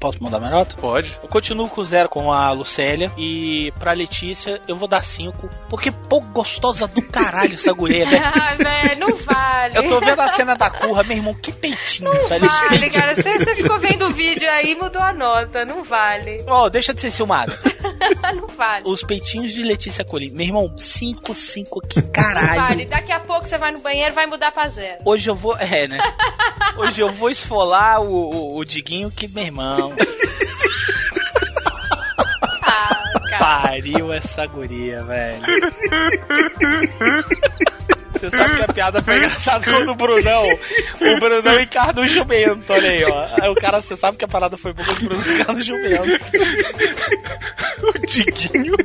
[0.00, 0.74] Posso mandar minha nota?
[0.76, 1.18] Pode.
[1.22, 3.12] Eu continuo com zero com a Lucélia.
[3.18, 5.46] E pra Letícia, eu vou dar cinco.
[5.68, 8.18] Porque, pô, gostosa do caralho essa guria, né?
[8.40, 9.76] Ah, velho, não vale.
[9.76, 12.48] Eu tô vendo a cena da curra, meu irmão, que peitinho, Não vale,
[12.78, 12.92] peitinho.
[12.92, 13.14] cara.
[13.14, 15.64] Você, você ficou vendo o vídeo aí e mudou a nota.
[15.66, 16.42] Não vale.
[16.46, 17.52] Ó, deixa de ser ciumado.
[18.34, 18.88] não vale.
[18.88, 20.30] Os peitinhos de Letícia Colim.
[20.30, 22.60] Meu irmão, 5, 5, que Não caralho.
[22.60, 22.86] vale.
[22.86, 25.02] Daqui a pouco você vai no banheiro vai mudar pra zero.
[25.04, 25.56] Hoje eu vou.
[25.58, 25.98] É, né?
[26.78, 28.06] Hoje eu vou esfolar o,
[28.54, 29.89] o, o Diguinho que, meu irmão.
[32.62, 33.02] Ah,
[33.38, 35.40] Pariu essa guria, velho.
[38.12, 40.44] Você sabe que a piada foi engraçada quando o Brunão.
[41.00, 43.26] O Brunão encarna o jumento, olha aí, ó.
[43.40, 45.62] Aí o cara, você sabe que a parada foi boa quando o Brunão encarna o
[45.62, 46.02] jumento.
[47.82, 48.76] o Diguinho.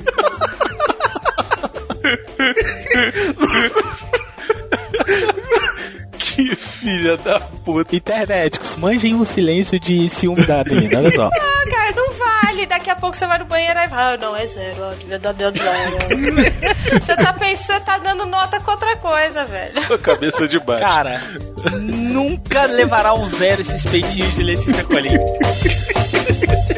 [6.35, 7.95] Que filha da puta.
[7.95, 11.29] Internéticos, manjem o silêncio de ciúme da menina, olha só.
[11.65, 12.65] Ah, cara, não vale.
[12.67, 14.13] Daqui a pouco você vai no banheiro e vai.
[14.13, 14.75] Ah, não, é zero.
[17.01, 19.97] você tá pensando, tá dando nota com outra coisa, velho.
[19.97, 20.83] Cabeça de baixo.
[20.83, 21.23] Cara,
[21.81, 25.17] nunca levará um zero esses peitinhos de Letícia Colim.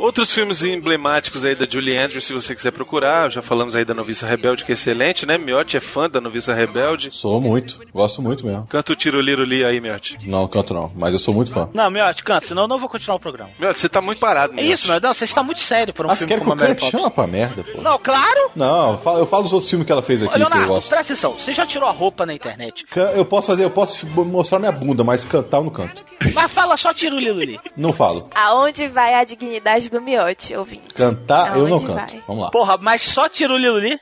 [0.00, 3.92] Outros filmes emblemáticos aí da Julie Andrews, se você quiser procurar, já falamos aí da
[3.92, 5.36] Noviça Rebelde, que é excelente, né?
[5.36, 7.10] Miotti é fã da Noviça Rebelde.
[7.12, 7.78] Sou muito.
[7.92, 8.66] Gosto muito mesmo.
[8.66, 10.18] Canta o tiro liro li aí, Miotti.
[10.26, 10.90] Não, canto não.
[10.96, 11.68] Mas eu sou muito fã.
[11.74, 13.50] Não, Miotti, canta, senão eu não vou continuar o programa.
[13.58, 16.10] Miotti, você tá muito parado, É isso, meu Deus, você está muito sério para um
[16.10, 16.90] Ah, você filme quer que como eu Mary.
[16.90, 17.82] Chama pra merda, pô.
[17.82, 18.50] Não, claro!
[18.56, 20.66] Não, eu falo, eu falo dos outros filmes que ela fez aqui que eu Leonardo,
[20.66, 20.88] gosto.
[20.88, 22.86] presta atenção, você já tirou a roupa na internet.
[23.14, 26.02] Eu posso fazer, eu posso mostrar minha bunda, mas cantar eu não canto.
[26.34, 27.60] Mas fala só tiro lili.
[27.76, 28.28] Não falo.
[28.34, 30.94] Aonde vai a dignidade do miote, ouvinte?
[30.94, 31.96] Cantar eu não Aonde canto.
[31.96, 32.22] vai?
[32.26, 32.50] Vamos lá.
[32.50, 33.98] Porra, mas só tiro lili?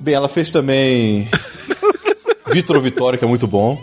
[0.00, 1.28] Bem, ela fez também
[2.46, 3.78] Vitor Vitória, que é muito bom.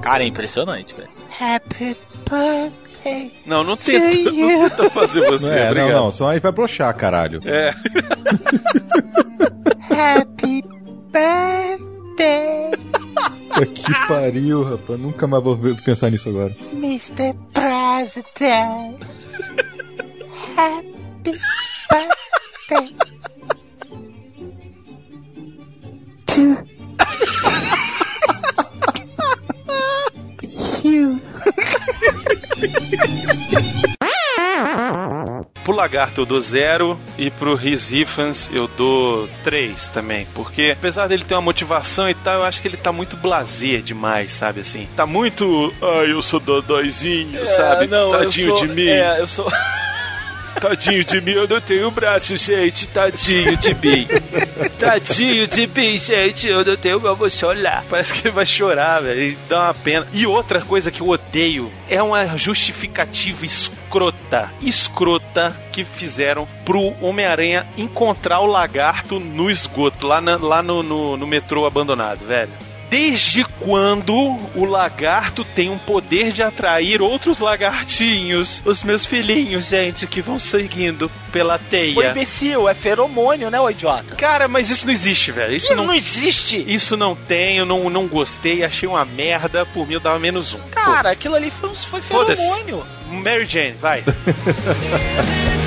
[0.00, 1.08] Cara, é impressionante, velho.
[1.40, 1.96] Happy
[2.30, 3.32] birthday.
[3.44, 5.92] Não, não tenta, não tenta fazer você, não, é, obrigado.
[5.92, 7.40] não, não, senão aí vai broxar, caralho.
[7.44, 7.70] É.
[9.90, 10.62] Happy
[11.12, 12.70] birthday,
[13.64, 14.98] que pariu, rapaz.
[15.00, 16.54] Nunca mais vou pensar nisso agora.
[16.72, 17.34] Mr.
[17.52, 19.00] President.
[20.56, 21.38] Happy
[21.90, 22.94] birthday.
[26.26, 26.56] To
[30.84, 31.20] you.
[35.66, 40.24] Pro Lagarto eu dou zero e pro Rhys Ifans eu dou três também.
[40.32, 43.82] Porque apesar dele ter uma motivação e tal, eu acho que ele tá muito blazer
[43.82, 44.86] demais, sabe assim?
[44.94, 45.74] Tá muito.
[45.82, 47.88] Ai, eu sou dodóizinho, sabe?
[47.88, 48.86] não, eu Tadinho sou- de mim.
[48.88, 49.50] É, eu sou.
[50.60, 52.86] Tadinho de mim, eu não tenho braço, gente.
[52.88, 54.06] Tadinho de mim.
[54.78, 56.48] Tadinho de mim, gente.
[56.48, 57.84] Eu não tenho como chorar.
[57.88, 59.36] Parece que ele vai chorar, velho.
[59.48, 60.06] Dá uma pena.
[60.12, 64.50] E outra coisa que eu odeio é uma justificativa escrota.
[64.62, 71.16] Escrota que fizeram pro Homem-Aranha encontrar o lagarto no esgoto, lá, na- lá no, no,
[71.16, 72.50] no metrô abandonado, velho.
[72.88, 74.14] Desde quando
[74.54, 78.62] o lagarto tem um poder de atrair outros lagartinhos?
[78.64, 82.10] Os meus filhinhos, gente, que vão seguindo pela Ô, teia.
[82.10, 84.14] imbecil, é feromônio, né, ô idiota?
[84.14, 85.54] Cara, mas isso não existe, velho.
[85.54, 86.64] Isso não, não existe.
[86.66, 89.66] Isso não tem, eu não, não gostei, achei uma merda.
[89.66, 90.60] Por mim eu dava menos um.
[90.70, 92.86] Cara, aquilo ali foi, foi feromônio.
[93.10, 94.02] Mary Jane, vai.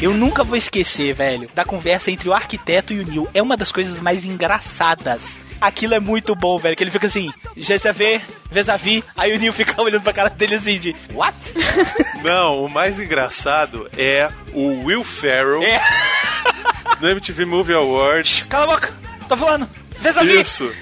[0.00, 3.28] Eu nunca vou esquecer, velho, da conversa entre o arquiteto e o Neil.
[3.34, 5.38] É uma das coisas mais engraçadas.
[5.60, 6.76] Aquilo é muito bom, velho.
[6.76, 8.20] Que ele fica assim, GCV,
[8.50, 9.02] vis-a-vis.
[9.16, 11.34] Aí o Neil fica olhando pra cara dele assim de, what?
[12.22, 15.80] Não, o mais engraçado é o Will Ferrell É.
[17.00, 18.46] no MTV Movie Awards.
[18.48, 18.94] Cala a boca,
[19.28, 19.68] tô falando.
[19.98, 20.40] Vis-a-vis.
[20.46, 20.72] Isso.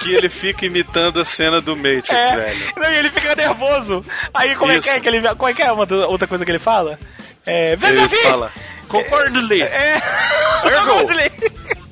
[0.00, 2.36] Que ele fica imitando a cena do Matrix, É.
[2.36, 2.72] velho.
[2.76, 4.04] Não, e ele fica nervoso.
[4.34, 5.00] Aí como é que é Isso.
[5.00, 5.34] que ele.
[5.36, 6.98] Qual é que é uma outra coisa que ele fala?
[7.46, 7.72] É.
[7.72, 8.22] Ele Vis-a-vis!
[8.22, 8.52] fala,
[8.88, 9.62] concordly.
[9.62, 10.00] É.
[10.64, 11.12] Ergo.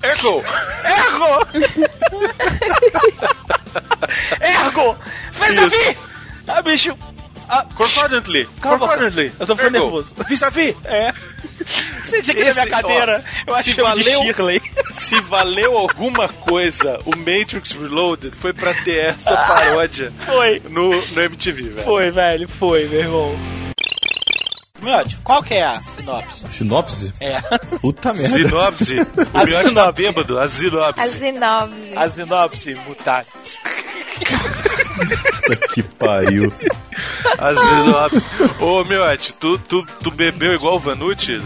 [0.03, 0.45] Ergo.
[0.85, 1.47] Ergo!
[4.41, 4.97] Ergo!
[5.33, 5.97] Vis-a-vis!
[6.49, 6.97] Ah, bicho.
[7.49, 8.45] Ah, Concordantly.
[8.63, 9.33] Concordantly.
[9.41, 10.15] Eu tô ficando nervoso.
[10.29, 10.75] Vis-a-vis.
[10.85, 11.13] É.
[12.09, 13.25] Sente aqui na minha cadeira.
[13.47, 14.63] Eu acho que chama de valeu, Shirley.
[14.93, 20.63] se valeu alguma coisa o Matrix Reloaded foi pra ter essa paródia Foi.
[20.69, 21.85] no, no MTV, velho.
[21.85, 23.39] Foi, velho, foi, meu irmão.
[24.83, 26.45] Miotti, qual que é a sinopse?
[26.53, 27.13] Sinopse?
[27.21, 27.41] É.
[27.81, 28.35] Puta merda.
[28.37, 28.97] Sinopse.
[29.33, 31.01] O A Miotti tá bêbado, a sinopse.
[31.01, 31.93] A sinopse.
[31.97, 33.29] A sinopse mutante.
[35.75, 36.53] que pariu.
[37.39, 38.27] A sinopse.
[38.61, 41.39] Ô, Miotti, tu, tu, tu bebeu igual o Vanucci?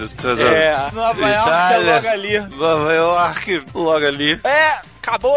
[0.53, 2.41] É, Nova York é logo ali.
[2.57, 4.41] Nova York, logo ali.
[4.45, 5.37] É, acabou.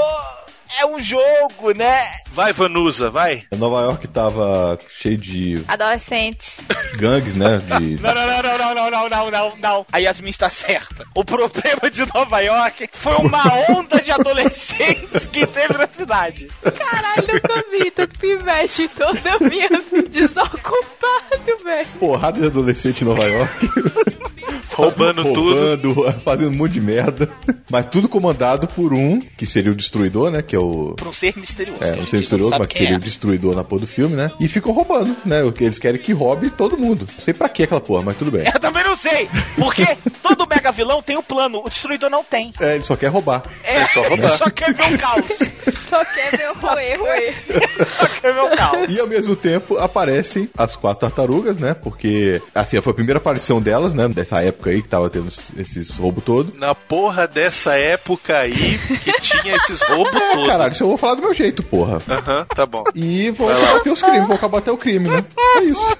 [0.79, 2.07] É um jogo, né?
[2.31, 3.43] Vai, Vanusa, vai.
[3.57, 6.47] Nova York tava cheio de Adolescentes.
[6.95, 7.57] gangues, né?
[7.79, 7.95] De...
[8.01, 9.85] Não, não, não, não, não, não, não, não, não, não.
[9.91, 11.03] A Yasmin está certa.
[11.15, 16.47] O problema de Nova York foi uma onda de adolescentes que teve na cidade.
[16.61, 21.87] Caralho, nunca vi tanto pivete toda a minha vida desocupado, velho.
[21.99, 23.69] Porrada de adolescente em Nova York.
[24.73, 26.13] Roubando tudo.
[26.23, 27.29] Fazendo um monte de merda.
[27.69, 30.41] Mas tudo comandado por um, que seria o destruidor, né?
[30.41, 30.93] Que é o.
[30.97, 31.83] Por um ser misterioso.
[31.83, 32.97] É, um ser misterioso, mas que seria é.
[32.97, 34.31] o destruidor na porra do filme, né?
[34.39, 35.43] E ficam roubando, né?
[35.43, 37.07] O que Eles querem que roube todo mundo.
[37.11, 38.45] Não sei pra que aquela porra, mas tudo bem.
[38.45, 42.53] Eu também não sei, porque todo mega vilão tem um plano, o destruidor não tem.
[42.59, 43.43] É, ele só quer roubar.
[43.63, 44.37] É, só ele roubar.
[44.37, 45.25] só quer ver o caos.
[45.89, 47.33] Só quer ver o roê, roê.
[47.99, 48.89] Só quer ver o caos.
[48.89, 51.73] E ao mesmo tempo aparecem as quatro tartarugas, né?
[51.73, 54.07] Porque, assim, foi a primeira aparição delas, né?
[54.07, 56.53] Dessa época aí que tava tendo esses roubos todos.
[56.59, 60.47] Na porra dessa época aí que tinha esses roubos É, todos.
[60.47, 61.99] caralho, isso eu vou falar do meu jeito, porra.
[62.09, 62.83] Aham, tá bom.
[62.95, 63.67] E vou Vai lá.
[63.69, 65.23] combater os crimes, vou combater o crime, né?
[65.57, 65.97] É isso.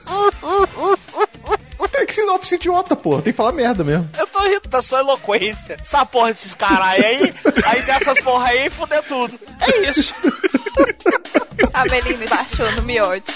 [1.91, 3.21] Pera que sinopse idiota, porra.
[3.21, 4.09] Tem que falar merda mesmo.
[4.17, 5.77] Eu tô rindo da sua eloquência.
[5.81, 7.33] Essa porra desses caralho aí,
[7.65, 9.39] aí dessas porra aí, fuder tudo.
[9.61, 10.13] É isso.
[11.73, 13.33] A Beline baixou no miote.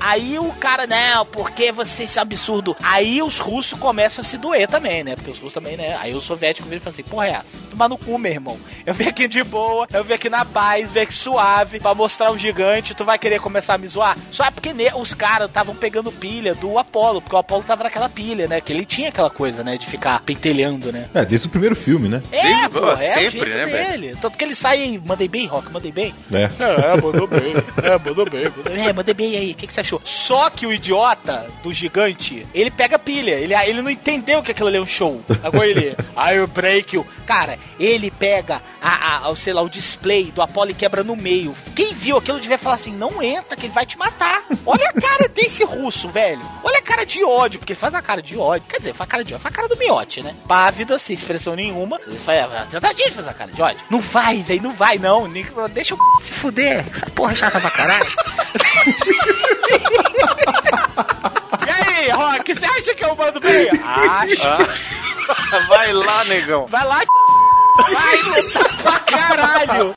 [0.00, 2.76] Aí o cara, não, porque você esse absurdo.
[2.82, 5.14] Aí os russos começam a se doer também, né?
[5.16, 5.96] Porque os russos também, né?
[6.00, 7.58] Aí o soviético vira e fala assim, porra é essa?
[7.70, 8.58] Tomar no cu, meu irmão.
[8.86, 12.30] Eu vim aqui de boa, eu vim aqui na paz, vim aqui suave, pra mostrar
[12.30, 14.16] um gigante, tu vai querer começar a me zoar?
[14.30, 18.08] Só é porque os caras estavam pegando pilha do Apolo, porque o Apolo tava naquela
[18.08, 18.60] pilha, né?
[18.60, 19.76] Que ele tinha aquela coisa, né?
[19.76, 21.08] De ficar pentelhando, né?
[21.14, 22.22] É, desde o primeiro filme, né?
[22.30, 23.90] É, Desde- pô, é o sempre, jeito né, velho?
[24.00, 24.16] dele.
[24.20, 26.14] Tanto que ele sai e mandei bem, Rock, mandei bem.
[26.32, 26.44] É.
[26.58, 27.52] É, mandou bem.
[27.82, 28.44] É, mandou bem.
[28.44, 28.86] Mandou bem.
[28.86, 29.50] É, mandei bem aí.
[29.52, 29.87] O que, que você achou?
[30.04, 33.34] Só que o idiota do gigante, ele pega pilha.
[33.34, 35.22] Ele, ele não entendeu que aquilo ali é um show.
[35.42, 37.06] Agora ele, I break you.
[37.26, 41.14] Cara, ele pega a, a, o, sei lá, o display do Apollo e quebra no
[41.14, 41.54] meio.
[41.74, 44.44] Quem viu aquilo devia falar assim, não entra, que ele vai te matar.
[44.66, 46.40] Olha a cara desse russo, velho.
[46.62, 48.66] Olha a cara de ódio, porque ele faz a cara de ódio.
[48.68, 50.34] Quer dizer, faz a cara de ódio, faz a cara do miote, né?
[50.46, 52.00] Pávida, sem expressão nenhuma.
[52.06, 53.80] Ele faz, ah, tentadinha de fazer a cara de ódio.
[53.90, 55.28] Não vai, velho, não vai, não.
[55.70, 56.84] Deixa o se fuder.
[56.90, 58.06] Essa porra chata pra caralho.
[61.66, 63.68] e aí, Rock, você acha que eu mando bem?
[63.70, 64.46] Acho.
[64.46, 66.66] Ah, vai lá, negão.
[66.66, 67.02] Vai lá,
[67.92, 69.94] vai lutar pra caralho.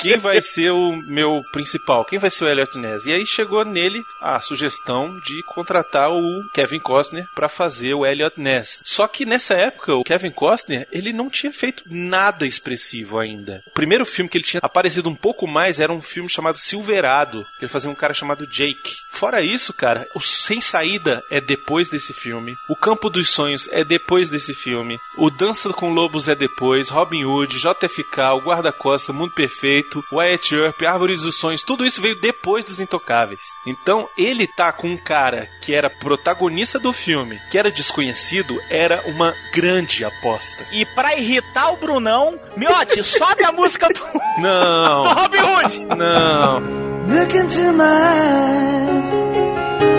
[0.00, 2.06] Quem vai ser o meu principal?
[2.06, 3.04] Quem vai ser o Elliot Ness?
[3.04, 8.40] E aí chegou nele a sugestão de contratar o Kevin Costner pra fazer o Elliot
[8.40, 8.80] Ness.
[8.84, 13.62] Só que nessa época o Kevin Costner, ele não tinha feito nada expressivo ainda.
[13.66, 17.46] O primeiro filme que ele tinha aparecido um pouco mais era um filme chamado Silverado,
[17.58, 18.94] que ele fazia um cara chamado Jake.
[19.10, 22.54] Fora isso, cara, o Sem Saída é depois desse filme.
[22.70, 24.98] O Campo dos Sonhos é depois desse filme.
[25.18, 26.88] O Dança com Lobos é depois.
[26.88, 32.18] Robin Hood, JFK, o Guarda-Costa, Mundo Perfeito, Wyatt Earp, Árvores dos Sonhos, tudo isso veio
[32.20, 33.40] depois dos Intocáveis.
[33.66, 39.02] Então, ele tá com um cara que era protagonista do filme, que era desconhecido, era
[39.06, 40.64] uma grande aposta.
[40.72, 44.00] E pra irritar o Brunão, Miote, sobe a música do,
[44.40, 45.02] Não.
[45.02, 45.80] do Robin Hood.
[45.96, 46.90] Não.
[47.10, 49.89] Look into my eyes,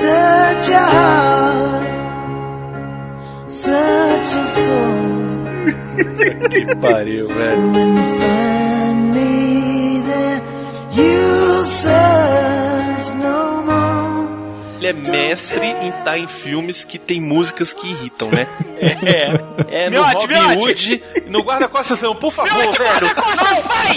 [0.00, 1.86] Such a heart,
[3.48, 5.00] such a soul.
[6.48, 7.72] que pariu, velho.
[7.72, 10.40] When you find me there,
[10.96, 14.28] you'll search no more.
[14.78, 18.46] Ele é mestre em estar em filmes que tem músicas que irritam, né?
[18.80, 19.84] É.
[19.84, 20.62] É no Miote, Robin.
[20.62, 22.90] Hood, no Guarda-Costas não, por favor, Miote, velho.
[22.90, 23.96] guarda-costas, vai!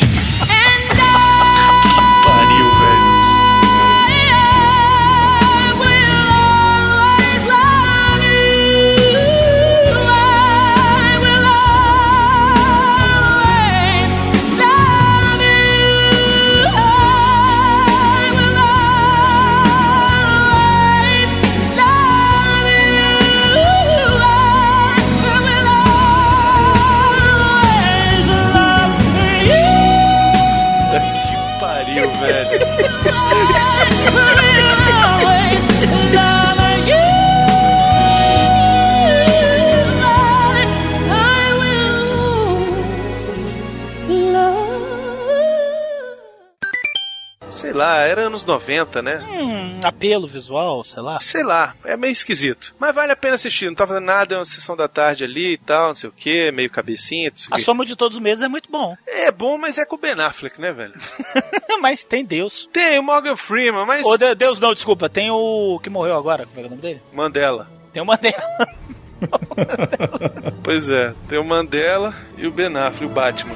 [47.73, 49.17] Sei lá, era anos 90, né?
[49.29, 51.19] Hum, apelo visual, sei lá.
[51.19, 52.75] Sei lá, é meio esquisito.
[52.79, 55.53] Mas vale a pena assistir, não tá fazendo nada, é uma sessão da tarde ali
[55.53, 57.29] e tal, não sei o que, meio cabecinha.
[57.31, 57.63] não sei o A quê.
[57.63, 58.95] soma de todos os meses é muito bom.
[59.07, 60.93] É bom, mas é com o Ben Affleck, né, velho?
[61.81, 62.69] mas tem Deus.
[62.71, 64.05] Tem o Morgan Freeman, mas.
[64.05, 66.69] Ô, De- Deus não, desculpa, tem o que morreu agora, como é que é o
[66.69, 67.01] nome dele?
[67.11, 67.67] Mandela.
[67.91, 68.43] Tem o Mandela.
[70.63, 73.55] Pois é, tem o Mandela e o Ben Affleck, o Batman.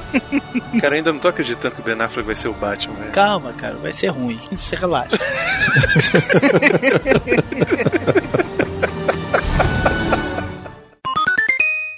[0.82, 3.12] Cara, ainda não tô acreditando que o Ben Affleck vai ser o Batman, velho.
[3.14, 4.40] Calma, cara, vai ser ruim.
[4.52, 5.18] Você relaxa.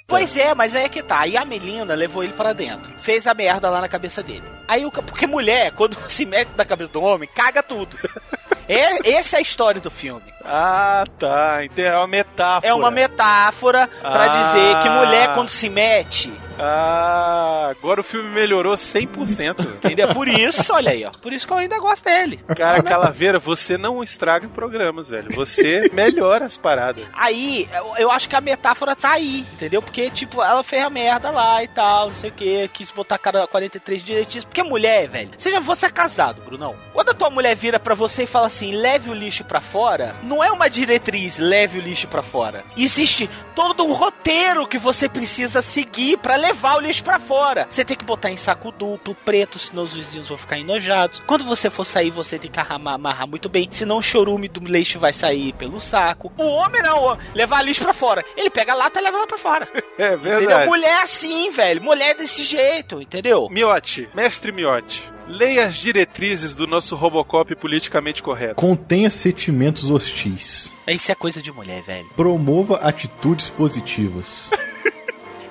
[0.10, 1.20] Pois é, mas aí é que tá.
[1.22, 2.92] Aí a Melina levou ele pra dentro.
[3.00, 4.44] Fez a merda lá na cabeça dele.
[4.68, 7.96] Aí o porque mulher, quando se mete na cabeça do homem, caga tudo.
[8.72, 10.22] É, essa é a história do filme.
[10.46, 11.66] Ah, tá.
[11.66, 12.68] Então é uma metáfora.
[12.72, 14.28] É uma metáfora pra Ah.
[14.28, 16.32] dizer que mulher quando se mete.
[16.60, 19.62] Ah, agora o filme melhorou 100%.
[19.62, 20.10] Entendeu?
[20.14, 21.12] Por isso, olha aí, ó.
[21.22, 22.40] Por isso que eu ainda gosto dele.
[22.56, 25.32] Cara, Calaveira, você não estraga programas, velho.
[25.34, 27.06] Você melhora as paradas.
[27.14, 29.82] Aí, eu, acho que a metáfora tá aí, entendeu?
[29.82, 33.18] Porque, tipo, ela fez a merda lá e tal, não sei o que, quis botar
[33.18, 34.46] cara 43 direitinhos.
[34.46, 36.76] Porque mulher, velho, seja você é casado, Brunão.
[36.94, 40.16] Quando a tua mulher vira pra você e fala assim, leve o lixo pra fora,
[40.24, 42.64] não é uma diretriz, leve o lixo pra fora.
[42.76, 47.68] Existe todo um roteiro que você precisa seguir pra levar o lixo pra fora.
[47.70, 51.22] Você tem que botar em saco duplo, preto, senão os vizinhos vão ficar enojados.
[51.26, 54.60] Quando você for sair, você tem que amarrar, amarrar muito bem, senão o chorume do
[54.66, 56.32] lixo vai sair pelo saco.
[56.38, 58.24] O homem não, levar lixo pra fora.
[58.36, 59.68] Ele pega a lata e leva lá pra fora.
[60.00, 60.40] É Entendeu?
[60.40, 60.68] verdade.
[60.68, 61.82] Mulher é assim, velho.
[61.82, 63.50] Mulher é desse jeito, entendeu?
[63.52, 68.56] Miote, mestre Miote, leia as diretrizes do nosso Robocop politicamente correto.
[68.56, 70.74] Contenha sentimentos hostis.
[70.88, 72.08] Isso é coisa de mulher, velho.
[72.16, 74.50] Promova atitudes positivas.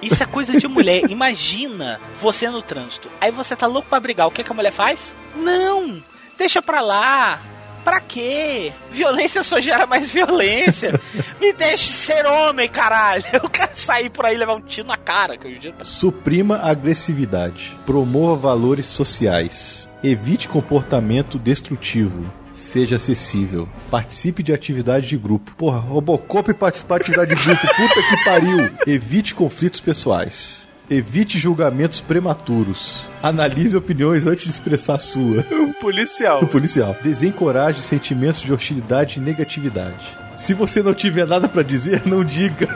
[0.00, 1.02] Isso é coisa de mulher.
[1.10, 3.10] Imagina você no trânsito.
[3.20, 4.26] Aí você tá louco pra brigar.
[4.26, 5.14] O que, que a mulher faz?
[5.36, 6.02] Não!
[6.36, 7.40] Deixa pra lá.
[7.84, 8.72] Pra quê?
[8.90, 11.00] Violência só gera mais violência.
[11.40, 13.24] Me deixe ser homem, caralho.
[13.32, 15.36] Eu quero sair por aí e levar um tiro na cara.
[15.36, 15.74] Que hoje em dia...
[15.82, 17.76] Suprima a agressividade.
[17.86, 19.88] Promova valores sociais.
[20.02, 22.30] Evite comportamento destrutivo.
[22.58, 23.68] Seja acessível.
[23.88, 25.54] Participe de atividade de grupo.
[25.56, 27.60] Porra, Robocop participar de atividade de grupo.
[27.68, 28.70] Puta que pariu.
[28.84, 30.66] Evite conflitos pessoais.
[30.90, 33.08] Evite julgamentos prematuros.
[33.22, 35.46] Analise opiniões antes de expressar a sua.
[35.54, 36.42] Um policial.
[36.42, 36.96] O policial.
[37.00, 40.16] Desencoraje sentimentos de hostilidade e negatividade.
[40.36, 42.68] Se você não tiver nada pra dizer, não diga.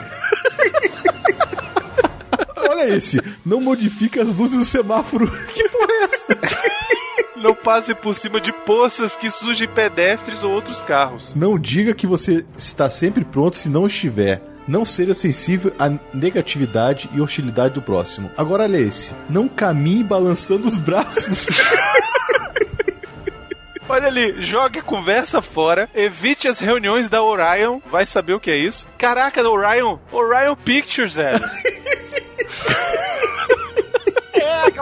[2.55, 3.19] Olha esse.
[3.45, 5.29] Não modifique as luzes do semáforo.
[5.53, 6.72] Que porra é essa?
[7.43, 11.35] Não passe por cima de poças que surgem pedestres ou outros carros.
[11.35, 14.41] Não diga que você está sempre pronto se não estiver.
[14.65, 18.31] Não seja sensível à negatividade e hostilidade do próximo.
[18.37, 19.13] Agora olha esse.
[19.29, 21.47] Não caminhe balançando os braços.
[23.89, 28.55] Olha ali, jogue conversa fora, evite as reuniões da Orion, vai saber o que é
[28.55, 28.87] isso.
[28.97, 31.43] Caraca, da Orion, Orion Pictures, velho.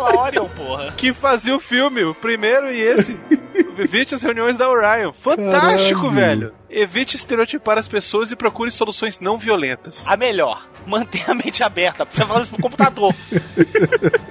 [0.06, 0.92] Aquela Orion, porra.
[0.98, 3.18] que fazia o filme, o primeiro e esse.
[3.78, 5.12] Evite as reuniões da Orion.
[5.14, 6.16] Fantástico, Caralho.
[6.16, 6.54] velho.
[6.70, 10.06] Evite estereotipar as pessoas e procure soluções não violentas.
[10.08, 12.06] A melhor, mantenha a mente aberta.
[12.10, 13.14] Você fala isso pro computador.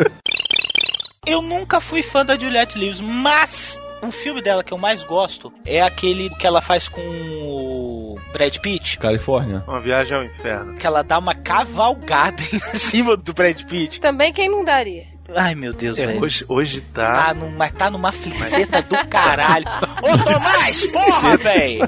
[1.27, 5.53] eu nunca fui fã da Juliette Lewis, mas um filme dela que eu mais gosto
[5.65, 8.99] é aquele que ela faz com o Brad Pitt.
[8.99, 9.63] Califórnia.
[9.67, 10.75] Uma viagem ao inferno.
[10.77, 14.01] Que ela dá uma cavalgada em cima do Brad Pitt.
[14.01, 15.05] Também quem não daria?
[15.37, 16.23] Ai, meu Deus, É, velho.
[16.23, 17.13] hoje, hoje tá.
[17.27, 19.65] Tá numa, tá numa fliceta do caralho.
[20.03, 21.81] Ô, Tomás, porra, velho!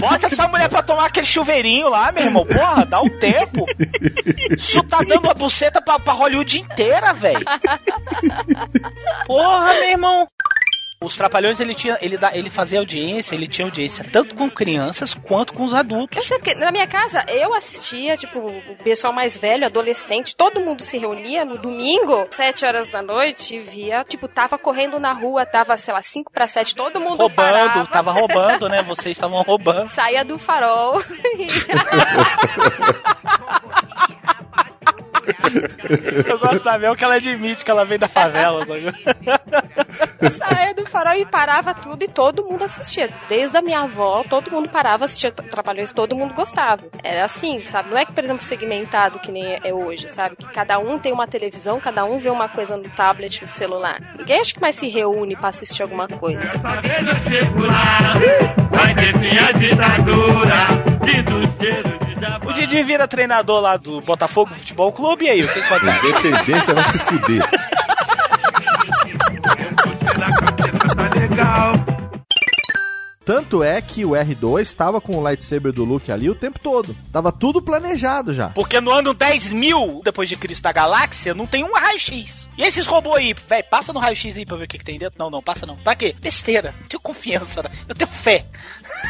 [0.00, 2.46] Bota essa mulher pra tomar aquele chuveirinho lá, meu irmão.
[2.46, 3.66] Porra, dá um tempo.
[4.56, 7.44] Isso tá dando uma buceta pra, pra Hollywood inteira, velho.
[9.26, 10.26] Porra, meu irmão.
[11.04, 15.14] Os Trapalhões, ele, tinha, ele, dá, ele fazia audiência, ele tinha audiência tanto com crianças
[15.14, 16.16] quanto com os adultos.
[16.16, 20.60] Eu sei porque na minha casa eu assistia, tipo, o pessoal mais velho, adolescente, todo
[20.60, 25.12] mundo se reunia no domingo, sete horas da noite, e via, tipo, tava correndo na
[25.12, 27.86] rua, tava, sei lá, cinco para sete, todo mundo Roubando, parava.
[27.86, 28.82] tava roubando, né?
[28.82, 29.88] Vocês estavam roubando.
[29.94, 31.02] Saía do farol.
[36.26, 38.94] Eu gosto da Mel que ela admite que ela vem da favela, sabe?
[40.36, 43.12] Saía do farol e parava tudo e todo mundo assistia.
[43.28, 46.82] Desde a minha avó, todo mundo parava, assistia Trapalhões, todo mundo gostava.
[47.02, 47.90] Era assim, sabe?
[47.90, 50.36] Não é que, por exemplo, segmentado que nem é hoje, sabe?
[50.36, 54.00] Que cada um tem uma televisão, cada um vê uma coisa no tablet, no celular.
[54.18, 56.40] Ninguém acha que mais se reúne pra assistir alguma coisa.
[62.46, 65.60] O Didi vira treinador lá do Botafogo Futebol Clube, e aí, o que?
[65.60, 67.42] Independência vai se fuder.
[73.24, 76.94] Tanto é que o R2 estava com o lightsaber do Luke ali o tempo todo.
[77.10, 78.50] Tava tudo planejado já.
[78.50, 82.50] Porque no ano 10 mil depois de Cristo da galáxia, não tem um raio-x.
[82.58, 84.98] E esses robôs aí, velho, passa no raio-x aí pra ver o que, que tem
[84.98, 85.18] dentro?
[85.18, 85.76] Não, não, passa não.
[85.76, 86.14] Pra quê?
[86.20, 86.74] Besteira.
[86.86, 87.70] Tenho confiança, né?
[87.88, 88.44] eu tenho fé.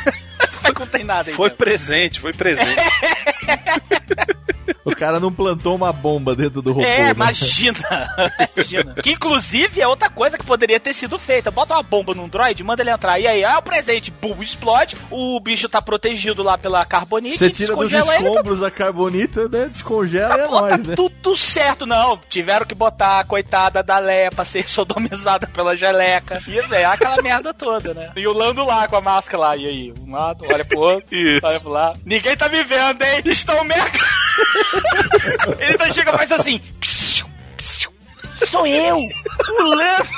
[0.72, 1.34] que não tem nada aí.
[1.34, 1.64] Foi dentro.
[1.64, 2.82] presente, foi presente.
[4.84, 6.86] O cara não plantou uma bomba dentro do robô.
[6.86, 7.10] É, né?
[7.10, 7.78] imagina.
[8.56, 8.94] imagina.
[8.94, 11.50] Que inclusive é outra coisa que poderia ter sido feita.
[11.50, 13.18] Bota uma bomba num droid, manda ele entrar.
[13.18, 14.96] E aí, ah, o presente, bum, explode.
[15.10, 17.38] O bicho tá protegido lá pela carbonite.
[17.38, 19.66] Você tira dos descongela ele, tá escombros a carbonita, né?
[19.70, 20.94] Descongela e é tá nóis, né?
[20.94, 22.18] tudo certo, não.
[22.28, 26.42] Tiveram que botar a coitada da Leia pra ser sodomizada pela geleca.
[26.46, 28.12] E é aquela merda toda, né?
[28.16, 29.56] E o Lando lá com a máscara lá.
[29.56, 31.06] E aí, um lado, olha pro outro,
[31.42, 32.00] olha pro lado.
[32.04, 33.22] Ninguém tá me vendo, hein?
[33.24, 33.98] Estou mega.
[35.58, 36.60] Ele ainda chega e faz assim.
[36.80, 37.26] "Psiu,
[38.50, 40.08] Sou eu, o Lando.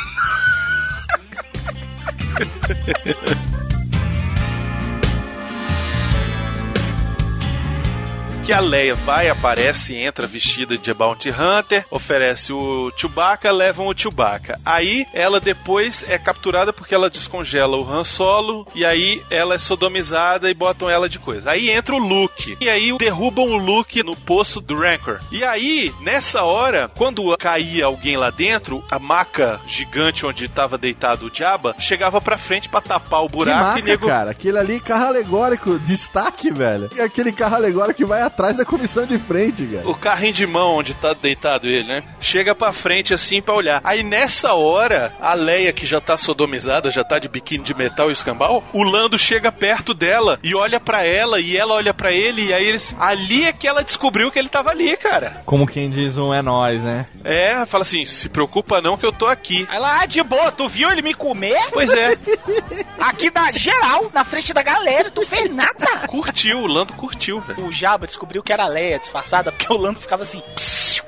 [8.46, 13.98] Que a Leia vai, aparece, entra vestida de Bounty Hunter, oferece o Chewbacca, levam o
[13.98, 14.60] Chewbacca.
[14.64, 19.58] Aí ela depois é capturada porque ela descongela o Han Solo e aí ela é
[19.58, 21.50] sodomizada e botam ela de coisa.
[21.50, 25.18] Aí entra o Luke e aí derrubam o Luke no poço do Rancor.
[25.32, 31.26] E aí, nessa hora, quando caía alguém lá dentro, a maca gigante onde estava deitado
[31.26, 34.30] o Jabba chegava pra frente pra tapar o Que buraco marca, e nego cara.
[34.30, 36.88] Aquele ali, carro alegórico, destaque, velho.
[36.94, 39.88] E aquele carro alegórico que vai atrás da comissão de frente, cara.
[39.88, 42.02] O carrinho de mão onde tá deitado ele, né?
[42.20, 43.80] Chega pra frente assim pra olhar.
[43.82, 48.10] Aí nessa hora, a Leia, que já tá sodomizada, já tá de biquíni de metal
[48.10, 52.12] e escambau, o Lando chega perto dela e olha pra ela e ela olha pra
[52.12, 52.94] ele e aí eles.
[52.98, 55.42] Ali é que ela descobriu que ele tava ali, cara.
[55.44, 57.06] Como quem diz um é nós, né?
[57.24, 59.66] É, fala assim: se preocupa não que eu tô aqui.
[59.70, 61.70] Aí lá, ah, de boa, tu viu ele me comer?
[61.72, 62.16] Pois é.
[62.98, 66.06] Aqui na geral, na frente da galera, tu fez nada.
[66.08, 67.66] Curtiu, o Lando curtiu, velho.
[67.66, 71.04] O Jabba descobriu que era a Leia disfarçada, porque o Lando ficava assim, "Psiu,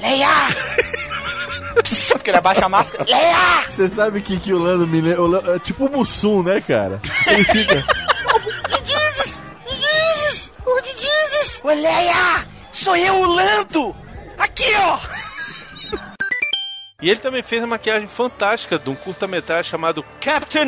[0.00, 0.28] Leia!
[1.84, 3.64] Psiu", Porque ele abaixa a máscara, Leia!
[3.68, 5.22] Você sabe que, que o Lando me lembra.
[5.22, 7.00] o Lando- É tipo o Mussum, né, cara?
[7.26, 7.82] Ele fica.
[8.68, 9.42] Que dizes?
[9.64, 10.50] Que dizes?
[10.66, 11.60] O que dizes?
[11.64, 12.46] Ô, Leia!
[12.72, 13.94] Sou eu, o Lando!
[14.38, 14.98] Aqui, ó!
[17.00, 20.64] E ele também fez uma maquiagem fantástica de um curta-metragem chamado Captain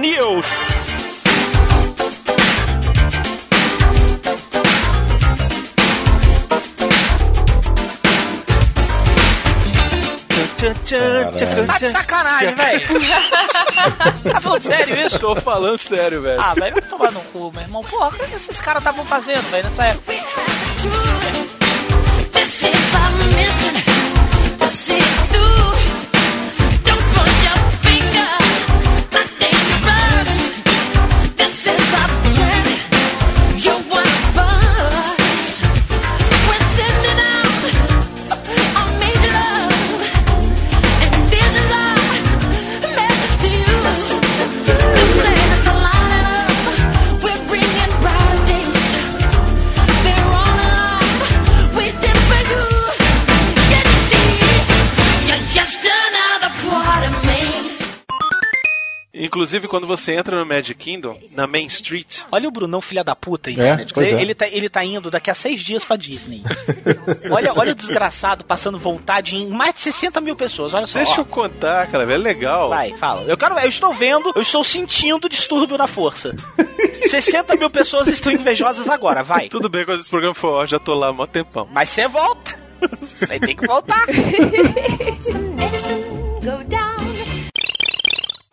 [10.64, 11.66] News.
[11.66, 12.88] Tá de sacanagem, velho.
[14.32, 15.18] tá falando sério isso?
[15.18, 16.40] Tô falando sério, velho.
[16.40, 17.84] Ah, velho, vai tomar no cu, meu irmão.
[17.84, 20.14] Porra, o que esses caras estavam fazendo, velho, nessa época?
[59.34, 63.16] Inclusive, quando você entra no Magic Kingdom, na Main Street, Olha o Brunão, filha da
[63.16, 63.86] puta, aí, É, né?
[63.92, 64.22] pois é.
[64.22, 66.44] ele, tá, ele tá indo daqui a seis dias pra Disney.
[67.32, 70.98] olha, olha o desgraçado passando vontade em mais de 60 mil pessoas, olha só.
[70.98, 71.16] deixa ó.
[71.16, 72.68] eu contar, cara, é legal.
[72.68, 73.22] Vai, fala.
[73.22, 76.32] Eu quero, eu estou vendo, eu estou sentindo distúrbio na força.
[77.10, 79.48] 60 mil pessoas estão invejosas agora, vai.
[79.48, 81.68] Tudo bem quando esse programa for, ó, já tô lá há mó tempão.
[81.72, 82.56] Mas você volta.
[82.88, 84.06] Você tem que voltar.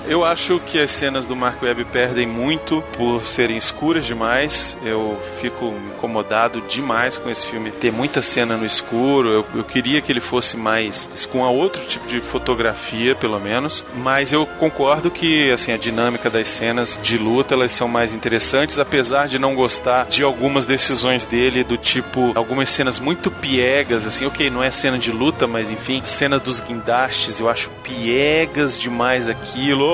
[0.08, 4.78] Eu acho que as cenas do Mark Webb perdem muito por serem escuras demais.
[4.84, 9.30] Eu fico incomodado demais com esse filme ter muita cena no escuro.
[9.30, 13.86] Eu, eu queria que ele fosse mais com a outro tipo de fotografia, pelo menos.
[13.96, 18.80] Mas eu concordo que assim a dinâmica das cenas de luta elas são mais interessantes,
[18.80, 24.26] apesar de não gostar de algumas decisões dele do tipo algumas cenas muito piegas, assim,
[24.26, 29.30] ok, não é cena de luta, mas enfim, cena dos guindastes, eu acho piegas demais
[29.30, 29.91] aquilo.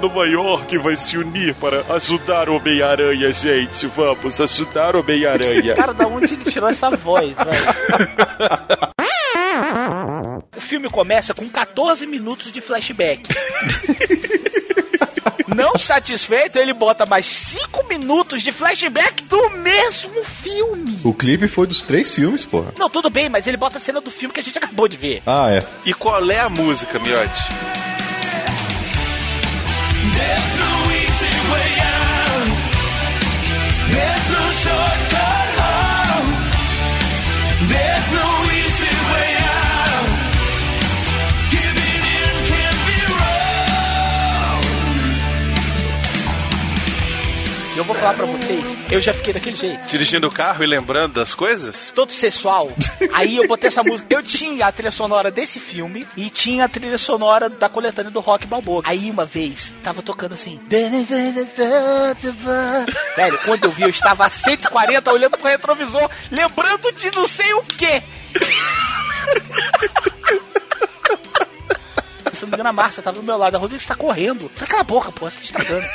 [0.00, 3.86] Nova York vai se unir para ajudar o Homem-Aranha, gente.
[3.88, 5.74] Vamos ajudar o Homem-Aranha.
[5.74, 7.50] Cara, da onde ele tirou essa voz, velho?
[10.56, 13.22] O filme começa com 14 minutos de flashback.
[15.54, 21.00] Não satisfeito, ele bota mais 5 minutos de flashback do mesmo filme.
[21.04, 22.72] O clipe foi dos três filmes, porra.
[22.76, 24.96] Não, tudo bem, mas ele bota a cena do filme que a gente acabou de
[24.96, 25.22] ver.
[25.24, 25.64] Ah, é.
[25.84, 27.44] E qual é a música, Miotti?
[34.66, 35.15] should
[47.76, 49.86] E eu vou falar pra vocês, eu já fiquei daquele jeito.
[49.86, 51.92] Dirigindo o carro e lembrando das coisas?
[51.94, 52.72] Todo sexual.
[53.12, 54.06] Aí eu botei essa música.
[54.08, 58.20] Eu tinha a trilha sonora desse filme e tinha a trilha sonora da coletânea do
[58.20, 58.82] Rock Balboa.
[58.86, 60.58] Aí uma vez, tava tocando assim.
[63.14, 67.52] Velho, quando eu vi, eu estava a 140 olhando pro retrovisor, lembrando de não sei
[67.52, 68.02] o quê.
[72.32, 73.54] Se não me engano, a Márcia tava do meu lado.
[73.54, 74.50] A Rodrigo está correndo.
[74.54, 75.86] Falei, cala a boca, pô, você tá estragando.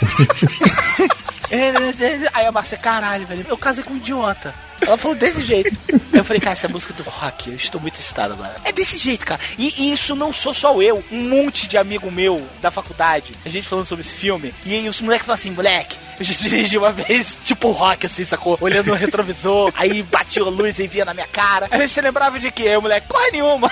[2.33, 4.53] Aí a Márcia, caralho, velho, eu casei com um idiota.
[4.81, 5.77] Ela falou desse jeito.
[6.11, 8.57] Eu falei, cara, essa música do rock, eu estou muito excitado agora.
[8.65, 9.39] É desse jeito, cara.
[9.57, 13.49] E, e isso não sou só eu, um monte de amigo meu da faculdade, a
[13.49, 14.53] gente falando sobre esse filme.
[14.65, 18.25] E aí os moleques falam assim, moleque, eu já dirigi uma vez, tipo rock, assim,
[18.25, 18.57] sacou?
[18.59, 21.67] Olhando no retrovisor, aí batia a luz e via na minha cara.
[21.71, 22.77] Aí você lembrava de quê?
[22.77, 23.71] Moleque, porra nenhuma.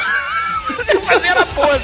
[0.78, 1.84] Você fazia na pose.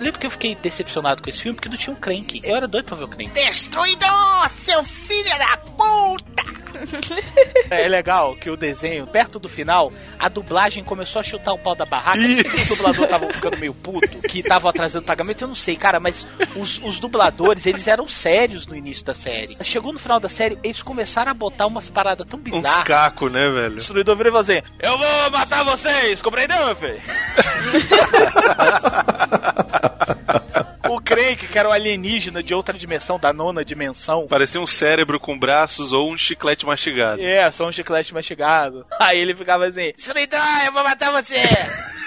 [0.00, 2.40] Lembra que eu fiquei decepcionado com esse filme porque não tinha um Crank.
[2.42, 3.30] Eu era doido pra ver o Crank.
[3.34, 6.59] Destruidor, seu filho da puta!
[7.70, 11.74] É legal que o desenho, perto do final, a dublagem começou a chutar o pau
[11.74, 12.18] da barraca.
[12.18, 15.54] Não sei se o dublador tava ficando meio puto, que tava atrasando pagamento, eu não
[15.54, 16.26] sei, cara, mas
[16.56, 19.56] os, os dubladores, eles eram sérios no início da série.
[19.62, 22.84] Chegou no final da série, eles começaram a botar umas paradas tão Uns bizarras.
[22.84, 23.74] cacos, né, velho?
[23.74, 27.00] O destruidor virou e falou assim: Eu vou matar vocês, compreendeu, meu filho?
[30.94, 34.26] o Crank, que era o alienígena de outra dimensão, da nona dimensão.
[34.26, 37.22] Parecia um cérebro com braços ou um chiclete mastigado.
[37.22, 38.86] É, só um chiclete mastigado.
[39.00, 41.36] Aí ele ficava assim: Destruidor, eu vou matar você!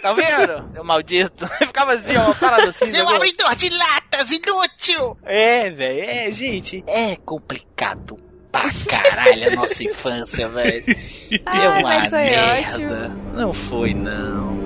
[0.00, 0.72] Tá vendo?
[0.72, 1.44] Seu maldito.
[1.60, 2.90] Ele ficava assim, ó, uma parada assim.
[2.90, 3.14] Seu né?
[3.14, 5.16] abridor de latas, inútil!
[5.24, 8.18] É, velho, é, gente, é complicado
[8.52, 10.84] pra caralho a nossa infância, velho.
[10.88, 12.72] É Ai, uma mas foi merda.
[12.72, 13.34] ótimo.
[13.34, 14.65] Não foi, não.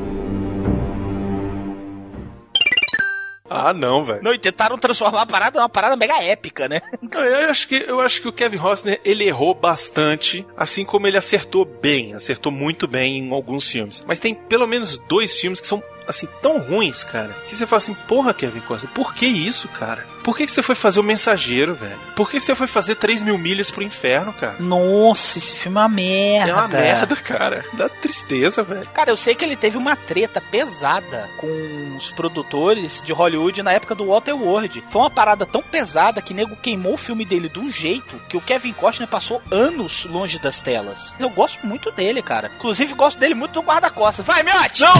[3.52, 4.22] Ah, não, velho.
[4.22, 6.80] Não, e tentaram transformar a parada numa parada mega épica, né?
[7.02, 11.08] Não, eu acho que eu acho que o Kevin Costner ele errou bastante, assim como
[11.08, 14.04] ele acertou bem, acertou muito bem em alguns filmes.
[14.06, 17.78] Mas tem pelo menos dois filmes que são assim tão ruins, cara, que você fala
[17.78, 20.06] assim, porra, Kevin Costner, por que isso, cara?
[20.30, 21.98] Por que, que você foi fazer o Mensageiro, velho?
[22.14, 24.54] Por que você foi fazer 3 mil milhas pro inferno, cara?
[24.60, 26.50] Nossa, esse filme é uma merda.
[26.50, 27.64] É uma merda, cara.
[27.72, 28.86] Dá tristeza, velho.
[28.94, 33.72] Cara, eu sei que ele teve uma treta pesada com os produtores de Hollywood na
[33.72, 34.84] época do Waterworld.
[34.88, 38.36] Foi uma parada tão pesada que nego queimou o filme dele de um jeito que
[38.36, 41.12] o Kevin Costner passou anos longe das telas.
[41.18, 42.52] Eu gosto muito dele, cara.
[42.54, 44.24] Inclusive, gosto dele muito do guarda-costas.
[44.24, 44.80] Vai, miote!
[44.80, 44.94] Não!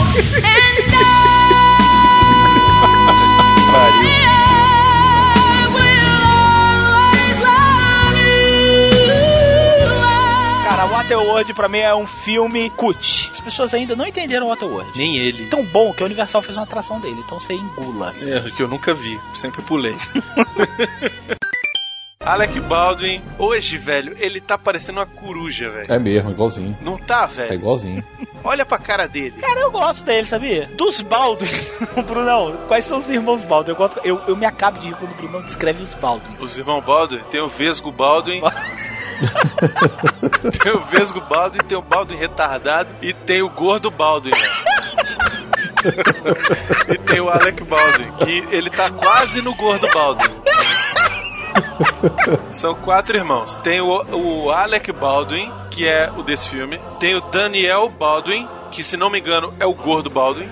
[10.81, 13.29] Cara, Waterworld pra mim é um filme cut.
[13.31, 14.89] As pessoas ainda não entenderam Waterworld.
[14.97, 15.45] Nem ele.
[15.45, 18.15] Tão bom que a Universal fez uma atração dele, então você engula.
[18.19, 19.95] É, que eu nunca vi, sempre pulei.
[22.25, 25.91] Alec Baldwin, hoje, velho, ele tá parecendo uma coruja, velho.
[25.93, 26.75] É mesmo, igualzinho.
[26.81, 27.53] Não tá, É velho?
[27.53, 28.03] igualzinho.
[28.43, 29.39] Olha pra cara dele.
[29.39, 30.65] Cara, eu gosto dele, sabia?
[30.75, 31.47] Dos Baldwin.
[32.07, 33.71] Brunão, quais são os irmãos Baldwin?
[33.73, 36.35] Eu, gosto- eu, eu me acabo de rir quando o Brunão descreve os Baldwin.
[36.39, 38.41] Os irmãos Baldwin, tem o Vesgo Baldwin.
[40.61, 44.31] tem o Vesgo Baldwin, tem o Baldwin retardado e tem o gordo Baldwin.
[46.89, 50.41] e tem o Alec Baldwin, que ele tá quase no gordo Baldwin.
[52.49, 53.57] São quatro irmãos.
[53.57, 53.87] Tem o,
[54.45, 56.79] o Alec Baldwin, que é o desse filme.
[56.99, 60.47] Tem o Daniel Baldwin, que se não me engano é o gordo Baldwin.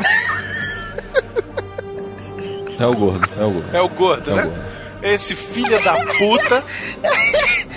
[2.80, 3.76] É o gordo, é o gordo.
[3.78, 4.44] É o gordo, É o né?
[4.44, 4.70] gordo.
[5.02, 6.64] Esse filho da puta.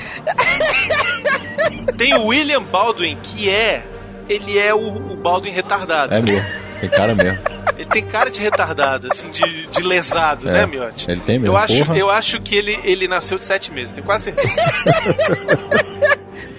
[1.97, 3.84] Tem o William Baldwin, que é.
[4.28, 6.15] Ele é o, o Baldwin retardado.
[6.15, 6.49] É mesmo.
[6.81, 7.41] Tem cara mesmo.
[7.76, 11.10] Ele tem cara de retardado, assim, de, de lesado, É, né, Miotti?
[11.10, 11.99] ele tem mesmo, Eu acho, porra.
[11.99, 14.55] eu acho que ele, ele nasceu de sete meses, tenho quase certeza.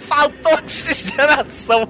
[0.08, 1.88] Faltou oxigenação.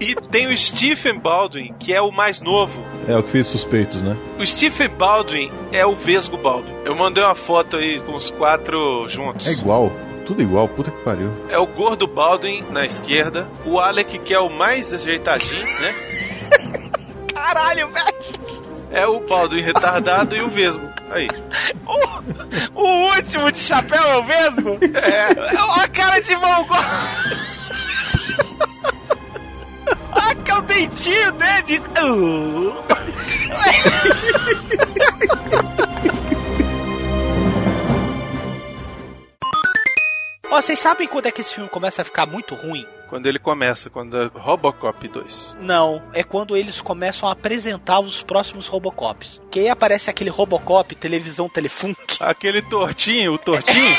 [0.00, 2.84] E tem o Stephen Baldwin, que é o mais novo.
[3.06, 4.16] É o que fez suspeitos, né?
[4.38, 6.72] O Stephen Baldwin é o Vesgo Baldwin.
[6.84, 9.46] Eu mandei uma foto aí com os quatro juntos.
[9.46, 9.92] É igual.
[10.32, 11.30] Tudo igual, puta que pariu.
[11.50, 15.94] É o gordo Baldwin na esquerda, o Alec, que é o mais ajeitadinho, né?
[17.34, 18.14] Caralho, velho.
[18.90, 20.88] É o Baldwin retardado e o Vesgo.
[21.10, 21.28] Aí.
[22.74, 24.78] O último de chapéu é o mesmo?
[24.94, 25.28] É.
[25.54, 26.66] Olha a cara de mão.
[30.12, 31.82] Olha que é o dentinho dele.
[32.02, 32.72] Uh.
[40.52, 42.86] Ó, vocês sabem quando é que esse filme começa a ficar muito ruim?
[43.08, 45.56] Quando ele começa, quando é Robocop 2.
[45.58, 49.40] Não, é quando eles começam a apresentar os próximos Robocops.
[49.50, 52.18] Que aí aparece aquele Robocop, televisão Telefunk.
[52.20, 53.96] Aquele tortinho, o tortinho.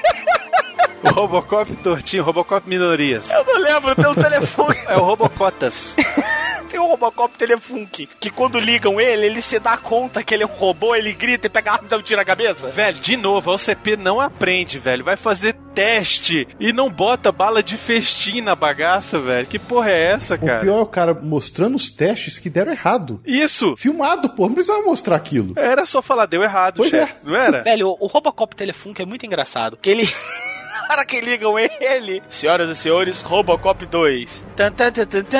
[1.04, 3.30] o Robocop tortinho, Robocop minorias.
[3.30, 4.78] Eu não lembro, tem um telefone.
[4.86, 5.94] É o Robocotas.
[6.70, 10.46] tem um Robocop Telefunk, que quando ligam ele, ele se dá conta que ele é
[10.46, 12.68] um robô, ele grita e pega a arma e dá um tiro na cabeça.
[12.68, 15.04] Velho, de novo, a OCP não aprende, velho.
[15.04, 19.46] Vai fazer teste e não bota bala de festim na bagaça, velho.
[19.46, 20.58] Que porra é essa, cara?
[20.58, 23.20] O pior é o cara mostrando os testes que deram errado.
[23.26, 23.74] Isso!
[23.76, 25.54] Filmado, pô, não precisava mostrar aquilo.
[25.56, 27.12] Era só falar, deu errado, Pois chefe.
[27.12, 27.16] é.
[27.28, 27.62] Não era?
[27.62, 29.76] Velho, o Robocop Telefunk é muito engraçado.
[29.76, 30.08] Que ele.
[30.90, 34.44] Hora que ligam ele, senhoras e senhores, Robocop 2.
[34.56, 35.38] Tan, tan, tan, tan, tan.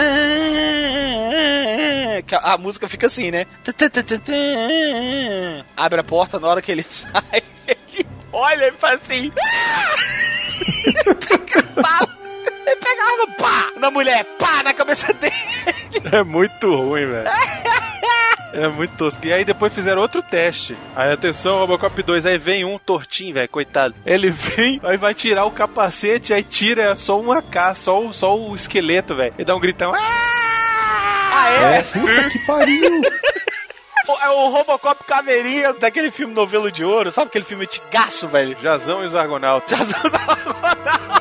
[2.24, 3.46] Que a, a música fica assim, né?
[3.64, 5.64] Tan, tan, tan, tan, tan.
[5.76, 9.32] Abre a porta, na hora que ele sai, ele olha e faz assim.
[10.86, 13.72] Ele pega a arma, pá!
[13.76, 14.62] Na mulher, pá!
[14.62, 15.34] Na cabeça dele.
[16.12, 17.28] É muito ruim, velho.
[18.52, 19.24] É muito tosco.
[19.26, 20.76] E aí depois fizeram outro teste.
[20.96, 23.94] Aí atenção, Robocop 2, aí vem um tortinho, velho, coitado.
[24.04, 28.36] Ele vem, aí vai tirar o capacete, aí tira só uma K, só o, só
[28.36, 29.34] o esqueleto, velho.
[29.38, 29.92] E dá um gritão.
[29.94, 31.78] Ah, é?
[31.78, 33.00] É, puta que pariu.
[34.08, 38.56] O- É o Robocop caveirinha daquele filme Novelo de Ouro, sabe aquele filme antigaço, velho?
[38.60, 39.78] Jazão e os Argonautas.
[39.78, 41.19] Jazão e os Argonautas.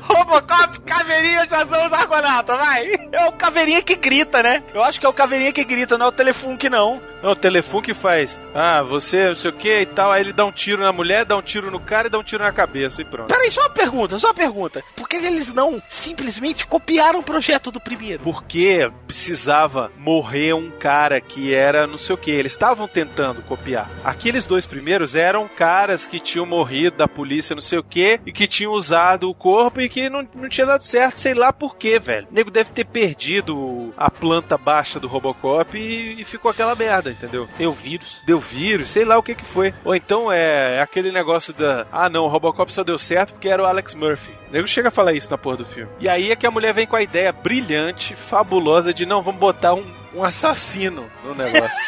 [0.00, 3.08] Robocop, caveirinha, Jazão os Argonautas, vai.
[3.12, 4.62] É o caveirinha que grita, né?
[4.72, 7.00] Eu acho que é o caveirinha que grita, não é o Telefunk, não.
[7.24, 8.38] Não, o telefone que faz.
[8.54, 10.12] Ah, você, não sei o que e tal.
[10.12, 12.22] Aí ele dá um tiro na mulher, dá um tiro no cara e dá um
[12.22, 13.28] tiro na cabeça e pronto.
[13.28, 14.84] Peraí, só uma pergunta, só uma pergunta.
[14.94, 18.22] Por que eles não simplesmente copiaram o projeto do primeiro?
[18.22, 22.30] Porque precisava morrer um cara que era não sei o que.
[22.30, 23.88] Eles estavam tentando copiar.
[24.04, 28.32] Aqueles dois primeiros eram caras que tinham morrido da polícia, não sei o que, e
[28.32, 31.76] que tinham usado o corpo e que não, não tinha dado certo, sei lá por
[31.76, 32.28] quê, velho.
[32.30, 37.13] O nego deve ter perdido a planta baixa do Robocop e, e ficou aquela merda,
[37.14, 37.48] entendeu?
[37.56, 38.20] Deu vírus.
[38.24, 39.72] Deu vírus, sei lá o que que foi.
[39.84, 41.86] Ou então é aquele negócio da.
[41.90, 44.32] Ah, não, o Robocop só deu certo porque era o Alex Murphy.
[44.48, 45.90] O nego chega a falar isso na porra do filme.
[46.00, 49.40] E aí é que a mulher vem com a ideia brilhante, fabulosa de não, vamos
[49.40, 49.84] botar um,
[50.14, 51.78] um assassino no negócio.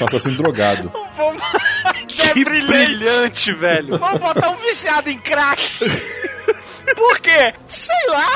[0.00, 0.92] Um assassino drogado.
[1.16, 1.42] Vamos...
[2.08, 3.98] que brilhante, velho.
[3.98, 5.78] Vamos botar um viciado em crack.
[6.96, 7.54] Por quê?
[7.68, 8.26] Sei lá.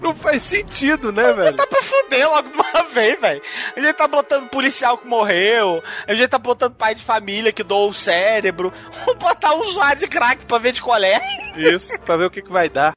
[0.00, 1.56] Não faz sentido, né, velho?
[1.56, 3.42] Tá pra fuder logo de uma vez, velho.
[3.76, 7.62] A gente tá botando policial que morreu, a gente tá botando pai de família que
[7.62, 8.72] doou o cérebro.
[9.04, 11.20] Vamos botar um usuário de crack pra ver de qual é.
[11.56, 12.92] Isso, pra ver o que, que vai dar.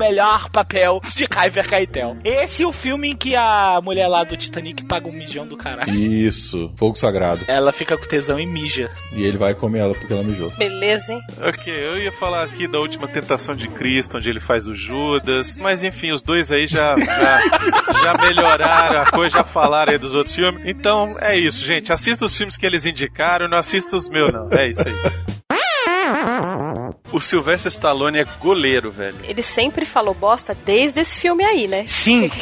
[0.00, 2.16] Melhor papel de Kyver Keitel.
[2.24, 5.58] Esse é o filme em que a mulher lá do Titanic paga um mijão do
[5.58, 5.94] caralho.
[5.94, 7.44] Isso, fogo sagrado.
[7.46, 8.90] Ela fica com tesão e mija.
[9.12, 10.50] E ele vai comer ela porque ela mijou.
[10.56, 11.20] Beleza, hein?
[11.42, 15.54] Ok, eu ia falar aqui da última tentação de Cristo, onde ele faz o Judas,
[15.56, 17.40] mas enfim, os dois aí já, já,
[18.02, 20.62] já melhoraram a coisa, já falaram aí dos outros filmes.
[20.64, 21.92] Então é isso, gente.
[21.92, 24.48] Assista os filmes que eles indicaram, não assista os meus, não.
[24.50, 24.94] É isso aí.
[27.12, 29.16] O Sylvester Stallone é goleiro, velho.
[29.24, 31.84] Ele sempre falou bosta desde esse filme aí, né?
[31.86, 32.30] Sim.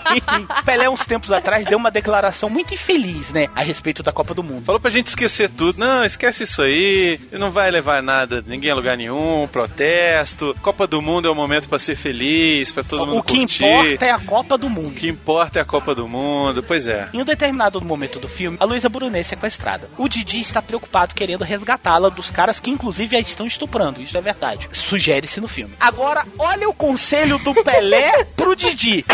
[0.64, 3.48] Pelé, uns tempos atrás, deu uma declaração muito infeliz, né?
[3.54, 4.64] A respeito da Copa do Mundo.
[4.64, 5.78] Falou pra gente esquecer tudo.
[5.78, 7.20] Não, esquece isso aí.
[7.32, 9.48] Não vai levar nada, ninguém a lugar nenhum.
[9.50, 10.56] Protesto.
[10.62, 13.64] Copa do Mundo é um momento pra ser feliz, pra todo mundo O que curtir.
[13.64, 14.94] importa é a Copa do O Mundo.
[14.94, 16.62] que importa é a Copa do Mundo.
[16.62, 17.08] Pois é.
[17.12, 19.88] Em um determinado momento do filme, a Luísa Brunet é sequestrada.
[19.98, 24.00] O Didi está preocupado querendo resgatá-la dos caras que inclusive a estão estuprando.
[24.00, 24.68] Isso é verdade.
[24.72, 25.74] Sugere-se no filme.
[25.80, 29.04] Agora, olha o conselho do Pelé pro Didi.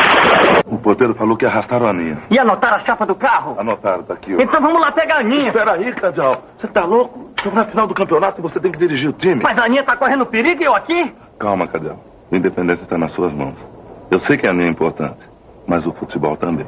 [0.67, 2.23] O porteiro falou que arrastaram a Aninha.
[2.31, 3.59] E anotaram a chapa do carro?
[3.59, 4.43] Anotaram, tá aqui, ó.
[4.43, 5.49] Então vamos lá pegar a Aninha.
[5.49, 6.45] Espera aí, Cadial.
[6.59, 7.31] Você tá louco?
[7.37, 9.43] Estamos na final do campeonato e você tem que dirigir o time.
[9.43, 11.13] Mas a Aninha tá correndo perigo e eu aqui?
[11.39, 12.03] Calma, Cadial.
[12.31, 13.55] O Independência está nas suas mãos.
[14.11, 15.19] Eu sei que a Aninha é importante,
[15.67, 16.67] mas o futebol também.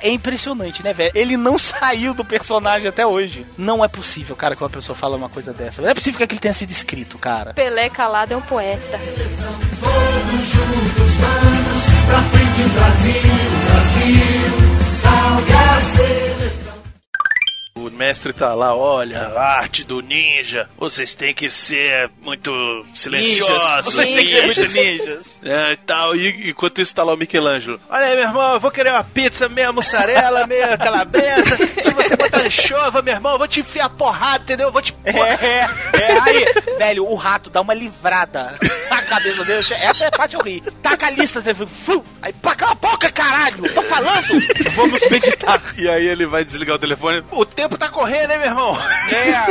[0.00, 1.12] É impressionante, né, velho?
[1.14, 3.46] Ele não saiu do personagem até hoje.
[3.56, 5.82] Não é possível, cara, que uma pessoa fala uma coisa dessa.
[5.82, 7.54] Não é possível que aquilo tenha sido escrito, cara.
[7.54, 8.98] Pelé calado é um poeta.
[8.98, 13.12] Todos juntos vamos pra frente, Brasil,
[13.66, 16.67] Brasil, salve a seleção.
[17.86, 20.68] O mestre tá lá, olha, a arte do ninja.
[20.76, 22.50] Vocês têm que ser muito
[22.94, 23.48] silenciosos.
[23.48, 23.84] Ninjas.
[23.84, 25.38] Vocês têm que ser muito ninjas.
[25.48, 26.16] É, e tal.
[26.16, 27.80] E enquanto isso tá lá o Michelangelo.
[27.88, 31.56] Olha aí, meu irmão, eu vou querer uma pizza meia mussarela, meia calabresa.
[31.80, 34.68] Se você botar anchova, meu irmão, eu vou te enfiar porrada, entendeu?
[34.68, 34.94] Eu vou te...
[35.04, 36.44] É, é, aí,
[36.76, 38.58] velho, o rato dá uma livrada.
[39.08, 39.60] Cabeça dele.
[39.60, 40.60] Essa é a parte eu ri.
[40.82, 43.72] Taca a lista, você fu, aí pra cala a boca, caralho!
[43.74, 44.28] Tô falando!
[44.74, 45.62] Vamos meditar.
[45.76, 47.24] E aí ele vai desligar o telefone.
[47.30, 48.76] O tempo tá correndo, hein, meu irmão?
[49.10, 49.46] É, ah,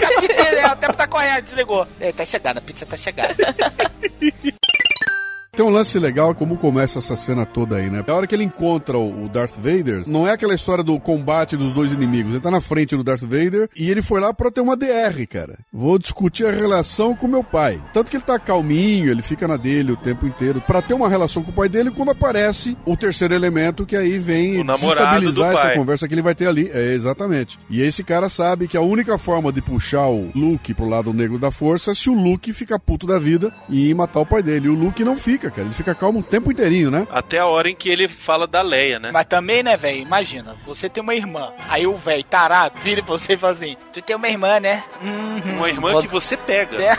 [0.00, 1.86] tá pedindo, é, o tempo tá correndo, desligou.
[2.00, 3.34] É, tá chegando, a pizza tá chegando.
[5.52, 8.04] Tem um lance legal como começa essa cena toda aí, né?
[8.06, 11.72] A hora que ele encontra o Darth Vader, não é aquela história do combate dos
[11.72, 12.32] dois inimigos.
[12.32, 15.26] Ele tá na frente do Darth Vader e ele foi lá pra ter uma DR,
[15.28, 15.58] cara.
[15.72, 17.82] Vou discutir a relação com meu pai.
[17.92, 21.08] Tanto que ele tá calminho, ele fica na dele o tempo inteiro pra ter uma
[21.08, 25.74] relação com o pai dele quando aparece o terceiro elemento que aí vem desestabilizar essa
[25.74, 26.70] conversa que ele vai ter ali.
[26.72, 27.58] É, exatamente.
[27.68, 31.38] E esse cara sabe que a única forma de puxar o Luke pro lado negro
[31.38, 34.66] da força é se o Luke ficar puto da vida e matar o pai dele.
[34.66, 35.66] E o Luke não fica, cara.
[35.66, 37.06] Ele fica calmo o tempo inteirinho, né?
[37.10, 39.10] Até a hora em que ele fala da Leia, né?
[39.12, 40.00] Mas também, né, velho?
[40.00, 41.52] Imagina, você tem uma irmã.
[41.68, 44.82] Aí o velho tarado vira pra você e fala assim: Tu tem uma irmã, né?
[45.02, 45.56] Uhum.
[45.56, 46.78] Uma irmã que você pega.
[46.78, 46.96] Não,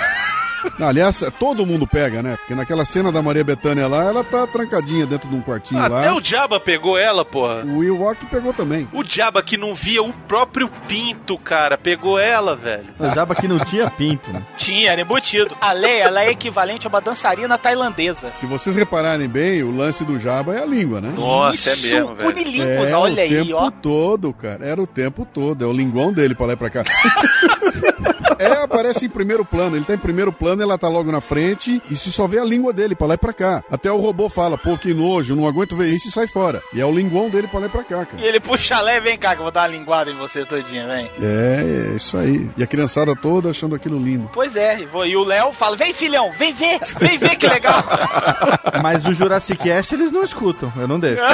[0.79, 2.37] aliás, todo mundo pega, né?
[2.37, 6.09] Porque naquela cena da Maria Bethânia lá, ela tá trancadinha dentro de um quartinho Até
[6.09, 6.15] lá.
[6.15, 7.63] o Jabba pegou ela, porra.
[7.65, 8.87] O Ewok pegou também.
[8.93, 12.85] O Jabba que não via o próprio pinto, cara, pegou ela, velho.
[12.99, 14.41] O Jabba que não tinha pinto, né?
[14.57, 15.55] Tinha, era embutido.
[15.59, 18.31] A Leia, ela é equivalente a uma dançarina tailandesa.
[18.39, 21.13] Se vocês repararem bem, o lance do Jabba é a língua, né?
[21.15, 22.61] Nossa, é Isso, mesmo, velho.
[22.61, 23.71] É, olha o aí, tempo ó.
[23.71, 24.65] todo, cara.
[24.65, 25.63] Era o tempo todo.
[25.63, 26.83] É o linguão dele pra lá e pra cá.
[28.39, 29.75] é, aparece em primeiro plano.
[29.75, 32.45] Ele tá em primeiro plano, ela tá logo na frente e se só vê a
[32.45, 33.63] língua dele pra lá e pra cá.
[33.69, 36.61] Até o robô fala, pô, que nojo, não aguento ver isso e sai fora.
[36.73, 38.21] E é o linguão dele pra lá e pra cá, cara.
[38.21, 40.45] E ele puxa a Leia, vem cá que eu vou dar uma linguada em você
[40.45, 41.09] todinha, vem.
[41.21, 42.49] É, é isso aí.
[42.57, 44.29] E a criançada toda achando aquilo lindo.
[44.33, 47.83] Pois é, e o Léo fala: Vem, filhão, vem ver, vem ver que legal.
[48.81, 51.21] Mas o Jurassic Cast eles não escutam, eu não deixo.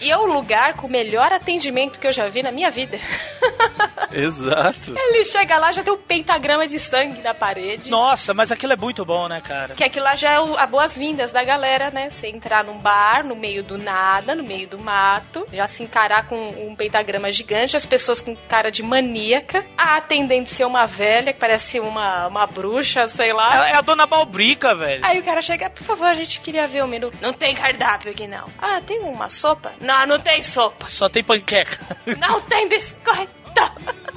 [0.00, 2.98] E o lugar com o melhor atendimento que eu já vi na minha vida.
[4.12, 4.92] Exato.
[4.96, 7.90] Ele chega lá, já tem um pentagrama de sangue na parede.
[7.90, 9.74] Nossa, mas aquilo é muito bom, né, cara?
[9.74, 12.10] Que aquilo lá já é o- a boas-vindas da galera, né?
[12.10, 16.26] Você entrar num bar, no meio do nada, no meio do mato, já se encarar
[16.28, 21.32] com um pentagrama gigante, as pessoas com cara de maníaca, a atendente ser uma velha,
[21.32, 23.54] que parece uma, uma bruxa, sei lá.
[23.54, 25.04] Ela é a dona Balbrica, velho.
[25.04, 27.10] Aí o cara chega, por favor, a gente queria ver o menu.
[27.20, 28.46] Não tem cardápio aqui, não.
[28.58, 29.72] Ah, tem uma sopa?
[29.80, 30.88] Não, não tem sopa.
[30.88, 31.78] Só tem panqueca.
[32.18, 33.30] Não tem biscoito.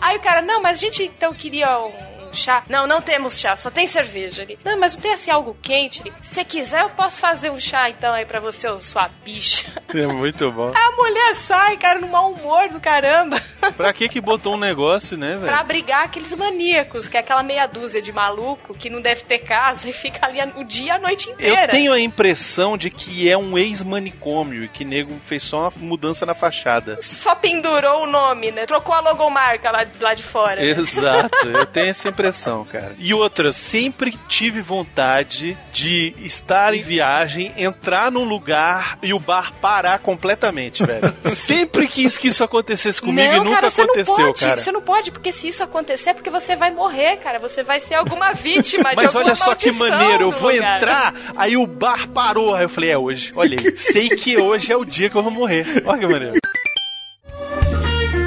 [0.02, 2.64] Aí o cara, não, mas a gente então queria um chá.
[2.70, 4.60] Não, não temos chá, só tem cerveja ali.
[4.64, 6.14] Não, mas não tem assim algo quente ali.
[6.22, 9.66] Se quiser, eu posso fazer um chá então aí pra você, ô sua bicha.
[9.94, 10.72] É muito bom.
[10.76, 13.42] A mulher sai, cara, no mau humor do caramba.
[13.78, 15.68] Pra que que botou um negócio, né, Pra velho?
[15.68, 19.90] brigar aqueles maníacos, que é aquela meia dúzia de maluco que não deve ter casa
[19.90, 21.62] e fica ali o dia e a noite inteira.
[21.64, 25.74] Eu tenho a impressão de que é um ex-manicômio e que nego fez só uma
[25.78, 26.98] mudança na fachada.
[27.02, 28.66] Só pendurou o nome, né?
[28.66, 30.56] Trocou a logomarca lá, lá de fora.
[30.58, 30.66] né?
[30.68, 32.25] Exato, eu tenho essa impressão,
[32.66, 32.96] cara.
[32.98, 39.54] E outra, sempre tive vontade de estar em viagem, entrar num lugar e o bar
[39.62, 41.14] parar completamente, velho.
[41.24, 44.58] sempre quis que isso acontecesse comigo não, e nunca cara, aconteceu, não pode, cara.
[44.58, 47.40] Você não pode, porque se isso acontecer é porque você vai morrer, cara.
[47.40, 50.78] Você vai ser alguma vítima de Mas olha só que maneiro, eu vou lugar.
[50.78, 52.54] entrar, aí o bar parou.
[52.54, 53.32] Aí eu falei, é hoje.
[53.36, 55.84] Olha aí, sei que hoje é o dia que eu vou morrer.
[55.86, 56.40] Olha que maneiro.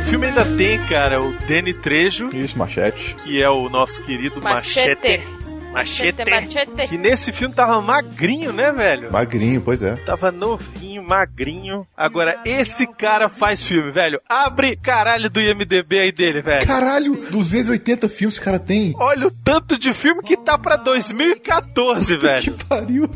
[0.09, 2.31] O filme ainda tem, cara, o Danny Trejo.
[2.35, 3.15] Isso, Machete.
[3.17, 4.97] Que é o nosso querido Machete.
[4.97, 5.23] Machete.
[5.71, 6.31] Machete.
[6.31, 6.89] Machete.
[6.89, 9.13] Que nesse filme tava magrinho, né, velho?
[9.13, 9.97] Magrinho, pois é.
[9.97, 11.87] Tava novinho, magrinho.
[11.95, 14.19] Agora, esse cara faz filme, velho.
[14.27, 16.67] Abre caralho do IMDB aí dele, velho.
[16.67, 18.95] Caralho, 280 filmes esse cara tem.
[18.99, 22.43] Olha o tanto de filme que tá pra 2014, velho.
[22.43, 23.11] Que pariu.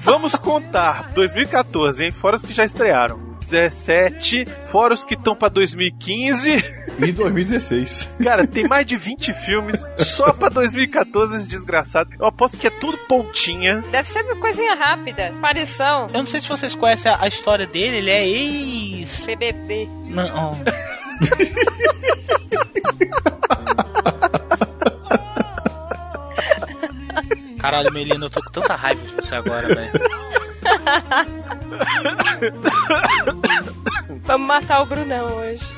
[0.00, 1.12] Vamos contar.
[1.14, 2.12] 2014, hein?
[2.12, 3.33] Fora os que já estrearam.
[3.50, 6.84] 17, fora os que estão pra 2015.
[6.98, 8.08] E 2016.
[8.22, 12.10] Cara, tem mais de 20 filmes só pra 2014 esse desgraçado.
[12.18, 13.82] Eu aposto que é tudo pontinha.
[13.90, 15.28] Deve ser uma coisinha rápida.
[15.28, 16.08] Aparição.
[16.08, 19.26] Eu não sei se vocês conhecem a, a história dele, ele é ex.
[19.26, 19.88] BBB.
[20.06, 20.56] Não.
[27.58, 29.90] Caralho, Melina, eu tô com tanta raiva de você agora, velho.
[34.24, 35.74] Vamos matar o Brunão hoje.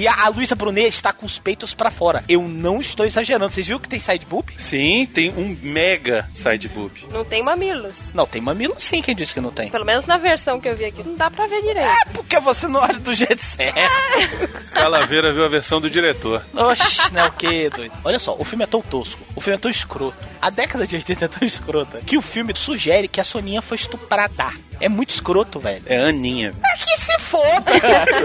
[0.00, 2.24] E a, a Luísa Brunet está com os peitos pra fora.
[2.26, 3.52] Eu não estou exagerando.
[3.52, 4.50] Vocês viram que tem side boob?
[4.56, 7.06] Sim, tem um mega side boob.
[7.12, 8.14] Não tem mamilos.
[8.14, 9.70] Não, tem mamilo sim, quem disse que não tem?
[9.70, 11.86] Pelo menos na versão que eu vi aqui, não dá pra ver direito.
[11.86, 13.78] É porque você não olha do jeito certo.
[14.72, 16.42] Calaveira viu a versão do diretor.
[16.54, 17.92] Oxi, não é o que, doido?
[18.02, 20.16] Olha só, o filme é tão tosco, o filme é tão escroto.
[20.40, 23.76] A década de 80 é tão escrota que o filme sugere que a Soninha foi
[23.76, 24.50] estuprada.
[24.80, 25.82] É muito escroto, velho.
[25.86, 26.54] É Aninha.
[26.64, 27.70] É que se foda,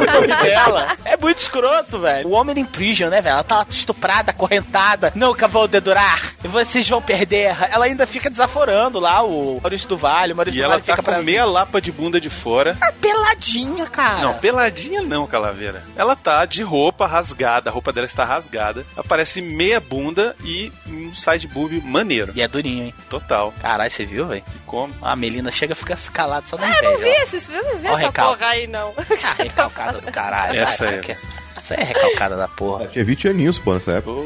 [0.01, 0.87] o nome dela.
[1.03, 2.27] É muito escroto, velho.
[2.27, 3.33] O homem in prison, né, velho?
[3.33, 5.11] Ela tá estuprada, acorrentada.
[5.15, 6.33] Nunca vou dedurar.
[6.43, 7.55] Vocês vão perder.
[7.71, 10.33] Ela ainda fica desaforando lá o Maurício do Vale.
[10.33, 12.29] O Maurício E do ela Vale tá fica com pra meia lapa de bunda de
[12.29, 12.75] fora.
[12.75, 14.19] Tá peladinha, cara.
[14.19, 15.83] Não, peladinha não, Calaveira.
[15.95, 18.85] Ela tá de roupa rasgada, a roupa dela está rasgada.
[18.95, 22.31] Aparece meia bunda e um side boob maneiro.
[22.35, 22.93] E é durinho, hein?
[23.09, 23.53] Total.
[23.61, 24.43] Caralho, você viu, velho?
[24.65, 24.93] Como?
[25.01, 26.83] A Melina chega e fica calada só na Ah, inveja.
[26.85, 27.21] eu não vi ó.
[27.23, 28.37] esses, eu não vi essa recalque.
[28.39, 28.93] porra aí, não.
[28.97, 30.59] Ah, recalcada do caralho.
[30.59, 31.17] Essa vai, é.
[31.57, 32.87] Essa é recalcada da porra.
[32.87, 34.21] Tinha 20 aninhos, pô, nessa época.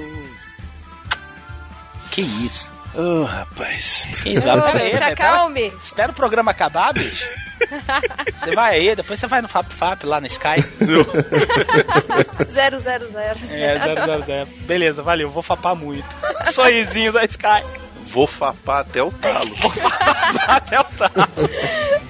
[2.12, 2.74] Que isso?
[2.96, 4.08] Ô, rapaz.
[4.24, 4.42] Que isso?
[4.42, 5.74] Pera aí, Se pera- acalme.
[5.82, 7.30] Espera o programa acabar, bicho.
[8.40, 10.64] Você vai aí, depois você vai no Fap Fap lá no Sky.
[12.52, 13.40] Zero, zero, zero.
[13.52, 14.46] É, 000.
[14.62, 16.08] Beleza, valeu, vou fapar muito.
[16.52, 17.64] Sorrisinho da Sky.
[18.06, 19.56] Vou fapar até o talo.
[20.48, 21.14] Até o talo.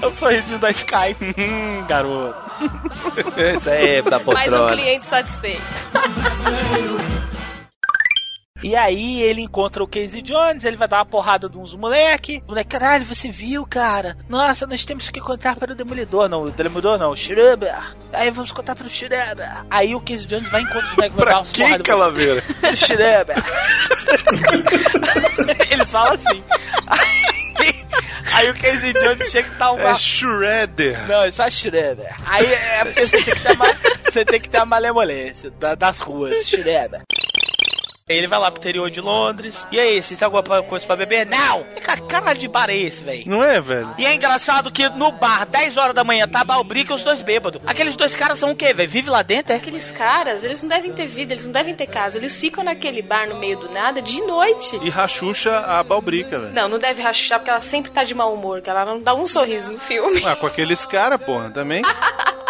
[0.00, 1.16] É o sorrisinho da Sky.
[1.38, 2.34] Hum, garoto.
[3.56, 4.24] Isso aí, da Mais um
[4.56, 4.76] poltrona.
[4.76, 5.62] cliente satisfeito.
[8.64, 12.40] E aí ele encontra o Casey Jones, ele vai dar uma porrada de uns moleque.
[12.46, 14.16] O moleque, caralho, você viu, cara?
[14.28, 16.28] Nossa, nós temos que contar para o Demolidor.
[16.28, 17.74] Não, o Demolidor não, o Schreiber.
[18.12, 19.64] Aí vamos contar para o Schreiber.
[19.68, 21.86] Aí o Casey Jones vai encontrar os moleques, Pra quem, porradas.
[21.86, 22.44] Calaveira?
[22.60, 23.36] Pro Schreiber.
[25.70, 26.44] Eles falam assim.
[26.86, 27.41] Aí,
[28.34, 29.90] aí o Casey Jones chega e dá uma...
[29.90, 31.06] É Shredder.
[31.06, 32.14] Não, ele só Schreiber.
[32.26, 35.74] Aí é porque você tem que ter, ma- você tem que ter a malemolência da-
[35.74, 37.02] das ruas, Schreiber.
[38.12, 39.66] Aí ele vai lá pro interior de Londres.
[39.72, 41.26] E aí, vocês têm alguma coisa pra beber?
[41.26, 41.62] Não!
[41.64, 43.22] Que ca- cara de bar é esse, velho?
[43.26, 43.94] Não é, velho?
[43.98, 47.22] E é engraçado que no bar, 10 horas da manhã, tá Balbrica e os dois
[47.22, 47.60] bêbados.
[47.66, 48.88] Aqueles dois caras são o quê, velho?
[48.88, 49.56] Vive lá dentro, é?
[49.56, 52.18] Aqueles caras, eles não devem ter vida, eles não devem ter casa.
[52.18, 54.78] Eles ficam naquele bar no meio do nada de noite.
[54.82, 56.52] E rachucha a balbrica, velho.
[56.52, 59.14] Não, não deve rachar porque ela sempre tá de mau humor, que ela não dá
[59.14, 60.22] um sorriso no filme.
[60.24, 61.82] Ah, com aqueles caras, porra, também.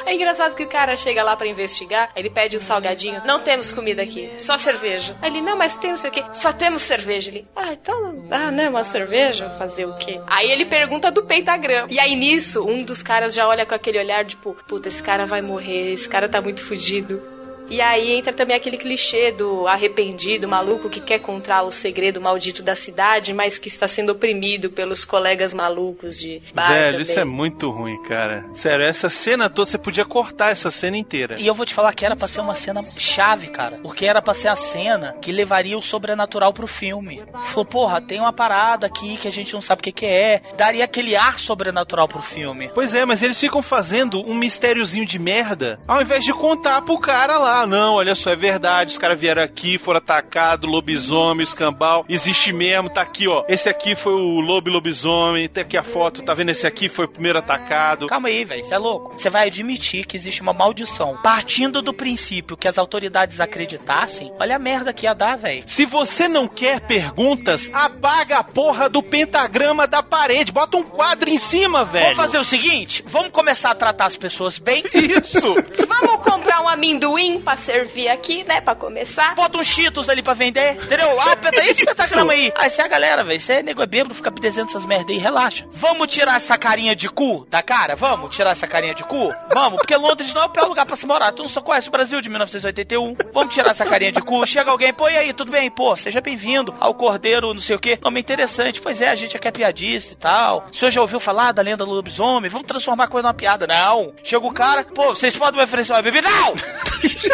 [0.04, 3.22] É engraçado que o cara chega lá pra investigar, ele pede um salgadinho.
[3.24, 5.14] Não temos comida aqui, só cerveja.
[5.22, 6.24] Aí ele, não, mas tem não sei o quê.
[6.32, 7.30] Só temos cerveja.
[7.30, 10.20] Ele, ah, então, ah, né, uma cerveja, fazer o quê?
[10.26, 11.88] Aí ele pergunta do pentagrama.
[11.90, 15.26] E aí nisso, um dos caras já olha com aquele olhar, tipo, puta, esse cara
[15.26, 17.31] vai morrer, esse cara tá muito fudido.
[17.68, 22.62] E aí entra também aquele clichê do arrependido, maluco que quer contar o segredo maldito
[22.62, 27.02] da cidade, mas que está sendo oprimido pelos colegas malucos de bar Velho, também.
[27.02, 28.44] isso é muito ruim, cara.
[28.54, 31.36] Sério, essa cena toda, você podia cortar essa cena inteira.
[31.38, 33.78] E eu vou te falar que era pra ser uma cena chave, cara.
[33.82, 37.22] Porque era pra ser a cena que levaria o sobrenatural pro filme.
[37.46, 40.42] Falou, porra, tem uma parada aqui que a gente não sabe o que, que é.
[40.56, 42.70] Daria aquele ar sobrenatural pro filme.
[42.74, 46.98] Pois é, mas eles ficam fazendo um mistériozinho de merda ao invés de contar pro
[46.98, 47.51] cara lá.
[47.66, 48.92] Não, olha só, é verdade.
[48.92, 52.04] Os caras vieram aqui, foram atacados, lobisomem, escambau.
[52.08, 53.44] Existe mesmo, tá aqui, ó.
[53.48, 55.48] Esse aqui foi o lobo lobisomem.
[55.48, 56.50] Tem aqui a foto, tá vendo?
[56.50, 58.06] Esse aqui foi o primeiro atacado.
[58.06, 59.12] Calma aí, velho, você é louco.
[59.16, 61.18] Você vai admitir que existe uma maldição.
[61.22, 65.64] Partindo do princípio que as autoridades acreditassem, olha a merda que ia dar, velho.
[65.66, 70.52] Se você não quer perguntas, apaga a porra do pentagrama da parede.
[70.52, 72.16] Bota um quadro em cima, velho.
[72.16, 73.04] Vamos fazer o seguinte?
[73.06, 74.82] Vamos começar a tratar as pessoas bem?
[74.94, 75.54] Isso!
[75.86, 78.60] Vamos comprar um amendoim pra servir aqui, né?
[78.60, 79.34] Pra começar.
[79.34, 81.20] Bota uns cheetos ali pra vender, entendeu?
[81.20, 82.52] Ah, peta, esse pentagrama aí.
[82.56, 85.18] Aí se a galera, velho, você é nego é bêbado, fica desenhando essas merda aí,
[85.18, 85.66] relaxa.
[85.72, 87.96] Vamos tirar essa carinha de cu da cara?
[87.96, 89.34] Vamos tirar essa carinha de cu?
[89.52, 91.32] Vamos, porque Londres não é o pior lugar pra se morar.
[91.32, 93.16] Tu não só conhece o Brasil de 1981.
[93.32, 94.46] Vamos tirar essa carinha de cu.
[94.46, 95.70] Chega alguém, pô, e aí, tudo bem?
[95.70, 97.98] Pô, seja bem-vindo ao Cordeiro, não sei o quê.
[98.02, 98.80] Nome interessante.
[98.80, 100.66] Pois é, a gente aqui é piadista e tal.
[100.72, 102.50] O senhor já ouviu falar da lenda do lobisomem?
[102.50, 103.66] Vamos transformar a coisa numa piada.
[103.66, 104.12] Não.
[104.22, 106.28] Chega o cara, pô, vocês podem me oferecer uma bebida?
[106.28, 106.54] Não!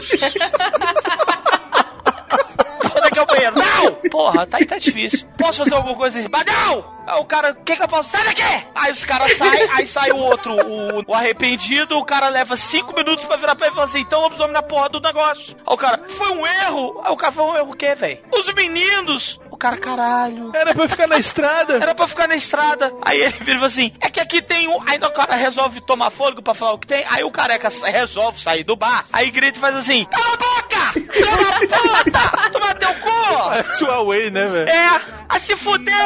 [2.96, 3.56] Onde é que é o banheiro?
[3.56, 3.92] Não!
[4.10, 5.26] Porra, tá aí tá difícil.
[5.36, 6.28] Posso fazer alguma coisa assim?
[6.30, 6.98] Mas não!
[7.06, 8.10] Aí o cara, o que que eu posso?
[8.10, 8.42] Sai daqui!
[8.74, 12.94] Aí os caras saem, aí sai o outro, o, o arrependido, o cara leva cinco
[12.94, 15.56] minutos pra virar pra ele e falar assim, então lobisomem na porra do negócio.
[15.56, 17.00] Aí o cara, foi um erro?
[17.04, 18.18] Aí o cara, foi um erro o quê, velho?
[18.32, 19.40] Os meninos!
[19.58, 20.52] O cara, caralho.
[20.54, 21.78] Era pra ficar na estrada.
[21.82, 22.92] Era pra ficar na estrada.
[23.02, 24.80] Aí ele vira assim: é que aqui tem um.
[24.86, 27.04] Aí o cara resolve tomar fôlego pra falar o que tem.
[27.10, 29.04] Aí o careca resolve sair do bar.
[29.12, 31.12] Aí grita e faz assim: cala a boca!
[31.12, 32.50] Filha da puta!
[32.50, 33.48] Toma teu cu!
[33.48, 34.68] Parece o Huawei, né, velho?
[34.68, 35.00] É!
[35.28, 35.96] A se fuder!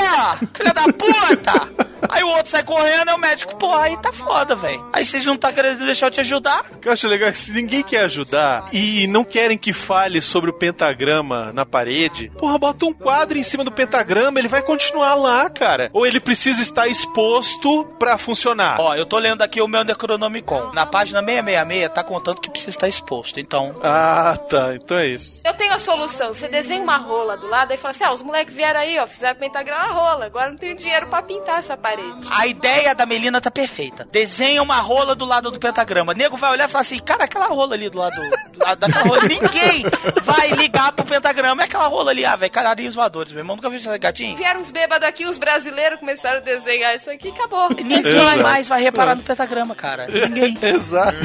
[0.54, 1.92] Filha da puta!
[2.08, 4.84] Aí o outro sai correndo, é o médico, pô, aí tá foda, velho.
[4.92, 6.64] Aí vocês não tá querendo deixar eu te ajudar?
[6.72, 9.72] O que eu acho legal é que se ninguém quer ajudar e não querem que
[9.72, 14.48] fale sobre o pentagrama na parede, porra, bota um quadro em cima do pentagrama, ele
[14.48, 15.90] vai continuar lá, cara.
[15.92, 18.80] Ou ele precisa estar exposto pra funcionar.
[18.80, 20.70] Ó, eu tô lendo aqui o meu Necronomicon.
[20.72, 23.74] Na página 666 tá contando que precisa estar exposto, então.
[23.82, 24.74] Ah, tá.
[24.74, 25.40] Então é isso.
[25.44, 26.32] Eu tenho a solução.
[26.32, 29.06] Você desenha uma rola do lado e fala assim: ah, os moleques vieram aí, ó,
[29.06, 30.26] fizeram pentagrama a rola.
[30.26, 32.28] Agora não tenho dinheiro pra pintar essa parede.
[32.30, 34.06] A ideia da Melina tá perfeita.
[34.10, 36.14] Desenha uma rola do lado do pentagrama.
[36.14, 38.14] Nego vai olhar e falar assim, cara, aquela rola ali do lado,
[38.52, 39.22] do lado daquela rola.
[39.22, 39.84] Ninguém
[40.22, 41.62] vai ligar pro pentagrama.
[41.62, 43.31] É aquela rola ali, ah, velho, canarinhos voadores.
[43.32, 44.36] Meu irmão nunca viu esse gatinho?
[44.36, 47.70] Vieram uns bêbados aqui, os brasileiros começaram a desenhar isso aqui e acabou.
[47.70, 50.06] Ninguém mais vai reparar no pentagrama, cara.
[50.06, 50.56] Ninguém.
[50.62, 51.16] Exato.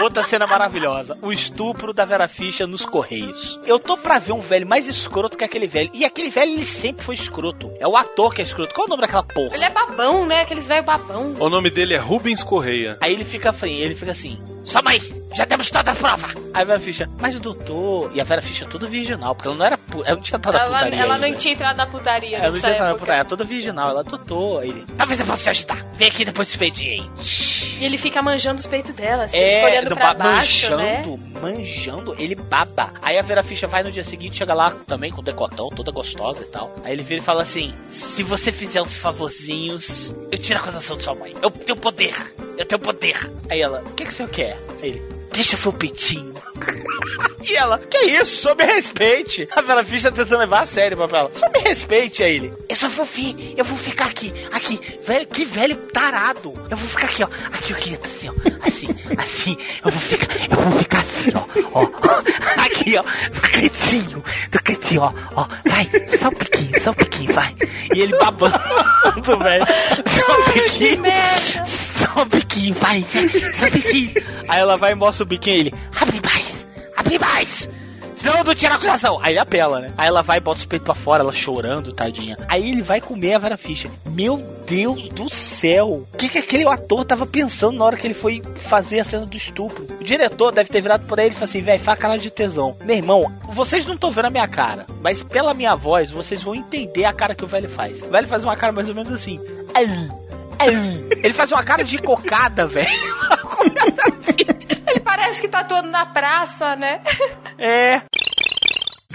[0.00, 1.18] Outra cena maravilhosa.
[1.20, 3.58] O estupro da Vera Fischer nos Correios.
[3.66, 5.90] Eu tô pra ver um velho mais escroto que aquele velho.
[5.92, 7.72] E aquele velho, ele sempre foi escroto.
[7.80, 8.74] É o ator que é escroto.
[8.74, 9.54] Qual é o nome daquela porra?
[9.54, 10.42] Ele é babão, né?
[10.42, 11.34] Aqueles velhos babão.
[11.40, 12.96] O nome dele é Rubens Correia.
[13.00, 15.00] Aí ele fica, ele fica assim: Sua mãe,
[15.34, 16.26] já temos toda a prova.
[16.54, 18.10] Aí a Vera Fischer, mas o doutor.
[18.14, 19.76] E a Vera Fischer toda virginal, porque ela não era.
[19.78, 21.00] pu- Ela não tinha entrado na Ela, putaria.
[21.02, 21.28] ela ainda.
[21.28, 23.88] não tinha entrado na putaria Ela não tinha entrado na putaria, ela toda virginal.
[23.90, 24.62] Ela doutor.
[24.62, 25.84] Aí ele, talvez eu possa te ajudar.
[25.94, 27.76] Vem aqui depois do expediente.
[27.80, 30.98] E ele fica manjando os peitos dela, assim, É, olhando pra ba- baixo, né?
[31.04, 32.90] manjando, manjando, ele baba.
[33.02, 35.90] Aí a Vera Fischer vai no dia seguinte, chega lá também com o decotão, toda
[35.92, 36.74] gostosa e tal.
[36.84, 40.96] Aí ele vira e fala assim: se você fizer uns favorzinhos, eu tiro a acusação
[40.96, 41.34] de sua mãe.
[41.42, 42.14] Eu tenho poder,
[42.56, 43.30] eu tenho poder.
[43.50, 44.56] Aí ela, o que, que o senhor quer?
[44.82, 46.34] Aí ele, deixa eu ver o peitinho.
[47.48, 48.42] E ela, que isso?
[48.42, 49.48] Só me respeite.
[49.52, 51.30] A Vera Fischer tá tentando levar a sério pra ela.
[51.32, 52.52] Só me respeite aí ele.
[52.68, 54.80] Eu só vou vir, eu vou ficar aqui, aqui.
[55.06, 56.52] Velho, que velho tarado.
[56.70, 57.28] Eu vou ficar aqui, ó.
[57.52, 58.66] Aqui, aqui, assim, ó.
[58.66, 59.58] Assim, assim.
[59.84, 61.80] Eu vou ficar, eu vou ficar assim, ó.
[61.80, 62.62] Ó.
[62.64, 63.02] Aqui, ó.
[63.30, 65.12] Do cantinho, do cantinho, ó.
[65.34, 67.54] Ó, vai, só um pouquinho, só um pouquinho, vai.
[67.94, 68.58] E ele babando,
[69.38, 69.66] velho.
[70.06, 71.02] Só um pouquinho.
[71.64, 71.87] Só
[72.22, 73.04] um pouquinho, vai,
[73.58, 74.12] só pouquinho.
[74.48, 76.66] Aí ela vai e mostra o biquinho e ele, abre mais,
[76.96, 77.68] abre mais.
[78.18, 79.18] Senão eu não tiro a acusação.
[79.22, 79.92] Aí ele apela, né?
[79.96, 82.36] Aí ela vai bota os peitos pra fora, ela chorando, tadinha.
[82.48, 83.90] Aí ele vai comer a Vera Fischer.
[84.06, 86.04] Meu Deus do céu!
[86.12, 89.24] O que, que aquele ator tava pensando na hora que ele foi fazer a cena
[89.24, 89.86] do estupro?
[90.00, 92.76] O diretor deve ter virado por aí e falou assim: velho, faz cara de tesão.
[92.82, 96.54] Meu irmão, vocês não estão vendo a minha cara, mas pela minha voz, vocês vão
[96.56, 98.02] entender a cara que o velho faz.
[98.02, 99.40] O velho faz uma cara mais ou menos assim.
[101.22, 102.88] Ele faz uma cara de cocada, velho.
[104.86, 107.00] Ele parece que tá todo na praça, né?
[107.58, 108.02] É.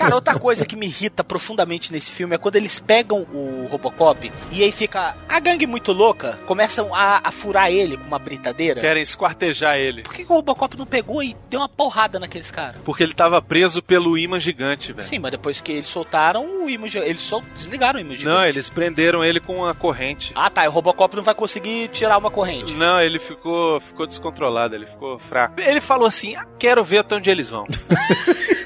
[0.03, 4.31] Cara, outra coisa que me irrita profundamente nesse filme é quando eles pegam o Robocop
[4.51, 8.81] e aí fica a gangue muito louca, começam a, a furar ele com uma britadeira.
[8.81, 10.03] Querem esquartejar ele.
[10.03, 12.81] Por que, que o Robocop não pegou e deu uma porrada naqueles caras?
[12.83, 15.07] Porque ele tava preso pelo imã gigante, velho.
[15.07, 18.35] Sim, mas depois que eles soltaram o imã, eles só desligaram o imã gigante.
[18.35, 20.33] Não, eles prenderam ele com a corrente.
[20.35, 20.67] Ah, tá.
[20.67, 22.73] O Robocop não vai conseguir tirar uma corrente.
[22.73, 25.59] Não, ele ficou, ficou descontrolado, ele ficou fraco.
[25.59, 27.65] Ele falou assim: ah, quero ver até onde eles vão.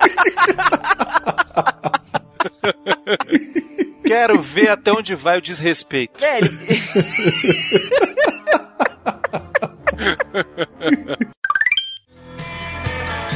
[4.03, 6.19] quero ver até onde vai o desrespeito.
[6.19, 6.51] Velho.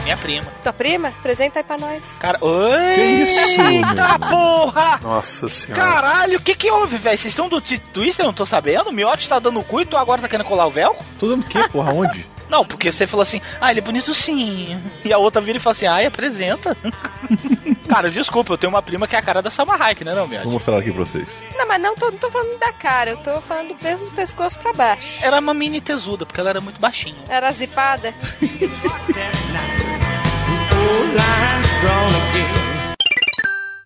[0.04, 0.48] Minha prima.
[0.64, 1.08] Tua prima?
[1.10, 2.04] Apresenta aí pra nós.
[2.20, 2.96] Cara, oi!
[2.96, 5.00] Que isso, Eita porra!
[5.02, 5.82] Nossa senhora.
[5.82, 7.18] Caralho, o que que houve, velho?
[7.18, 8.24] Vocês estão do Twister?
[8.24, 8.90] Eu não tô sabendo.
[8.90, 11.06] O Miotti tá dando cu e tu agora tá querendo colar o velcro?
[11.20, 11.94] Tô dando o quê, porra?
[11.94, 12.28] Onde?
[12.52, 14.78] Não, porque você falou assim, ah, ele é bonito sim.
[15.06, 16.76] E a outra vira e fala assim, ai, apresenta.
[17.92, 20.26] cara, desculpa, eu tenho uma prima que é a cara da Salma Hayek, né, não,
[20.26, 20.46] Miotti?
[20.46, 21.44] Vou mostrar ela aqui pra vocês.
[21.58, 24.58] Não, mas não tô, não tô falando da cara, eu tô falando mesmo do pescoço
[24.60, 25.20] pra baixo.
[25.22, 27.18] Era uma mini tesuda, porque ela era muito baixinha.
[27.28, 28.14] Era zipada?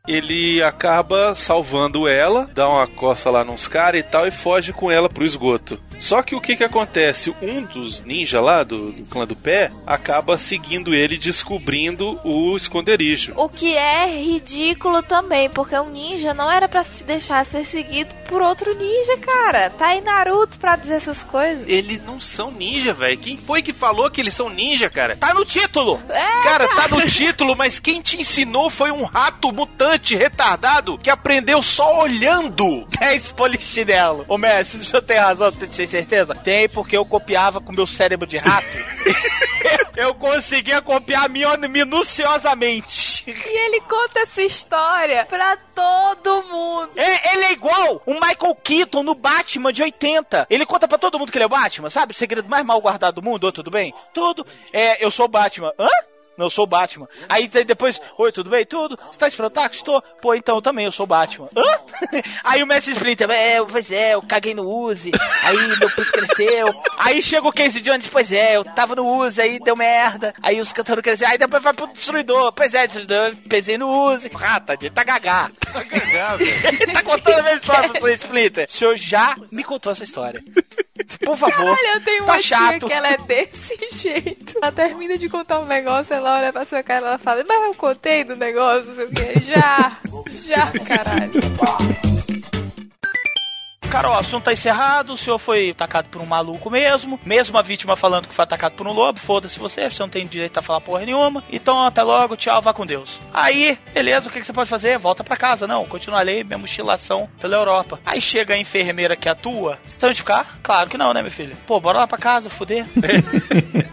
[0.08, 4.92] Ele acaba salvando ela, dá uma coça lá nos caras e tal, e foge com
[4.92, 5.80] ela pro esgoto.
[6.00, 7.34] Só que o que que acontece?
[7.42, 13.34] Um dos ninjas lá do, do clã do pé acaba seguindo ele, descobrindo o esconderijo.
[13.38, 18.14] O que é ridículo também, porque um ninja não era pra se deixar ser seguido
[18.28, 19.70] por outro ninja, cara.
[19.70, 21.68] Tá aí Naruto pra dizer essas coisas.
[21.68, 23.18] Eles não são ninja, velho.
[23.18, 25.16] Quem foi que falou que eles são ninja, cara?
[25.16, 26.02] Tá no título!
[26.10, 31.10] É, Cara, tá no título, mas quem te ensinou foi um rato mutante retardado que
[31.10, 32.88] aprendeu só olhando.
[33.02, 34.26] É esse polichinelo.
[34.28, 36.34] Ô, Messi, deixa eu ter razão, tu tem certeza?
[36.34, 38.66] Tem, porque eu copiava com meu cérebro de rato.
[39.96, 43.24] eu conseguia copiar minha minuciosamente.
[43.28, 46.92] E ele conta essa história pra todo mundo.
[46.96, 50.48] É, ele é igual o Michael Keaton no Batman de 80.
[50.50, 52.14] Ele conta pra todo mundo que ele é o Batman, sabe?
[52.14, 53.94] O segredo mais mal guardado do mundo, Ô, tudo bem?
[54.14, 54.46] Tudo.
[54.72, 55.72] É, eu sou o Batman.
[55.80, 55.88] Hã?
[56.38, 57.08] Não, eu sou o Batman.
[57.30, 58.66] Aí depois, oi, tudo bem?
[58.66, 59.00] Tudo?
[59.12, 59.76] Você tá esfrotaco?
[59.76, 60.02] Estou.
[60.22, 61.48] Pô, então também, eu sou o Batman.
[61.56, 61.80] Hã?
[62.44, 65.12] Aí o Messi Splinter, é, pois é, eu caguei no Uzi,
[65.44, 66.74] aí meu pinto cresceu.
[66.98, 70.34] Aí chega o Casey Jones, pois é, eu tava no Uzi, aí deu merda.
[70.42, 72.52] Aí os cantando cresceram, aí depois vai pro Destruidor.
[72.52, 74.30] Pois é, Destruidor, eu pesei no Uzi.
[74.36, 75.50] Ah, tadinho, tá gagá.
[75.72, 76.82] Tá cagado, velho.
[76.82, 78.66] Ele tá contando a mesma história pro seu Splinter.
[78.68, 80.44] O senhor já me contou essa história.
[81.24, 81.56] Por favor.
[81.56, 82.80] Caralho, eu tenho tá uma chato.
[82.80, 84.58] tia que ela é desse jeito.
[84.62, 87.64] Ela termina de contar um negócio, ela olha pra sua cara e ela fala, mas
[87.64, 89.34] eu contei do negócio, não sei o quê.
[89.42, 89.98] Já,
[90.46, 91.32] já, caralho.
[93.90, 97.58] Cara, ó, o assunto tá encerrado, o senhor foi atacado por um maluco mesmo, mesmo
[97.58, 100.58] a vítima falando que foi atacado por um lobo, foda-se você, você não tem direito
[100.58, 103.22] a falar porra nenhuma, então até logo, tchau, vá com Deus.
[103.34, 104.98] Aí, beleza, o que, que você pode fazer?
[104.98, 108.00] Volta pra casa, não, continua ali, minha mochilação pela Europa.
[108.06, 110.60] Aí chega a enfermeira que atua, você tem onde ficar?
[110.62, 111.56] Claro que não, né, meu filho?
[111.66, 112.86] Pô, bora lá pra casa, fuder.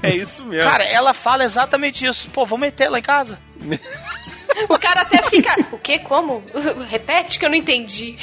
[0.03, 0.69] É isso mesmo.
[0.69, 3.39] Cara, ela fala exatamente isso, pô, vamos meter lá em casa.
[4.69, 5.55] O cara até fica.
[5.73, 5.99] O quê?
[5.99, 6.43] Como?
[6.89, 8.17] Repete que eu não entendi.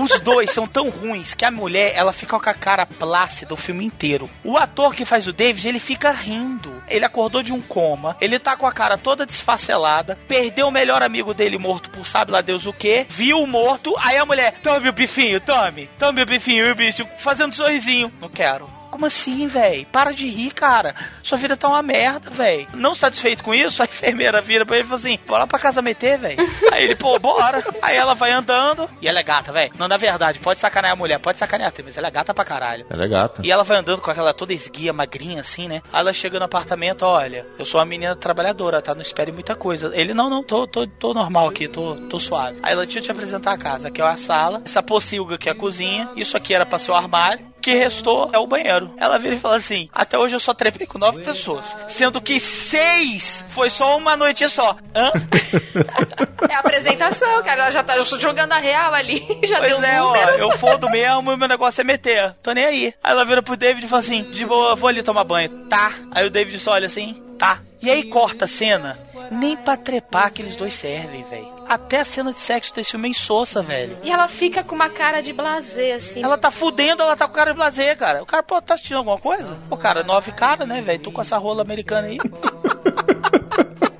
[0.00, 3.56] Os dois são tão ruins que a mulher, ela fica com a cara plácida o
[3.56, 4.28] filme inteiro.
[4.44, 6.82] O ator que faz o David, ele fica rindo.
[6.88, 11.02] Ele acordou de um coma, ele tá com a cara toda desfacelada, perdeu o melhor
[11.02, 14.54] amigo dele morto por sabe lá Deus o quê, viu o morto, aí a mulher,
[14.62, 18.12] tome o bifinho, tome, tome o bifinho, e o bicho fazendo sorrisinho.
[18.20, 18.77] Não quero.
[18.98, 19.86] Como assim, véi?
[19.92, 20.92] Para de rir, cara.
[21.22, 22.66] Sua vida tá uma merda, véi.
[22.74, 25.80] Não satisfeito com isso, a enfermeira vira pra ele e fala assim: bora pra casa
[25.80, 26.36] meter, véi.
[26.72, 27.62] Aí ele, pô, bora.
[27.80, 28.90] Aí ela vai andando.
[29.00, 29.70] E ela é gata, véi.
[29.78, 32.86] Não, na verdade, pode sacanear a mulher, pode sacanear, mas ela é gata pra caralho.
[32.90, 33.40] Ela é gata.
[33.44, 35.80] E ela vai andando com aquela toda esguia, magrinha assim, né?
[35.92, 38.96] Aí ela chega no apartamento, olha, eu sou uma menina trabalhadora, tá?
[38.96, 39.92] Não espere muita coisa.
[39.94, 42.58] Ele, não, não, tô, tô, tô normal aqui, tô, tô suave.
[42.64, 43.86] Aí ela, deixa eu te apresentar a casa.
[43.86, 46.90] Aqui é a sala, essa pocilga aqui é a cozinha, isso aqui era pra ser
[46.90, 47.46] o armário.
[47.60, 48.94] Que restou é o banheiro.
[48.96, 52.38] Ela vira e fala assim: Até hoje eu só trepei com nove pessoas, sendo que
[52.40, 54.76] seis foi só uma noite só.
[54.94, 55.10] Hã?
[56.48, 57.62] É a apresentação, cara.
[57.62, 59.18] Ela já tá jogando a real ali.
[59.44, 62.34] Já Pois deu é, ó, eu fodo mesmo e meu negócio é meter.
[62.42, 62.94] Tô nem aí.
[63.02, 65.50] Aí ela vira pro David e fala assim: De boa, vou ali tomar banho.
[65.68, 65.92] Tá.
[66.10, 67.60] Aí o David só olha assim: Tá.
[67.82, 68.98] E aí corta a cena.
[69.30, 71.57] Nem pra trepar aqueles dois servem, velho.
[71.68, 73.98] Até a cena de sexo desse filme é insossa, velho.
[74.02, 76.22] E ela fica com uma cara de blazer, assim.
[76.22, 78.22] Ela tá fudendo, ela tá com cara de blazer, cara.
[78.22, 79.56] O cara, pô, tá assistindo alguma coisa?
[79.68, 81.00] Pô, cara, nove cara, né, velho?
[81.00, 82.18] Tô com essa rola americana aí.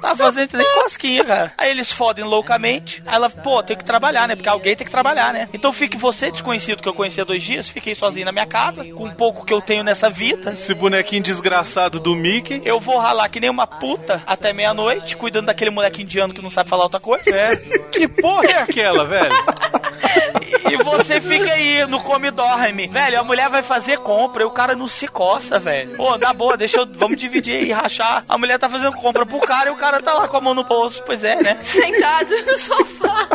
[0.09, 1.53] Tá fazendo nem cosquinha, cara.
[1.59, 3.03] Aí eles fodem loucamente.
[3.07, 4.35] Aí ela, pô, tem que trabalhar, né?
[4.35, 5.49] Porque alguém tem que trabalhar, né?
[5.53, 8.85] Então fique você, desconhecido que eu conheci há dois dias, fiquei sozinho na minha casa,
[8.85, 10.53] com um pouco que eu tenho nessa vida.
[10.53, 12.63] Esse bonequinho desgraçado do Mickey.
[12.65, 16.51] Eu vou ralar que nem uma puta até meia-noite, cuidando daquele moleque indiano que não
[16.51, 17.31] sabe falar outra coisa.
[17.31, 17.57] É.
[17.93, 19.35] Que porra é aquela, velho?
[20.71, 22.89] E você fica aí no come e dorme.
[22.89, 25.97] Velho, a mulher vai fazer compra e o cara não se coça, velho.
[25.97, 26.87] Pô, na boa, deixa eu.
[26.93, 28.25] Vamos dividir e rachar.
[28.29, 30.55] A mulher tá fazendo compra pro cara e o cara tá lá com a mão
[30.55, 31.03] no bolso.
[31.05, 31.59] Pois é, né?
[31.63, 33.29] Sentado no sofá,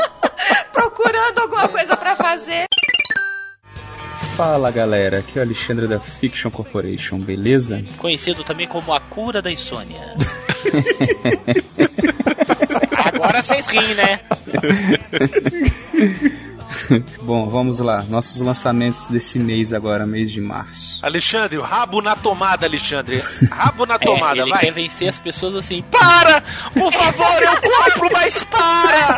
[0.71, 2.65] procurando alguma coisa pra fazer.
[4.35, 7.85] Fala galera, aqui é o Alexandre da Fiction Corporation, beleza?
[7.99, 10.01] Conhecido também como a cura da insônia.
[13.05, 14.19] Agora vocês riem, né?
[17.21, 18.03] Bom, vamos lá.
[18.09, 20.99] Nossos lançamentos desse mês agora, mês de março.
[21.05, 23.23] Alexandre, o rabo na tomada, Alexandre.
[23.51, 24.59] Rabo na tomada, É, ele vai.
[24.59, 25.81] quer vencer as pessoas assim.
[25.83, 26.41] Para!
[26.73, 29.17] Por favor, eu compro, mas para!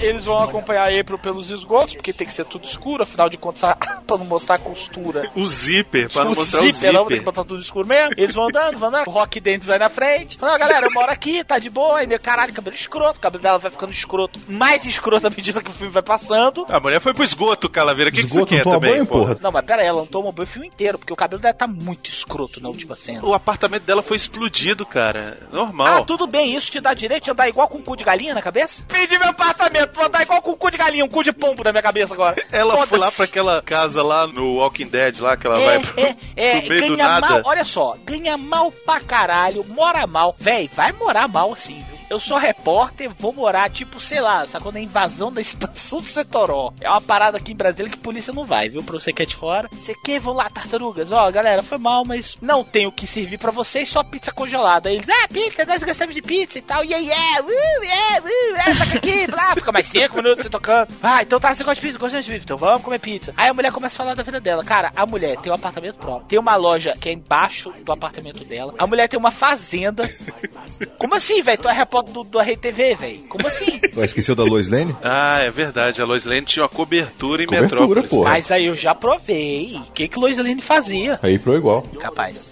[0.00, 3.60] Eles vão acompanhar April pelos esgotos, porque tem que ser tudo escuro, afinal de contas,
[4.06, 5.30] pra não mostrar a costura.
[5.34, 7.24] O zíper, pra não o mostrar o zíper, não, tem que zíper.
[7.24, 8.12] botar tudo escuro mesmo.
[8.16, 9.08] Eles vão andando, vão andando.
[9.08, 10.38] O Rock Dentes vai na frente.
[10.38, 11.98] Fala, galera, eu moro aqui, tá de boa.
[11.98, 13.18] Aí, caralho, cabelo escroto.
[13.18, 14.40] O cabelo dela vai ficando escroto.
[14.48, 16.64] Mais escroto à medida que o filme vai passando.
[16.68, 18.10] A mulher foi pro esgoto, Calaveira.
[18.10, 19.36] O que, que você Esgoto quer também, banho, porra?
[19.40, 21.54] Não, mas pera aí, ela não tomou banho o filme inteiro, porque o cabelo dela
[21.54, 23.24] tá muito escroto na última cena.
[23.24, 25.38] O apartamento dela foi explodido, cara.
[25.42, 26.04] Ah, Normal.
[26.06, 28.40] tudo bem, isso te dá direito de andar igual com um cu de galinha na
[28.42, 28.84] cabeça?
[28.88, 31.62] Pedi meu apartamento, vou andar igual com um cu de galinha, um cu de pombo
[31.64, 32.42] na minha cabeça agora.
[32.50, 36.00] Ela foi lá pra aquela casa lá no Walking Dead, lá que ela vai pro,
[36.00, 37.28] É, é, pro meio do ganha nada.
[37.28, 40.34] mal, olha só, ganha mal pra caralho, mora mal.
[40.38, 41.97] Véi, vai morar mal assim, viu?
[42.10, 46.08] Eu sou repórter, vou morar, tipo, sei lá, sabe quando é invasão da expansão do
[46.08, 46.72] Setoró.
[46.80, 48.82] É uma parada aqui em Brasília que a polícia não vai, viu?
[48.82, 49.68] Pra você que é de fora.
[49.70, 51.12] Você quer, vão lá, tartarugas.
[51.12, 54.88] Ó, galera, foi mal, mas não tenho o que servir pra vocês, só pizza congelada.
[54.88, 56.82] Aí Eles, ah, pizza, nós gostamos de pizza e tal.
[56.82, 60.50] E aí, é, uh, é, uh, é, toca aqui, lá, fica mais cinco minutos você
[60.50, 60.88] tocando.
[61.02, 63.34] Ah, então tá, você gosta de pizza, gosta de pizza, então vamos comer pizza.
[63.36, 64.64] Aí a mulher começa a falar da vida dela.
[64.64, 68.44] Cara, a mulher tem um apartamento próprio, tem uma loja que é embaixo do apartamento
[68.44, 68.74] dela.
[68.78, 70.08] A mulher tem uma fazenda.
[70.96, 71.58] Como assim, velho?
[71.58, 73.18] Tu é repórter do, do RTV, velho?
[73.28, 73.80] Como assim?
[73.96, 74.94] Ué, esqueceu da Lois Lane?
[75.02, 76.00] Ah, é verdade.
[76.00, 78.10] A Lois Lane tinha uma cobertura em Cobertura, Metrópolis.
[78.10, 78.30] porra.
[78.30, 79.74] Mas aí eu já provei.
[79.88, 81.18] O que que Lois Lane fazia?
[81.22, 81.82] Aí pro igual.
[82.00, 82.48] Capaz.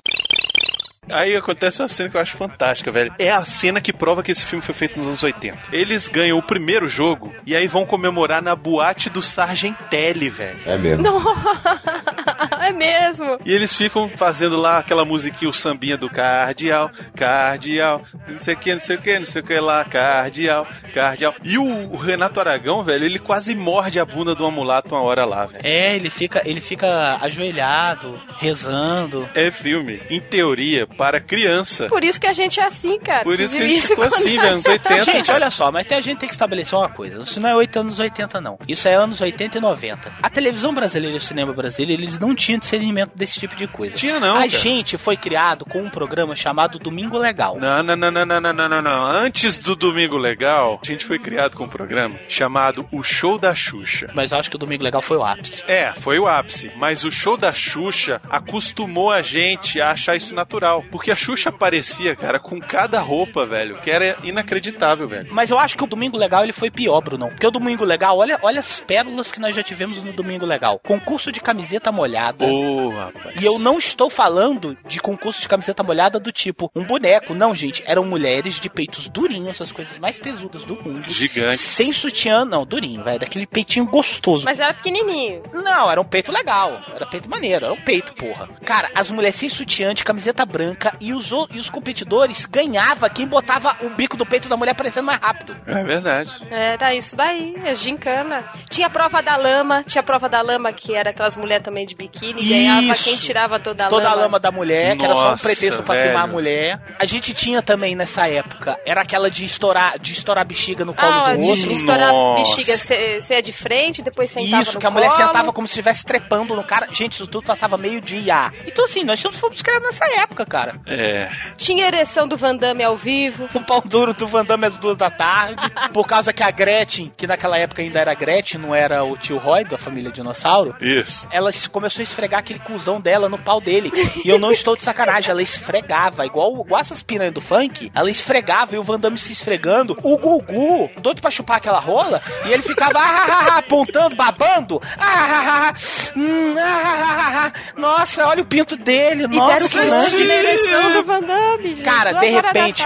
[1.11, 3.15] Aí acontece uma cena que eu acho fantástica, velho.
[3.19, 5.59] É a cena que prova que esse filme foi feito nos anos 80.
[5.73, 10.59] Eles ganham o primeiro jogo e aí vão comemorar na boate do Sargentelli, velho.
[10.67, 11.03] É mesmo.
[11.03, 11.17] Não.
[12.61, 13.39] É mesmo.
[13.45, 18.57] E eles ficam fazendo lá aquela musiquinha, o sambinha do cardeal, cardeal, não sei o
[18.57, 21.35] que, não sei o que, não sei o que lá, cardeal, cardeal.
[21.45, 25.25] E o, o Renato Aragão, velho, ele quase morde a bunda do amulato uma hora
[25.25, 25.65] lá, velho.
[25.65, 29.29] É, ele fica, ele fica ajoelhado, rezando.
[29.35, 31.89] É filme, em teoria, para criança.
[31.89, 33.23] Por isso que a gente é assim, cara.
[33.23, 34.49] Por isso que a gente ficou assim, né?
[34.49, 35.05] Anos 80.
[35.05, 37.23] Gente, olha só, mas a gente tem que estabelecer uma coisa.
[37.23, 38.59] Isso não é 8 anos 80, não.
[38.67, 40.13] Isso é anos 80 e 90.
[40.23, 43.97] A televisão brasileira e o cinema brasileiro, eles não tinham discernimento desse tipo de coisa.
[43.97, 44.37] Tinha, não.
[44.37, 44.49] A cara.
[44.49, 47.59] gente foi criado com um programa chamado Domingo Legal.
[47.59, 49.07] Não, não, não, não, não, não, não, não.
[49.07, 53.55] Antes do Domingo Legal, a gente foi criado com um programa chamado O Show da
[53.55, 54.11] Xuxa.
[54.15, 55.63] Mas eu acho que o Domingo Legal foi o ápice.
[55.67, 56.73] É, foi o ápice.
[56.77, 60.85] Mas o Show da Xuxa acostumou a gente a achar isso natural.
[60.91, 65.29] Porque a Xuxa aparecia, cara, com cada roupa, velho, que era inacreditável, velho.
[65.31, 67.29] Mas eu acho que o Domingo Legal ele foi pior, Bruno.
[67.29, 70.81] Porque o Domingo Legal, olha, olha as pérolas que nós já tivemos no Domingo Legal.
[70.85, 72.47] Concurso de camiseta molhada.
[72.47, 73.41] Ô, rapaz.
[73.41, 77.35] E eu não estou falando de concurso de camiseta molhada do tipo um boneco.
[77.35, 77.83] Não, gente.
[77.87, 81.09] Eram mulheres de peitos durinhos, essas coisas mais tesudas do mundo.
[81.09, 81.61] Gigantes.
[81.61, 83.21] Sem sutiã, não, durinho, velho.
[83.21, 84.45] Daquele peitinho gostoso.
[84.45, 85.43] Mas era pequenininho.
[85.53, 86.81] Não, era um peito legal.
[86.95, 88.49] Era peito maneiro, era um peito, porra.
[88.65, 93.27] Cara, as mulheres sem sutiã, de camiseta branca e os, e os competidores ganhava quem
[93.27, 95.57] botava o bico do peito da mulher parecendo mais rápido.
[95.67, 96.31] É verdade.
[96.51, 98.45] Era isso daí, é gincana.
[98.69, 101.87] Tinha a prova da lama, tinha a prova da lama que era aquelas mulheres também
[101.87, 102.49] de biquíni, Isso.
[102.49, 104.17] ganhava quem tirava toda a Toda lama.
[104.17, 106.07] a lama da mulher, que era só um Nossa, pretexto pra velho.
[106.09, 106.81] filmar a mulher.
[106.99, 110.95] A gente tinha também nessa época, era aquela de estourar, de estourar a bexiga no
[110.95, 111.73] colo Ah, do de outro.
[111.73, 112.43] estourar a Nossa.
[112.57, 115.19] bexiga, você é de frente, depois sentava Isso, no que a mulher colo.
[115.27, 116.89] sentava como se estivesse trepando no cara.
[116.93, 118.51] Gente, isso tudo passava meio dia.
[118.67, 120.66] Então, assim, nós fomos criados nessa época, cara.
[120.87, 121.31] É.
[121.57, 123.49] Tinha ereção do Van Damme ao vivo.
[123.55, 125.67] Um pau duro do Van Damme às duas da tarde.
[125.93, 129.39] por causa que a Gretchen, que naquela época ainda era Gretchen, não era o tio
[129.39, 130.75] Roy da família Dinossauro.
[130.81, 131.29] Isso.
[131.31, 133.93] Ela começou a esfregar aquele cuzão dela no pau dele.
[134.25, 137.91] E eu não estou de sacanagem, ela esfregava, igual, igual essas piranhas do funk.
[137.95, 139.97] Ela esfregava e o Van Damme se esfregando.
[140.03, 144.81] O Gugu, doido pra chupar aquela rola, e ele ficava ah, ah, ah, apontando, babando.
[144.99, 145.75] Ah, ah, ah,
[146.17, 147.81] hum, ah, ah, ah, ah.
[147.81, 149.25] Nossa, olha o pinto dele.
[149.25, 150.17] E Nossa, deram close
[150.49, 151.83] ereção do Van Damme, gente.
[151.83, 152.83] Cara, de repente,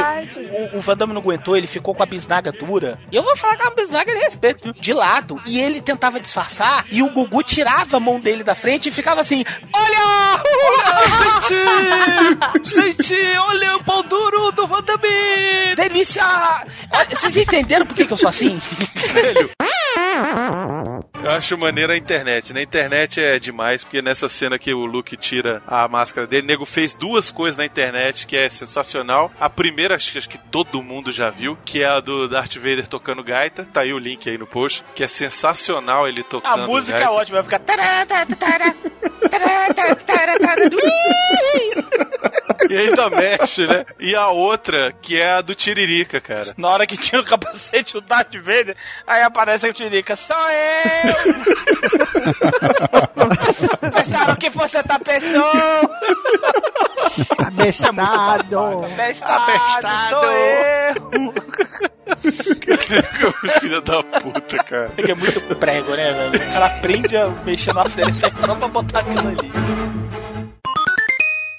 [0.73, 2.99] o, o Van Damme não aguentou, ele ficou com a bisnaga dura.
[3.11, 4.73] E eu vou falar que é uma bisnaga de respeito, viu?
[4.73, 5.41] de lado.
[5.47, 9.21] E ele tentava disfarçar, e o Gugu tirava a mão dele da frente e ficava
[9.21, 10.43] assim: Olha!
[10.69, 12.65] Olha, gente!
[12.97, 15.75] gente, olha o pau duro do Van Damme!
[15.77, 16.25] Delícia!
[17.09, 18.61] Vocês entenderam por que, que eu sou assim?
[21.23, 22.53] Eu acho maneira a internet.
[22.55, 26.47] Na internet é demais, porque nessa cena que o Luke tira a máscara dele, o
[26.47, 29.31] nego fez duas coisas na internet que é sensacional.
[29.39, 32.55] A primeira, acho que, acho que todo mundo já viu, que é a do Darth
[32.57, 33.69] Vader tocando gaita.
[33.71, 37.01] Tá aí o link aí no post, que é sensacional ele A tocando música é
[37.01, 37.13] gaita.
[37.13, 37.61] ótima, vai ficar.
[42.69, 43.85] E ainda mexe, né?
[43.99, 46.55] E a outra, que é a do Tiririca, cara.
[46.57, 48.77] Na hora que tira o capacete, o Darth Vader,
[49.07, 51.10] aí aparece o Tirica, sou eu!
[53.95, 55.91] Pensaram que fosse outra pessoa!
[57.39, 58.85] Abestado.
[58.85, 61.33] Abestado, sou eu!
[63.61, 64.93] Filha da puta, cara.
[64.97, 66.45] É que é muito prego, né, velho?
[66.45, 69.53] O cara aprende a mexer no After Effects só pra botar aquilo ali.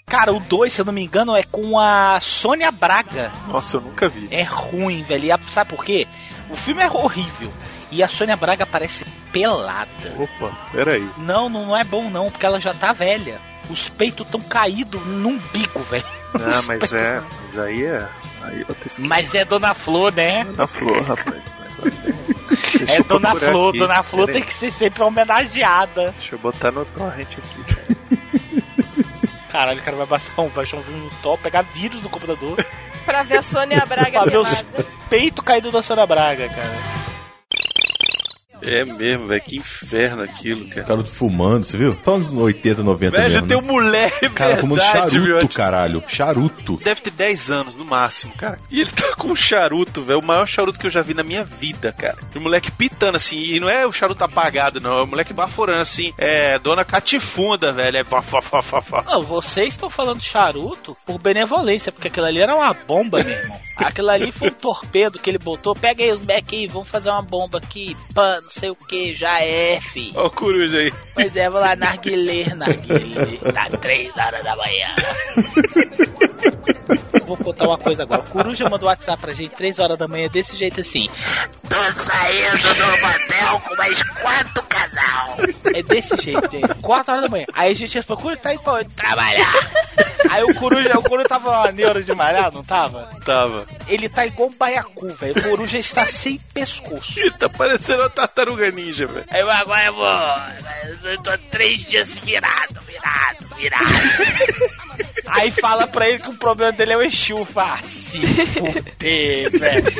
[0.06, 3.32] Cara, o 2, se eu não me engano, é com a Sônia Braga.
[3.48, 4.28] Nossa, eu nunca vi.
[4.30, 5.34] É ruim, velho.
[5.34, 6.06] E sabe por quê?
[6.50, 7.52] O filme é horrível.
[7.92, 9.03] E a Sônia Braga parece
[9.34, 9.90] pelada.
[10.18, 11.08] Opa, peraí.
[11.18, 13.40] Não, não é bom não, porque ela já tá velha.
[13.70, 16.06] Os peitos tão caídos num bico, velho.
[16.36, 17.22] Ah, mas é.
[17.44, 18.08] Mas aí é.
[18.44, 20.44] Aí eu tenho Mas é Dona Flor, né?
[20.45, 21.42] Dona Flor, rapaz.
[22.50, 23.70] Deixa É Dona Flor.
[23.70, 23.80] aqui.
[23.80, 24.42] Dona Flor Peraí.
[24.42, 26.14] tem que ser sempre homenageada.
[26.18, 27.92] Deixa eu botar no torrent aqui.
[29.52, 32.66] Caralho, o cara vai baixar um, baixar um no top, pegar vírus no computador.
[33.06, 34.66] Pra ver a Sônia Braga pra ver os
[35.10, 37.02] peitos caídos da Sônia Braga, cara.
[38.62, 39.42] É mesmo, velho.
[39.42, 40.84] Que inferno aquilo, cara.
[40.84, 41.96] Cara fumando, você viu?
[42.04, 43.48] Só uns 80, 90 Velho, mesmo.
[43.48, 43.64] tem né?
[43.64, 45.50] um moleque, Cara fumando charuto, viu?
[45.50, 46.04] caralho.
[46.08, 46.78] Charuto.
[46.84, 48.60] Deve ter 10 anos no máximo, cara.
[48.70, 50.20] E ele tá com um charuto, velho.
[50.20, 52.18] O maior charuto que eu já vi na minha vida, cara.
[52.34, 53.38] E o moleque pitando assim.
[53.38, 55.00] E não é o charuto apagado, não.
[55.00, 56.14] É o moleque baforando assim.
[56.18, 57.98] É Dona Catifunda, velho.
[57.98, 59.04] É fá, fá, fá, fá, fá.
[59.06, 63.60] Não, vocês estão falando charuto por benevolência, porque aquilo ali era uma bomba, meu irmão.
[63.78, 65.76] Aquilo ali foi um torpedo que ele botou.
[65.76, 67.96] Pega aí os Mac aí, vamos fazer uma bomba aqui.
[68.14, 70.12] Pã, não sei o que, já é, fi.
[70.16, 70.94] Ó o coruja aí.
[71.14, 73.38] Pois é, vou lá narguilê, narguilê.
[73.54, 74.90] Tá três horas da manhã.
[77.32, 78.19] Vou contar uma coisa agora.
[78.19, 81.10] O Coruja mandou WhatsApp pra gente 3 horas da manhã desse jeito assim.
[81.69, 85.38] Tô saindo do motel com mais quatro casal.
[85.74, 86.68] É desse jeito, gente.
[86.82, 87.45] 4 horas da manhã.
[87.53, 88.90] Aí a gente respondeu, Coruja tá indo pra onde?
[88.90, 89.53] Trabalhar.
[90.30, 93.10] Aí o Coruja, o Coruja tava uma neura de malhar, não tava?
[93.24, 93.66] Tava.
[93.88, 95.38] Ele tá igual um baiacu, velho.
[95.38, 97.18] O Coruja está sem pescoço.
[97.18, 99.26] Ih, tá parecendo uma tartaruga ninja, velho.
[99.34, 101.10] Eu agora eu vou.
[101.10, 103.85] Eu tô três dias virado, virado, virado.
[105.32, 107.48] Aí fala pra ele que o problema dele é o Exu.
[107.56, 109.92] "Ah, se fuder, velho.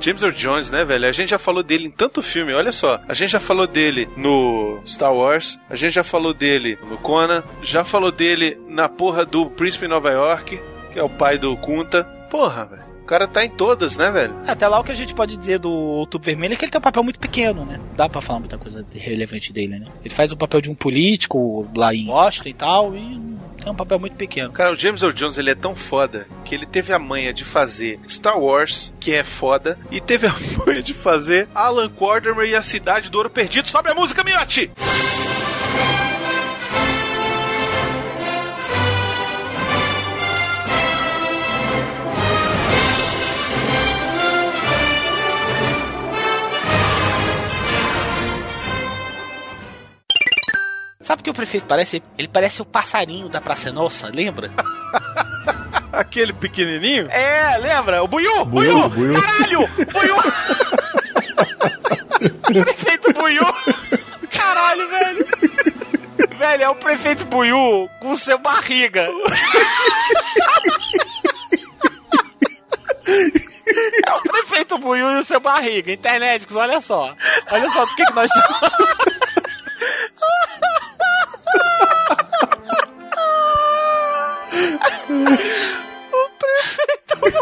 [0.00, 1.06] James Earl Jones, né, velho?
[1.08, 3.00] A gente já falou dele em tanto filme, olha só.
[3.08, 7.42] A gente já falou dele no Star Wars, a gente já falou dele no Conan,
[7.62, 10.60] já falou dele na porra do Príncipe Nova York,
[10.92, 12.04] que é o pai do Kunta.
[12.30, 12.87] Porra, velho.
[13.08, 14.34] O cara tá em todas, né, velho?
[14.46, 16.78] Até lá o que a gente pode dizer do Outubro Vermelho é que ele tem
[16.78, 17.80] um papel muito pequeno, né?
[17.96, 19.86] Dá pra falar muita coisa relevante dele, né?
[20.04, 23.18] Ele faz o papel de um político lá em Washington e tal, e
[23.62, 24.52] tem um papel muito pequeno.
[24.52, 27.46] Cara, o James Earl Jones ele é tão foda que ele teve a manha de
[27.46, 30.34] fazer Star Wars, que é foda, e teve a
[30.66, 33.68] manha de fazer Alan Quarterman e a Cidade do Ouro Perdido.
[33.68, 34.70] Sobe a música, Miotti!
[51.08, 52.02] Sabe o que o prefeito parece?
[52.18, 54.50] Ele parece o passarinho da Praça Nossa, lembra?
[55.90, 57.10] Aquele pequenininho?
[57.10, 58.02] É, lembra?
[58.02, 58.44] O Buiu!
[58.44, 59.14] Buiu, Buiu!
[59.18, 59.66] Caralho!
[59.90, 60.16] Buiu!
[62.62, 63.42] prefeito Buiu!
[64.30, 65.26] Caralho, velho!
[66.36, 69.08] Velho, é o prefeito Buiu com seu barriga.
[74.06, 75.90] É o prefeito Buiu e o seu barriga.
[75.90, 77.14] Internéticos, olha só.
[77.50, 78.30] Olha só do que, que nós
[86.12, 87.40] o prefeito Buiu.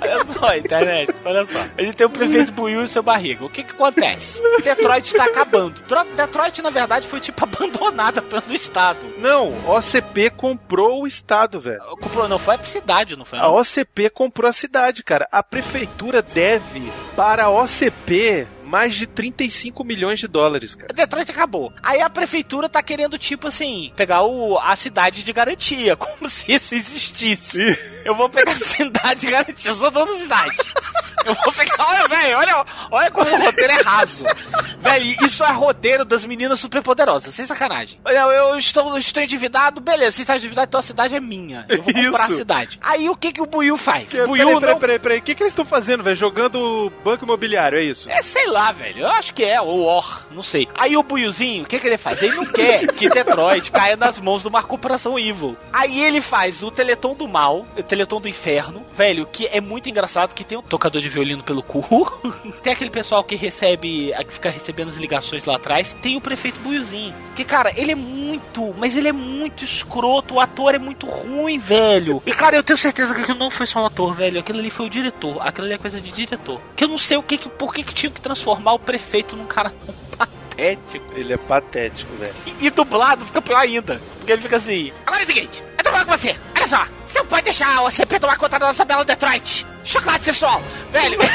[0.00, 1.58] Olha só, internet, olha só.
[1.76, 3.44] A gente tem o prefeito Buiu e seu barriga.
[3.44, 4.40] O que que acontece?
[4.62, 5.80] Detroit tá acabando.
[5.82, 8.98] Tro- Detroit, na verdade, foi tipo abandonada pelo Estado.
[9.18, 11.80] Não, OCP comprou o estado, velho.
[12.00, 13.38] Comprou, não foi a cidade, não foi?
[13.38, 15.28] A OCP comprou a cidade, cara.
[15.30, 20.92] A prefeitura deve para a OCP mais de 35 milhões de dólares, cara.
[20.92, 21.72] Detroit acabou.
[21.82, 26.52] Aí a prefeitura tá querendo, tipo assim, pegar o, a cidade de garantia, como se
[26.52, 27.78] isso existisse.
[28.04, 30.56] Eu vou pegar a cidade de garantia, eu sou dono da cidade.
[31.24, 34.24] Eu vou pegar, olha, velho, olha, olha como o roteiro é raso.
[34.80, 38.00] Velho, isso é roteiro das meninas superpoderosas, sem sacanagem.
[38.04, 41.66] Olha, eu estou, estou endividado, beleza, você está endividado, então a cidade é minha.
[41.68, 42.34] Eu vou comprar Isso.
[42.34, 42.78] a cidade.
[42.82, 44.06] Aí o que que o Buiu faz?
[44.10, 44.78] Peraí, Buiu peraí, não...
[44.78, 45.18] peraí, peraí.
[45.18, 46.16] O que, que eles estão fazendo, velho?
[46.16, 48.10] Jogando banco imobiliário, é isso?
[48.10, 49.00] É, sei lá, velho.
[49.00, 50.68] Eu acho que é, ou War, não sei.
[50.74, 52.22] Aí o Buiuzinho, o que, que ele faz?
[52.22, 55.56] Ele não quer que Detroit caia nas mãos de uma corporação evil.
[55.72, 60.34] Aí ele faz o Teleton do Mal, Teleton do Inferno, velho, que é muito engraçado,
[60.34, 61.82] que tem um tocador de violino pelo cu.
[62.62, 65.96] tem aquele pessoal que recebe, que fica recebendo as ligações lá atrás.
[66.02, 67.14] Tem o prefeito Buiuzinho.
[67.34, 70.34] Que, cara, ele é muito, mas ele é muito escroto.
[70.34, 72.22] O ator é muito ruim, velho.
[72.26, 74.38] E, cara, eu tenho certeza que aquilo não foi só um ator, velho.
[74.38, 75.38] Aquilo ali foi o diretor.
[75.40, 76.60] Aquilo ali é coisa de diretor.
[76.76, 79.34] Que eu não sei o que, que por que, que tinha que transformar o prefeito
[79.34, 79.94] num cara tão
[80.58, 81.06] patético.
[81.14, 82.34] Ele é patético, velho.
[82.60, 84.00] E, e dublado fica pior ainda.
[84.18, 84.92] Porque ele fica assim.
[85.06, 86.36] Agora é o seguinte, eu tô falando com você.
[86.56, 89.66] Olha só, você não pode deixar a OCP tomar conta da nossa bela Detroit.
[89.84, 90.62] Chocolate sensual,
[90.92, 91.18] velho.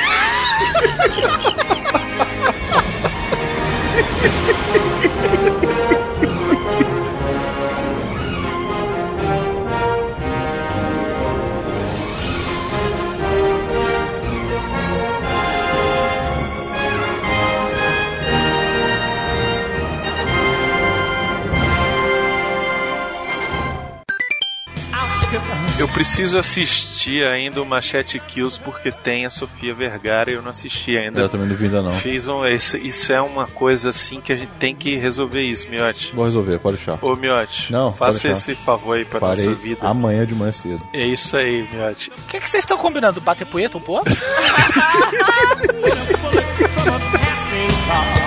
[25.93, 30.97] preciso assistir ainda o Machete Kills porque tem a Sofia Vergara e eu não assisti
[30.97, 31.21] ainda.
[31.21, 31.91] Eu também não vi ainda não.
[31.91, 35.69] Fiz um, isso, isso é uma coisa assim que a gente tem que resolver isso,
[35.69, 36.11] Miotti.
[36.13, 36.97] Vou resolver, pode deixar.
[37.01, 39.87] Ô, Miotti, Não, faça esse favor aí pra Farei nossa vida.
[39.87, 40.81] amanhã de manhã cedo.
[40.93, 42.09] É isso aí, Miotti.
[42.09, 43.21] O que, que vocês estão combinando?
[43.21, 44.01] Bater punheta um pro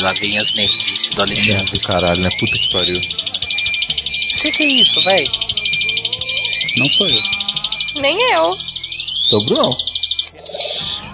[0.00, 1.78] lá vem as nerdices do Alexandre.
[1.78, 2.30] Do caralho, né?
[2.38, 2.96] Puta que pariu.
[2.96, 5.30] O que, que é isso, velho?
[6.76, 7.22] Não sou eu.
[8.00, 8.56] Nem eu.
[9.26, 9.90] Então, Brunão.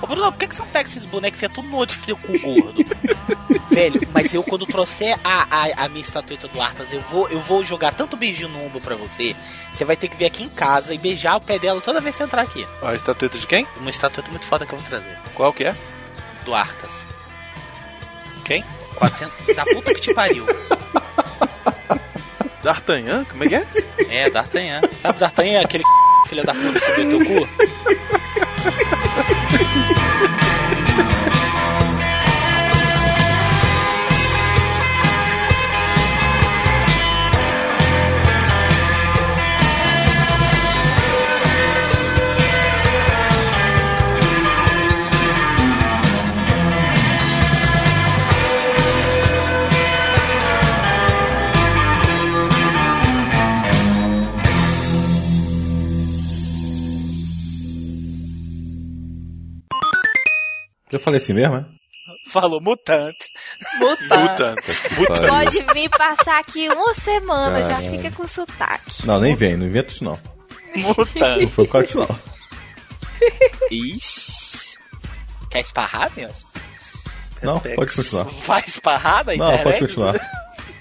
[0.03, 1.99] Ô, Bruno, por que, que você não pega esses bonecos e enfia tudo no outro
[2.03, 2.85] teu cu gordo?
[3.71, 7.41] Velho, mas eu quando trouxer a, a, a minha estatueta do Arthas, eu vou, eu
[7.41, 9.35] vou jogar tanto beijinho no ombro pra você.
[9.73, 12.15] Você vai ter que vir aqui em casa e beijar o pé dela toda vez
[12.15, 12.67] que você entrar aqui.
[12.83, 13.67] A estatueta de quem?
[13.79, 15.19] Uma estatueta muito foda que eu vou trazer.
[15.35, 15.75] Qual que é?
[16.45, 17.07] Do Arthas.
[18.45, 18.65] Quem?
[18.97, 19.55] 400.
[19.55, 20.45] da puta que te pariu.
[22.63, 23.25] D'Artagnan?
[23.25, 23.67] Como é que é?
[24.11, 24.81] É, D'Artagnan.
[25.01, 25.61] Sabe D'Artagnan?
[25.63, 25.85] Aquele
[26.29, 27.49] filho da puta que comeu teu cu?
[60.93, 61.65] Eu falei assim mesmo, é?
[62.31, 63.29] Falou mutante.
[63.79, 64.81] Mutante.
[64.97, 65.29] Mutante.
[65.29, 67.91] Pode vir passar aqui uma semana, já Caralho.
[67.91, 69.07] fica com sotaque.
[69.07, 70.19] Não, nem vem, não inventa isso não.
[70.77, 71.47] Não Mutante.
[71.49, 72.19] foi por causa disso não.
[73.71, 74.77] Ixi.
[75.51, 76.31] Quer esparrar, meu?
[77.43, 78.25] Não, pode continuar.
[78.45, 79.63] Vai esparrar na Não, internet?
[79.65, 80.15] pode continuar.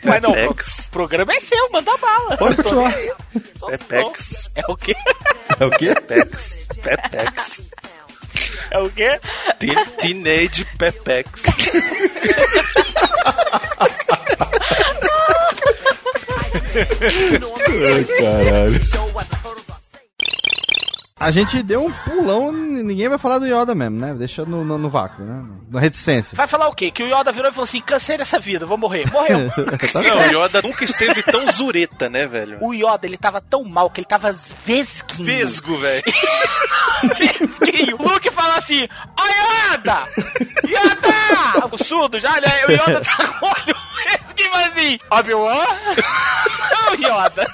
[0.04, 2.38] Mas não, o programa é seu, manda bala.
[2.38, 2.94] Pode continuar.
[3.68, 4.50] Pepex.
[4.56, 4.96] É o quê?
[5.60, 5.94] É o quê?
[5.96, 6.68] Pepex.
[6.82, 7.62] Pepex.
[8.72, 9.20] É o quê?
[9.60, 11.44] Teen- Teenage Pepex.
[16.76, 18.80] Ai, caralho.
[21.18, 24.14] A gente deu um pulão, ninguém vai falar do Yoda mesmo, né?
[24.14, 25.46] Deixa no, no, no vácuo, né?
[25.72, 26.36] Na reticência.
[26.36, 26.92] Vai falar o quê?
[26.92, 29.10] Que o Yoda virou e falou assim: cansei dessa vida, vou morrer.
[29.10, 29.50] Morreu.
[29.94, 32.58] Tá Não, o Yoda nunca esteve tão zureta, né, velho?
[32.60, 34.36] o Yoda, ele tava tão mal que ele tava
[34.66, 35.24] vesguinho.
[35.24, 36.04] Vesgo, velho.
[37.18, 37.96] vesguinho.
[37.98, 40.04] O Luke fala assim: Ô Yoda!
[40.68, 41.66] Yoda!
[41.72, 42.66] O surdo já, né?
[42.68, 45.66] O Yoda tá com o olho vesguinho, mas assim: Obi-Wan?
[46.72, 47.48] Não, Yoda.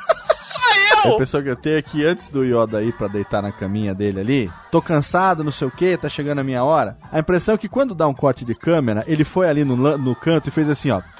[0.70, 1.14] Aí A eu.
[1.14, 4.20] impressão que eu tenho é que antes do Yoda ir pra deitar na caminha dele
[4.20, 6.98] ali, tô cansado, não sei o que, tá chegando a minha hora.
[7.12, 10.16] A impressão é que quando dá um corte de câmera, ele foi ali no, no
[10.16, 11.02] canto e fez assim, ó.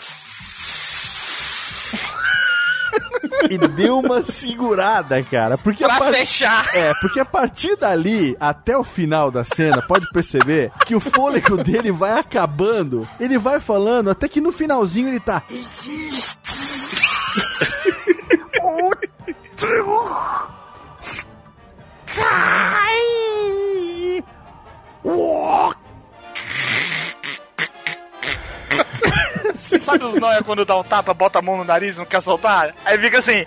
[3.50, 5.58] e deu uma segurada, cara.
[5.58, 6.68] Porque Pra a par- fechar.
[6.76, 11.58] É, porque a partir dali até o final da cena, pode perceber que o fôlego
[11.58, 13.08] dele vai acabando.
[13.20, 15.42] Ele vai falando até que no finalzinho ele tá.
[19.61, 21.22] Sky
[25.03, 25.77] Walk.
[29.83, 32.73] Sabe os nóia quando dá um tapa, bota a mão no nariz não quer soltar?
[32.83, 33.45] Aí fica assim: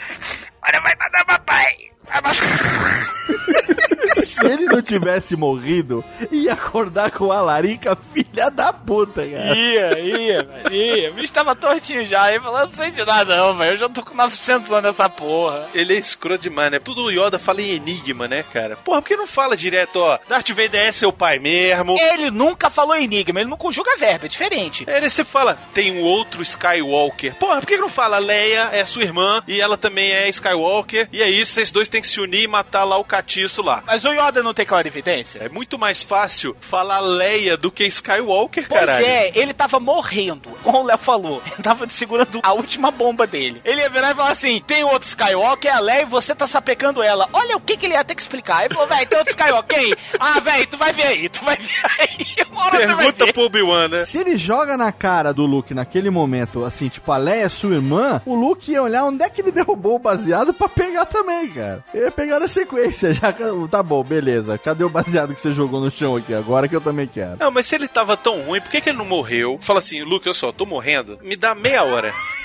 [0.65, 1.94] Olha, vai matar papai.
[2.07, 2.35] Matar.
[4.25, 9.57] Se ele não tivesse morrido, ia acordar com a larica filha da puta, cara.
[9.57, 11.11] Ia, ia, ia.
[11.11, 12.23] O bicho tava tortinho já.
[12.25, 13.75] Aí falou: Não sei de nada, não, velho.
[13.75, 15.69] Eu já tô com 900 anos nessa porra.
[15.75, 16.79] Ele é escroto demais, né?
[16.79, 18.77] Tudo o Yoda fala em enigma, né, cara?
[18.77, 20.19] Porra, por que não fala direto, ó?
[20.29, 21.97] Darth Vader é seu pai mesmo.
[21.99, 24.85] Ele nunca falou enigma, ele não conjuga verbo, é diferente.
[24.89, 27.35] Ele você fala, tem um outro Skywalker.
[27.37, 31.09] Porra, por que não fala Leia é sua irmã e ela também é Skywalker?
[31.13, 33.81] E é isso, vocês dois têm que se unir e matar lá o catiço lá.
[33.87, 35.39] Mas o Yoda não tem clarividência?
[35.41, 39.07] É muito mais fácil falar Leia do que Skywalker, Pois caralho.
[39.07, 41.41] é, ele tava morrendo, como o Léo falou.
[41.55, 43.61] Ele tava segurando a última bomba dele.
[43.65, 46.47] Ele ia virar e falar assim: tem outro Skywalker, é a Leia, e você tá
[46.47, 47.29] sapecando ela.
[47.33, 48.65] Olha o que, que ele ia ter que explicar.
[48.65, 49.79] Ele falou, velho, tem outro Skywalker.
[49.79, 49.95] Quem?
[50.19, 52.27] Ah, velho, tu vai ver aí, tu vai ver aí.
[52.51, 54.05] Uma hora Pergunta pro Obi-Wan, né?
[54.05, 57.75] Se ele joga na cara do Luke naquele momento, assim, tipo, a Leia é sua
[57.75, 61.49] irmã, o Luke ia olhar onde é que ele derrubou o baseado pra pegar também,
[61.49, 61.84] cara.
[61.93, 63.33] Ia pegar na sequência, já.
[63.71, 64.59] Tá bom, beleza.
[64.59, 67.37] Cadê o baseado que você jogou no chão aqui agora que eu também quero?
[67.39, 69.59] Não, mas se ele tava tão ruim, por que, que ele não morreu?
[69.61, 72.13] Fala assim, Luke, eu só tô morrendo, me dá meia hora.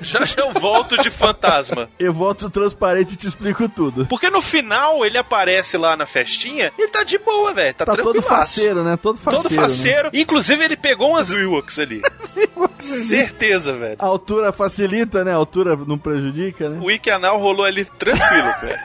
[0.00, 1.88] já já eu volto de fantasma.
[1.98, 4.06] Eu volto transparente e te explico tudo.
[4.06, 7.74] Porque no final ele aparece lá na festinha e ele tá de boa, velho.
[7.74, 8.96] Tá, Tá todo faceiro, né?
[8.96, 9.48] Todo faceiro.
[9.48, 10.10] Todo faceiro.
[10.12, 12.02] Inclusive, ele pegou umas Ewoks ali.
[12.78, 13.96] Certeza, velho.
[13.98, 15.32] A altura facilita, né?
[15.32, 16.78] A altura não prejudica, né?
[16.80, 18.78] O Wiki Anal rolou ali tranquilo, velho.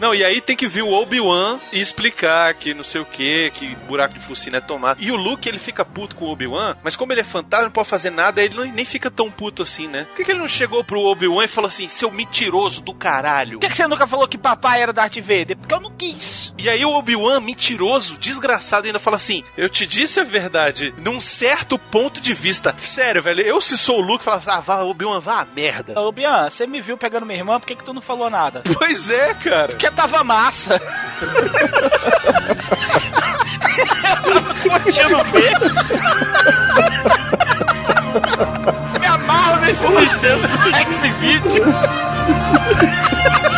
[0.00, 3.50] Não, e aí tem que vir o Obi-Wan e explicar que não sei o que,
[3.54, 5.02] que buraco de focinho é tomado.
[5.02, 7.72] E o Luke, ele fica puto com o Obi-Wan, mas como ele é fantasma, não
[7.72, 10.04] pode fazer nada, ele não- nem fica tão puto assim, né?
[10.10, 13.58] Por que, que ele não chegou pro Obi-Wan e falou assim, seu mentiroso do caralho?
[13.58, 15.56] Por que, que você nunca falou que papai era Darth Vader?
[15.56, 16.52] Porque eu não quis.
[16.58, 21.20] E aí o Obi-Wan, mentiroso, desgraçado, ainda fala assim: Eu te disse a verdade, num
[21.20, 22.74] certo ponto de vista.
[22.78, 25.98] Sério, velho, eu se sou o Luke, falava assim, ah, vá, Obi-Wan, vá a merda.
[26.00, 28.62] Ô, Bian, você me viu pegando minha irmã, por que, que tu não falou nada?
[28.78, 29.68] Pois é, cara cara?
[29.68, 30.80] Porque tava massa.
[34.62, 35.24] Continua
[39.00, 41.64] Me amarro nesse licença do X-Video.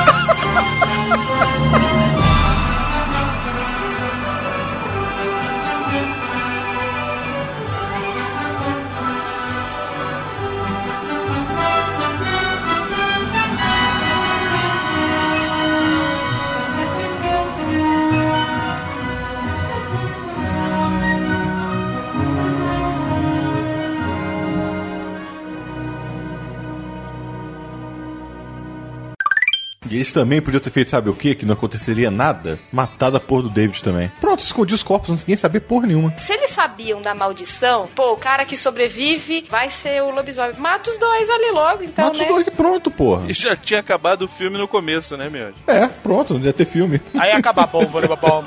[29.90, 31.34] E eles também podiam ter feito, sabe o quê?
[31.34, 32.58] Que não aconteceria nada?
[32.72, 34.10] Matado a porra do David também.
[34.20, 36.12] Pronto, escondi os corpos, ninguém sabia porra nenhuma.
[36.18, 40.54] Se eles sabiam da maldição, pô, o cara que sobrevive vai ser o lobisomem.
[40.58, 42.24] Mata os dois ali logo, então, Mata né?
[42.24, 43.24] os dois e pronto, porra.
[43.28, 45.52] E já tinha acabado o filme no começo, né, meu?
[45.66, 47.00] É, pronto, não ia ter filme.
[47.18, 48.44] Aí acaba bom, bom.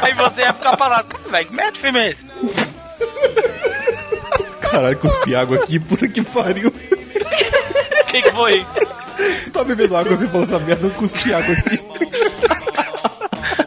[0.00, 1.08] Aí você ia ficar parado.
[1.30, 2.24] Velho, que merda de filme é esse?
[4.60, 6.72] Caralho, cuspi água aqui, puta que pariu
[8.12, 8.66] que, que foi?
[9.52, 11.80] tá bebendo água, você falou essa merda, eu cuspi água aqui.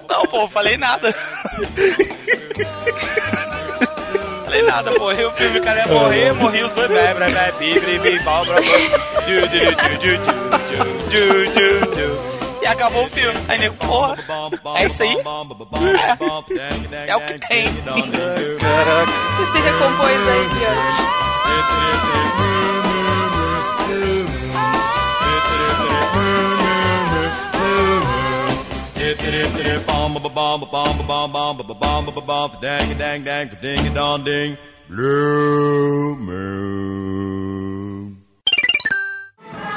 [0.08, 1.12] Não, pô, falei nada.
[4.44, 6.88] falei nada, morreu o filme, o cara ia morrer, morri os dois.
[6.88, 8.64] Blé, blé, blé, bi, bi, bi, bal, blá, blá.
[9.26, 9.60] Ju, ju,
[10.00, 10.18] ju,
[11.96, 12.36] ju.
[12.62, 13.40] E acabou o filme.
[13.48, 14.16] Aí nego, porra,
[14.76, 15.18] é isso aí?
[16.92, 17.68] É, é o que tem.
[19.32, 22.46] Você se recompôs aí, Piotr.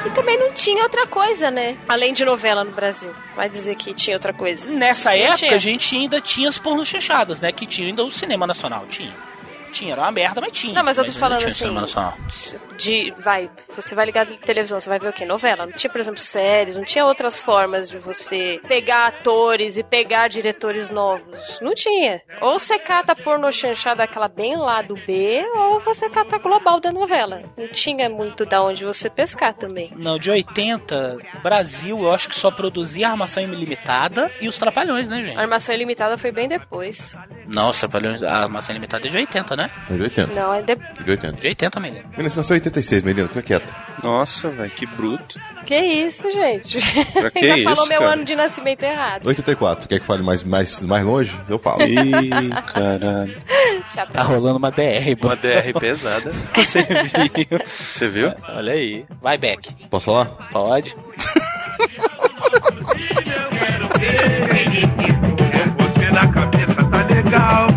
[0.06, 1.76] E também não tinha outra coisa, né?
[1.86, 3.12] Além de novela no Brasil.
[3.36, 4.70] Vai dizer que tinha outra coisa.
[4.70, 5.54] Nessa Não época, tinha.
[5.54, 6.58] a gente ainda tinha as
[6.88, 7.52] chanchadas, né?
[7.52, 8.86] Que tinha ainda o cinema nacional.
[8.86, 9.14] Tinha.
[9.68, 10.74] Tinha, era uma merda, mas tinha.
[10.74, 12.14] Não, mas eu tô ainda falando assim, cinema nacional.
[12.76, 15.24] de vai, você vai ligar televisão, você vai ver o quê?
[15.24, 15.66] Novela.
[15.66, 20.28] Não tinha, por exemplo, séries, não tinha outras formas de você pegar atores e pegar
[20.28, 21.60] diretores novos.
[21.60, 22.20] Não tinha.
[22.40, 26.80] Ou você cata porno chanchada aquela bem lá do B, ou você cata a global
[26.80, 27.42] da novela.
[27.56, 29.92] Não tinha muito da onde você pescar também.
[29.96, 35.22] Não, de 80, Brasil, eu acho que só produzia armação ilimitada e os trapalhões, né,
[35.22, 35.36] gente?
[35.36, 37.16] A armação ilimitada foi bem depois.
[37.46, 39.70] Não, os trapalhões, a armação ilimitada é de 80, né?
[39.90, 40.34] É de 80.
[40.40, 40.76] Não, é de...
[40.76, 41.32] De 80.
[41.36, 42.04] De 80, menino.
[42.10, 43.74] Menina, você nasceu em 86, Melina, fica quieta.
[44.02, 45.40] Nossa, velho, que bruto.
[45.66, 46.78] Que isso, gente?
[47.12, 48.12] Pra que Ainda falou isso, meu cara?
[48.12, 49.26] ano de nascimento errado.
[49.26, 51.36] 84, quer que fale mais, mais, mais longe?
[51.48, 51.82] Eu falo.
[51.82, 53.36] Ih, caralho.
[53.92, 54.12] Chapéu.
[54.12, 56.30] Tá rolando uma DR, Uma DR pesada.
[56.54, 57.58] Você viu?
[57.66, 58.32] Você viu?
[58.48, 59.04] Olha aí.
[59.20, 59.74] Vai, Beck.
[59.90, 60.26] Posso falar?
[60.52, 60.94] Pode.
[65.78, 67.68] Você na cabeça tá legal.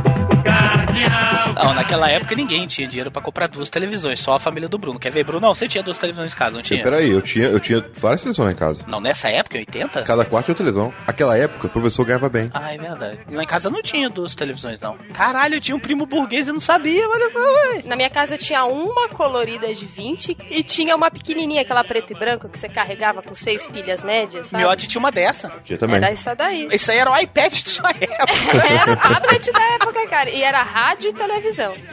[1.64, 5.00] Não, naquela época ninguém tinha dinheiro pra comprar duas televisões, só a família do Bruno.
[5.00, 5.42] Quer ver, Bruno?
[5.42, 6.82] Não, você tinha duas televisões em casa, não tinha?
[6.84, 8.86] Peraí, eu tinha, eu tinha várias televisões lá em casa.
[8.88, 10.02] Não, nessa época, em 80?
[10.04, 10.94] Cada quarto tinha televisão.
[11.08, 12.50] Aquela época, o professor ganhava bem.
[12.54, 13.20] Ah, é verdade.
[13.30, 14.98] Lá em casa não tinha duas televisões, não.
[15.14, 17.88] Caralho, eu tinha um primo burguês e não sabia, olha só, velho.
[17.88, 22.20] Na minha casa tinha uma colorida de 20 e tinha uma pequenininha, aquela preto e
[22.20, 24.64] branco, que você carregava com seis pilhas médias, sabe?
[24.64, 25.52] Miotti tinha uma dessa.
[25.64, 25.98] Tinha também.
[25.98, 26.68] Era essa daí.
[26.72, 28.68] Isso aí era o iPad de sua época.
[28.68, 30.30] Era o tablet da época, cara.
[30.30, 31.51] E era rádio e televisão.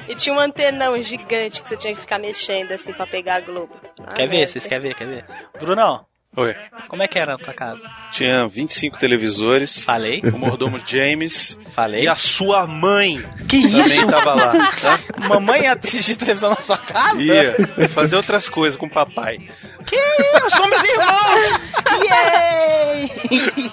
[0.08, 3.40] E tinha um antenão gigante que você tinha que ficar mexendo assim pra pegar a
[3.40, 3.74] Globo.
[4.06, 4.46] Ah, Quer ver?
[4.46, 4.94] Vocês querem ver?
[4.94, 5.24] Quer ver?
[5.58, 6.06] Brunão,
[6.36, 6.54] Oi.
[6.88, 7.90] como é que era na tua casa?
[8.12, 9.82] Tinha 25 televisores.
[9.82, 10.20] Falei.
[10.32, 11.58] O mordomo James.
[11.74, 12.04] Falei.
[12.04, 13.18] E a sua mãe.
[13.48, 14.06] Que também isso?
[14.06, 14.52] tava lá.
[14.52, 14.98] Tá?
[15.28, 17.20] Mamãe ia assistir televisão na sua casa?
[17.20, 17.56] Ia
[17.88, 19.38] fazer outras coisas com o papai.
[19.84, 20.56] Que isso?
[20.56, 21.60] Somos irmãos!
[22.04, 23.72] Yay!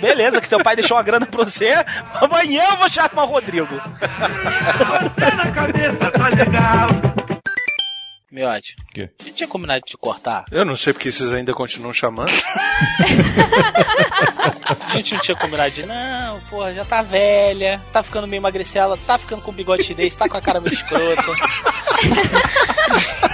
[0.00, 1.74] Beleza, que teu pai deixou uma grana pra você.
[2.14, 3.74] Amanhã eu vou chamar o Rodrigo.
[5.16, 6.88] Na cabeça tá legal.
[8.30, 9.08] Miote, quê?
[9.20, 10.44] a gente tinha combinado de te cortar?
[10.50, 12.30] Eu não sei porque vocês ainda continuam chamando.
[14.88, 18.98] A gente não tinha combinado de, não, porra, já tá velha, tá ficando meio magricela,
[19.06, 21.22] tá ficando com bigode chinês, tá com a cara meio escrota.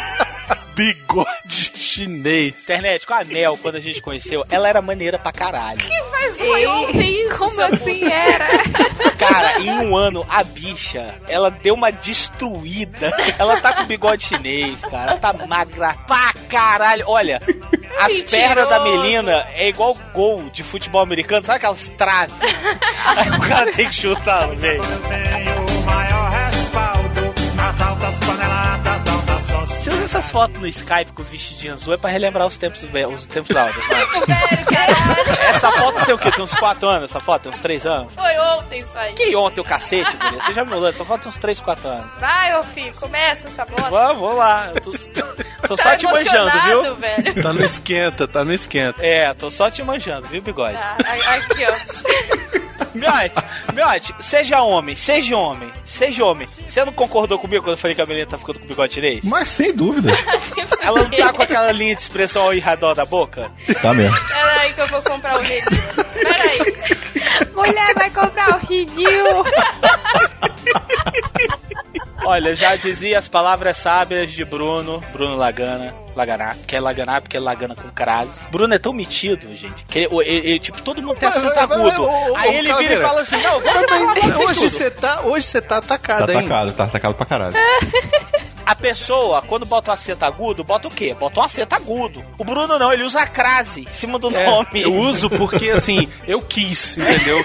[0.75, 2.63] Bigode chinês.
[2.63, 5.81] Internet, com a Mel, quando a gente conheceu, ela era maneira pra caralho.
[6.11, 7.39] Mas foi ontem isso.
[7.39, 8.49] Como assim era?
[9.19, 13.11] Cara, em um ano, a bicha, ela deu uma destruída.
[13.39, 15.13] Ela tá com bigode chinês, cara.
[15.13, 17.05] Ela tá magra pra caralho.
[17.07, 17.41] Olha,
[17.99, 18.31] as Mentiroso.
[18.37, 21.45] pernas da Melina é igual gol de futebol americano.
[21.47, 22.35] Sabe aquelas traves?
[23.07, 24.83] Aí o cara tem que chutar, velho.
[25.87, 28.19] maior respaldo nas altas
[30.35, 33.85] foto no Skype com o vestidinho azul é pra relembrar os tempos, os tempos áureos.
[35.49, 36.33] Essa foto tem o quê?
[36.33, 37.43] Tem uns 4 anos essa foto?
[37.43, 38.13] Tem uns 3 anos?
[38.13, 39.13] Foi ontem isso aí.
[39.13, 40.43] Que ontem o cacete, guria?
[40.43, 40.89] Você já me olhou?
[40.89, 42.07] Essa foto tem uns 3, 4 anos.
[42.19, 43.91] Vai, ô filho, começa essa bosta.
[43.91, 44.73] Vamos, vamos lá.
[44.75, 46.97] Eu tô, tô Tá só te manjando, viu?
[46.97, 47.43] velho.
[47.43, 49.07] Tá no esquenta, tá no esquenta.
[49.07, 50.75] É, tô só te manjando, viu, bigode?
[50.77, 52.64] Tá, aqui, ó.
[52.95, 53.35] Miote,
[53.73, 56.49] Miote, seja homem, seja homem, seja homem.
[56.67, 58.95] Você não concordou comigo quando eu falei que a menina tá ficando com o bigode
[58.95, 59.25] chinês?
[59.25, 60.11] Mas sem dúvida.
[60.81, 63.51] Ela não tá com aquela linha de expressão ao redor da boca?
[63.83, 64.17] Tá mesmo.
[64.29, 65.65] Peraí que eu vou comprar o Renil.
[66.23, 66.75] Peraí.
[67.55, 69.45] Mulher vai comprar o Rinil.
[72.27, 77.21] Olha, eu já dizia as palavras sábias de Bruno, Bruno Lagana, Laganá, que é Laganá
[77.21, 78.31] porque é Lagana com crase.
[78.51, 82.09] Bruno é tão metido, gente, que ele, ele- ele- tipo, todo mundo tem assunto agudo.
[82.37, 83.83] Aí ele vira e fala assim, não, vamos
[84.23, 86.39] Mas, hoje hoje você tá, hoje você tá Tá atacado, hein?
[86.39, 87.55] atacado, tá atacado pra caralho.
[88.67, 91.15] A pessoa, quando bota um acento agudo, bota o quê?
[91.19, 92.25] Bota um acento agudo.
[92.39, 94.83] O Bruno não, ele usa a crase em cima do É, nome.
[94.83, 97.45] eu uso porque, assim, eu quis, entendeu?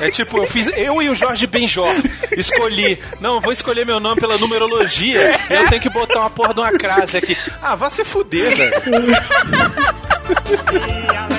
[0.00, 0.66] É tipo, eu fiz.
[0.76, 1.92] Eu e o Jorge Benjor
[2.36, 2.98] escolhi.
[3.20, 5.32] Não, vou escolher meu nome pela numerologia.
[5.50, 7.36] e eu tenho que botar uma porra de uma crase aqui.
[7.60, 8.80] Ah, vá se fuder, velho.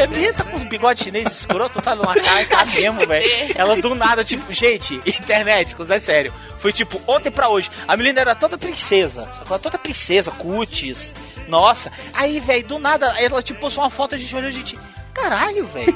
[0.00, 2.64] Que caralho, velho, a menina tá com os bigodes chineses escroto, tá numa cara, tá
[2.64, 3.52] mesmo, velho.
[3.54, 6.32] Ela do nada, tipo, gente, internet, coisa é sério.
[6.58, 9.58] Foi tipo, ontem pra hoje, a menina era toda princesa, sacou?
[9.58, 11.14] Toda princesa, cutis,
[11.48, 11.90] nossa.
[12.14, 14.78] Aí, velho, do nada, ela tipo postou uma foto, a gente olhou, a gente,
[15.12, 15.92] caralho, velho,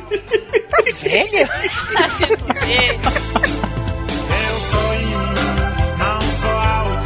[0.70, 1.48] tá velha?
[1.94, 2.98] Tá se fuder.
[4.48, 4.94] Eu sou
[5.98, 7.04] não sou out.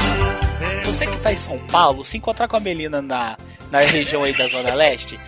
[0.87, 3.37] Você que tá em São Paulo, se encontrar com a Melina na,
[3.71, 5.19] na região aí da Zona Leste,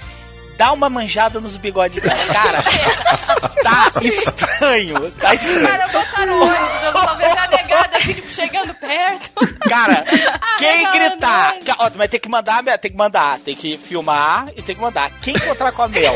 [0.61, 2.23] dá uma manjada nos bigodes dela.
[2.27, 2.61] Cara,
[3.65, 5.11] tá estranho.
[5.13, 5.67] Tá estranho.
[5.67, 9.59] Cara, botaram o ônibus, eu só vejo a negada assim, tipo, chegando perto.
[9.67, 10.05] Cara,
[10.59, 14.61] quem Arregando gritar, ó, mas tem que mandar, tem que mandar, tem que filmar e
[14.61, 15.11] tem que mandar.
[15.23, 16.15] Quem encontrar com a Mel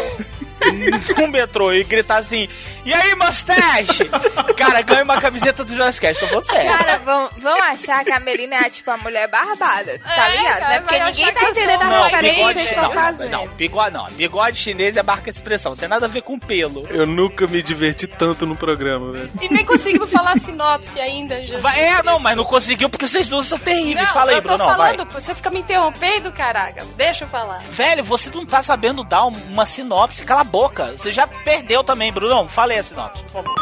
[1.18, 2.48] no metrô e gritar assim,
[2.84, 4.04] e aí, mustache?
[4.56, 6.70] Cara, ganha uma camiseta do Jurassic Cast, tô falando sério.
[6.78, 10.58] Cara, vão, vão achar que a Melina é tipo a mulher barbada, tá É, ligado?
[10.58, 10.80] cara, né?
[10.80, 13.28] Porque vai ninguém tá entendendo a Não, referência que não, fazendo.
[13.30, 16.38] não, bigode, não, bigode chinês é marca de expressão, não tem nada a ver com
[16.38, 16.86] pelo.
[16.88, 19.30] Eu nunca me diverti tanto no programa, velho.
[19.40, 21.62] E nem conseguimos falar sinopse ainda, Jesus.
[21.62, 24.06] Vai- é, não, mas não conseguiu porque vocês duas são terríveis.
[24.08, 24.76] Não, Fala aí, eu tô Bruno, vai.
[24.96, 26.84] falando, você fica me interrompendo, caraca.
[26.96, 27.62] Deixa eu falar.
[27.70, 30.92] Velho, você não tá sabendo dar um- uma sinopse, cala a boca.
[30.96, 32.46] Você já perdeu também, Brunão.
[32.46, 33.54] Fala aí a sinopse, por favor.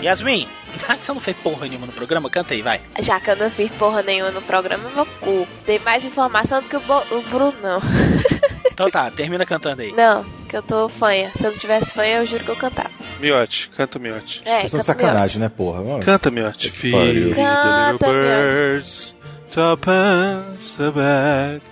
[0.00, 0.46] Yasmin,
[1.02, 2.30] você não fez porra nenhuma no programa?
[2.30, 2.80] Canta aí, vai.
[3.00, 5.48] Já que eu não fiz porra nenhuma no programa, meu cu.
[5.64, 7.80] Tem mais informação do que o, Bo o Brunão.
[8.76, 9.90] Então tá, termina cantando aí.
[9.92, 11.30] Não, que eu tô fanha.
[11.30, 12.90] Se eu não tivesse fanha, eu juro que eu cantava.
[13.18, 14.42] Miote, canta Miote.
[14.44, 15.80] É, canta de sacanagem, né, porra?
[15.80, 16.68] Ó, Canta Miote.
[16.68, 17.32] Pariu.
[17.32, 21.62] Feed the little Canta, birds, a bag.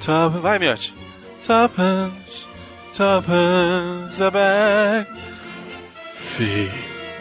[0.00, 0.40] Tup...
[0.40, 0.94] Vai, Miote.
[6.36, 6.70] Feed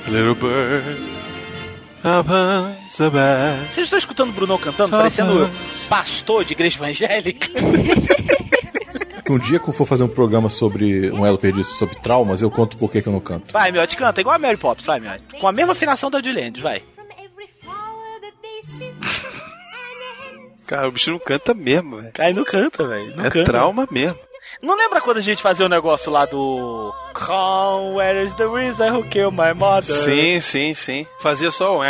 [0.05, 0.35] the little
[2.03, 2.21] a
[3.09, 3.59] bag.
[3.69, 5.49] Vocês estão escutando o Brunão cantando, parecendo
[5.87, 7.47] pastor de igreja evangélica?
[9.29, 12.51] Um dia que eu for fazer um programa sobre um elo perdido sobre traumas, eu
[12.51, 13.53] conto por que que eu não canto.
[13.53, 15.23] Vai, Miote, canta, igual a Mary Poppins, vai, Miote.
[15.39, 16.81] Com a mesma afinação da Juliane, vai.
[20.67, 22.11] Cara, o bicho não canta mesmo, velho.
[22.19, 23.13] Aí não canta, velho.
[23.21, 23.45] É canta.
[23.45, 24.17] trauma mesmo.
[24.61, 26.93] Não lembra quando a gente fazia o um negócio lá do.
[27.13, 29.95] Come, where is the Reason who killed my mother?
[29.95, 31.07] Sim, sim, sim.
[31.19, 31.83] Fazia só um.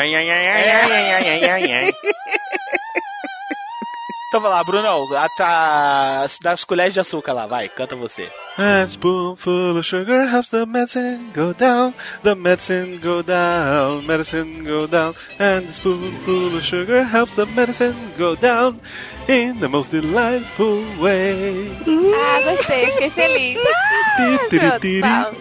[4.27, 8.31] então vai lá, Bruno, Atrás das colheres de açúcar lá, vai, canta você.
[8.57, 11.93] A spoonful of sugar helps the medicine go down.
[12.21, 15.15] The medicine go down, medicine go down.
[15.39, 18.81] And the spoonful of sugar helps the medicine go down
[19.27, 21.69] in the most delightful way.
[21.87, 23.57] Ah, gostei, fiquei feliz.
[24.11, 24.67] Ah, tiri,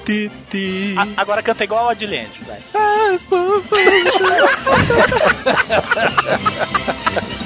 [0.07, 0.95] tiri.
[0.97, 2.61] A- agora canta igual a Adilene, vai.
[2.73, 3.77] A spoonful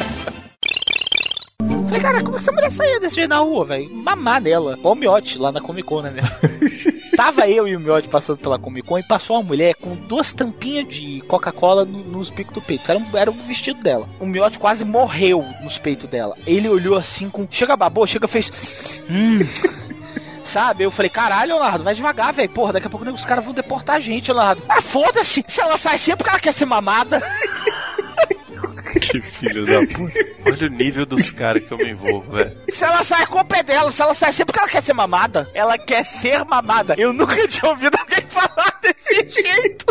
[1.95, 3.89] Falei, cara, como essa mulher saía desse jeito na rua, velho?
[3.95, 4.73] Mamar nela.
[4.77, 6.13] Igual o Miote lá na Comic Con, né?
[7.17, 10.33] Tava eu e o Miote passando pela Comic Con e passou uma mulher com duas
[10.33, 12.91] tampinhas de Coca-Cola no- nos picos do peito.
[12.91, 14.09] Era, um, era o vestido dela.
[14.19, 16.37] O Miote quase morreu nos peitos dela.
[16.47, 17.47] Ele olhou assim com.
[17.49, 18.51] Chega babou, chega fez.
[19.09, 19.39] Hum.
[20.43, 20.85] Sabe?
[20.85, 22.49] Eu falei, caralho, Leonardo, vai devagar, velho.
[22.51, 24.63] Porra, daqui a pouco os caras vão deportar a gente, Leonardo.
[24.69, 25.45] Ah, foda-se!
[25.49, 27.21] Se ela sai sempre porque ela quer ser mamada.
[29.15, 30.19] Que filho da puta.
[30.45, 32.51] Olha o nível dos caras que eu me envolvo, velho.
[32.73, 33.93] Se ela sai, a culpa é dela.
[33.93, 35.49] Se ela sai sempre porque ela quer ser mamada.
[35.55, 36.97] Ela quer ser mamada.
[36.99, 39.87] Eu nunca tinha ouvido alguém falar desse jeito.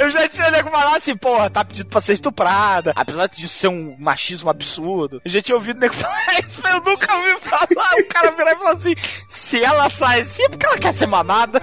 [0.00, 2.92] Eu já tinha nego falar assim, porra, tá pedindo pra ser estuprada.
[2.94, 5.20] Apesar de ser um machismo absurdo.
[5.24, 7.96] Eu já tinha ouvido nego falar isso, mas eu nunca ouvi falar.
[7.98, 8.94] O cara virar e falar assim:
[9.28, 11.60] se ela sai assim é porque ela quer ser mamada.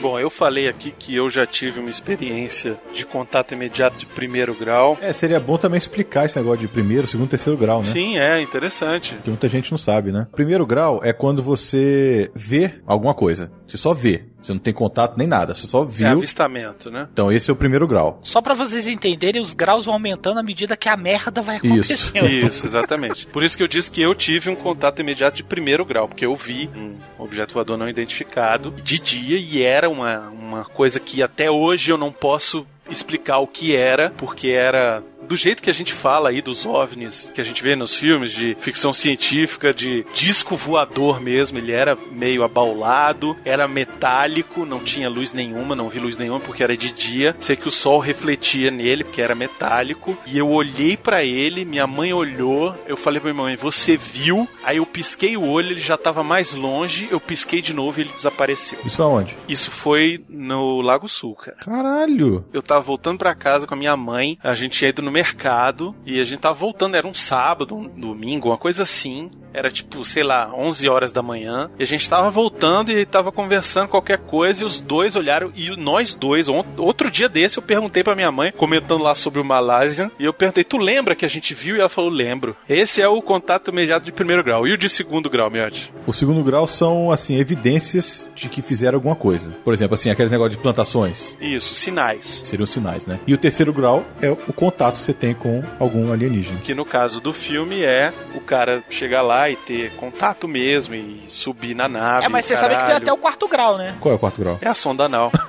[0.00, 4.54] Bom, eu falei aqui que eu já tive uma experiência de contato imediato de primeiro
[4.54, 4.96] grau.
[5.00, 7.84] É, seria bom também explicar esse negócio de primeiro, segundo, terceiro grau, né?
[7.86, 9.16] Sim, é interessante.
[9.24, 10.28] Que muita gente não sabe, né?
[10.32, 13.50] Primeiro grau é quando você vê alguma coisa.
[13.66, 14.24] Você só vê.
[14.40, 15.54] Você não tem contato nem nada.
[15.54, 16.08] Você só É viu.
[16.08, 17.08] avistamento, né?
[17.12, 18.20] Então esse é o primeiro grau.
[18.22, 21.92] Só pra vocês entenderem, os graus vão aumentando à medida que a merda vai Isso.
[21.92, 22.26] acontecendo.
[22.48, 23.26] Isso, exatamente.
[23.26, 26.24] Por isso que eu disse que eu tive um contato imediato de primeiro grau, porque
[26.24, 31.22] eu vi um objeto voador não identificado de dia e era uma, uma coisa que
[31.22, 35.74] até hoje eu não posso explicar o que era, porque era do jeito que a
[35.74, 40.06] gente fala aí dos OVNIs, que a gente vê nos filmes de ficção científica, de
[40.14, 45.98] disco voador mesmo, ele era meio abaulado, era metálico, não tinha luz nenhuma, não vi
[45.98, 47.36] luz nenhuma porque era de dia.
[47.38, 51.86] Sei que o sol refletia nele porque era metálico, e eu olhei pra ele, minha
[51.86, 55.80] mãe olhou, eu falei pra minha mãe: "Você viu?" Aí eu pisquei o olho, ele
[55.80, 58.78] já tava mais longe, eu pisquei de novo e ele desapareceu.
[58.84, 59.36] Isso aonde?
[59.48, 61.58] Isso foi no Lago Sul, cara.
[61.58, 62.44] Caralho!
[62.52, 65.94] Eu tava voltando pra casa com a minha mãe, a gente tinha ido no mercado
[66.06, 69.30] e a gente tava voltando, era um sábado, um domingo, uma coisa assim.
[69.52, 71.70] Era tipo, sei lá, 11 horas da manhã.
[71.78, 75.74] E a gente tava voltando e tava conversando qualquer coisa e os dois olharam e
[75.76, 80.12] nós dois, outro dia desse eu perguntei pra minha mãe, comentando lá sobre o Malásia,
[80.18, 82.54] e eu perguntei: "Tu lembra que a gente viu?" E ela falou: "Lembro".
[82.68, 84.66] Esse é o contato imediato de primeiro grau.
[84.66, 85.92] E o de segundo grau, Miotti?
[86.06, 89.50] O segundo grau são, assim, evidências de que fizeram alguma coisa.
[89.64, 91.36] Por exemplo, assim, aqueles negócios de plantações.
[91.40, 92.42] Isso, sinais.
[92.44, 93.18] Seriam sinais, né?
[93.26, 96.60] E o terceiro grau é o contato você tem com algum alienígena.
[96.62, 101.22] Que no caso do filme é o cara chegar lá e ter contato mesmo e
[101.28, 102.26] subir na nave.
[102.26, 103.94] É, mas você sabe que tem até o quarto grau, né?
[104.00, 104.58] Qual é o quarto grau?
[104.60, 105.32] É a sonda anal.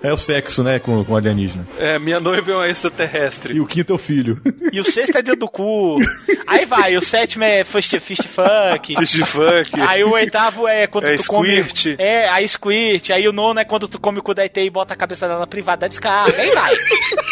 [0.00, 1.66] É o sexo, né, com, com alienígena.
[1.78, 3.54] é, minha noiva é uma extraterrestre.
[3.54, 4.40] E o quinto é o filho.
[4.72, 5.98] E o sexto é dentro do cu.
[6.46, 8.94] Aí vai, o sétimo é fist, fist funk.
[8.96, 9.80] Fist funk.
[9.80, 11.62] Aí o oitavo é quando É tu come.
[11.64, 11.96] squirt.
[11.98, 13.10] É, aí squirt.
[13.10, 15.26] Aí o nono é quando tu come o cu da ET e bota a cabeça
[15.26, 16.40] dela na privada da descarga.
[16.40, 16.74] Aí vai.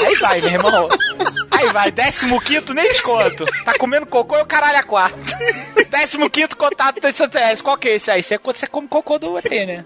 [0.07, 0.89] Aí vai, meu irmão.
[1.51, 3.45] Aí vai, décimo quinto, nem desconto.
[3.65, 5.11] Tá comendo cocô e o caralho a.
[5.89, 7.62] Décimo quinto contato do extraterrestre.
[7.65, 8.23] Qual que é esse aí?
[8.23, 9.85] Você, você come cocô do ET, né?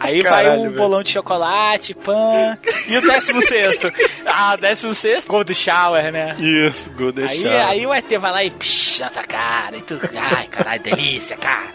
[0.00, 0.76] Aí vai Caralho, um velho.
[0.76, 2.58] bolão de chocolate, pã.
[2.86, 3.88] E o décimo sexto?
[4.26, 5.28] Ah, décimo sexto?
[5.28, 6.36] Gold shower, né?
[6.38, 7.66] Isso, Golden Aí, Shower.
[7.68, 9.98] aí o ET vai lá e psh, na tua cara e tu.
[10.36, 11.68] Ai, caralho, delícia, cara.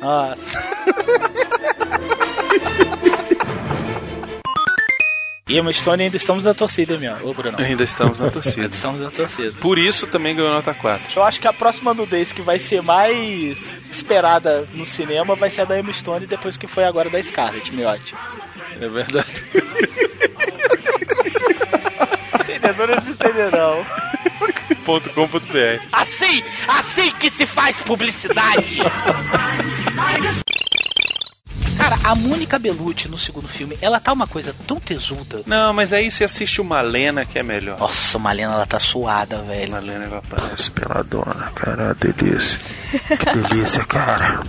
[0.00, 0.58] Nossa.
[5.50, 7.26] E Emma Stone ainda estamos na torcida, meu.
[7.26, 7.58] Ô, Bruno.
[7.58, 8.62] Ainda estamos na torcida.
[8.62, 9.52] Ainda estamos na torcida.
[9.60, 11.18] Por isso também ganhou nota 4.
[11.18, 15.62] Eu acho que a próxima nudez que vai ser mais esperada no cinema vai ser
[15.62, 18.14] a da Emma Stone depois que foi agora da Scarlett, Miotti.
[18.80, 19.42] É verdade.
[22.40, 23.84] Entendedores entenderão.
[24.86, 28.78] .com.br Assim, assim que se faz publicidade.
[31.80, 35.40] Cara, a Mônica Bellucci no segundo filme, ela tá uma coisa tão tesuda.
[35.46, 37.78] Não, mas aí você assiste o Malena que é melhor.
[37.78, 39.72] Nossa, Malena, ela tá suada, velho.
[39.72, 41.94] Malena, ela parece peladona, cara.
[41.94, 42.60] Delícia.
[42.90, 44.42] Que delícia, cara.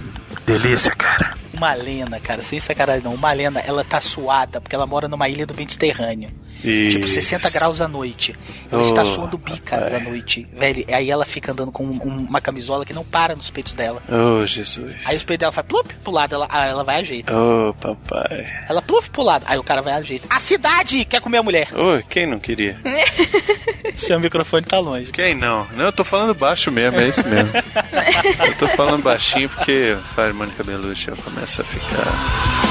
[0.45, 1.37] Delícia, cara.
[1.53, 3.15] Malena, cara, sem sacanagem não.
[3.15, 6.31] Malena, ela tá suada porque ela mora numa ilha do Mediterrâneo.
[6.63, 6.97] Isso.
[6.97, 8.35] Tipo, 60 graus à noite.
[8.71, 9.93] Ela Oh, está suando bicas rapaz.
[9.95, 10.47] à noite.
[10.53, 14.01] Velho, aí ela fica andando com um- uma camisola que não para nos peitos dela.
[14.09, 15.01] Oh, Jesus.
[15.05, 17.31] Aí os peitos dela faz plup pro lado, ela, ah, ela vai a jeito.
[17.33, 18.45] Oh, papai.
[18.69, 20.27] Ela pluf pro lado, aí o cara vai a jeito.
[20.29, 21.67] A cidade quer comer a mulher.
[21.73, 22.79] Oi, quem não queria?
[23.95, 25.11] Seu microfone tá longe.
[25.11, 25.67] Quem não?
[25.75, 27.51] Não, eu tô falando baixo mesmo, é isso mesmo.
[28.45, 32.70] eu tô falando baixinho porque faz Mônica Bellucci, ela começa a ficar.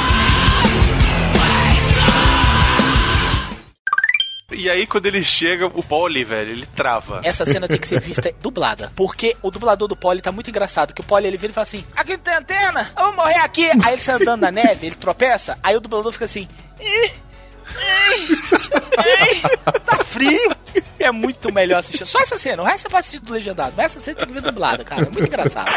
[4.51, 7.20] E aí, quando ele chega, o Polly, velho, ele trava.
[7.23, 8.93] Essa cena tem que ser vista dublada.
[8.97, 10.93] Porque o dublador do Polly tá muito engraçado.
[10.93, 13.39] Que o Polly ele vira e fala assim: Aqui não tem antena, eu vou morrer
[13.39, 13.70] aqui.
[13.85, 15.59] Aí ele sai andando na neve, ele tropeça.
[15.62, 16.49] Aí o dublador fica assim:
[16.81, 17.12] "Ih,
[17.77, 19.41] ih, ih,
[19.87, 20.57] Tá frio.
[20.99, 22.05] É muito melhor assistir.
[22.07, 23.73] Só essa cena, o resto você pode assistir do legendado.
[23.77, 25.03] Mas essa cena tem que ver dublada, cara.
[25.03, 25.70] É muito engraçado.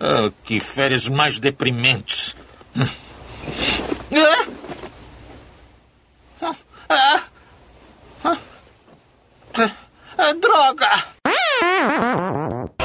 [0.00, 2.36] Ah, que férias mais deprimentes.
[2.76, 2.86] Hum.
[4.16, 4.44] Ah!
[6.42, 6.54] Ah!
[6.88, 7.22] Ah!
[10.16, 11.04] Ah, droga!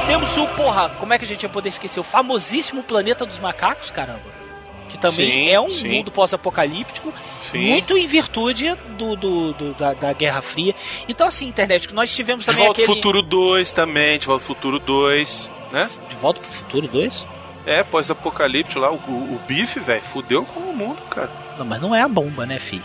[0.07, 1.99] Temos o, porra, como é que a gente ia poder esquecer?
[1.99, 4.19] O famosíssimo planeta dos macacos, caramba.
[4.89, 5.87] que também Sim, é um sim.
[5.87, 7.13] mundo pós-apocalíptico,
[7.53, 10.73] muito em virtude do, do- do- da, da Guerra Fria.
[11.07, 12.95] Então, assim, internet, que nós tivemos De também Volta ao aquele...
[12.97, 15.87] Futuro 2 também, De Volta ao Futuro 2, né?
[16.09, 17.25] De Volta pro Futuro 2?
[17.67, 21.29] É, pós-apocalíptico lá, o, o, o bife, velho, fudeu com o mundo, cara.
[21.57, 22.81] Não, mas não é a bomba, né, filho?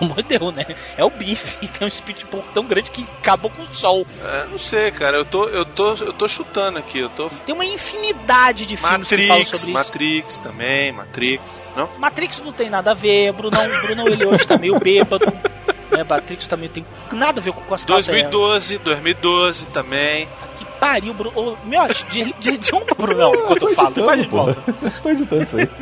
[0.04, 0.64] Amor de Deus, né?
[0.96, 4.06] É o bife, que é um speed pouco tão grande que acabou com o sol.
[4.24, 7.28] É, não sei, cara, eu tô, eu tô, eu tô chutando aqui, eu tô...
[7.28, 9.70] Tem uma infinidade de filmes que falam Matrix, sobre isso.
[9.70, 11.88] Matrix também, Matrix, não?
[11.98, 15.26] Matrix não tem nada a ver, Brunão, Brunão ele hoje tá meio bêbado.
[15.90, 20.28] Né, Matrix também tem nada a ver com com as 2012, 2012 também.
[20.58, 21.32] Que pariu, Bruno.
[21.38, 23.92] Ô, Miote, de, de, de onde, Brunão, quando eu falo?
[23.92, 24.60] De volta.
[25.02, 25.68] Tô editando isso aí.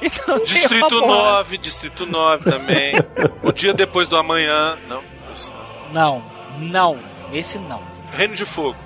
[0.00, 1.32] Então, Distrito uma porrada.
[1.38, 2.94] 9, Distrito 9 também.
[3.42, 5.02] o dia depois do amanhã, não?
[5.34, 5.52] Isso.
[5.92, 6.22] Não,
[6.58, 6.98] não,
[7.32, 7.82] esse não.
[8.12, 8.76] Reino de Fogo.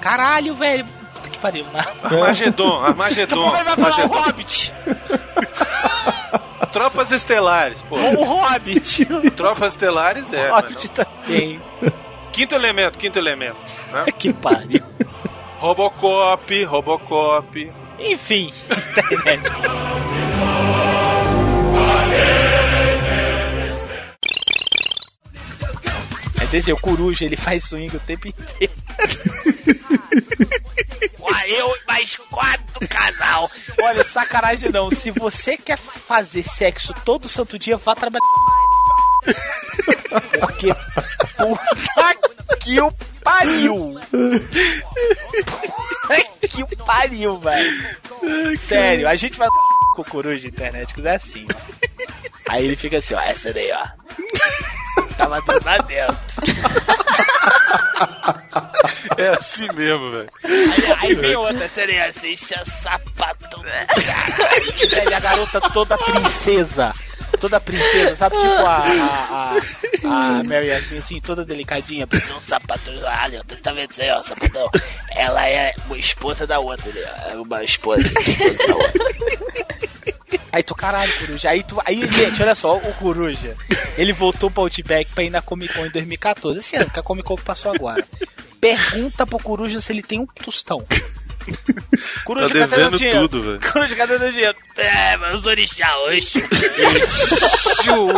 [0.00, 0.84] Caralho, velho.
[1.14, 1.64] Puta que pariu.
[2.04, 3.42] Armagedon, Armagedon.
[3.42, 4.22] Como ele vai falar o Armagedon.
[4.22, 4.74] Hobbit?
[6.72, 7.96] Tropas Estelares, pô.
[7.96, 9.06] O Hobbit.
[9.32, 10.50] Tropas Estelares é.
[10.50, 11.60] Hobbit mas também.
[11.82, 11.92] não.
[12.32, 13.56] Quinto elemento, quinto elemento.
[13.92, 14.06] Né?
[14.18, 14.82] que pariu.
[15.58, 17.72] Robocop, Robocop.
[17.98, 19.50] Enfim, internet.
[26.38, 28.72] Aí tem assim, o coruja, ele faz swing o tempo inteiro.
[31.48, 33.50] Eu mais quatro casal.
[33.82, 34.90] Olha, sacanagem não.
[34.90, 38.24] Se você quer fazer sexo todo santo dia, vá trabalhar.
[40.40, 40.68] Porque.
[41.36, 44.00] Puta que o pariu!
[45.46, 48.58] Puta que o pariu, velho!
[48.58, 49.48] Sério, a gente vai
[49.94, 51.46] com coruja internet, que é assim.
[52.48, 53.86] Aí ele fica assim, ó, essa daí, ó.
[55.16, 56.16] Tava dando lá dentro.
[59.16, 60.28] É assim mesmo, velho.
[60.44, 63.62] Aí, aí vem outra, seria assim, seu sapato.
[63.62, 66.94] Caralho, velho, a garota toda princesa.
[67.40, 68.36] Toda princesa, sabe?
[68.36, 69.56] Tipo a, a,
[70.04, 72.06] a, a Mary Yasmin, assim, toda delicadinha.
[72.06, 72.90] Precisa um sapato.
[73.02, 74.70] Olha, tu tá vendo isso aí, ó, sapatão?
[75.10, 77.32] Ela é uma esposa da outra, né?
[77.32, 79.85] É uma esposa, esposa da outra.
[80.56, 81.50] Aí tu, caralho, Coruja.
[81.50, 83.54] Aí tu, aí, gente, olha só, o Coruja,
[83.98, 86.60] ele voltou pro Outback pra ir na Comic Con em 2014.
[86.60, 88.02] Esse ano, que a Comic Con passou agora.
[88.58, 90.82] Pergunta pro Coruja se ele tem um tostão.
[92.24, 93.28] Coruja, Tá cadê devendo dinheiro?
[93.28, 93.60] tudo, velho.
[93.70, 94.56] Coruja, cadê meu dinheiro?
[94.78, 96.32] É, mas os orixá hoje.
[97.02, 98.08] Exu,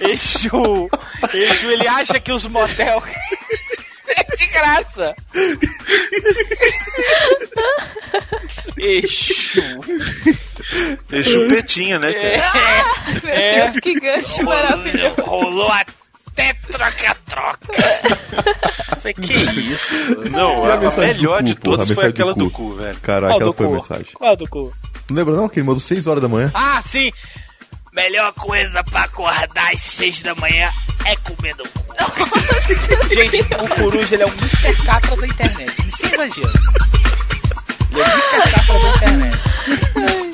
[0.00, 0.88] Exu,
[1.34, 3.02] Exu, ele acha que os motel
[4.08, 5.14] é de graça.
[8.76, 9.62] Exu.
[11.12, 13.30] É chupetinha, né, cara?
[13.30, 13.80] É, é.
[13.80, 15.20] Que gancho maravilhoso.
[15.22, 17.68] Rolou até troca-troca.
[19.00, 19.94] Falei, que isso?
[20.30, 22.70] Não, a, a melhor de cu, porra, todas a foi aquela do do cu.
[22.70, 22.98] cu, velho.
[23.00, 23.74] Caralho, Qual aquela foi a cu?
[23.74, 24.12] mensagem.
[24.14, 24.72] Qual do cu?
[25.10, 25.48] Não lembra não?
[25.48, 26.50] Que ele mandou 6 horas da manhã.
[26.54, 27.12] Ah, sim!
[27.94, 30.68] Melhor coisa pra acordar às seis da manhã
[31.04, 31.84] é comer no cu.
[33.14, 34.84] Gente, o Coruja ele é um Mr.
[34.84, 35.72] Catra da internet.
[35.96, 36.52] Sem exagero.
[37.92, 38.50] Ele é o Mr.
[38.50, 40.33] Catra da internet.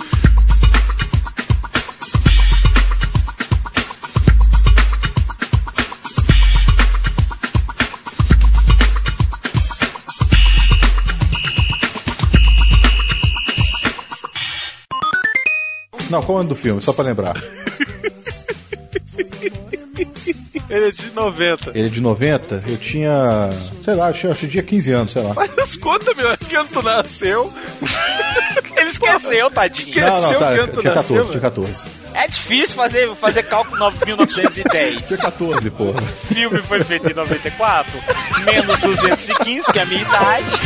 [16.11, 16.81] Não, qual é o ano do filme?
[16.83, 17.37] Só pra lembrar.
[20.71, 21.71] Ele é de 90.
[21.75, 23.51] Ele é de 90, eu tinha.
[23.85, 25.35] Sei lá, acho que tinha 15 anos, sei lá.
[25.35, 27.53] Mas conta, meu, que ano tu nasceu?
[28.77, 30.01] Ele esqueceu, tadinho.
[30.01, 30.81] Não, não, Esqueceu tá.
[30.81, 31.89] Tinha 14, nasceu, tinha 14.
[32.15, 35.07] É difícil fazer, fazer cálculo 9- 1910.
[35.07, 36.01] Tinha 14, porra.
[36.01, 38.01] O filme foi feito em 94,
[38.45, 40.61] menos 215, que é a minha idade.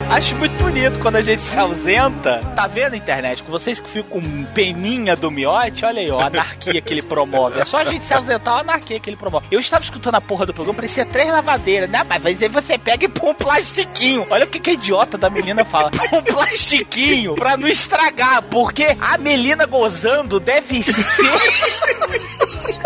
[0.00, 2.38] Acho muito bonito quando a gente se ausenta.
[2.54, 3.42] Tá vendo internet?
[3.42, 7.02] Com vocês que ficam com peninha do miote, olha aí, ó, a anarquia que ele
[7.02, 7.60] promove.
[7.60, 9.46] É só a gente se ausentar, a anarquia que ele promove.
[9.50, 11.90] Eu estava escutando a porra do programa, parecia três lavadeiras.
[11.90, 14.26] Não, mas aí você pega e põe um plastiquinho.
[14.30, 15.90] Olha o que, que a idiota da menina fala.
[15.96, 20.94] Põe um plastiquinho pra não estragar, porque a Melina gozando deve ser.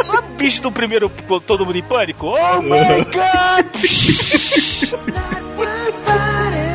[0.08, 1.10] O bicho do primeiro
[1.46, 2.28] Todo Mundo em Pânico?
[2.28, 3.66] Oh my god!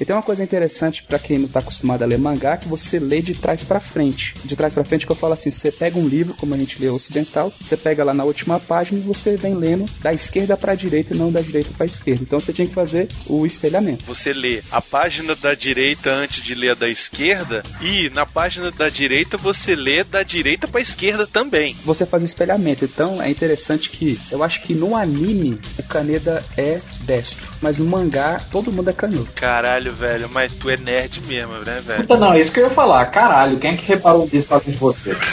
[0.00, 2.98] E tem uma coisa interessante pra quem não tá acostumado a ler mangá, que você
[2.98, 4.34] lê de trás pra frente.
[4.44, 6.80] De trás pra frente que eu falo assim, você pega um livro, como a gente
[6.80, 10.74] lê ocidental, você pega lá na última página e você vem lendo da esquerda pra
[10.74, 12.22] direita e não da direita pra esquerda.
[12.22, 14.04] Então você tinha que fazer o espelhamento.
[14.06, 18.70] Você lê a página da direita antes de ler a da esquerda e na página
[18.70, 21.76] da direita você lê da direita pra esquerda também.
[21.84, 22.84] Você faz o espelhamento.
[22.84, 27.46] Então é interessante que eu acho que no anime o Kaneda é destro.
[27.60, 29.32] Mas no mangá, todo mundo é canhoto.
[29.34, 32.02] Caralho, velho, mas tu é nerd mesmo, né, velho?
[32.02, 33.06] Puta, não, é isso que eu ia falar.
[33.06, 35.16] Caralho, quem é que reparou disso além de você?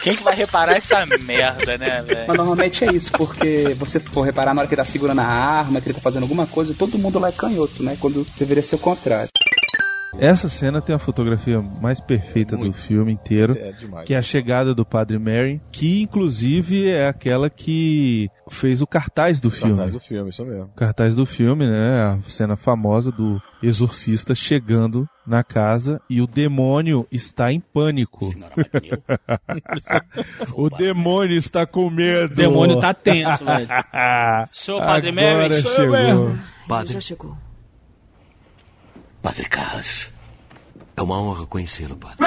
[0.00, 2.24] Quem que vai reparar essa merda, né, velho?
[2.28, 5.24] Mas normalmente é isso, porque você for reparar na hora que ele tá segurando a
[5.24, 7.96] arma, que ele tá fazendo alguma coisa, todo mundo lá é canhoto, né?
[8.00, 9.28] Quando deveria ser o contrário.
[10.18, 14.06] Essa cena tem a fotografia mais perfeita do filme inteiro, É demais.
[14.06, 19.40] que é a chegada do Padre Mary, que inclusive é aquela que fez o cartaz
[19.40, 19.74] do filme.
[19.74, 20.64] Cartaz do filme, isso mesmo.
[20.64, 22.02] O cartaz do filme, né?
[22.02, 28.32] A cena famosa do exorcista chegando na casa e o demônio está em pânico.
[30.54, 32.32] o demônio está com medo.
[32.32, 33.68] O demônio tá tenso, velho.
[34.50, 35.92] Sou o Padre Mary, Agora sou eu chegou.
[35.92, 36.38] mesmo.
[36.66, 36.92] Padre.
[36.94, 37.36] Já chegou.
[39.22, 40.12] Padre Carras.
[40.96, 42.26] É uma honra conhecê-lo, padre.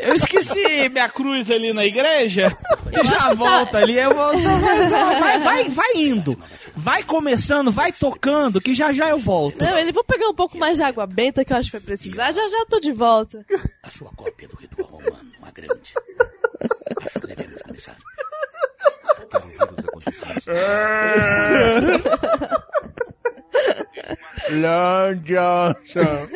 [0.00, 2.56] Eu esqueci minha cruz ali na igreja.
[2.92, 3.98] E já que volta tá- ali.
[3.98, 4.32] Eu vou,
[4.90, 6.40] vai, vai, vai indo.
[6.76, 9.64] Vai começando, vai tocando, que já já eu volto.
[9.64, 11.84] Não, ele vou pegar um pouco mais de água benta que eu acho que vai
[11.86, 12.32] precisar.
[12.32, 13.44] Já já eu tô de volta.
[13.82, 15.92] A sua cópia do ritual romano, uma grande.
[17.04, 17.96] Acho que devemos começar.
[19.34, 20.46] Ouvir os acontecimentos.
[24.50, 26.28] Long Johnson.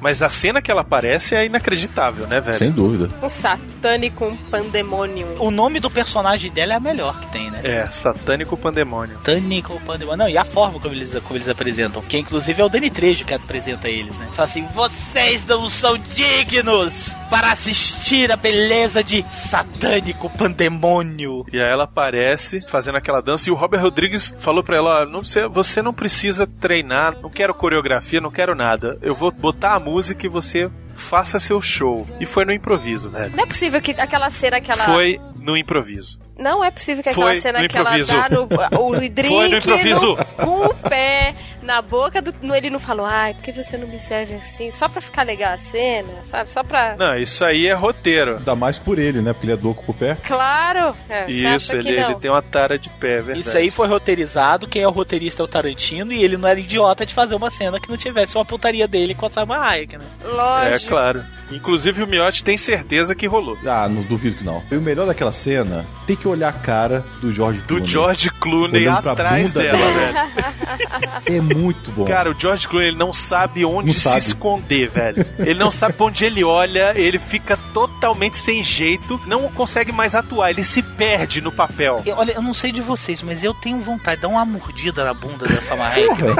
[0.00, 2.58] Mas a cena que ela aparece é inacreditável, né, velho?
[2.58, 3.10] Sem dúvida.
[3.22, 5.26] Um satânico pandemônio.
[5.38, 7.60] O nome do personagem dela é a melhor que tem, né?
[7.62, 9.16] É, Satânico Pandemônio.
[9.18, 10.16] Satânico Pandemônio.
[10.16, 12.02] Não, e a forma como eles, como eles apresentam.
[12.02, 14.28] Que inclusive é o Dani Trejo que apresenta eles, né?
[14.34, 21.44] Fala assim: vocês não são dignos para assistir a beleza de Satânico Pandemônio.
[21.52, 25.04] E aí ela aparece fazendo aquela dança e o Robert Rodrigues falou pra ela: ó,
[25.06, 28.98] não, você, você não precisa treinar, não quero coreografia, não quero nada.
[29.02, 32.06] Eu vou botar a música e você faça seu show.
[32.20, 33.34] E foi no improviso, velho.
[33.36, 34.84] Não é possível que aquela cena que ela.
[34.84, 36.20] Foi no improviso.
[36.38, 38.48] Não é possível que aquela Foi cena que ela dá no,
[38.80, 40.06] o drink Foi no improviso.
[40.06, 41.34] no- com o pé
[41.70, 42.34] na boca do.
[42.54, 44.70] Ele não falou, ai, por que você não me serve assim?
[44.72, 46.50] Só pra ficar legal a cena, sabe?
[46.50, 46.96] Só pra.
[46.96, 48.38] Não, isso aí é roteiro.
[48.38, 49.32] Ainda mais por ele, né?
[49.32, 50.16] Porque ele é louco pro pé.
[50.26, 50.96] Claro!
[51.08, 53.40] É, Isso, ele, ele tem uma tara de pé, é verdade.
[53.40, 56.58] Isso aí foi roteirizado, quem é o roteirista é o Tarantino, e ele não era
[56.58, 59.96] idiota de fazer uma cena que não tivesse uma putaria dele com a Salma Hayek,
[59.96, 60.04] né?
[60.24, 60.88] É Lógico.
[60.90, 61.22] claro.
[61.52, 63.58] Inclusive o Miotti tem certeza que rolou.
[63.66, 64.62] Ah, não duvido que não.
[64.70, 67.88] E o melhor daquela cena, tem que olhar a cara do George Do Clooney.
[67.88, 69.92] George Clooney Olhando pra atrás bunda dela, dela.
[69.92, 71.36] velho.
[71.36, 71.59] É muito
[71.90, 72.04] bom.
[72.04, 74.18] Cara, o George Clooney ele não sabe onde Não se sabe.
[74.18, 75.26] esconder, velho.
[75.38, 80.14] Ele não sabe pra onde ele olha, ele fica totalmente sem jeito, não consegue mais
[80.14, 82.02] atuar, ele se perde no papel.
[82.06, 85.04] Eu- olha, eu não sei de vocês, mas eu tenho vontade de dar uma mordida
[85.04, 86.36] na bunda dessa Hayek, velho.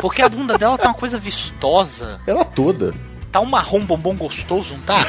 [0.00, 2.20] Porque a bunda dela tá uma coisa vistosa.
[2.26, 2.94] Ela toda.
[3.30, 4.98] Tá um marrom bombom gostoso, não tá?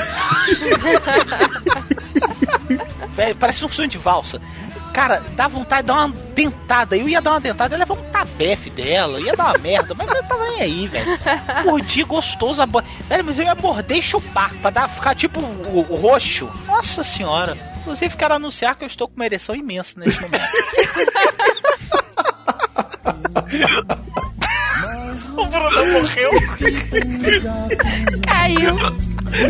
[3.16, 4.42] Velho, parece um sonho de valsa.
[4.93, 6.95] Cara, dá vontade de dar uma dentada.
[6.95, 10.07] Eu ia dar uma dentada, ia levar um tabefe dela, ia dar uma merda, mas
[10.07, 11.19] eu tava nem aí, velho.
[11.65, 12.81] Mordi gostoso a bo...
[13.09, 16.47] Velho, mas eu ia morder e chupar, pra dar, ficar tipo o, o roxo.
[16.67, 17.57] Nossa senhora.
[17.81, 20.43] Inclusive, quero anunciar que eu estou com uma ereção imensa nesse momento.
[25.35, 26.30] o Bruno morreu.
[28.23, 28.77] Caiu.
[29.33, 29.49] Open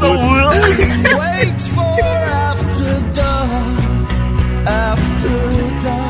[0.00, 0.50] the wheel.
[1.18, 4.08] Waits for after dark.
[4.66, 5.36] After
[5.82, 6.03] dark.